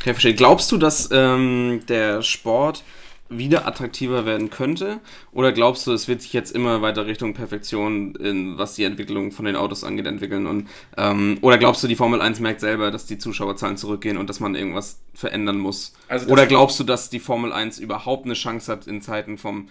Okay, 0.00 0.12
verstehe. 0.12 0.34
Glaubst 0.34 0.70
du, 0.72 0.76
dass 0.76 1.08
ähm, 1.12 1.80
der 1.88 2.22
Sport 2.22 2.82
wieder 3.28 3.66
attraktiver 3.66 4.26
werden 4.26 4.50
könnte? 4.50 5.00
Oder 5.32 5.52
glaubst 5.52 5.86
du, 5.86 5.92
es 5.92 6.08
wird 6.08 6.22
sich 6.22 6.32
jetzt 6.32 6.54
immer 6.54 6.82
weiter 6.82 7.06
Richtung 7.06 7.34
Perfektion, 7.34 8.14
in, 8.16 8.58
was 8.58 8.74
die 8.74 8.84
Entwicklung 8.84 9.32
von 9.32 9.44
den 9.44 9.56
Autos 9.56 9.84
angeht, 9.84 10.06
entwickeln? 10.06 10.46
Und, 10.46 10.68
ähm, 10.96 11.38
oder 11.40 11.58
glaubst 11.58 11.82
du, 11.82 11.88
die 11.88 11.96
Formel 11.96 12.20
1 12.20 12.40
merkt 12.40 12.60
selber, 12.60 12.90
dass 12.90 13.06
die 13.06 13.18
Zuschauerzahlen 13.18 13.76
zurückgehen 13.76 14.18
und 14.18 14.28
dass 14.28 14.40
man 14.40 14.54
irgendwas 14.54 15.00
verändern 15.14 15.58
muss? 15.58 15.94
Also 16.08 16.28
oder 16.30 16.46
glaubst 16.46 16.78
du, 16.78 16.84
dass 16.84 17.10
die 17.10 17.20
Formel 17.20 17.52
1 17.52 17.78
überhaupt 17.78 18.26
eine 18.26 18.34
Chance 18.34 18.70
hat 18.70 18.86
in 18.86 19.00
Zeiten 19.00 19.38
vom 19.38 19.68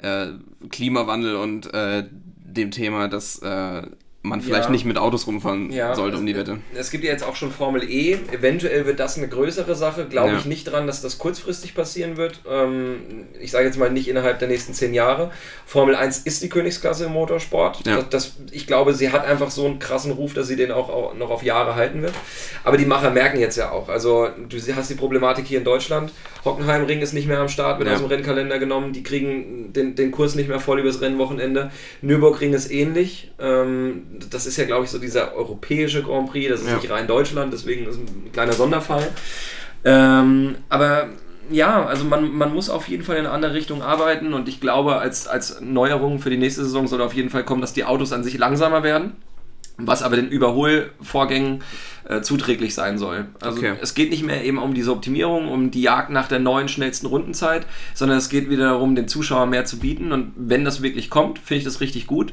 äh, 0.00 0.28
Klimawandel 0.70 1.36
und 1.36 1.72
äh, 1.74 2.04
dem 2.10 2.70
Thema, 2.70 3.08
dass 3.08 3.38
äh, 3.38 3.82
man 4.24 4.40
vielleicht 4.40 4.64
Ja. 4.66 4.70
nicht 4.70 4.84
mit 4.84 4.98
Autos 4.98 5.26
rumfahren 5.26 5.70
Ja, 5.72 5.94
sollte 5.96 6.16
um 6.16 6.24
die 6.26 6.36
Wette? 6.36 6.58
Es 6.76 6.90
gibt 6.92 7.02
ja 7.02 7.10
jetzt 7.10 7.24
auch 7.24 7.34
schon 7.34 7.50
Formel 7.50 7.82
E. 7.90 8.18
Eventuell 8.30 8.86
wird 8.86 9.00
das 9.00 9.18
eine 9.18 9.26
größere 9.28 9.74
Sache. 9.74 10.06
Glaube 10.06 10.32
Ja. 10.32 10.38
ich 10.38 10.44
nicht 10.44 10.64
dran, 10.64 10.86
dass 10.86 11.02
das 11.02 11.18
kurzfristig 11.18 11.74
passieren 11.74 12.16
wird. 12.16 12.40
Ähm, 12.48 13.26
ich 13.40 13.50
sage 13.50 13.66
jetzt 13.66 13.78
mal 13.78 13.90
nicht 13.90 14.08
innerhalb 14.08 14.38
der 14.38 14.46
nächsten 14.48 14.74
zehn 14.74 14.94
Jahre. 14.94 15.30
Formel 15.66 15.96
1 15.96 16.18
ist 16.18 16.40
die 16.42 16.48
Königsklasse 16.48 17.06
im 17.06 17.12
Motorsport. 17.12 17.84
Das, 17.86 18.08
das, 18.10 18.32
ich 18.52 18.66
glaube, 18.68 18.94
sie 18.94 19.10
hat 19.10 19.24
einfach 19.26 19.50
so 19.50 19.66
einen 19.66 19.78
krassen 19.80 20.12
Ruf, 20.12 20.34
dass 20.34 20.46
sie 20.46 20.56
den 20.56 20.70
auch, 20.70 20.88
auch 20.88 21.14
noch 21.14 21.30
auf 21.30 21.42
Jahre 21.42 21.74
halten 21.74 22.02
wird. 22.02 22.14
Aber 22.62 22.76
die 22.76 22.86
Macher 22.86 23.10
merken 23.10 23.40
jetzt 23.40 23.56
ja 23.56 23.70
auch. 23.72 23.88
Also 23.88 24.28
du 24.48 24.56
hast 24.76 24.88
die 24.90 24.94
Problematik 24.94 25.46
hier 25.46 25.58
in 25.58 25.64
Deutschland. 25.64 26.12
Hockenheimring 26.44 27.00
ist 27.00 27.12
nicht 27.12 27.28
mehr 27.28 27.38
am 27.40 27.48
Start, 27.48 27.78
wird 27.78 27.88
Ja. 27.88 27.94
aus 27.94 28.00
dem 28.00 28.08
Rennkalender 28.08 28.58
genommen. 28.58 28.92
Die 28.92 29.02
kriegen 29.02 29.72
den, 29.72 29.94
den 29.94 30.10
Kurs 30.10 30.34
nicht 30.34 30.48
mehr 30.48 30.58
voll 30.60 30.80
übers 30.80 31.00
Rennwochenende. 31.00 31.70
Nürburgring 32.00 32.52
ist 32.52 32.70
ähnlich. 32.70 33.30
Ähm, 33.38 34.02
das 34.30 34.46
ist 34.46 34.56
ja, 34.56 34.64
glaube 34.64 34.84
ich, 34.84 34.90
so 34.90 34.98
dieser 34.98 35.34
europäische 35.34 36.02
Grand 36.02 36.30
Prix. 36.30 36.50
Das 36.50 36.60
ist 36.62 36.68
Ja. 36.68 36.76
nicht 36.76 36.90
rein 36.90 37.06
Deutschland, 37.06 37.52
deswegen 37.52 37.86
ist 37.86 37.96
ein 37.96 38.30
kleiner 38.32 38.52
Sonderfall. 38.54 39.06
Ähm, 39.84 40.56
aber 40.68 41.08
ja, 41.50 41.84
also 41.86 42.04
man, 42.04 42.32
man 42.32 42.54
muss 42.54 42.70
auf 42.70 42.88
jeden 42.88 43.02
Fall 43.02 43.16
in 43.16 43.26
eine 43.26 43.34
andere 43.34 43.54
Richtung 43.54 43.82
arbeiten 43.82 44.32
und 44.32 44.48
ich 44.48 44.60
glaube, 44.60 44.96
als, 44.96 45.26
als 45.26 45.60
Neuerung 45.60 46.18
für 46.20 46.30
die 46.30 46.36
nächste 46.36 46.62
Saison 46.64 46.86
soll 46.86 47.02
auf 47.02 47.14
jeden 47.14 47.30
Fall 47.30 47.44
kommen, 47.44 47.60
dass 47.60 47.72
die 47.72 47.84
Autos 47.84 48.12
an 48.12 48.22
sich 48.24 48.38
langsamer 48.38 48.82
werden, 48.82 49.12
was 49.86 50.02
aber 50.02 50.16
den 50.16 50.28
Überholvorgängen 50.28 51.62
äh, 52.08 52.20
zuträglich 52.20 52.74
sein 52.74 52.98
soll. 52.98 53.26
Also 53.40 53.58
Okay. 53.58 53.74
es 53.80 53.94
geht 53.94 54.10
nicht 54.10 54.24
mehr 54.24 54.44
eben 54.44 54.58
um 54.58 54.74
diese 54.74 54.90
Optimierung, 54.90 55.48
um 55.48 55.70
die 55.70 55.82
Jagd 55.82 56.10
nach 56.10 56.26
der 56.26 56.40
neuen, 56.40 56.68
schnellsten 56.68 57.06
Rundenzeit, 57.06 57.64
sondern 57.94 58.18
es 58.18 58.28
geht 58.28 58.50
wieder 58.50 58.64
darum, 58.70 58.96
den 58.96 59.06
Zuschauer 59.06 59.46
mehr 59.46 59.64
zu 59.64 59.78
bieten 59.78 60.10
und 60.10 60.32
wenn 60.36 60.64
das 60.64 60.82
wirklich 60.82 61.10
kommt, 61.10 61.38
finde 61.38 61.58
ich 61.58 61.64
das 61.64 61.80
richtig 61.80 62.08
gut. 62.08 62.32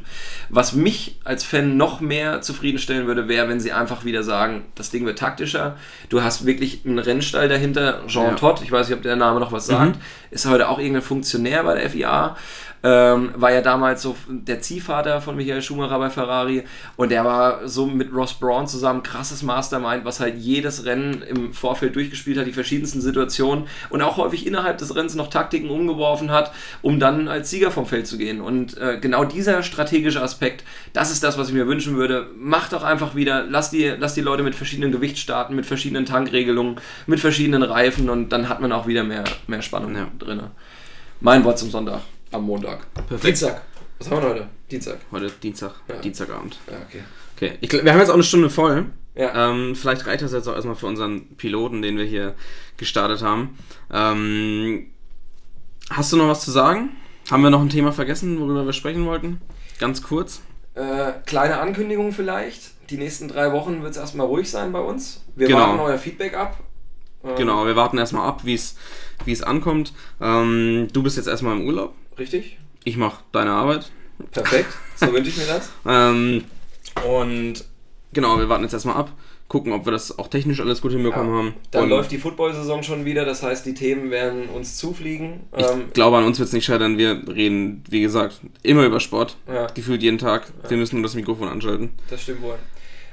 Was 0.50 0.74
mich 0.74 1.18
als 1.24 1.44
Fan 1.44 1.78
noch 1.78 2.02
mehr 2.02 2.42
zufriedenstellen 2.42 3.06
würde, 3.06 3.28
wäre, 3.28 3.48
wenn 3.48 3.60
sie 3.60 3.72
einfach 3.72 4.06
wieder 4.06 4.24
sagen, 4.24 4.64
das 4.74 4.90
Ding 4.90 5.06
wird 5.06 5.20
taktischer, 5.20 5.78
du 6.10 6.24
hast 6.24 6.46
wirklich 6.48 6.82
einen 6.86 6.98
Rennstall 7.00 7.48
dahinter, 7.48 8.02
Jean 8.08 8.24
Ja. 8.32 8.34
Todt, 8.34 8.62
ich 8.64 8.72
weiß 8.72 8.90
nicht, 8.90 8.98
ob 8.98 9.04
der 9.04 9.16
Name 9.18 9.40
noch 9.40 9.52
was 9.52 9.68
sagt, 9.68 10.00
ist 10.32 10.48
heute 10.48 10.68
auch 10.68 10.80
irgendein 10.80 11.04
Funktionär 11.04 11.64
bei 11.64 11.76
der 11.80 11.90
FIA, 11.92 12.36
ähm, 12.84 13.32
war 13.36 13.52
ja 13.52 13.62
damals 13.62 14.02
so 14.02 14.16
der 14.28 14.62
Ziehvater 14.62 15.22
von 15.22 15.36
Michael 15.36 15.62
Schumacher 15.62 16.00
bei 16.00 16.10
Ferrari 16.10 16.64
und 16.96 17.12
der 17.12 17.26
war 17.26 17.68
so 17.68 17.86
mit 17.86 18.14
Ross 18.14 18.34
Braun 18.34 18.68
zusammen 18.68 19.04
krasses 19.04 19.44
Mastermind, 19.44 20.06
was 20.06 20.20
halt 20.20 20.38
jedes 20.38 20.86
Rennen 20.86 21.22
im 21.22 21.54
Vorfeld 21.54 21.96
durchgespielt 21.96 22.38
hat, 22.38 22.48
die 22.48 22.54
verschiedensten 22.54 23.02
Situationen 23.02 23.68
und 23.90 24.02
auch 24.02 24.18
häufig 24.18 24.48
innerhalb 24.48 24.78
des 24.78 24.96
Rennens 24.96 25.16
noch 25.16 25.30
Taktiken 25.30 25.70
umgeworfen 25.70 26.32
hat, 26.32 26.52
um 26.82 27.00
dann 27.00 27.28
als 27.28 27.50
Sieger 27.50 27.72
vom 27.72 27.86
Feld 27.86 28.08
zu 28.08 28.18
gehen. 28.18 28.42
Und 28.42 28.78
äh, 28.78 28.98
genau 29.00 29.26
dieser 29.26 29.62
strategische 29.64 30.22
Aspekt, 30.22 30.64
das 30.94 31.12
ist 31.12 31.24
das, 31.24 31.38
was 31.38 31.50
ich 31.50 31.54
mir 31.54 31.68
wünschen 31.68 31.98
würde. 31.98 32.28
Mach 32.38 32.70
doch 32.70 32.84
einfach 32.84 33.16
wieder, 33.16 33.44
lass 33.50 33.72
die, 33.72 33.94
lass 33.98 34.14
die 34.14 34.22
Leute 34.22 34.44
mit 34.44 34.56
verschiedenen 34.56 34.92
Gewicht 34.92 35.18
starten, 35.18 35.56
mit 35.56 35.66
verschiedenen 35.66 36.06
Tankregelungen, 36.06 36.78
mit 37.08 37.20
verschiedenen 37.20 37.64
Reifen 37.64 38.10
und 38.10 38.30
dann 38.30 38.48
hat 38.48 38.62
man 38.62 38.72
auch 38.72 38.88
wieder 38.88 39.04
mehr, 39.04 39.24
mehr 39.48 39.62
Spannung 39.62 39.96
Ja. 39.96 40.08
drin. 40.18 40.42
Mein 41.22 41.44
Wort 41.44 41.60
zum 41.60 41.70
Sonntag, 41.70 42.02
am 42.32 42.44
Montag. 42.46 42.92
Perfekt. 42.94 43.24
Dienstag. 43.26 43.62
Was 44.00 44.10
haben 44.12 44.22
wir 44.22 44.30
heute? 44.30 44.48
Dienstag. 44.72 44.98
Heute 45.12 45.30
Dienstag, 45.44 45.74
Ja. 45.88 45.96
Dienstagabend. 45.96 46.58
Ja, 46.68 46.78
okay. 46.88 47.04
Okay, 47.36 47.58
ich, 47.62 47.72
wir 47.72 47.92
haben 47.92 48.00
jetzt 48.00 48.10
auch 48.10 48.14
eine 48.16 48.24
Stunde 48.24 48.50
voll. 48.50 48.86
Ja. 49.16 49.50
Ähm, 49.52 49.76
vielleicht 49.76 50.06
reicht 50.06 50.22
das 50.22 50.32
jetzt 50.32 50.48
auch 50.48 50.54
erstmal 50.56 50.76
für 50.76 50.88
unseren 50.88 51.36
Piloten, 51.36 51.82
den 51.82 51.98
wir 51.98 52.06
hier 52.06 52.36
gestartet 52.78 53.22
haben. 53.22 53.58
Ähm, 53.92 54.88
hast 55.90 56.12
du 56.14 56.18
noch 56.18 56.28
was 56.28 56.42
zu 56.46 56.52
sagen? 56.52 56.92
Haben 57.30 57.44
wir 57.44 57.50
noch 57.50 57.62
ein 57.62 57.70
Thema 57.70 57.92
vergessen, 57.92 58.40
worüber 58.40 58.66
wir 58.66 58.74
sprechen 58.74 59.06
wollten? 59.06 59.42
Ganz 59.80 60.02
kurz. 60.02 60.42
Äh, 60.76 61.12
kleine 61.26 61.60
Ankündigung 61.60 62.12
vielleicht. 62.12 62.72
Die 62.90 62.98
nächsten 62.98 63.28
drei 63.28 63.52
Wochen 63.52 63.82
wird 63.82 63.92
es 63.92 63.98
erstmal 63.98 64.28
ruhig 64.28 64.50
sein 64.50 64.72
bei 64.72 64.80
uns. 64.80 65.24
Wir 65.36 65.48
Genau. 65.48 65.60
warten 65.60 65.80
euer 65.80 65.98
Feedback 65.98 66.36
ab. 66.36 66.60
Ähm, 67.24 67.36
Genau, 67.36 67.66
wir 67.66 67.76
warten 67.76 67.98
erstmal 67.98 68.28
ab, 68.28 68.46
wie 68.46 68.54
es 68.54 68.76
wie 69.26 69.34
es 69.34 69.44
ankommt. 69.44 69.94
Ähm, 70.22 70.88
du 70.94 71.04
bist 71.04 71.18
jetzt 71.18 71.28
erstmal 71.28 71.58
im 71.58 71.66
Urlaub. 71.68 71.94
Richtig? 72.20 72.58
Ich 72.84 72.98
mache 72.98 73.24
deine 73.32 73.52
Arbeit. 73.52 73.92
Perfekt. 74.32 74.70
So 74.96 75.08
wünsche 75.14 75.30
ich 75.30 75.38
mir 75.38 75.46
das. 75.48 75.70
Ähm, 75.86 76.44
und 77.08 77.64
genau, 78.14 78.38
wir 78.38 78.50
warten 78.50 78.64
jetzt 78.64 78.74
erstmal 78.74 78.96
ab, 78.98 79.12
gucken, 79.48 79.72
ob 79.74 79.86
wir 79.86 79.92
das 79.92 80.20
auch 80.20 80.28
technisch 80.28 80.60
alles 80.60 80.82
gut 80.82 80.92
hinbekommen 80.92 81.32
Ja. 81.32 81.38
haben. 81.38 81.54
Dann 81.72 81.84
und 81.84 81.90
läuft 81.90 82.12
die 82.12 82.18
Football-Saison 82.18 82.84
schon 82.84 83.06
wieder, 83.06 83.26
das 83.26 83.42
heißt, 83.44 83.66
die 83.66 83.74
Themen 83.74 84.12
werden 84.12 84.48
uns 84.50 84.78
zufliegen. 84.78 85.42
ich 85.58 85.66
Ähm, 85.66 85.86
glaube, 85.94 86.18
an 86.18 86.26
uns 86.26 86.38
wird 86.40 86.48
es 86.48 86.54
nicht 86.54 86.66
scheitern. 86.66 86.98
Wir 86.98 87.22
reden, 87.28 87.84
wie 87.90 88.02
gesagt, 88.02 88.42
immer 88.64 88.86
über 88.86 89.00
Sport. 89.00 89.38
ja, 89.48 89.68
Gefühlt 89.68 90.04
jeden 90.04 90.18
Tag. 90.18 90.52
Wir 90.68 90.78
müssen 90.78 90.96
nur 90.98 91.04
das 91.04 91.16
Mikrofon 91.16 91.48
anschalten. 91.48 91.92
das 92.10 92.22
stimmt 92.22 92.42
wohl. 92.42 92.58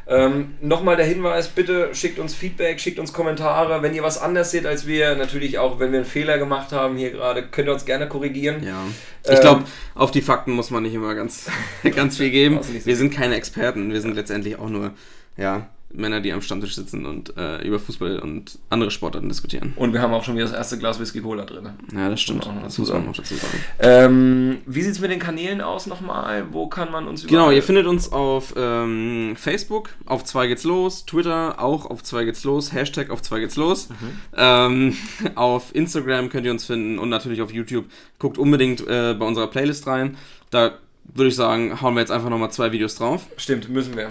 Ähm, 0.09 0.55
Nochmal 0.61 0.97
der 0.97 1.07
Hinweis, 1.07 1.49
bitte 1.49 1.95
schickt 1.95 2.19
uns 2.19 2.35
Feedback, 2.35 2.81
schickt 2.81 2.99
uns 2.99 3.13
Kommentare. 3.13 3.83
Wenn 3.83 3.95
ihr 3.95 4.03
was 4.03 4.19
anders 4.19 4.51
seht 4.53 4.65
als 4.65 4.87
wir, 4.87 5.17
natürlich 5.17 5.59
auch, 5.59 5.81
wenn 5.81 5.91
wir 5.91 5.99
einen 5.99 6.07
Fehler 6.09 6.39
gemacht 6.39 6.73
haben 6.73 6.97
hier 6.97 7.11
gerade, 7.11 7.43
könnt 7.43 7.69
ihr 7.69 7.73
uns 7.73 7.85
gerne 7.85 8.09
korrigieren. 8.09 8.63
Ja. 8.63 8.83
Ähm, 9.25 9.35
Ich 9.35 9.41
glaube, 9.41 9.65
auf 9.95 10.13
die 10.13 10.23
Fakten 10.23 10.53
muss 10.53 10.71
man 10.71 10.85
nicht 10.85 10.95
immer 10.95 11.15
ganz, 11.15 11.47
ganz 11.97 12.17
viel 12.19 12.31
geben. 12.31 12.61
Wir 12.85 12.97
sind 12.97 13.11
keine 13.13 13.35
Experten. 13.35 13.93
Wir 13.93 14.01
sind 14.01 14.15
letztendlich 14.15 14.59
auch 14.59 14.69
nur 14.69 14.93
ja, 15.37 15.69
Männer, 15.97 16.21
die 16.21 16.33
am 16.33 16.43
Stammtisch 16.43 16.75
sitzen 16.75 17.07
und 17.07 17.37
äh, 17.37 17.67
über 17.67 17.79
Fußball 17.79 18.19
und 18.19 18.59
andere 18.71 18.91
Sportarten 18.91 19.29
diskutieren. 19.29 19.73
Und 19.77 19.93
wir 19.93 20.01
haben 20.01 20.13
auch 20.13 20.25
schon 20.25 20.35
wieder 20.35 20.47
das 20.47 20.55
erste 20.55 20.79
Glas 20.79 21.01
Whisky 21.01 21.21
Cola 21.21 21.45
drin. 21.45 21.71
Ja, 21.95 22.09
das 22.09 22.21
stimmt. 22.21 22.47
Auch 22.47 22.55
Das 22.55 22.63
dazu 22.63 22.81
muss 22.83 22.93
man 22.93 23.07
noch 23.07 23.17
dazu 23.17 23.35
sagen. 23.35 23.65
Ähm, 23.79 24.59
wie 24.67 24.83
sieht 24.83 24.93
es 24.93 25.01
mit 25.01 25.11
den 25.11 25.19
Kanälen 25.19 25.61
aus 25.61 25.87
nochmal? 25.87 26.47
Wo 26.53 26.69
kann 26.69 26.91
man 26.91 27.07
uns 27.09 27.27
Genau, 27.27 27.51
ihr 27.51 27.63
findet 27.63 27.87
uns 27.87 28.13
auf 28.13 28.55
ähm, 28.57 29.35
Facebook, 29.37 29.91
auf 30.07 30.25
2 30.25 30.49
geht's 30.49 30.65
los, 30.65 31.07
Twitter 31.07 31.61
auch 31.61 31.87
auf 31.87 32.03
2 32.03 32.25
geht's 32.25 32.45
los, 32.45 32.73
Hashtag 32.73 33.11
auf 33.11 33.23
2 33.23 33.41
geht's 33.41 33.57
los. 33.57 33.89
Ähm, 34.37 34.97
auf 35.35 35.75
Instagram 35.75 36.29
könnt 36.29 36.47
ihr 36.47 36.53
uns 36.53 36.65
finden 36.67 36.99
und 36.99 37.09
natürlich 37.09 37.43
auf 37.43 37.53
YouTube. 37.53 37.87
Guckt 38.19 38.39
unbedingt 38.39 38.81
äh, 38.87 39.15
bei 39.15 39.27
unserer 39.27 39.49
Playlist 39.49 39.87
rein. 39.87 40.17
Da 40.51 40.79
würde 41.15 41.29
ich 41.29 41.37
sagen, 41.37 41.81
hauen 41.81 41.95
wir 41.95 42.01
jetzt 42.01 42.11
einfach 42.11 42.31
nochmal 42.31 42.51
zwei 42.51 42.73
Videos 42.73 42.97
drauf. 42.97 43.27
Stimmt, 43.37 43.69
müssen 43.69 43.97
wir. 43.97 44.11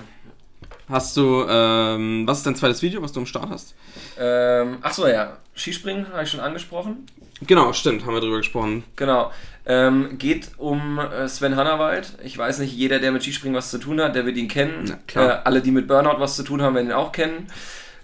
Hast 0.87 1.17
du, 1.17 1.45
ähm, 1.49 2.27
was 2.27 2.39
ist 2.39 2.45
dein 2.45 2.55
zweites 2.55 2.81
Video, 2.81 3.01
was 3.01 3.11
du 3.11 3.19
am 3.19 3.25
Start 3.25 3.49
hast? 3.49 3.73
Ähm, 4.19 4.77
Achso, 4.81 5.07
ja. 5.07 5.37
Skispringen 5.55 6.07
habe 6.11 6.23
ich 6.23 6.29
schon 6.29 6.39
angesprochen. 6.39 7.07
Genau, 7.41 7.73
stimmt, 7.73 8.05
haben 8.05 8.13
wir 8.13 8.21
drüber 8.21 8.37
gesprochen. 8.37 8.83
Genau. 8.95 9.31
Ähm, 9.65 10.17
geht 10.17 10.51
um 10.57 10.99
äh, 10.99 11.27
Sven 11.27 11.55
Hannawald. 11.55 12.13
Ich 12.23 12.37
weiß 12.37 12.59
nicht, 12.59 12.73
jeder, 12.73 12.99
der 12.99 13.11
mit 13.11 13.23
Skispringen 13.23 13.57
was 13.57 13.71
zu 13.71 13.79
tun 13.79 13.99
hat, 13.99 14.15
der 14.15 14.25
wird 14.25 14.37
ihn 14.37 14.47
kennen. 14.47 14.85
Na, 14.87 14.99
klar. 15.07 15.29
Äh, 15.29 15.41
alle, 15.43 15.61
die 15.61 15.71
mit 15.71 15.87
Burnout 15.87 16.19
was 16.19 16.35
zu 16.35 16.43
tun 16.43 16.61
haben, 16.61 16.75
werden 16.75 16.87
ihn 16.87 16.93
auch 16.93 17.11
kennen. 17.11 17.47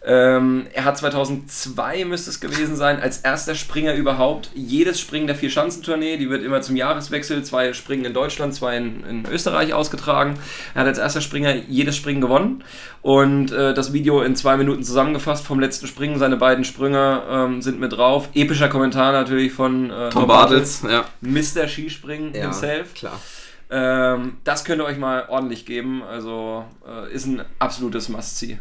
Ähm, 0.04 0.66
er 0.74 0.86
hat 0.86 0.98
2002, 0.98 2.06
müsste 2.06 2.32
es 2.32 2.40
gewesen 2.40 2.76
sein, 2.76 3.00
als 3.00 3.20
erster 3.20 3.54
Springer 3.54 3.94
überhaupt 3.94 4.50
jedes 4.56 5.00
Springen 5.00 5.28
der 5.28 5.36
Vier-Schanzentournee, 5.36 6.18
die 6.18 6.28
wird 6.28 6.44
immer 6.44 6.62
zum 6.62 6.76
Jahreswechsel, 6.76 7.44
zwei 7.44 7.74
Springen 7.74 8.06
in 8.06 8.14
Deutschland, 8.14 8.56
zwei 8.56 8.78
in, 8.78 9.04
in 9.06 9.26
Österreich 9.28 9.76
ausgetragen. 9.76 10.40
Er 10.74 10.82
hat 10.82 10.88
als 10.88 10.98
erster 10.98 11.22
Springer 11.22 11.54
jedes 11.54 11.96
Springen 11.96 12.20
gewonnen 12.20 12.64
und 13.04 13.52
äh, 13.52 13.76
das 13.76 13.94
Video 13.94 14.24
in 14.24 14.36
zwei 14.36 14.58
Minuten 14.58 14.84
zusammengefasst 14.84 15.46
vom 15.46 15.60
letzten 15.60 15.86
Springen. 15.86 16.18
Seine 16.18 16.38
beiden 16.38 16.66
Sprünge 16.66 17.22
ähm, 17.30 17.62
sind 17.62 17.80
mit 17.80 17.94
drauf. 17.94 18.30
Epischer 18.34 18.70
Kommentar 18.70 19.12
natürlich 19.12 19.52
von 19.52 19.92
äh, 19.92 20.10
Tom 20.10 20.26
Bartels, 20.26 20.84
ja. 20.90 21.06
Mr. 21.22 21.68
Skispringen 21.68 22.34
ja, 22.34 22.42
himself. 22.42 22.96
klar. 22.96 23.20
Ähm, 23.70 24.38
das 24.44 24.66
könnt 24.66 24.82
ihr 24.82 24.86
euch 24.86 24.98
mal 24.98 25.26
ordentlich 25.30 25.68
geben. 25.68 26.02
Also 26.02 26.66
äh, 26.88 27.14
ist 27.14 27.28
ein 27.28 27.44
absolutes 27.60 28.10
Must-See. 28.10 28.58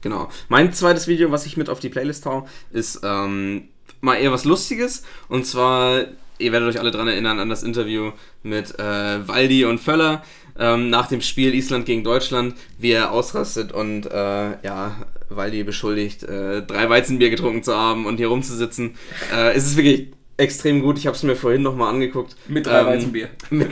Genau. 0.00 0.28
Mein 0.48 0.72
zweites 0.72 1.08
Video, 1.08 1.30
was 1.30 1.46
ich 1.46 1.56
mit 1.56 1.68
auf 1.68 1.80
die 1.80 1.88
Playlist 1.88 2.24
hau, 2.26 2.46
ist 2.70 3.00
ähm, 3.02 3.68
mal 4.00 4.16
eher 4.16 4.32
was 4.32 4.44
Lustiges. 4.44 5.02
Und 5.28 5.44
zwar, 5.46 6.04
ihr 6.38 6.52
werdet 6.52 6.68
euch 6.68 6.80
alle 6.80 6.90
dran 6.90 7.08
erinnern 7.08 7.38
an 7.40 7.48
das 7.48 7.62
Interview 7.62 8.12
mit 8.42 8.78
äh, 8.78 9.28
Waldi 9.28 9.64
und 9.64 9.80
Völler 9.80 10.22
ähm, 10.58 10.90
nach 10.90 11.06
dem 11.08 11.20
Spiel 11.20 11.54
Island 11.54 11.86
gegen 11.86 12.04
Deutschland, 12.04 12.54
wie 12.78 12.90
er 12.92 13.12
ausrastet 13.12 13.72
und 13.72 14.06
äh, 14.06 14.62
ja, 14.62 14.96
Waldi 15.28 15.62
beschuldigt, 15.62 16.22
äh, 16.24 16.62
drei 16.62 16.88
Weizenbier 16.88 17.30
getrunken 17.30 17.62
zu 17.62 17.76
haben 17.76 18.06
und 18.06 18.16
hier 18.16 18.28
rumzusitzen. 18.28 18.96
Äh, 19.32 19.52
es 19.52 19.66
ist 19.66 19.76
wirklich 19.76 20.08
extrem 20.36 20.82
gut. 20.82 20.98
Ich 20.98 21.06
habe 21.06 21.16
es 21.16 21.22
mir 21.22 21.36
vorhin 21.36 21.62
nochmal 21.62 21.92
angeguckt. 21.92 22.36
Mit 22.48 22.66
drei 22.66 22.80
Ähm, 22.80 22.86
Weizenbier. 22.86 23.28
Mit 23.50 23.70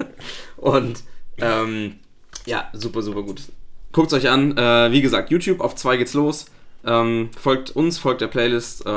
und 0.56 1.02
ähm, 1.38 1.96
ja, 2.46 2.68
super, 2.72 3.02
super 3.02 3.22
gut. 3.22 3.42
Guckt 3.92 4.12
euch 4.12 4.28
an. 4.28 4.56
Äh, 4.56 4.92
wie 4.92 5.00
gesagt, 5.00 5.30
YouTube, 5.30 5.60
auf 5.60 5.74
2 5.74 5.96
geht's 5.96 6.14
los. 6.14 6.46
Ähm, 6.84 7.30
folgt 7.38 7.70
uns, 7.70 7.98
folgt 7.98 8.20
der 8.20 8.28
Playlist. 8.28 8.86
Äh, 8.86 8.90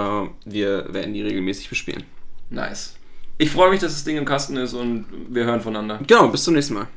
wir 0.45 0.93
werden 0.93 1.13
die 1.13 1.21
regelmäßig 1.21 1.69
bespielen. 1.69 2.03
Nice. 2.49 2.95
Ich 3.37 3.49
freue 3.49 3.71
mich, 3.71 3.79
dass 3.79 3.93
das 3.93 4.03
Ding 4.03 4.17
im 4.17 4.25
Kasten 4.25 4.55
ist 4.57 4.73
und 4.73 5.05
wir 5.29 5.45
hören 5.45 5.61
voneinander. 5.61 5.99
Genau, 6.05 6.27
bis 6.27 6.43
zum 6.43 6.53
nächsten 6.53 6.75
Mal. 6.75 6.87